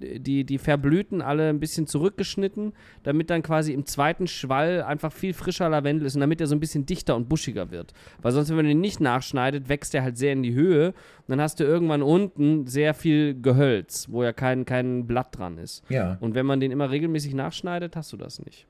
die, 0.00 0.44
die 0.44 0.58
Verblüten 0.58 1.22
alle 1.22 1.48
ein 1.48 1.60
bisschen 1.60 1.86
zurückgeschnitten, 1.86 2.72
damit 3.04 3.30
dann 3.30 3.42
quasi 3.42 3.72
im 3.72 3.86
zweiten 3.86 4.26
Schwall 4.26 4.82
einfach 4.82 5.12
viel 5.12 5.32
frischer 5.32 5.68
Lavendel 5.68 6.06
ist 6.06 6.16
und 6.16 6.20
damit 6.20 6.40
er 6.40 6.48
so 6.48 6.56
ein 6.56 6.60
bisschen 6.60 6.86
dichter 6.86 7.14
und 7.14 7.28
buschiger 7.28 7.70
wird. 7.70 7.92
Weil 8.20 8.32
sonst, 8.32 8.48
wenn 8.48 8.56
man 8.56 8.66
den 8.66 8.80
nicht 8.80 9.00
nachschneidet, 9.00 9.68
wächst 9.68 9.94
er 9.94 10.02
halt 10.02 10.18
sehr 10.18 10.32
in 10.32 10.42
die 10.42 10.54
Höhe 10.54 10.88
und 10.88 11.28
dann 11.28 11.40
hast 11.40 11.60
du 11.60 11.64
irgendwann 11.64 12.02
unten 12.02 12.66
sehr 12.66 12.94
viel 12.94 13.40
Gehölz, 13.40 14.08
wo 14.10 14.24
ja 14.24 14.32
kein, 14.32 14.64
kein 14.64 15.06
Blatt 15.06 15.38
dran 15.38 15.58
ist. 15.58 15.84
ja. 15.88 16.16
Und 16.20 16.34
wenn 16.34 16.46
man 16.46 16.58
den 16.58 16.72
immer 16.72 16.90
regelmäßig 16.90 17.34
nachschneidet, 17.34 17.94
hast 17.94 18.12
du 18.12 18.16
das 18.16 18.44
nicht. 18.44 18.66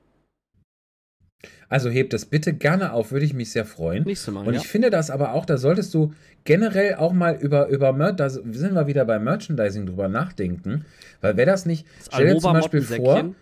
Also 1.69 1.89
heb 1.89 2.09
das 2.09 2.25
bitte 2.25 2.53
gerne 2.53 2.93
auf, 2.93 3.11
würde 3.11 3.25
ich 3.25 3.33
mich 3.33 3.51
sehr 3.51 3.65
freuen. 3.65 4.03
Nächste 4.03 4.31
Mal, 4.31 4.45
Und 4.45 4.55
ja. 4.55 4.59
ich 4.59 4.67
finde 4.67 4.89
das 4.89 5.09
aber 5.09 5.33
auch, 5.33 5.45
da 5.45 5.57
solltest 5.57 5.93
du 5.93 6.13
generell 6.49 6.95
auch 6.95 7.13
mal 7.13 7.35
über, 7.35 7.67
über 7.67 7.93
Mer 7.93 8.11
da 8.11 8.27
sind 8.27 8.73
wir 8.73 8.87
wieder 8.87 9.05
bei 9.05 9.19
Merchandising 9.19 9.85
drüber 9.85 10.07
nachdenken. 10.07 10.83
Weil 11.21 11.37
wer 11.37 11.45
das 11.45 11.67
nicht, 11.67 11.85
stell 12.11 12.33
dir 12.33 12.39
zum 12.39 12.53
Beispiel 12.53 12.81
vor, 12.81 13.35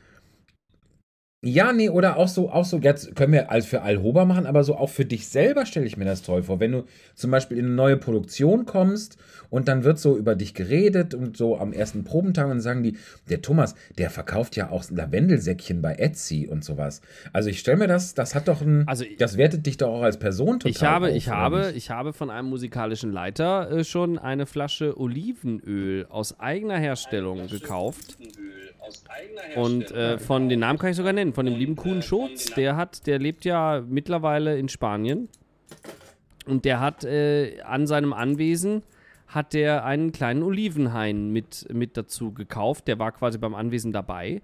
Ja, 1.43 1.71
nee, 1.71 1.89
oder 1.89 2.17
auch 2.17 2.27
so, 2.27 2.49
auch 2.49 2.65
so, 2.65 2.79
jetzt 2.79 3.15
können 3.15 3.31
wir 3.31 3.51
als 3.51 3.67
für 3.67 3.83
Alhoba 3.83 4.25
machen, 4.25 4.47
aber 4.47 4.63
so 4.63 4.75
auch 4.75 4.89
für 4.89 5.05
dich 5.05 5.27
selber 5.27 5.67
stelle 5.67 5.85
ich 5.85 5.95
mir 5.95 6.05
das 6.05 6.23
toll 6.23 6.41
vor. 6.41 6.59
Wenn 6.59 6.71
du 6.71 6.85
zum 7.13 7.29
Beispiel 7.29 7.59
in 7.59 7.65
eine 7.65 7.75
neue 7.75 7.97
Produktion 7.97 8.65
kommst 8.65 9.19
und 9.51 9.67
dann 9.67 9.83
wird 9.83 9.99
so 9.99 10.17
über 10.17 10.33
dich 10.33 10.55
geredet 10.55 11.13
und 11.13 11.38
so 11.38 11.59
am 11.59 11.73
ersten 11.73 12.03
Probentag 12.03 12.45
und 12.45 12.49
dann 12.49 12.61
sagen 12.61 12.81
die, 12.81 12.97
der 13.29 13.43
Thomas, 13.43 13.75
der 13.99 14.09
verkauft 14.09 14.55
ja 14.55 14.71
auch 14.71 14.83
Lavendelsäckchen 14.89 15.79
bei 15.79 15.93
Etsy 15.93 16.47
und 16.47 16.65
sowas. 16.65 17.01
Also 17.33 17.49
ich 17.49 17.59
stelle 17.59 17.77
mir 17.77 17.88
das, 17.88 18.15
das 18.15 18.33
hat 18.33 18.47
doch 18.47 18.61
ein, 18.61 18.88
Also 18.88 19.05
das 19.19 19.38
wertet 19.38 19.67
dich 19.67 19.77
doch 19.77 19.89
auch 19.89 20.01
als 20.01 20.17
Person 20.17 20.59
total 20.59 20.71
Ich 20.71 20.83
habe, 20.83 21.07
auf, 21.09 21.15
ich 21.15 21.29
habe, 21.29 21.57
nicht? 21.67 21.77
ich 21.77 21.89
habe 21.91 22.13
von 22.13 22.31
einem 22.31 22.49
musikalischen 22.49 23.11
Leiter 23.11 23.69
äh, 23.69 23.83
schon 23.83 24.17
eine 24.17 24.47
Flasche 24.47 24.99
Olivenöl 24.99 26.07
aus 26.09 26.39
eigener 26.39 26.79
Herstellung 26.79 27.45
gekauft. 27.45 28.17
Und 29.55 29.91
äh, 29.91 30.17
von 30.19 30.49
den 30.49 30.59
Namen 30.59 30.79
kann 30.79 30.91
ich 30.91 30.95
sogar 30.95 31.13
nennen, 31.13 31.33
von 31.33 31.45
dem 31.45 31.55
lieben 31.55 31.75
Kuhn 31.75 32.01
Schutz, 32.01 32.45
der 32.53 32.75
hat, 32.75 33.07
der 33.07 33.19
lebt 33.19 33.45
ja 33.45 33.83
mittlerweile 33.88 34.57
in 34.57 34.69
Spanien. 34.69 35.29
Und 36.45 36.65
der 36.65 36.79
hat 36.79 37.03
äh, 37.03 37.61
an 37.61 37.88
seinem 37.88 38.13
Anwesen 38.13 38.83
hat 39.27 39.53
der 39.53 39.83
einen 39.83 40.13
kleinen 40.13 40.41
Olivenhain 40.41 41.31
mit, 41.31 41.67
mit 41.73 41.97
dazu 41.97 42.31
gekauft. 42.33 42.88
Der 42.88 42.97
war 42.97 43.11
quasi 43.11 43.38
beim 43.38 43.55
Anwesen 43.55 43.91
dabei. 43.91 44.41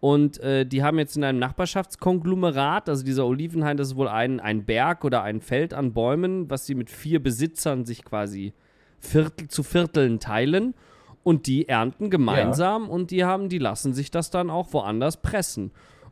Und 0.00 0.40
äh, 0.40 0.66
die 0.66 0.82
haben 0.82 0.98
jetzt 0.98 1.16
in 1.16 1.22
einem 1.22 1.38
Nachbarschaftskonglomerat, 1.38 2.88
also 2.88 3.04
dieser 3.04 3.24
Olivenhain, 3.24 3.76
das 3.76 3.88
ist 3.88 3.96
wohl 3.96 4.08
ein, 4.08 4.40
ein 4.40 4.64
Berg 4.64 5.04
oder 5.04 5.22
ein 5.22 5.40
Feld 5.40 5.74
an 5.74 5.92
Bäumen, 5.92 6.50
was 6.50 6.66
sie 6.66 6.74
mit 6.74 6.90
vier 6.90 7.22
Besitzern 7.22 7.84
sich 7.84 8.04
quasi 8.04 8.52
Viertel 8.98 9.48
zu 9.48 9.62
Vierteln 9.62 10.18
teilen. 10.18 10.74
Und 11.22 11.46
die 11.46 11.68
ernten 11.68 12.10
gemeinsam 12.10 12.88
und 12.88 13.10
die 13.10 13.24
haben, 13.24 13.48
die 13.48 13.58
lassen 13.58 13.94
sich 13.94 14.10
das 14.10 14.30
dann 14.30 14.50
auch 14.50 14.72
woanders 14.72 15.22
pressen. 15.22 15.70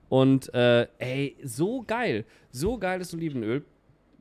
Und 0.08 0.52
äh, 0.54 0.86
ey, 0.98 1.36
so 1.42 1.82
geil. 1.86 2.24
So 2.50 2.78
geiles 2.78 3.14
Olivenöl. 3.14 3.64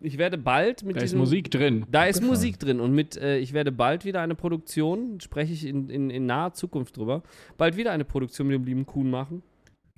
Ich 0.01 0.17
werde 0.17 0.37
bald 0.37 0.83
mit 0.83 0.95
Da 0.95 1.01
ist 1.01 1.11
diesem 1.11 1.19
Musik 1.19 1.51
drin. 1.51 1.85
da 1.91 2.05
ist 2.05 2.23
Musik 2.23 2.57
drin 2.57 2.79
und 2.79 2.93
mit, 2.93 3.17
äh, 3.17 3.37
ich 3.37 3.53
werde 3.53 3.71
bald 3.71 4.05
wieder 4.05 4.21
eine 4.21 4.35
Produktion, 4.35 5.19
spreche 5.19 5.51
ich 5.51 5.65
in, 5.65 5.89
in, 5.89 6.09
in 6.09 6.25
naher 6.25 6.53
Zukunft 6.53 6.95
drüber, 6.95 7.21
bald 7.57 7.75
wieder 7.75 7.91
eine 7.91 8.05
Produktion 8.05 8.47
mit 8.47 8.55
dem 8.55 8.63
lieben 8.63 8.85
Kuhn 8.85 9.09
machen. 9.09 9.43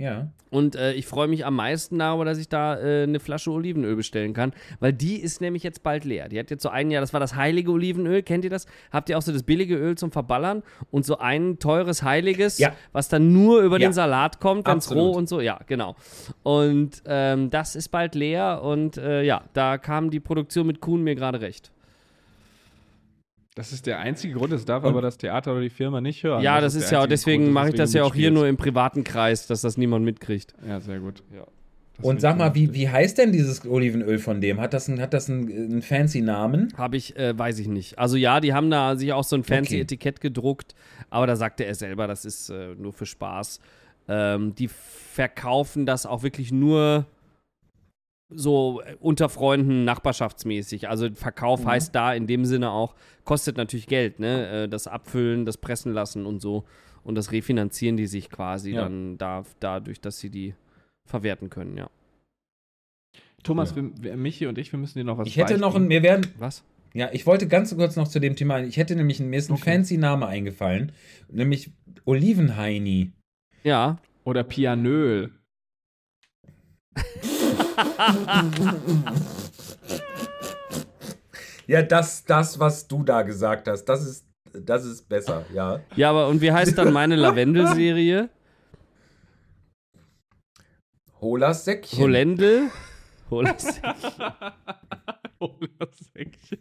Ja. 0.01 0.27
Und 0.49 0.75
äh, 0.75 0.91
ich 0.93 1.05
freue 1.07 1.27
mich 1.29 1.45
am 1.45 1.55
meisten 1.55 1.99
darüber, 1.99 2.25
dass 2.25 2.37
ich 2.37 2.49
da 2.49 2.77
äh, 2.77 3.03
eine 3.03 3.19
Flasche 3.21 3.51
Olivenöl 3.51 3.95
bestellen 3.95 4.33
kann, 4.33 4.51
weil 4.81 4.91
die 4.91 5.15
ist 5.21 5.39
nämlich 5.39 5.63
jetzt 5.63 5.81
bald 5.83 6.03
leer. 6.03 6.27
Die 6.27 6.37
hat 6.39 6.49
jetzt 6.49 6.63
so 6.63 6.69
ein 6.69 6.91
Jahr, 6.91 6.99
das 6.99 7.13
war 7.13 7.19
das 7.21 7.35
heilige 7.35 7.71
Olivenöl, 7.71 8.21
kennt 8.23 8.43
ihr 8.43 8.49
das? 8.49 8.65
Habt 8.91 9.09
ihr 9.09 9.17
auch 9.17 9.21
so 9.21 9.31
das 9.31 9.43
billige 9.43 9.75
Öl 9.77 9.95
zum 9.97 10.11
Verballern 10.11 10.63
und 10.89 11.05
so 11.05 11.19
ein 11.19 11.59
teures 11.59 12.03
heiliges, 12.03 12.57
Ja. 12.57 12.73
was 12.91 13.07
dann 13.07 13.31
nur 13.31 13.61
über 13.61 13.79
Ja. 13.79 13.87
den 13.87 13.93
Salat 13.93 14.39
kommt, 14.41 14.65
ganz 14.65 14.87
Absolut. 14.87 15.13
roh 15.13 15.17
und 15.17 15.29
so? 15.29 15.39
Ja, 15.39 15.59
genau. 15.67 15.95
Und 16.43 17.01
ähm, 17.05 17.49
das 17.49 17.75
ist 17.75 17.89
bald 17.89 18.15
leer 18.15 18.61
und 18.63 18.97
äh, 18.97 19.23
ja, 19.23 19.43
da 19.53 19.77
kam 19.77 20.09
die 20.09 20.19
Produktion 20.19 20.67
mit 20.67 20.81
Kuhn 20.81 21.01
mir 21.01 21.15
gerade 21.15 21.39
recht. 21.41 21.71
Das 23.55 23.73
ist 23.73 23.85
der 23.85 23.99
einzige 23.99 24.35
Grund, 24.35 24.53
das 24.53 24.63
darf 24.63 24.85
aber 24.85 25.01
das 25.01 25.17
Theater 25.17 25.51
oder 25.51 25.61
die 25.61 25.69
Firma 25.69 25.99
nicht 25.99 26.23
hören. 26.23 26.41
Ja, 26.41 26.61
das, 26.61 26.73
der 26.73 26.83
ist 26.83 26.91
ja, 26.91 26.99
einzige 26.99 27.09
deswegen 27.09 27.43
Grund, 27.43 27.53
mache 27.53 27.69
ich 27.69 27.75
das 27.75 27.91
ja 27.93 28.03
auch 28.03 28.15
hier 28.15 28.31
nur 28.31 28.47
im 28.47 28.55
privaten 28.55 29.03
Kreis, 29.03 29.45
dass 29.47 29.59
das 29.59 29.75
niemand 29.75 30.05
mitkriegt. 30.05 30.53
Ja, 30.65 30.79
sehr 30.79 30.99
gut. 30.99 31.21
Ja. 31.35 31.45
Das 31.97 32.05
Und 32.05 32.21
sag 32.21 32.37
mal, 32.37 32.55
wie, 32.55 32.73
wie 32.73 32.87
heißt 32.87 33.17
denn 33.17 33.33
dieses 33.33 33.65
Olivenöl 33.65 34.19
von 34.19 34.39
dem? 34.39 34.61
Hat 34.61 34.73
das 34.73 34.87
einen, 34.87 35.01
hat 35.01 35.13
das 35.13 35.29
einen, 35.29 35.51
einen 35.51 35.81
fancy 35.81 36.21
Namen? 36.21 36.73
Habe 36.77 36.95
ich, 36.95 37.17
äh, 37.17 37.37
weiß 37.37 37.59
ich 37.59 37.67
nicht. 37.67 37.99
Also 37.99 38.15
ja, 38.15 38.39
die 38.39 38.53
haben 38.53 38.71
da 38.71 38.95
sich 38.95 39.11
auch 39.11 39.25
so 39.25 39.35
ein 39.35 39.43
fancy 39.43 39.75
Okay. 39.75 39.81
Etikett 39.81 40.21
gedruckt, 40.21 40.73
aber 41.09 41.27
da 41.27 41.35
sagte 41.35 41.65
er 41.65 41.75
selber, 41.75 42.07
das 42.07 42.23
ist 42.23 42.49
äh, 42.49 42.75
nur 42.77 42.93
für 42.93 43.05
Spaß. 43.05 43.59
Ähm, 44.07 44.55
die 44.55 44.69
verkaufen 44.69 45.85
das 45.85 46.05
auch 46.05 46.23
wirklich 46.23 46.53
nur 46.53 47.05
so 48.33 48.81
äh, 48.81 48.95
unter 48.99 49.29
Freunden 49.29 49.83
nachbarschaftsmäßig. 49.83 50.89
Also 50.89 51.09
Verkauf 51.13 51.65
heißt 51.65 51.93
da 51.93 52.13
in 52.13 52.27
dem 52.27 52.45
Sinne 52.45 52.71
auch, 52.71 52.95
kostet 53.25 53.57
natürlich 53.57 53.87
Geld, 53.87 54.19
ne? 54.19 54.63
Äh, 54.63 54.69
das 54.69 54.87
Abfüllen, 54.87 55.45
das 55.45 55.57
Pressen 55.57 55.93
lassen 55.93 56.25
und 56.25 56.39
so. 56.41 56.63
Und 57.03 57.15
das 57.15 57.31
refinanzieren 57.31 57.97
die 57.97 58.07
sich 58.07 58.29
quasi 58.29 58.71
Ja. 58.71 58.83
dann 58.83 59.17
da, 59.17 59.43
dadurch, 59.59 59.99
dass 60.01 60.19
sie 60.19 60.29
die 60.29 60.53
verwerten 61.09 61.49
können, 61.49 61.75
ja. 61.77 61.89
Thomas, 63.43 63.75
wir, 63.75 63.89
wir, 63.99 64.15
Michi 64.17 64.45
und 64.45 64.57
ich, 64.59 64.71
wir 64.71 64.77
müssen 64.77 64.99
dir 64.99 65.03
noch 65.03 65.17
was 65.17 65.27
Ich 65.27 65.35
hätte 65.37 65.57
noch 65.57 65.73
ein, 65.75 65.89
wir 65.89 66.03
werden, 66.03 66.27
Was? 66.37 66.63
ja, 66.93 67.09
ich 67.11 67.25
wollte 67.25 67.47
ganz 67.47 67.75
kurz 67.75 67.95
noch 67.95 68.07
zu 68.07 68.19
dem 68.19 68.35
Thema, 68.35 68.59
ich 68.61 68.77
hätte 68.77 68.95
nämlich, 68.95 69.19
mir 69.19 69.35
ist 69.37 69.49
ein 69.49 69.53
Okay. 69.55 69.71
fancy 69.73 69.97
Name 69.97 70.27
eingefallen, 70.27 70.91
nämlich 71.27 71.71
Olivenhaini. 72.05 73.13
Ja. 73.63 73.97
Oder 74.23 74.43
Pianöl. 74.43 75.31
Ja, 81.67 81.81
das, 81.81 82.25
das, 82.25 82.59
was 82.59 82.87
du 82.87 83.03
da 83.03 83.21
gesagt 83.21 83.67
hast, 83.67 83.85
das 83.85 84.05
ist, 84.05 84.25
das 84.53 84.83
ist 84.83 85.07
besser, 85.07 85.45
ja. 85.53 85.79
Ja, 85.95 86.09
aber 86.09 86.27
und 86.27 86.41
wie 86.41 86.51
heißt 86.51 86.77
dann 86.77 86.91
meine 86.91 87.15
Lavendel-Serie? 87.15 88.29
Holas 91.21 91.65
Säckchen. 91.65 91.99
Holendel? 91.99 92.69
Holas 93.29 93.79
Oh, 95.39 95.53
das 95.79 95.89
Säckchen. 96.13 96.59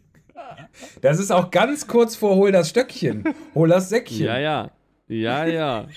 Das 1.01 1.19
ist 1.19 1.31
auch 1.31 1.51
ganz 1.51 1.87
kurz 1.87 2.15
vor 2.15 2.35
Hol 2.35 2.51
das 2.51 2.69
Stöckchen. 2.69 3.23
Hol 3.53 3.69
das 3.69 3.89
Säckchen. 3.89 4.25
Ja, 4.25 4.39
ja. 4.39 4.71
Ja, 5.07 5.45
ja. 5.45 5.87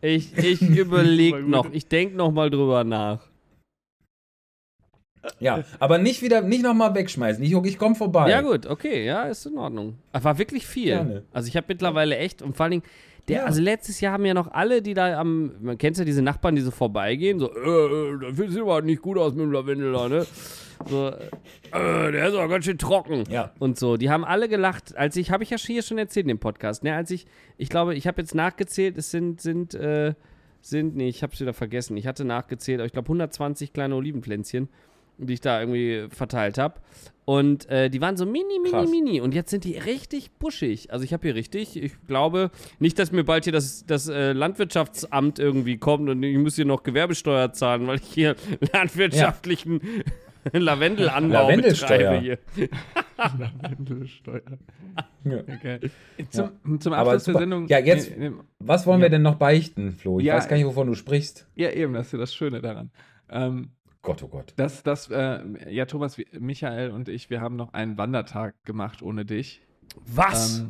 Ich, 0.00 0.36
ich 0.36 0.60
überlege 0.62 1.42
noch. 1.42 1.70
Ich 1.70 1.86
denke 1.86 2.16
noch 2.16 2.32
mal 2.32 2.50
drüber 2.50 2.82
nach. 2.82 3.20
Ja, 5.40 5.64
aber 5.78 5.98
nicht 5.98 6.22
wieder, 6.22 6.40
nicht 6.42 6.62
nochmal 6.62 6.94
wegschmeißen. 6.94 7.42
Ich, 7.42 7.52
ich 7.52 7.78
komme 7.78 7.94
vorbei. 7.94 8.30
Ja, 8.30 8.40
gut, 8.42 8.66
okay, 8.66 9.04
ja, 9.04 9.24
ist 9.24 9.46
in 9.46 9.58
Ordnung. 9.58 9.98
Aber 10.12 10.24
war 10.24 10.38
wirklich 10.38 10.66
viel. 10.66 10.86
Gerne. 10.94 11.22
Also 11.32 11.48
ich 11.48 11.56
habe 11.56 11.66
mittlerweile 11.68 12.16
echt 12.16 12.42
und 12.42 12.56
vor 12.56 12.64
allen 12.64 12.70
Dingen, 12.72 12.82
der, 13.28 13.38
Ja. 13.38 13.44
also 13.44 13.60
letztes 13.60 14.00
Jahr 14.00 14.12
haben 14.12 14.24
ja 14.24 14.34
noch 14.34 14.52
alle, 14.52 14.82
die 14.82 14.94
da 14.94 15.18
am, 15.18 15.52
man 15.60 15.78
kennt 15.78 15.98
ja 15.98 16.04
diese 16.04 16.22
Nachbarn, 16.22 16.54
die 16.54 16.62
so 16.62 16.70
vorbeigehen, 16.70 17.40
so, 17.40 17.50
äh, 17.52 17.58
äh, 17.58 18.18
das 18.20 18.36
sieht 18.36 18.60
aber 18.60 18.82
nicht 18.82 19.02
gut 19.02 19.18
aus 19.18 19.32
mit 19.34 19.42
dem 19.42 19.52
Lavendel 19.52 19.92
da, 19.92 20.08
ne? 20.08 20.26
So, 20.88 21.08
äh, 21.08 22.12
der 22.12 22.28
ist 22.28 22.34
aber 22.34 22.48
ganz 22.48 22.66
schön 22.66 22.78
trocken. 22.78 23.24
Ja. 23.30 23.50
Und 23.58 23.78
so, 23.78 23.96
die 23.96 24.10
haben 24.10 24.24
alle 24.24 24.48
gelacht, 24.48 24.96
als 24.96 25.16
ich, 25.16 25.30
habe 25.32 25.42
ich 25.42 25.50
ja 25.50 25.56
hier 25.56 25.82
schon 25.82 25.98
erzählt 25.98 26.24
in 26.24 26.28
dem 26.28 26.38
Podcast, 26.38 26.84
ne? 26.84 26.94
Als 26.94 27.10
ich, 27.10 27.26
ich 27.56 27.68
glaube, 27.68 27.94
ich 27.96 28.06
habe 28.06 28.20
jetzt 28.20 28.34
nachgezählt, 28.34 28.96
es 28.96 29.10
sind, 29.10 29.40
sind, 29.40 29.74
äh, 29.74 30.14
sind, 30.60 30.94
nee, 30.96 31.08
ich 31.08 31.22
habe 31.22 31.32
es 31.32 31.40
wieder 31.40 31.54
vergessen. 31.54 31.96
Ich 31.96 32.06
hatte 32.06 32.24
nachgezählt, 32.24 32.78
aber 32.80 32.86
ich 32.86 32.92
glaube 32.92 33.06
120 33.06 33.72
kleine 33.72 33.94
Olivenpflänzchen, 33.96 34.68
die 35.18 35.34
ich 35.34 35.40
da 35.40 35.60
irgendwie 35.60 36.06
verteilt 36.10 36.58
habe. 36.58 36.74
Und 37.24 37.68
äh, 37.68 37.90
die 37.90 38.00
waren 38.00 38.16
so 38.16 38.24
mini, 38.24 38.44
mini, 38.62 38.70
Krass. 38.70 38.88
mini. 38.90 39.20
Und 39.20 39.34
jetzt 39.34 39.50
sind 39.50 39.64
die 39.64 39.76
richtig 39.76 40.30
buschig. 40.38 40.92
Also 40.92 41.04
ich 41.04 41.12
habe 41.12 41.22
hier 41.26 41.34
richtig, 41.34 41.76
ich 41.76 41.92
glaube 42.06 42.50
nicht, 42.78 42.98
dass 43.00 43.10
mir 43.10 43.24
bald 43.24 43.44
hier 43.44 43.52
das, 43.52 43.84
das 43.84 44.08
äh, 44.08 44.32
Landwirtschaftsamt 44.32 45.38
irgendwie 45.40 45.76
kommt 45.76 46.08
und 46.08 46.22
ich 46.22 46.38
muss 46.38 46.54
hier 46.54 46.64
noch 46.66 46.84
Gewerbesteuer 46.84 47.52
zahlen, 47.52 47.86
weil 47.88 47.96
ich 47.96 48.06
hier 48.06 48.36
landwirtschaftlichen 48.72 49.80
Lavendelanbau 50.52 51.48
Lavendelsteuer. 51.48 51.98
betreibe 52.20 52.38
hier. 52.54 52.68
Lavendelsteuer. 53.38 54.42
Ja. 55.24 55.38
Okay. 55.40 55.80
Zum, 56.30 56.80
zum 56.80 56.92
Aber 56.92 57.12
Abschluss 57.12 57.24
der. 57.24 57.38
Sendung. 57.38 57.66
Ja, 57.66 57.78
jetzt- 57.80 58.16
Nee, 58.16 58.30
nee, 58.30 58.36
Was 58.60 58.86
wollen 58.86 59.00
wir 59.00 59.08
denn 59.08 59.22
noch 59.22 59.34
beichten, 59.36 59.92
Flo? 59.92 60.18
Ich 60.20 60.26
Ja. 60.26 60.34
weiß 60.36 60.48
gar 60.48 60.56
nicht, 60.56 60.66
wovon 60.66 60.86
du 60.86 60.94
sprichst. 60.94 61.48
ja, 61.56 61.70
eben, 61.70 61.94
das 61.94 62.06
ist 62.06 62.12
ja 62.12 62.18
das 62.18 62.34
Schöne 62.34 62.60
daran. 62.60 62.90
Ähm, 63.28 63.70
Gott, 64.06 64.22
oh 64.22 64.28
Gott. 64.28 64.52
das, 64.56 64.84
das, 64.84 65.10
äh, 65.10 65.40
ja, 65.68 65.84
Thomas, 65.84 66.16
Michael 66.38 66.92
und 66.92 67.08
ich, 67.08 67.28
wir 67.28 67.40
haben 67.40 67.56
noch 67.56 67.72
einen 67.72 67.98
Wandertag 67.98 68.54
gemacht 68.64 69.02
ohne 69.02 69.24
dich. 69.24 69.60
Was? 70.06 70.60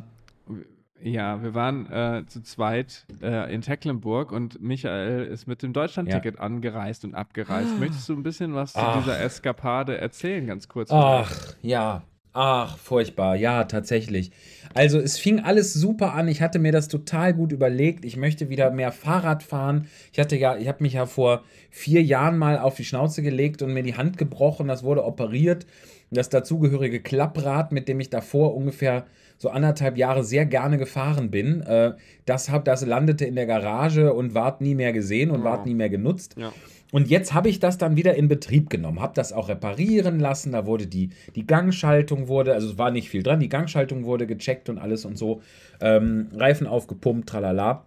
Ähm, 0.49 0.65
ja, 0.99 1.43
wir 1.43 1.53
waren 1.53 1.85
äh, 1.91 2.25
zu 2.25 2.41
zweit 2.41 3.05
äh, 3.21 3.53
in 3.53 3.61
Tecklenburg 3.61 4.31
und 4.31 4.59
Michael 4.59 5.25
ist 5.25 5.45
mit 5.45 5.61
dem 5.61 5.71
Deutschlandticket 5.71 6.39
angereist 6.39 7.05
und 7.05 7.13
abgereist. 7.13 7.79
Möchtest 7.79 8.09
du 8.09 8.13
ein 8.13 8.23
bisschen 8.23 8.55
was 8.55 8.73
zu 8.73 8.79
Ach. 8.79 8.97
dieser 8.97 9.19
Eskapade 9.19 9.99
erzählen, 9.99 10.47
ganz 10.47 10.67
kurz? 10.67 10.91
Ach, 10.91 11.31
ja. 11.61 12.01
Ach, 12.39 12.77
furchtbar. 12.77 13.35
Ja, 13.35 13.63
tatsächlich. 13.63 14.29
Also, 14.75 14.99
es 14.99 15.17
fing 15.17 15.39
alles 15.39 15.73
super 15.73 16.13
an. 16.13 16.27
Ich 16.27 16.39
hatte 16.39 16.59
mir 16.59 16.71
das 16.71 16.87
total 16.87 17.33
gut 17.33 17.51
überlegt. 17.51 18.05
Ich 18.05 18.15
möchte 18.15 18.49
wieder 18.49 18.69
mehr 18.69 18.91
Fahrrad 18.91 19.41
fahren. 19.41 19.87
Ich 20.13 20.19
hatte 20.19 20.35
ja, 20.35 20.55
ich 20.55 20.67
habe 20.67 20.83
mich 20.83 20.93
ja 20.93 21.07
vor 21.07 21.41
vier 21.71 22.03
Jahren 22.03 22.37
mal 22.37 22.59
auf 22.59 22.75
die 22.75 22.85
Schnauze 22.85 23.23
gelegt 23.23 23.63
und 23.63 23.73
mir 23.73 23.81
die 23.81 23.97
Hand 23.97 24.19
gebrochen. 24.19 24.67
Das 24.67 24.83
wurde 24.83 25.03
operiert. 25.03 25.65
Das 26.11 26.29
dazugehörige 26.29 27.01
Klapprad, 27.01 27.71
mit 27.71 27.87
dem 27.87 27.99
ich 27.99 28.11
davor 28.11 28.55
ungefähr 28.55 29.07
so 29.39 29.49
anderthalb 29.49 29.97
Jahre 29.97 30.23
sehr 30.23 30.45
gerne 30.45 30.77
gefahren 30.77 31.31
bin, 31.31 31.61
äh, 31.61 31.93
das, 32.25 32.51
hab, 32.51 32.65
das 32.65 32.85
landete 32.85 33.25
in 33.25 33.33
der 33.33 33.47
Garage 33.47 34.13
und 34.13 34.35
ward 34.35 34.61
nie 34.61 34.75
mehr 34.75 34.93
gesehen 34.93 35.31
und 35.31 35.43
ward 35.43 35.65
nie 35.65 35.73
mehr 35.73 35.89
genutzt. 35.89 36.35
Ja. 36.37 36.53
Und 36.91 37.09
jetzt 37.09 37.33
habe 37.33 37.49
ich 37.49 37.59
das 37.59 37.77
dann 37.77 37.95
wieder 37.97 38.15
in 38.15 38.27
Betrieb 38.27 38.69
genommen, 38.69 39.01
habe 39.01 39.13
das 39.13 39.33
auch 39.33 39.49
reparieren 39.49 40.19
lassen. 40.19 40.53
Da 40.53 40.65
wurde 40.65 40.87
die, 40.87 41.09
die 41.35 41.45
Gangschaltung 41.45 42.27
wurde, 42.27 42.53
also 42.53 42.69
es 42.69 42.77
war 42.77 42.91
nicht 42.91 43.09
viel 43.09 43.23
dran, 43.23 43.39
die 43.39 43.49
Gangschaltung 43.49 44.05
wurde 44.05 44.27
gecheckt 44.27 44.69
und 44.69 44.77
alles 44.77 45.05
und 45.05 45.17
so. 45.17 45.41
Ähm, 45.81 46.29
Reifen 46.33 46.67
aufgepumpt, 46.67 47.29
tralala. 47.29 47.85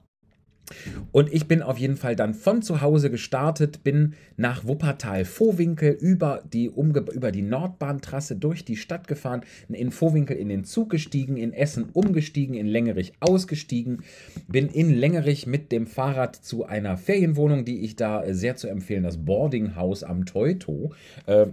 Und 1.13 1.33
ich 1.33 1.49
bin 1.49 1.63
auf 1.63 1.79
jeden 1.79 1.97
Fall 1.97 2.17
dann 2.17 2.35
von 2.35 2.63
zu 2.63 2.81
Hause 2.81 3.11
gestartet, 3.11 3.83
bin 3.83 4.15
nach 4.37 4.65
Wuppertal-Vohwinkel 4.65 5.93
über 5.93 6.43
die, 6.53 6.69
umge 6.69 7.05
über 7.13 7.33
die 7.33 7.43
Nordbahntrasse 7.43 8.37
durch 8.37 8.65
die 8.65 8.77
Stadt 8.77 9.09
gefahren, 9.09 9.43
in 9.69 9.91
Vohwinkel 9.91 10.37
in 10.37 10.49
den 10.49 10.65
Zug 10.65 10.91
gestiegen, 10.91 11.37
in 11.37 11.53
Essen 11.53 11.91
umgestiegen, 11.93 12.55
in 12.55 12.67
Längerich 12.67 13.13
ausgestiegen, 13.21 14.03
bin 14.49 14.69
in 14.69 14.95
Längerich 14.95 15.47
mit 15.47 15.73
dem 15.73 15.87
Fahrrad 15.87 16.37
zu 16.37 16.65
einer 16.65 16.97
Ferienwohnung, 16.97 17.65
die 17.65 17.81
ich 17.81 17.97
da 17.97 18.23
äh, 18.23 18.35
sehr 18.35 18.57
zu 18.57 18.69
empfehlen, 18.69 19.03
das 19.03 19.25
Boardinghaus 19.25 20.03
am 20.05 20.25
Teuto. 20.27 20.93
Äh, 21.27 21.47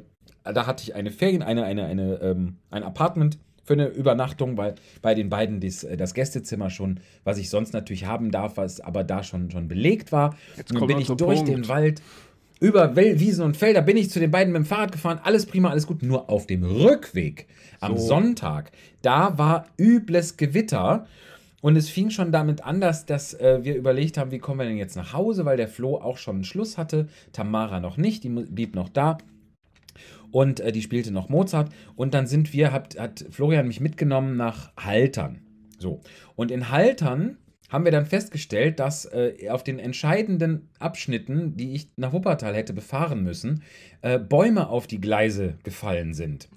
da 0.43 0.65
hatte 0.65 0.83
ich 0.83 0.95
eine 0.95 1.11
Ferien, 1.11 1.41
eine, 1.41 1.65
eine, 1.65 1.85
eine, 1.85 2.21
ähm, 2.21 2.57
ein 2.69 2.83
Apartment 2.83 3.37
für 3.67 3.73
eine 3.73 3.87
Übernachtung, 3.87 4.55
weil 4.55 4.75
bei 5.01 5.13
den 5.13 5.29
beiden 5.29 5.59
dies, 5.59 5.83
äh, 5.83 5.97
das 5.97 6.13
Gästezimmer 6.13 6.69
schon, 6.69 7.01
was 7.25 7.37
ich 7.37 7.49
sonst 7.49 7.73
natürlich 7.73 8.05
haben 8.05 8.31
darf, 8.31 8.55
was 8.55 8.79
aber 8.79 9.03
da 9.03 9.23
schon, 9.23 9.51
schon 9.51 9.67
belegt 9.67 10.13
war. 10.13 10.35
Jetzt 10.55 10.73
kommen 10.73 10.87
bin 10.87 10.99
ich 10.99 11.07
durch 11.07 11.19
Punkt. 11.19 11.49
den 11.49 11.67
Wald, 11.67 12.01
über 12.59 12.95
Wiesen 12.95 13.43
und 13.43 13.57
Felder, 13.57 13.81
bin 13.81 13.97
ich 13.97 14.09
zu 14.09 14.19
den 14.19 14.31
beiden 14.31 14.53
mit 14.53 14.63
dem 14.63 14.65
Fahrrad 14.65 14.91
gefahren, 14.91 15.19
alles 15.21 15.45
prima, 15.45 15.69
alles 15.69 15.85
gut. 15.85 16.01
Nur 16.01 16.29
auf 16.29 16.47
dem 16.47 16.63
Rückweg 16.63 17.47
am 17.81 17.97
Sonntag, 17.97 18.71
da 19.01 19.37
war 19.37 19.67
übles 19.77 20.37
Gewitter. 20.37 21.05
Und 21.59 21.75
es 21.75 21.89
fing 21.89 22.09
schon 22.11 22.31
damit 22.31 22.63
an, 22.63 22.79
dass, 22.79 23.05
dass 23.05 23.33
äh, 23.33 23.59
wir 23.63 23.75
überlegt 23.75 24.17
haben, 24.17 24.31
wie 24.31 24.39
kommen 24.39 24.59
wir 24.59 24.67
denn 24.67 24.77
jetzt 24.77 24.95
nach 24.95 25.11
Hause, 25.13 25.43
weil 25.43 25.57
der 25.57 25.67
Flo 25.67 25.97
auch 25.97 26.17
schon 26.17 26.35
einen 26.35 26.43
Schluss 26.45 26.77
hatte, 26.77 27.07
Tamara 27.33 27.79
noch 27.79 27.97
nicht, 27.97 28.23
die 28.23 28.29
blieb 28.29 28.75
noch 28.75 28.89
da 28.89 29.17
und 30.31 30.59
äh, 30.59 30.71
die 30.71 30.81
spielte 30.81 31.11
noch 31.11 31.29
Mozart. 31.29 31.71
Und 31.95 32.13
dann 32.13 32.27
sind 32.27 32.53
wir, 32.53 32.71
hat, 32.71 32.99
hat 32.99 33.25
Florian 33.29 33.67
mich 33.67 33.79
mitgenommen 33.79 34.37
nach 34.37 34.71
Haltern. 34.77 35.41
So. 35.79 36.01
Und 36.35 36.51
in 36.51 36.69
Haltern 36.69 37.37
haben 37.69 37.83
wir 37.83 37.91
dann 37.91 38.05
festgestellt, 38.05 38.79
dass 38.79 39.05
äh, 39.05 39.49
auf 39.49 39.63
den 39.63 39.79
entscheidenden 39.79 40.69
Abschnitten, 40.79 41.57
die 41.57 41.73
ich 41.73 41.89
nach 41.97 42.13
Wuppertal 42.13 42.55
hätte 42.55 42.73
befahren 42.73 43.23
müssen, 43.23 43.63
äh, 44.01 44.19
Bäume 44.19 44.69
auf 44.69 44.87
die 44.87 45.01
Gleise 45.01 45.55
gefallen 45.63 46.13
sind. 46.13 46.49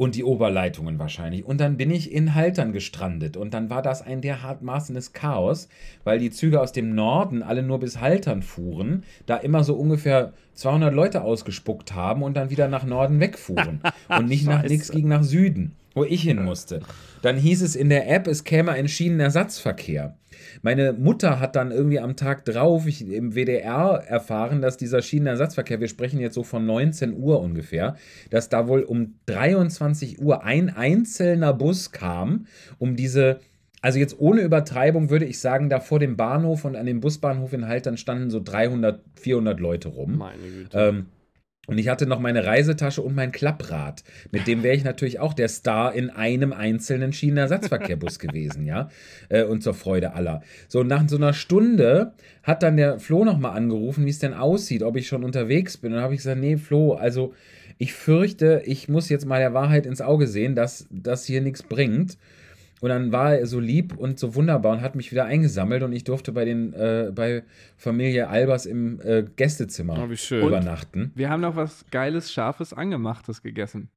Und 0.00 0.14
die 0.14 0.22
Oberleitungen 0.22 1.00
wahrscheinlich. 1.00 1.44
Und 1.44 1.60
dann 1.60 1.76
bin 1.76 1.90
ich 1.90 2.12
in 2.12 2.36
Haltern 2.36 2.72
gestrandet. 2.72 3.36
Und 3.36 3.52
dann 3.52 3.68
war 3.68 3.82
das 3.82 4.00
ein 4.00 4.20
dermaßenes 4.20 5.12
Chaos, 5.12 5.68
weil 6.04 6.20
die 6.20 6.30
Züge 6.30 6.60
aus 6.60 6.70
dem 6.70 6.94
Norden 6.94 7.42
alle 7.42 7.64
nur 7.64 7.80
bis 7.80 8.00
Haltern 8.00 8.42
fuhren, 8.44 9.02
da 9.26 9.36
immer 9.36 9.64
so 9.64 9.74
ungefähr 9.74 10.34
200 10.54 10.94
Leute 10.94 11.22
ausgespuckt 11.22 11.96
haben 11.96 12.22
und 12.22 12.36
dann 12.36 12.48
wieder 12.48 12.68
nach 12.68 12.84
Norden 12.84 13.18
wegfuhren. 13.18 13.80
und 14.08 14.28
nicht 14.28 14.46
nach 14.46 14.62
nichts 14.62 14.92
ging 14.92 15.08
nach 15.08 15.24
Süden, 15.24 15.74
wo 15.98 16.04
ich 16.04 16.22
hin 16.22 16.42
musste. 16.42 16.80
Dann 17.22 17.36
hieß 17.36 17.62
es 17.62 17.76
in 17.76 17.88
der 17.88 18.08
App, 18.08 18.26
es 18.26 18.44
käme 18.44 18.72
ein 18.72 18.88
Schienenersatzverkehr. 18.88 20.16
Meine 20.62 20.92
Mutter 20.92 21.40
hat 21.40 21.56
dann 21.56 21.70
irgendwie 21.70 22.00
am 22.00 22.16
Tag 22.16 22.44
drauf 22.44 22.86
ich, 22.86 23.06
im 23.06 23.34
WDR 23.34 24.04
erfahren, 24.06 24.62
dass 24.62 24.76
dieser 24.76 25.02
Schienenersatzverkehr, 25.02 25.80
wir 25.80 25.88
sprechen 25.88 26.20
jetzt 26.20 26.34
so 26.34 26.42
von 26.42 26.64
19 26.64 27.14
Uhr 27.14 27.40
ungefähr, 27.40 27.96
dass 28.30 28.48
da 28.48 28.68
wohl 28.68 28.82
um 28.82 29.14
23 29.26 30.20
Uhr 30.20 30.44
ein 30.44 30.74
einzelner 30.74 31.52
Bus 31.52 31.92
kam, 31.92 32.46
um 32.78 32.96
diese, 32.96 33.40
also 33.82 33.98
jetzt 33.98 34.18
ohne 34.18 34.42
Übertreibung 34.42 35.10
würde 35.10 35.24
ich 35.24 35.40
sagen, 35.40 35.68
da 35.68 35.80
vor 35.80 35.98
dem 35.98 36.16
Bahnhof 36.16 36.64
und 36.64 36.76
an 36.76 36.86
dem 36.86 37.00
Busbahnhof 37.00 37.52
in 37.52 37.66
Haltern 37.66 37.96
standen 37.96 38.30
so 38.30 38.40
300, 38.42 39.00
400 39.20 39.60
Leute 39.60 39.88
rum. 39.88 40.18
Meine 40.18 40.42
Güte. 40.42 40.78
Ähm, 40.78 41.06
und 41.68 41.76
ich 41.76 41.88
hatte 41.88 42.06
noch 42.06 42.18
meine 42.18 42.46
Reisetasche 42.46 43.02
und 43.02 43.14
mein 43.14 43.30
Klapprad. 43.30 44.02
Mit 44.32 44.46
dem 44.46 44.62
wäre 44.62 44.74
ich 44.74 44.84
natürlich 44.84 45.20
auch 45.20 45.34
der 45.34 45.48
Star 45.48 45.94
in 45.94 46.08
einem 46.08 46.54
einzelnen 46.54 47.12
Schienenersatzverkehrbus 47.12 48.18
gewesen, 48.18 48.64
ja. 48.64 48.88
Äh, 49.28 49.44
und 49.44 49.62
zur 49.62 49.74
Freude 49.74 50.14
aller. 50.14 50.40
So, 50.66 50.82
nach 50.82 51.06
so 51.06 51.16
einer 51.16 51.34
Stunde 51.34 52.14
hat 52.42 52.62
dann 52.62 52.78
der 52.78 52.98
Flo 52.98 53.22
nochmal 53.22 53.54
angerufen, 53.54 54.06
wie 54.06 54.10
es 54.10 54.18
denn 54.18 54.32
aussieht, 54.32 54.82
ob 54.82 54.96
ich 54.96 55.08
schon 55.08 55.22
unterwegs 55.22 55.76
bin. 55.76 55.92
Und 55.92 55.96
dann 55.96 56.04
habe 56.04 56.14
ich 56.14 56.20
gesagt, 56.20 56.40
nee, 56.40 56.56
Flo, 56.56 56.94
also 56.94 57.34
ich 57.76 57.92
fürchte, 57.92 58.62
ich 58.64 58.88
muss 58.88 59.10
jetzt 59.10 59.26
mal 59.26 59.38
der 59.38 59.52
Wahrheit 59.52 59.84
ins 59.84 60.00
Auge 60.00 60.26
sehen, 60.26 60.54
dass 60.54 60.86
das 60.90 61.26
hier 61.26 61.42
nichts 61.42 61.62
bringt. 61.62 62.16
Und 62.80 62.90
dann 62.90 63.10
war 63.12 63.34
er 63.34 63.46
so 63.46 63.58
lieb 63.58 63.96
und 63.96 64.18
so 64.18 64.34
wunderbar 64.34 64.72
und 64.72 64.82
hat 64.82 64.94
mich 64.94 65.10
wieder 65.10 65.24
eingesammelt 65.24 65.82
und 65.82 65.92
ich 65.92 66.04
durfte 66.04 66.32
bei 66.32 66.44
den 66.44 66.72
äh, 66.74 67.10
bei 67.14 67.42
Familie 67.76 68.28
Albers 68.28 68.66
im 68.66 69.00
äh, 69.02 69.24
Gästezimmer 69.36 70.08
Oh, 70.08 70.34
übernachten. 70.46 71.10
Wir 71.14 71.28
haben 71.30 71.40
noch 71.40 71.56
was 71.56 71.84
Geiles, 71.90 72.32
Scharfes, 72.32 72.72
Angemachtes 72.72 73.42
gegessen. 73.42 73.88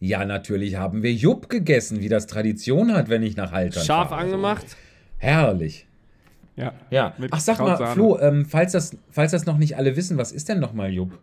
Ja, 0.00 0.24
natürlich 0.24 0.76
haben 0.76 1.02
wir 1.02 1.12
Jupp 1.12 1.48
gegessen, 1.48 2.00
wie 2.00 2.08
das 2.08 2.26
Tradition 2.26 2.92
hat, 2.92 3.08
wenn 3.08 3.22
ich 3.22 3.36
nach 3.36 3.52
Haltern 3.52 3.84
Scharf 3.84 4.08
fahre. 4.08 4.20
angemacht. 4.22 4.76
Herrlich. 5.18 5.86
Ja. 6.56 6.74
Ja. 6.90 7.14
Ach, 7.30 7.40
sag 7.40 7.60
mal. 7.60 7.76
Flo, 7.94 8.18
ähm, 8.18 8.44
falls, 8.44 8.72
das, 8.72 8.96
falls 9.10 9.30
das 9.30 9.46
noch 9.46 9.58
nicht 9.58 9.76
alle 9.76 9.96
wissen, 9.96 10.18
was 10.18 10.32
ist 10.32 10.48
denn 10.48 10.60
nochmal 10.60 10.90
Jupp? 10.92 11.18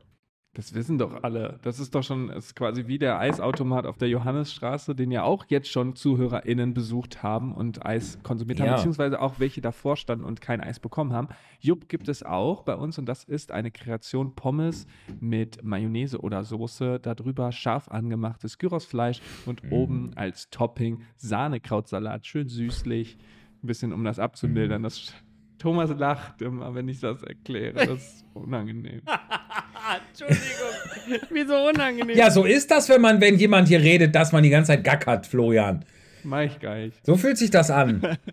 Das 0.59 0.73
wissen 0.73 0.97
doch 0.97 1.23
alle. 1.23 1.57
Das 1.61 1.79
ist 1.79 1.95
doch 1.95 2.03
schon 2.03 2.29
ist 2.29 2.53
quasi 2.53 2.85
wie 2.87 2.99
der 2.99 3.17
Eisautomat 3.17 3.85
auf 3.85 3.97
der 3.97 4.09
Johannesstraße, 4.09 4.93
den 4.93 5.09
ja 5.09 5.23
auch 5.23 5.45
jetzt 5.47 5.69
schon 5.71 5.95
ZuhörerInnen 5.95 6.73
besucht 6.73 7.23
haben 7.23 7.53
und 7.53 7.85
Eis 7.85 8.19
konsumiert 8.23 8.59
haben, 8.59 8.67
Ja. 8.67 8.75
beziehungsweise 8.75 9.21
auch 9.21 9.39
welche 9.39 9.61
davor 9.61 9.95
standen 9.95 10.25
und 10.25 10.41
kein 10.41 10.59
Eis 10.59 10.81
bekommen 10.81 11.13
haben. 11.13 11.29
Jupp 11.61 11.87
gibt 11.87 12.09
es 12.09 12.23
auch 12.23 12.63
bei 12.63 12.75
uns 12.75 12.97
und 12.99 13.05
das 13.05 13.23
ist 13.23 13.53
eine 13.53 13.71
Kreation 13.71 14.35
Pommes 14.35 14.85
mit 15.21 15.63
Mayonnaise 15.63 16.19
oder 16.19 16.43
Soße, 16.43 16.99
darüber 16.99 17.53
scharf 17.53 17.87
angemachtes 17.87 18.57
Gyrosfleisch 18.57 19.21
und 19.45 19.63
Mhm. 19.63 19.71
oben 19.71 20.11
als 20.17 20.49
Topping 20.49 21.03
Sahnekrautsalat, 21.15 22.25
schön 22.27 22.49
süßlich, 22.49 23.17
ein 23.63 23.67
bisschen 23.67 23.93
um 23.93 24.03
das 24.03 24.19
abzumildern. 24.19 24.83
Das 24.83 25.13
Thomas 25.57 25.89
lacht 25.97 26.41
immer, 26.41 26.75
wenn 26.75 26.89
ich 26.89 26.99
das 26.99 27.23
erkläre. 27.23 27.85
Das 27.85 27.89
ist 28.15 28.25
unangenehm. 28.33 29.01
Entschuldigung. 29.97 31.27
Wieso 31.29 31.67
unangenehm? 31.67 32.15
Ja, 32.15 32.31
so 32.31 32.45
ist 32.45 32.71
das, 32.71 32.89
wenn 32.89 33.01
man, 33.01 33.21
wenn 33.21 33.35
jemand 33.35 33.67
hier 33.67 33.79
redet, 33.79 34.15
dass 34.15 34.31
man 34.31 34.43
die 34.43 34.49
ganze 34.49 34.71
Zeit 34.71 34.83
gackert, 34.83 35.27
Florian. 35.27 35.85
Mach 36.23 36.41
ich 36.41 36.59
gar 36.59 36.75
nicht. 36.75 37.05
So 37.05 37.15
fühlt 37.17 37.37
sich 37.37 37.49
das 37.49 37.71
an. 37.71 38.17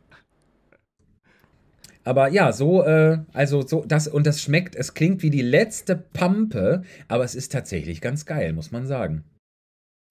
Aber 2.05 2.29
ja, 2.29 2.53
so, 2.53 2.85
äh, 2.85 3.19
also 3.33 3.67
so, 3.67 3.85
das, 3.85 4.07
und 4.07 4.29
das 4.29 4.41
schmeckt, 4.41 4.77
es 4.77 4.95
klingt 4.95 5.25
wie 5.25 5.31
die 5.31 5.43
letzte 5.43 5.97
Pampe, 5.97 6.85
aber 7.09 7.25
es 7.25 7.35
ist 7.35 7.51
tatsächlich 7.51 8.01
ganz 8.01 8.25
geil, 8.25 8.53
muss 8.53 8.71
man 8.71 8.87
sagen. 8.87 9.25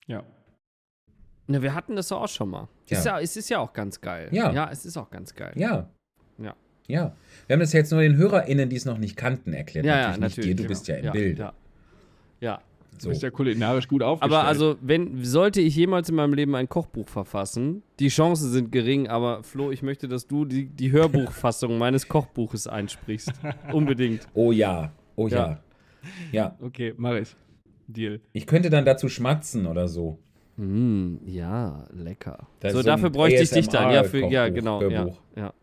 Ja. 0.05 0.23
Na, 1.47 1.61
wir 1.61 1.73
hatten 1.73 1.95
das 1.95 2.11
auch 2.11 2.27
schon 2.27 2.49
mal. 2.49 2.67
Ja. 2.89 2.97
Ist 2.97 3.05
ja, 3.05 3.19
es 3.21 3.37
ist 3.37 3.49
ja 3.49 3.59
auch 3.59 3.71
ganz 3.71 4.01
geil. 4.01 4.27
Ja. 4.31 4.51
Ja, 4.51 4.69
es 4.69 4.85
ist 4.85 4.97
auch 4.97 5.09
ganz 5.09 5.35
geil. 5.35 5.53
Ja. 5.55 5.89
Ja. 6.87 6.95
Ja. 6.95 7.15
Wir 7.47 7.53
haben 7.53 7.59
das 7.59 7.73
jetzt 7.73 7.91
nur 7.91 8.01
den 8.01 8.15
HörerInnen, 8.15 8.69
die 8.69 8.75
es 8.75 8.85
noch 8.85 8.97
nicht 8.97 9.15
kannten, 9.15 9.53
erklärt. 9.53 9.85
Ja, 9.85 9.97
ja, 9.99 10.09
nicht 10.11 10.19
natürlich. 10.21 10.55
dir, 10.55 10.63
du 10.63 10.67
bist 10.67 10.87
ja 10.87 10.95
im 10.95 11.05
ja, 11.05 11.11
Bild. 11.11 11.39
Ja. 11.39 11.53
ja. 12.41 12.61
Du 12.95 13.01
So. 13.01 13.09
bist 13.09 13.23
ja 13.23 13.29
kulinarisch 13.29 13.87
gut 13.87 14.01
aufgestellt. 14.01 14.39
Aber 14.39 14.47
also, 14.47 14.77
wenn, 14.81 15.23
sollte 15.23 15.59
ich 15.61 15.75
jemals 15.75 16.07
in 16.09 16.15
meinem 16.15 16.33
Leben 16.33 16.55
ein 16.55 16.69
Kochbuch 16.69 17.09
verfassen, 17.09 17.83
die 17.99 18.07
Chancen 18.07 18.49
sind 18.51 18.71
gering, 18.71 19.07
aber 19.07 19.43
Flo, 19.43 19.71
ich 19.71 19.83
möchte, 19.83 20.07
dass 20.07 20.27
du 20.27 20.45
die, 20.45 20.65
die 20.67 20.91
Hörbuchfassung 20.91 21.77
meines 21.79 22.07
Kochbuches 22.07 22.67
einsprichst. 22.67 23.31
Unbedingt. 23.71 24.27
Oh 24.33 24.51
ja, 24.51 24.91
oh 25.15 25.27
ja. 25.27 25.35
Ja. 25.37 25.59
Ja, 26.31 26.55
Okay, 26.61 26.93
mach 26.97 27.15
ich. 27.15 27.35
Deal. 27.87 28.19
ich 28.33 28.47
könnte 28.47 28.69
dann 28.69 28.85
dazu 28.85 29.09
schmatzen 29.09 29.67
oder 29.67 29.87
so. 29.87 30.17
Mm, 30.57 31.17
ja, 31.25 31.85
lecker. 31.93 32.47
Das 32.59 32.73
so, 32.73 32.81
dafür 32.81 33.09
bräuchte 33.09 33.43
ich 33.43 33.49
dich 33.49 33.67
dann. 33.67 33.91
Ja, 33.91 34.03
für, 34.03 34.25
ja 34.27 34.49
genau. 34.49 34.81
Ja, 34.81 35.07
ja. 35.35 35.53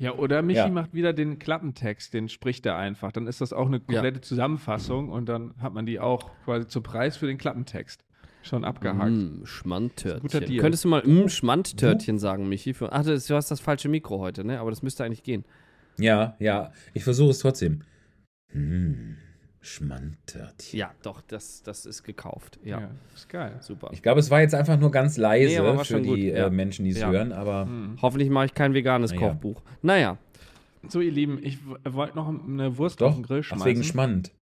Ja, 0.00 0.14
oder 0.14 0.40
Michi 0.40 0.60
Ja. 0.60 0.68
macht 0.70 0.94
wieder 0.94 1.12
den 1.12 1.38
Klappentext, 1.38 2.14
den 2.14 2.30
spricht 2.30 2.64
er 2.64 2.76
einfach. 2.76 3.12
Dann 3.12 3.26
ist 3.26 3.42
das 3.42 3.52
auch 3.52 3.66
eine 3.66 3.80
komplette 3.80 4.22
Zusammenfassung 4.22 5.10
und 5.10 5.28
dann 5.28 5.52
hat 5.58 5.74
man 5.74 5.84
die 5.84 6.00
auch 6.00 6.30
quasi 6.46 6.66
zu 6.66 6.80
Preis 6.80 7.18
für 7.18 7.26
den 7.26 7.36
Klappentext 7.36 8.02
schon 8.42 8.64
abgehakt. 8.64 9.10
Mm, 9.10 9.44
Schmandtörtchen. 9.44 10.56
Könntest 10.58 10.84
du 10.84 10.88
mal 10.88 11.06
mm, 11.06 11.28
Schmandtörtchen 11.28 12.18
sagen, 12.18 12.48
Michi? 12.48 12.72
Für, 12.72 12.90
ach, 12.92 13.04
das, 13.04 13.26
du 13.26 13.34
hast 13.34 13.50
das 13.50 13.60
falsche 13.60 13.90
Mikro 13.90 14.20
heute, 14.20 14.42
ne? 14.42 14.58
Aber 14.58 14.70
das 14.70 14.82
müsste 14.82 15.04
eigentlich 15.04 15.22
gehen. 15.22 15.44
Ja, 15.98 16.34
ja, 16.38 16.72
ich 16.94 17.04
versuche 17.04 17.32
es 17.32 17.40
trotzdem. 17.40 17.82
Hm, 18.52 19.18
Schmandtörtchen. 19.62 20.78
Ja, 20.78 20.90
doch, 21.02 21.20
das, 21.22 21.62
das 21.62 21.84
ist 21.86 22.02
gekauft. 22.02 22.58
Ja, 22.64 22.80
Ja, 22.80 22.90
ist 23.14 23.28
geil. 23.28 23.56
super. 23.60 23.90
Ich 23.92 24.02
glaube, 24.02 24.20
es 24.20 24.30
war 24.30 24.40
jetzt 24.40 24.54
einfach 24.54 24.78
nur 24.78 24.90
ganz 24.90 25.16
leise 25.18 25.62
Nee, 25.62 25.84
für 25.84 26.00
die 26.00 26.28
ja. 26.28 26.46
äh, 26.46 26.50
Menschen, 26.50 26.84
die 26.84 26.92
es 26.92 27.00
Ja. 27.00 27.10
hören, 27.10 27.32
aber 27.32 27.66
Hm. 27.66 27.98
Hoffentlich 28.00 28.30
mache 28.30 28.46
ich 28.46 28.54
kein 28.54 28.72
veganes 28.74 29.12
Naja. 29.12 29.28
Kochbuch. 29.28 29.62
Naja, 29.82 30.16
So, 30.88 31.00
ihr 31.02 31.12
Lieben, 31.12 31.38
ich 31.42 31.58
wollte 31.84 32.16
noch 32.16 32.28
eine 32.28 32.78
Wurst 32.78 33.02
doch, 33.02 33.08
auf 33.10 33.14
den 33.16 33.22
Grill 33.22 33.42
schmeißen. 33.42 33.66
wegen 33.66 33.84
Schmand. 33.84 34.32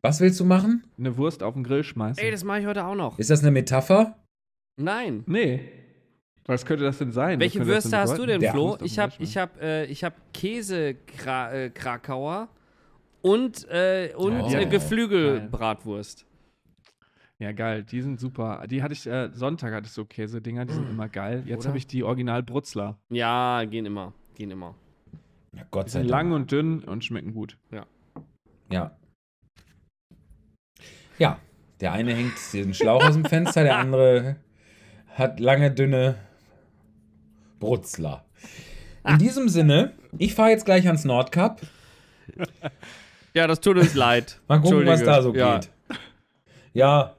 Was 0.00 0.20
willst 0.20 0.40
du 0.40 0.44
machen? 0.46 0.84
eine 0.98 1.16
Wurst 1.18 1.42
auf 1.42 1.52
den 1.54 1.64
Grill 1.64 1.84
schmeißen. 1.84 2.22
ey, 2.24 2.30
das 2.30 2.44
mache 2.44 2.60
ich 2.60 2.66
heute 2.66 2.84
auch 2.86 2.94
noch. 2.94 3.18
Ist 3.18 3.28
das 3.28 3.42
eine 3.42 3.50
Metapher? 3.50 4.16
Nein. 4.80 5.22
nee. 5.26 5.60
Was 6.46 6.66
könnte 6.66 6.84
das 6.84 6.98
denn 6.98 7.10
sein? 7.12 7.40
Welche 7.40 7.64
Würste 7.66 7.96
hast 7.96 8.18
du 8.18 8.26
denn, 8.26 8.42
Flo? 8.42 8.76
Ich 8.82 8.98
habe 8.98 9.12
ich 9.18 9.36
hab, 9.38 9.58
äh, 9.62 9.84
ich 9.86 10.04
hab 10.04 10.14
Käse 10.34 10.94
-Kra 11.18 11.50
äh, 11.52 11.70
Krakauer 11.70 12.48
und, 13.24 13.66
äh, 13.70 14.12
und 14.16 14.40
Oh. 14.42 14.50
äh, 14.54 14.66
Geflügelbratwurst. 14.66 16.26
Ja, 17.38 17.52
geil. 17.52 17.82
Die 17.82 18.00
sind 18.02 18.20
super. 18.20 18.64
Die 18.68 18.82
hatte 18.82 18.92
ich, 18.92 19.06
äh, 19.06 19.30
Sonntag 19.32 19.72
hatte 19.72 19.86
ich 19.86 19.92
so 19.92 20.04
Käsedinger, 20.04 20.66
die 20.66 20.74
sind 20.74 20.88
immer 20.90 21.08
geil. 21.08 21.42
Jetzt 21.46 21.66
habe 21.66 21.78
ich 21.78 21.86
die 21.86 22.02
Original 22.04 22.42
Brutzler. 22.42 22.98
Ja, 23.08 23.64
gehen 23.64 23.86
immer. 23.86 24.12
Gehen 24.34 24.50
immer. 24.50 24.74
Na, 25.52 25.62
Gott 25.70 25.86
Die 25.86 25.90
sei 25.92 25.98
sind 26.00 26.10
Dank. 26.10 26.30
lang 26.30 26.32
und 26.40 26.52
dünn 26.52 26.84
und 26.84 27.04
schmecken 27.04 27.32
gut. 27.32 27.56
Ja. 27.72 27.86
Ja, 31.18 31.38
der 31.80 31.92
eine 31.92 32.12
hängt 32.14 32.34
den 32.52 32.74
Schlauch 32.74 33.04
aus 33.04 33.14
dem 33.14 33.24
Fenster, 33.24 33.62
der 33.62 33.78
andere 33.78 34.36
hat 35.14 35.38
lange, 35.40 35.70
dünne 35.70 36.16
Brutzler. 37.60 38.24
In 39.06 39.18
diesem 39.18 39.48
Sinne, 39.48 39.92
ich 40.18 40.34
fahre 40.34 40.50
jetzt 40.50 40.64
gleich 40.64 40.86
ans 40.86 41.04
Nordkap. 41.04 41.60
Ja, 43.34 43.46
das 43.46 43.60
tut 43.60 43.76
uns 43.76 43.94
leid. 43.94 44.40
Mal 44.48 44.60
gucken, 44.60 44.86
was 44.86 45.02
da 45.02 45.22
so 45.22 45.34
ja. 45.34 45.58
geht. 45.58 45.70
Ja, 46.72 47.16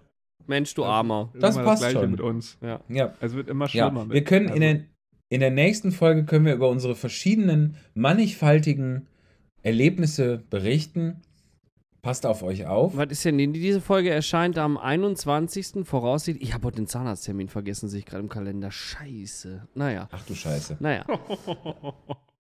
Mensch, 0.48 0.74
du 0.74 0.86
Armer. 0.86 1.32
Das 1.34 1.56
Immer 1.56 1.66
passt 1.66 1.82
Gleiche 1.82 2.00
schon. 2.00 2.12
mit 2.12 2.22
uns. 2.22 2.58
Ja. 2.62 2.80
ja. 2.90 3.14
Es 3.20 3.34
wird 3.34 3.50
immer 3.50 3.66
Ja, 3.70 3.88
schlimmer. 3.90 4.10
wir 4.10 4.24
können 4.24 4.46
in, 4.48 4.52
also, 4.52 4.60
der, 4.60 4.86
in 5.30 5.40
der 5.40 5.52
nächsten 5.52 5.92
Folge 5.92 6.26
können 6.26 6.46
wir 6.46 6.54
über 6.54 6.70
unsere 6.70 6.96
verschiedenen, 6.96 7.78
mannigfaltigen 7.96 9.08
Erlebnisse 9.64 10.44
berichten. 10.50 11.22
Passt 12.02 12.28
auf 12.28 12.44
euch 12.44 12.68
auf. 12.68 12.96
Was 12.96 13.08
ist 13.10 13.26
denn? 13.26 13.40
denn 13.40 13.54
Diese 13.54 13.82
Folge 13.82 14.12
erscheint 14.12 14.60
am 14.60 14.78
21. 14.78 15.84
voraussichtlich. 15.84 16.48
Ich 16.50 16.54
habe 16.54 16.68
heute 16.68 16.76
den 16.76 16.88
Zahnarzttermin 16.88 17.50
vergessen, 17.50 17.90
sehe 17.90 18.00
ich 18.00 18.06
gerade 18.06 18.22
im 18.22 18.30
Kalender. 18.30 18.70
Scheiße. 18.70 19.68
Naja, 19.74 20.08
Ach 20.12 20.24
du 20.28 20.36
Scheiße. 20.36 20.78
naja. 20.80 21.04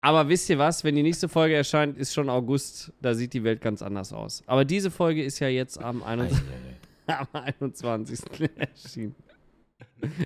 Aber 0.00 0.28
wisst 0.28 0.48
ihr 0.48 0.58
was? 0.58 0.84
Wenn 0.84 0.94
die 0.94 1.02
nächste 1.02 1.28
Folge 1.28 1.56
erscheint, 1.56 1.98
ist 1.98 2.14
schon 2.14 2.30
August. 2.30 2.92
Da 3.02 3.14
sieht 3.14 3.32
die 3.32 3.42
Welt 3.42 3.60
ganz 3.60 3.82
anders 3.82 4.12
aus. 4.12 4.42
Aber 4.46 4.64
diese 4.64 4.90
Folge 4.90 5.24
ist 5.24 5.40
ja 5.40 5.48
jetzt 5.48 5.82
am 5.82 6.02
21. 6.02 6.44
am 7.06 7.26
21. 7.32 8.20
erschienen. 8.56 9.14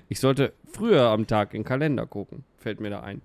Ich 0.09 0.19
sollte 0.19 0.53
früher 0.71 1.03
am 1.03 1.25
Tag 1.25 1.53
in 1.53 1.61
den 1.61 1.67
Kalender 1.67 2.05
gucken. 2.05 2.43
Fällt 2.57 2.79
mir 2.79 2.91
da 2.91 3.01
ein. 3.01 3.21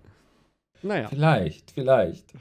Naja. 0.83 1.09
Vielleicht, 1.09 1.73
vielleicht. 1.73 2.33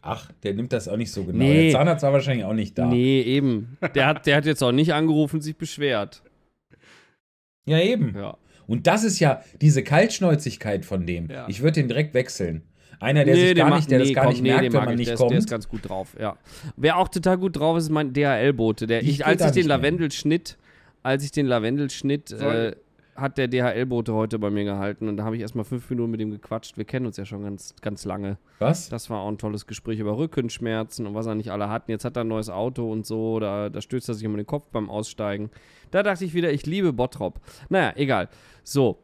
Ach, 0.00 0.32
der 0.42 0.54
nimmt 0.54 0.72
das 0.72 0.88
auch 0.88 0.96
nicht 0.96 1.12
so 1.12 1.24
genau. 1.24 1.38
Nee. 1.38 1.70
Der 1.70 1.72
Zahnarzt 1.72 2.02
war 2.02 2.12
wahrscheinlich 2.12 2.44
auch 2.44 2.54
nicht 2.54 2.76
da. 2.76 2.86
Nee, 2.86 3.22
eben. 3.22 3.78
Der 3.94 4.06
hat, 4.06 4.26
der 4.26 4.36
hat 4.36 4.46
jetzt 4.46 4.62
auch 4.62 4.72
nicht 4.72 4.92
angerufen 4.92 5.36
und 5.36 5.42
sich 5.42 5.56
beschwert. 5.56 6.22
Ja, 7.66 7.78
eben. 7.78 8.16
Ja. 8.16 8.36
Und 8.66 8.88
das 8.88 9.04
ist 9.04 9.20
ja 9.20 9.42
diese 9.60 9.84
Kaltschnäuzigkeit 9.84 10.84
von 10.84 11.06
dem. 11.06 11.30
Ja. 11.30 11.46
Ich 11.48 11.62
würde 11.62 11.74
den 11.74 11.88
direkt 11.88 12.14
wechseln. 12.14 12.62
Einer, 13.00 13.24
der 13.24 13.34
Nee, 13.34 13.46
sich 13.48 13.56
gar 13.56 13.68
mag- 13.70 13.76
nicht, 13.78 13.90
der 13.90 13.98
nee, 13.98 14.04
das 14.06 14.14
gar 14.14 14.24
komm, 14.24 14.32
nicht 14.32 14.42
nee, 14.42 14.48
merkt, 14.50 14.64
den 14.64 14.72
wenn 14.72 14.78
mag 14.80 14.86
man 14.86 14.94
ich. 14.94 14.98
nicht 14.98 15.08
der 15.08 15.14
ist, 15.14 15.20
kommt. 15.20 15.30
Der 15.32 15.38
ist 15.38 15.50
ganz 15.50 15.68
gut 15.68 15.88
drauf, 15.88 16.16
ja. 16.20 16.36
Wer 16.76 16.98
auch 16.98 17.08
total 17.08 17.38
gut 17.38 17.56
drauf 17.56 17.76
ist, 17.78 17.84
ist 17.84 17.90
mein 17.90 18.12
DHL-Bote. 18.12 18.86
Der, 18.86 19.02
Ich 19.02 19.24
als 19.26 19.44
ich 19.44 19.52
den. 19.52 19.66
Lavendelschnitt, 19.66 20.56
als 21.02 21.24
ich 21.24 21.32
den 21.32 21.46
Lavendelschnitt, 21.46 22.30
äh, 22.32 22.76
hat 23.14 23.36
der 23.36 23.46
DHL-Bote 23.48 24.14
heute 24.14 24.38
bei 24.38 24.48
mir 24.50 24.64
gehalten 24.64 25.06
und 25.08 25.18
da 25.18 25.24
habe 25.24 25.36
ich 25.36 25.42
erstmal 25.42 25.66
fünf 25.66 25.88
Minuten 25.90 26.10
mit 26.12 26.20
ihm 26.22 26.30
gequatscht. 26.30 26.78
Wir 26.78 26.86
kennen 26.86 27.04
uns 27.04 27.18
ja 27.18 27.26
schon 27.26 27.42
ganz, 27.42 27.74
ganz 27.82 28.04
lange. 28.06 28.38
Was? 28.58 28.88
Das 28.88 29.10
war 29.10 29.20
auch 29.20 29.28
ein 29.28 29.36
tolles 29.36 29.66
Gespräch 29.66 29.98
über 29.98 30.16
Rückenschmerzen 30.16 31.06
und 31.06 31.14
was 31.14 31.26
er 31.26 31.34
nicht 31.34 31.50
alle 31.52 31.68
hatten. 31.68 31.90
Jetzt 31.90 32.04
hat 32.06 32.16
er 32.16 32.24
ein 32.24 32.28
neues 32.28 32.48
Auto 32.48 32.90
und 32.90 33.04
so, 33.04 33.38
da, 33.38 33.68
da 33.68 33.80
stößt 33.82 34.08
er 34.08 34.14
sich 34.14 34.26
um 34.26 34.34
den 34.36 34.46
Kopf 34.46 34.70
beim 34.70 34.88
Aussteigen. 34.88 35.50
Da 35.90 36.02
dachte 36.02 36.24
ich 36.24 36.32
wieder, 36.32 36.52
ich 36.52 36.64
liebe 36.64 36.94
Bottrop. 36.94 37.40
Naja, 37.68 37.92
egal. 37.96 38.28
So, 38.64 38.98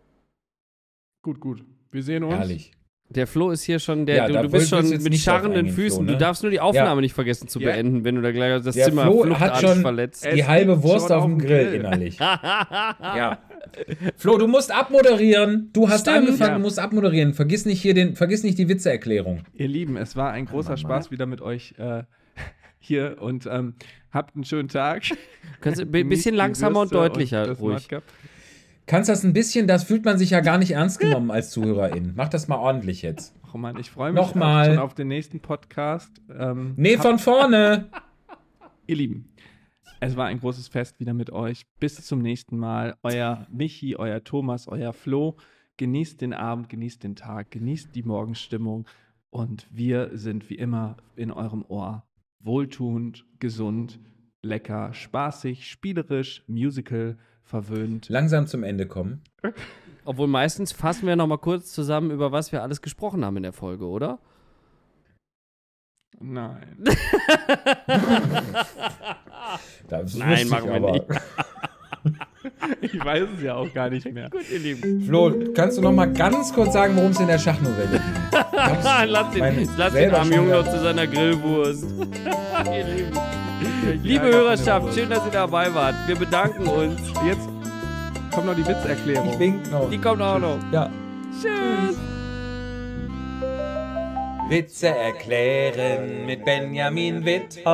Gut, 1.23 1.41
gut. 1.41 1.65
Wir 1.91 2.03
sehen 2.03 2.23
uns. 2.25 2.35
Herrlich. 2.35 2.71
Der 3.11 3.27
Flo 3.27 3.51
ist 3.51 3.63
hier 3.63 3.79
schon, 3.79 4.05
der, 4.05 4.17
Ja, 4.17 4.27
du, 4.29 4.43
du 4.43 4.51
bist 4.51 4.69
schon 4.69 4.87
mit 4.89 5.17
scharrenden 5.17 5.69
Füßen. 5.69 5.97
Flo, 5.99 6.05
ne? 6.05 6.13
Du 6.13 6.19
darfst 6.19 6.43
nur 6.43 6.51
die 6.51 6.61
Aufnahme 6.61 6.97
Ja. 6.97 7.01
nicht 7.01 7.15
vergessen 7.15 7.49
zu 7.49 7.59
Ja. 7.59 7.71
beenden, 7.71 8.05
wenn 8.05 8.17
du 8.17 8.21
da 8.21 8.33
gleich 8.33 8.63
das 8.63 8.75
Der 8.75 8.85
Zimmer 8.87 9.05
Flo 9.05 9.21
hat 9.21 9.27
fluchtartig 9.39 9.69
schon- 9.69 9.81
verletzt. 9.81 10.29
Die 10.35 10.45
halbe 10.47 10.83
Wurst 10.83 11.11
auf 11.11 11.25
dem 11.25 11.39
Grill, 11.39 11.67
Grill. 11.69 11.75
innerlich. 11.81 12.19
ja. 12.21 13.39
Flo, 14.17 14.37
du 14.37 14.47
musst 14.47 14.71
abmoderieren. 14.73 15.71
Du 15.73 15.89
hast 15.89 16.03
Stimmt. 16.03 16.17
angefangen, 16.19 16.51
Ja. 16.51 16.57
du 16.57 16.63
musst 16.63 16.79
abmoderieren. 16.79 17.33
Vergiss 17.33 17.65
nicht 17.65 17.81
hier 17.81 17.95
den, 17.95 18.15
vergiss 18.15 18.43
nicht 18.43 18.59
die 18.59 18.69
Witzeerklärung. 18.69 19.43
Ihr 19.55 19.69
Lieben, 19.69 19.97
es 19.97 20.15
war 20.17 20.33
ein 20.33 20.45
großer 20.45 20.77
Spaß 20.77 21.11
wieder 21.11 21.25
mit 21.27 21.41
euch 21.41 21.75
äh, 21.79 22.03
hier 22.79 23.17
und 23.21 23.47
ähm, 23.51 23.75
habt 24.13 24.35
einen 24.35 24.45
schönen 24.45 24.69
Tag. 24.69 25.03
Kannst 25.63 25.81
du 25.81 25.85
ein 25.87 26.09
bisschen 26.11 26.35
langsamer 26.35 26.81
und 26.81 26.93
deutlicher, 26.95 27.47
das 27.47 27.59
ruhig. 27.61 27.89
Kannst 28.89 29.11
das 29.11 29.23
ein 29.23 29.35
bisschen, 29.35 29.67
das 29.67 29.85
fühlt 29.85 30.07
man 30.07 30.17
sich 30.17 30.31
ja 30.31 30.41
gar 30.41 30.57
nicht 30.57 30.71
ernst 30.71 30.99
genommen 30.99 31.31
als 31.31 31.51
Zuhörerin. 31.51 32.15
Mach 32.17 32.31
das 32.31 32.49
mal 32.49 32.57
ordentlich 32.57 33.03
jetzt. 33.03 33.35
Oh 33.53 33.59
Mann, 33.59 33.77
ich 33.79 33.91
freue 33.91 34.13
mich 34.13 34.23
Nochmal. 34.23 34.65
schon 34.65 34.79
auf 34.79 34.95
den 34.95 35.09
nächsten 35.09 35.41
Podcast. 35.41 36.23
Ähm, 36.35 36.73
Nee, 36.75 36.97
von 36.97 37.19
vorne. 37.19 37.91
Ihr 38.87 38.97
Lieben, 38.97 39.35
es 40.01 40.17
war 40.17 40.29
ein 40.29 40.41
großes 40.41 40.69
Fest 40.69 41.01
wieder 41.01 41.13
mit 41.13 41.29
euch. 41.29 41.67
Bis 41.79 41.97
zum 42.03 42.23
nächsten 42.23 42.57
Mal. 42.57 42.97
Euer 43.03 43.47
Michi, 43.51 43.95
euer 43.97 44.25
Thomas, 44.25 44.69
euer 44.69 44.95
Flo. 44.95 45.37
Genießt 45.77 46.23
den 46.23 46.33
Abend, 46.33 46.71
genießt 46.71 47.05
den 47.05 47.15
Tag, 47.15 47.51
genießt 47.51 47.95
die 47.95 48.03
Morgenstimmung. 48.03 48.87
Und 49.29 49.67
wir 49.71 50.17
sind 50.17 50.49
wie 50.49 50.55
immer 50.55 50.97
in 51.15 51.31
eurem 51.31 51.63
Ohr. 51.69 52.05
Wohltuend, 52.41 53.27
gesund, 53.39 54.01
lecker, 54.41 54.95
spaßig, 54.95 55.69
spielerisch, 55.69 56.43
musical, 56.47 57.19
verwöhnt. 57.49 58.09
Langsam 58.09 58.47
zum 58.47 58.63
Ende 58.63 58.87
kommen. 58.87 59.23
Obwohl 60.05 60.29
meistens 60.29 60.73
fassen 60.73 61.07
wir 61.07 61.17
noch 61.17 61.27
mal 61.27 61.39
kurz 61.39 61.73
zusammen, 61.73 62.11
über 62.11 62.31
was 62.33 62.53
wir 62.53 62.63
alles 62.63 62.83
gesprochen 62.83 63.25
haben 63.25 63.37
in 63.39 63.43
der 63.43 63.53
Folge, 63.53 63.87
oder? 63.87 64.19
Nein. 66.21 66.77
Das 69.89 70.15
Nein, 70.15 70.47
machen 70.49 70.69
wir 70.69 70.75
aber. 70.75 70.93
nicht. 70.93 71.05
Ich 72.81 73.05
weiß 73.05 73.29
es 73.37 73.43
ja 73.43 73.55
auch 73.55 73.73
gar 73.75 73.91
nicht 73.91 74.11
mehr. 74.13 74.31
Gut, 74.31 74.49
ihr 74.51 74.59
Lieben. 74.59 75.03
Flo, 75.03 75.33
kannst 75.55 75.79
du 75.79 75.83
noch 75.83 75.93
mal 75.93 76.11
ganz 76.13 76.53
kurz 76.53 76.73
sagen, 76.73 76.97
worum 76.97 77.11
es 77.11 77.21
in 77.21 77.27
der 77.27 77.39
Schachnovelle 77.39 78.01
hab's 78.33 78.85
lass 79.07 79.35
den, 79.35 79.69
lass 79.77 79.93
den 79.93 80.15
armen 80.15 80.33
Jungen 80.33 80.51
noch 80.51 80.71
zu 80.71 80.79
seiner 80.81 81.07
Grillwurst. 81.07 81.85
ihr 82.67 82.85
Lieben. 82.85 83.19
Liebe 84.03 84.27
Hörerschaft, 84.27 84.95
schön, 84.95 85.11
dass 85.11 85.25
ihr 85.25 85.33
dabei 85.33 85.75
wart. 85.75 85.95
Wir 86.07 86.17
bedanken 86.17 86.67
uns. 86.67 87.01
Jetzt 87.27 87.49
kommt 88.33 88.47
noch 88.47 88.55
die 88.55 88.67
Witzerklärung. 88.67 89.31
Ich 89.31 89.39
wink 89.39 89.71
noch. 89.71 89.91
Die 89.91 89.99
kommt 89.99 90.23
auch 90.23 90.39
noch. 90.39 90.59
Ja. 90.73 90.91
Tschüss. 91.41 91.97
Witze 94.49 94.89
erklären 94.89 96.25
mit 96.25 96.45
Benjamin 96.45 97.25
Witthoff. 97.25 97.69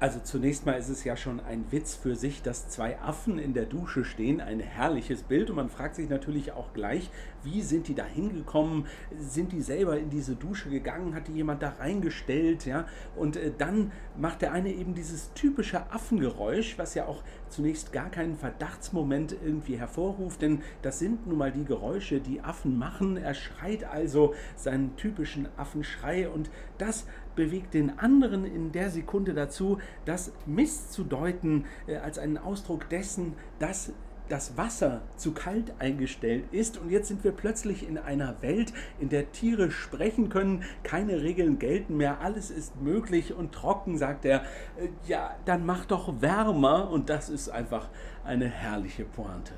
Also 0.00 0.18
zunächst 0.18 0.66
mal 0.66 0.72
ist 0.72 0.88
es 0.88 1.04
ja 1.04 1.16
schon 1.16 1.40
ein 1.40 1.64
Witz 1.70 1.94
für 1.94 2.16
sich, 2.16 2.42
dass 2.42 2.68
zwei 2.68 2.98
Affen 3.00 3.38
in 3.38 3.54
der 3.54 3.66
Dusche 3.66 4.04
stehen. 4.04 4.40
Ein 4.40 4.60
herrliches 4.60 5.22
Bild 5.22 5.50
und 5.50 5.56
man 5.56 5.68
fragt 5.68 5.94
sich 5.94 6.08
natürlich 6.08 6.52
auch 6.52 6.72
gleich, 6.72 7.10
wie 7.44 7.62
sind 7.62 7.88
die 7.88 7.94
da 7.94 8.04
hingekommen? 8.04 8.86
Sind 9.18 9.52
die 9.52 9.62
selber 9.62 9.98
in 9.98 10.10
diese 10.10 10.36
Dusche 10.36 10.70
gegangen? 10.70 11.14
Hat 11.14 11.28
die 11.28 11.32
jemand 11.32 11.62
da 11.62 11.70
reingestellt? 11.70 12.66
Ja? 12.66 12.86
Und 13.16 13.36
äh, 13.36 13.52
dann 13.56 13.92
macht 14.16 14.42
der 14.42 14.52
eine 14.52 14.72
eben 14.72 14.94
dieses 14.94 15.32
typische 15.34 15.90
Affengeräusch, 15.92 16.78
was 16.78 16.94
ja 16.94 17.06
auch 17.06 17.22
zunächst 17.48 17.92
gar 17.92 18.10
keinen 18.10 18.36
Verdachtsmoment 18.36 19.36
irgendwie 19.44 19.76
hervorruft, 19.76 20.42
denn 20.42 20.62
das 20.80 20.98
sind 20.98 21.26
nun 21.26 21.38
mal 21.38 21.52
die 21.52 21.64
Geräusche, 21.64 22.20
die 22.20 22.40
Affen 22.40 22.78
machen. 22.78 23.16
Er 23.16 23.34
schreit 23.34 23.84
also 23.84 24.34
seinen 24.56 24.96
typischen 24.96 25.48
Affenschrei 25.56 26.28
und 26.28 26.50
das 26.78 27.06
bewegt 27.36 27.74
den 27.74 27.98
anderen 27.98 28.44
in 28.44 28.72
der 28.72 28.90
Sekunde 28.90 29.34
dazu, 29.34 29.78
das 30.04 30.32
misszudeuten 30.46 31.66
äh, 31.86 31.96
als 31.96 32.18
einen 32.18 32.38
Ausdruck 32.38 32.88
dessen, 32.88 33.34
dass 33.58 33.92
das 34.32 34.56
Wasser 34.56 35.02
zu 35.16 35.32
kalt 35.32 35.74
eingestellt 35.78 36.46
ist. 36.52 36.78
Und 36.78 36.88
jetzt 36.88 37.08
sind 37.08 37.22
wir 37.22 37.32
plötzlich 37.32 37.86
in 37.86 37.98
einer 37.98 38.40
Welt, 38.40 38.72
in 38.98 39.10
der 39.10 39.30
Tiere 39.30 39.70
sprechen 39.70 40.30
können, 40.30 40.64
keine 40.84 41.20
Regeln 41.20 41.58
gelten 41.58 41.98
mehr, 41.98 42.22
alles 42.22 42.50
ist 42.50 42.80
möglich 42.80 43.34
und 43.34 43.52
trocken, 43.52 43.98
sagt 43.98 44.24
er, 44.24 44.40
äh, 44.78 44.88
ja, 45.06 45.36
dann 45.44 45.66
mach 45.66 45.84
doch 45.84 46.22
wärmer. 46.22 46.90
Und 46.90 47.10
das 47.10 47.28
ist 47.28 47.50
einfach 47.50 47.90
eine 48.24 48.46
herrliche 48.48 49.04
Pointe. 49.04 49.52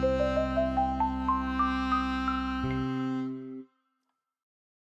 Musik 0.00 0.39